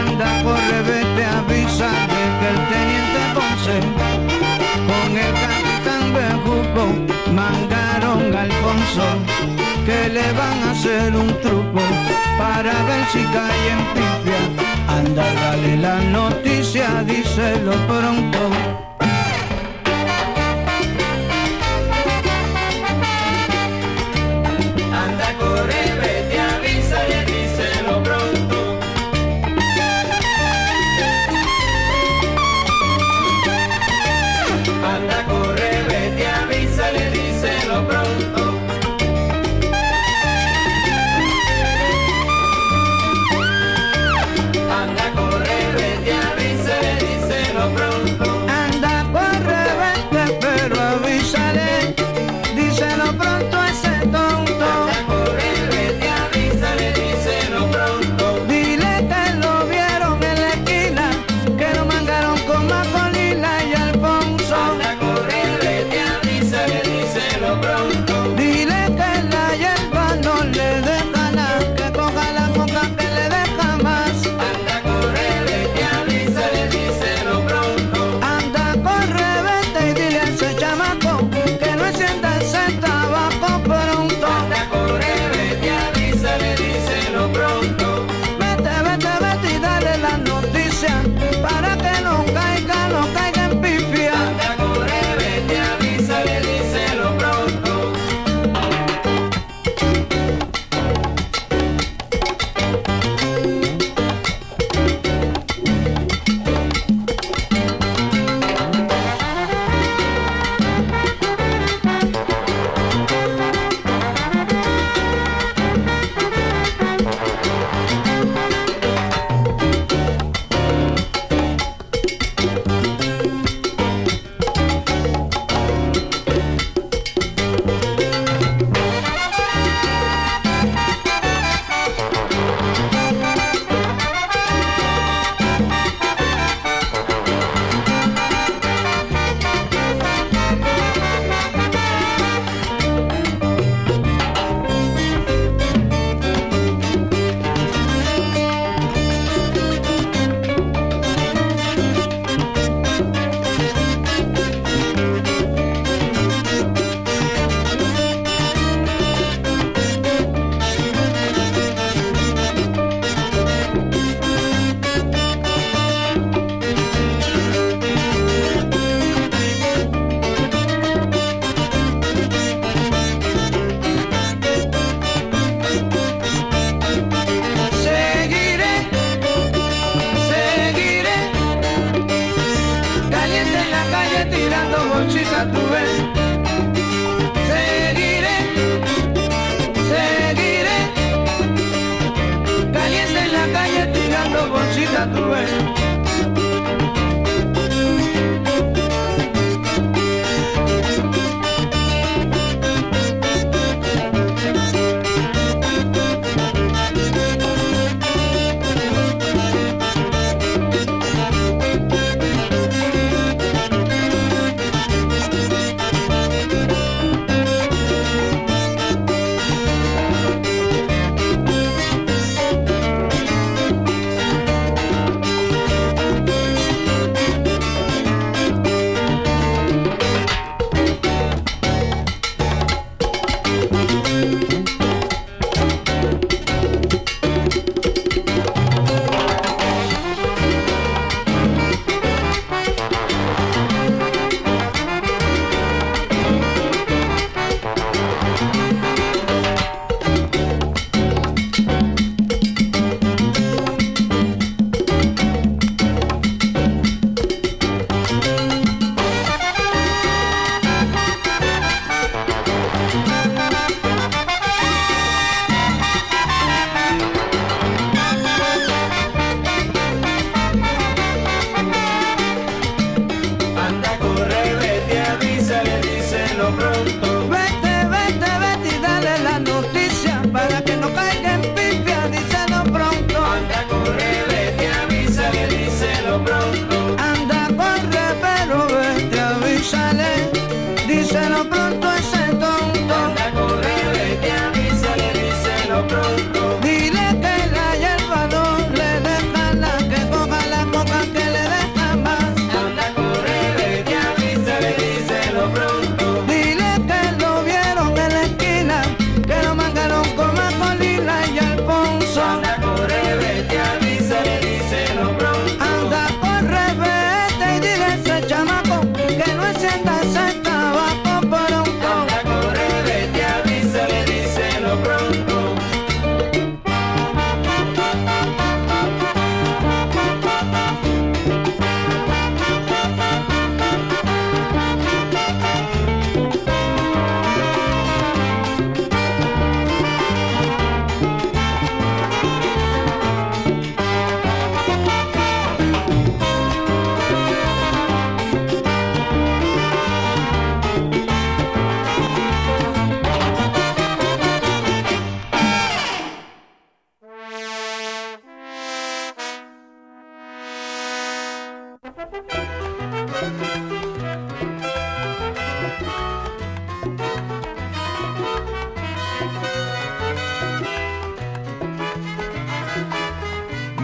Anda, 0.00 0.28
corre, 0.42 0.82
vete, 0.88 1.24
avisa 1.24 1.90
que 2.40 2.48
el 2.52 2.60
teniente 2.72 3.20
Ponce 3.34 3.76
con 4.88 5.10
el 5.26 5.32
capitán 5.44 6.04
Bejuco 6.16 6.84
mangaron 7.32 8.34
a 8.34 8.42
Alfonso 8.42 9.06
que 9.86 10.08
le 10.08 10.32
van 10.32 10.58
a 10.64 10.70
hacer 10.72 11.16
un 11.16 11.28
truco 11.40 11.82
para 12.38 12.72
ver 12.88 13.04
si 13.12 13.22
cae 13.34 13.70
en 13.74 13.82
pifia. 13.94 14.40
Anda, 14.88 15.24
dale 15.34 15.76
la 15.76 16.00
noticia, 16.00 17.02
díselo 17.06 17.72
pronto. 17.86 18.97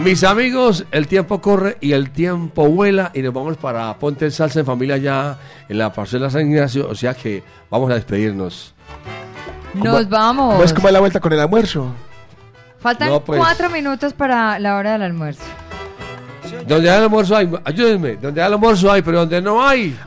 Mis 0.05 0.23
amigos, 0.23 0.85
el 0.91 1.07
tiempo 1.07 1.41
corre 1.41 1.77
y 1.81 1.93
el 1.93 2.11
tiempo 2.11 2.67
vuela 2.69 3.09
y 3.15 3.23
nos 3.23 3.33
vamos 3.33 3.57
para 3.57 3.91
Ponte 3.97 4.25
en 4.25 4.31
Salsa 4.31 4.59
en 4.59 4.65
Familia 4.67 4.97
ya 4.97 5.39
en 5.67 5.79
la 5.79 5.91
parcela 5.91 6.29
San 6.29 6.41
Ignacio, 6.41 6.87
o 6.87 6.93
sea 6.93 7.15
que 7.15 7.41
vamos 7.71 7.89
a 7.89 7.95
despedirnos. 7.95 8.75
Nos 9.73 10.07
vamos. 10.07 10.53
¿Cómo 10.53 10.63
es 10.63 10.73
como 10.73 10.91
la 10.91 10.99
vuelta 10.99 11.19
con 11.19 11.33
el 11.33 11.39
almuerzo? 11.39 11.91
Faltan 12.79 13.09
No, 13.09 13.19
pues. 13.21 13.39
cuatro 13.39 13.67
minutos 13.71 14.13
para 14.13 14.59
la 14.59 14.77
hora 14.77 14.91
del 14.91 15.01
almuerzo. 15.01 15.41
Donde 16.67 16.87
hay 16.87 17.01
almuerzo 17.01 17.35
hay, 17.35 17.51
ayúdenme, 17.63 18.17
donde 18.17 18.43
hay 18.43 18.53
almuerzo 18.53 18.91
hay, 18.91 19.01
pero 19.01 19.21
donde 19.21 19.41
no 19.41 19.67
hay. 19.67 19.97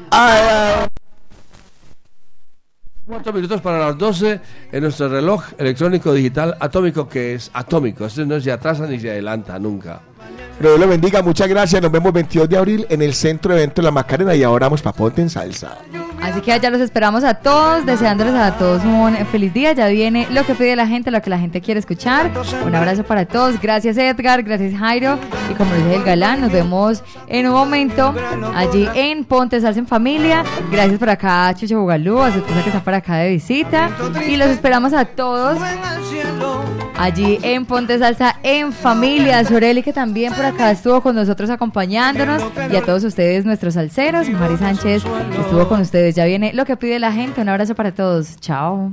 Minutos 3.33 3.61
para 3.61 3.79
las 3.79 3.99
12 3.99 4.41
en 4.73 4.83
nuestro 4.83 5.09
reloj 5.09 5.45
electrónico 5.59 6.13
digital 6.13 6.57
atómico 6.61 7.09
que 7.09 7.35
es 7.35 7.51
atómico. 7.53 8.07
Este 8.07 8.25
no 8.25 8.41
se 8.41 8.51
atrasa 8.51 8.87
ni 8.87 8.99
se 8.99 9.11
adelanta 9.11 9.59
nunca. 9.59 10.01
Pero 10.59 10.71
Dios 10.71 10.81
lo 10.81 10.89
bendiga, 10.89 11.23
muchas 11.23 11.49
gracias. 11.49 11.81
Nos 11.83 11.93
vemos 11.93 12.13
22 12.13 12.49
de 12.49 12.57
abril 12.57 12.87
en 12.89 13.03
el 13.03 13.15
Centro 13.15 13.55
de 13.55 13.61
Evento 13.61 13.83
de 13.83 13.87
la 13.87 13.91
Macarena 13.93 14.35
y 14.35 14.43
ahora 14.43 14.67
vamos 14.67 14.83
para 14.83 14.97
Ponte 14.97 15.23
en 15.23 15.31
Salsa. 15.31 15.79
Así 16.23 16.41
que 16.41 16.53
allá 16.53 16.71
los 16.71 16.81
esperamos 16.81 17.25
a 17.25 17.35
todos, 17.35 17.87
deseándoles 17.87 18.35
a 18.35 18.57
todos 18.57 18.85
un 18.85 19.17
feliz 19.31 19.53
día. 19.53 19.73
Ya 19.73 19.89
viene 19.89 20.27
lo 20.31 20.45
que 20.45 20.55
pide 20.55 20.77
la 20.77 20.87
gente, 20.87 21.11
lo 21.11 21.23
que 21.23 21.31
la 21.31 21.39
gente 21.39 21.61
quiere 21.61 21.81
escuchar. 21.81 22.31
Un 22.65 22.75
abrazo 22.75 23.05
para 23.05 23.27
todos. 23.27 23.61
Gracias 23.61 23.97
Edgar, 23.97 24.43
gracias 24.43 24.75
Jairo. 24.79 25.19
Y 25.51 25.55
como 25.55 25.73
dice 25.75 25.97
el 25.97 26.05
galán, 26.05 26.41
nos 26.41 26.53
vemos 26.53 27.03
en 27.27 27.47
un 27.47 27.53
momento 27.53 28.15
allí 28.55 28.89
en 28.95 29.25
Ponte 29.25 29.61
Salsa 29.61 29.81
en 29.81 29.87
Familia. 29.87 30.45
Gracias 30.71 30.99
por 30.99 31.11
acá 31.11 31.49
a 31.49 31.55
Bugalú, 31.71 32.21
a 32.21 32.33
su 32.33 32.39
esposa 32.39 32.63
que 32.63 32.69
está 32.69 32.83
por 32.83 32.95
acá 32.95 33.17
de 33.17 33.31
visita. 33.31 33.91
Y 34.27 34.37
los 34.37 34.49
esperamos 34.49 34.93
a 34.93 35.05
todos 35.05 35.59
allí 36.99 37.39
en 37.43 37.65
Ponte 37.65 37.99
Salsa 37.99 38.37
en 38.43 38.73
Familia. 38.73 39.45
Soreli 39.45 39.83
que 39.83 39.93
también 39.93 40.33
por 40.35 40.45
acá 40.45 40.71
estuvo 40.71 41.01
con 41.01 41.15
nosotros 41.15 41.49
acompañándonos. 41.51 42.43
Y 42.71 42.77
a 42.77 42.83
todos 42.83 43.05
ustedes, 43.05 43.45
nuestros 43.45 43.75
salseros. 43.75 44.29
Mari 44.29 44.57
Sánchez 44.57 45.05
estuvo 45.41 45.69
con 45.69 45.81
ustedes. 45.81 46.15
Ya 46.15 46.25
viene 46.25 46.53
lo 46.53 46.65
que 46.65 46.77
pide 46.77 46.99
la 46.99 47.13
gente. 47.13 47.41
Un 47.41 47.49
abrazo 47.49 47.75
para 47.75 47.93
todos. 47.93 48.37
Chao. 48.41 48.93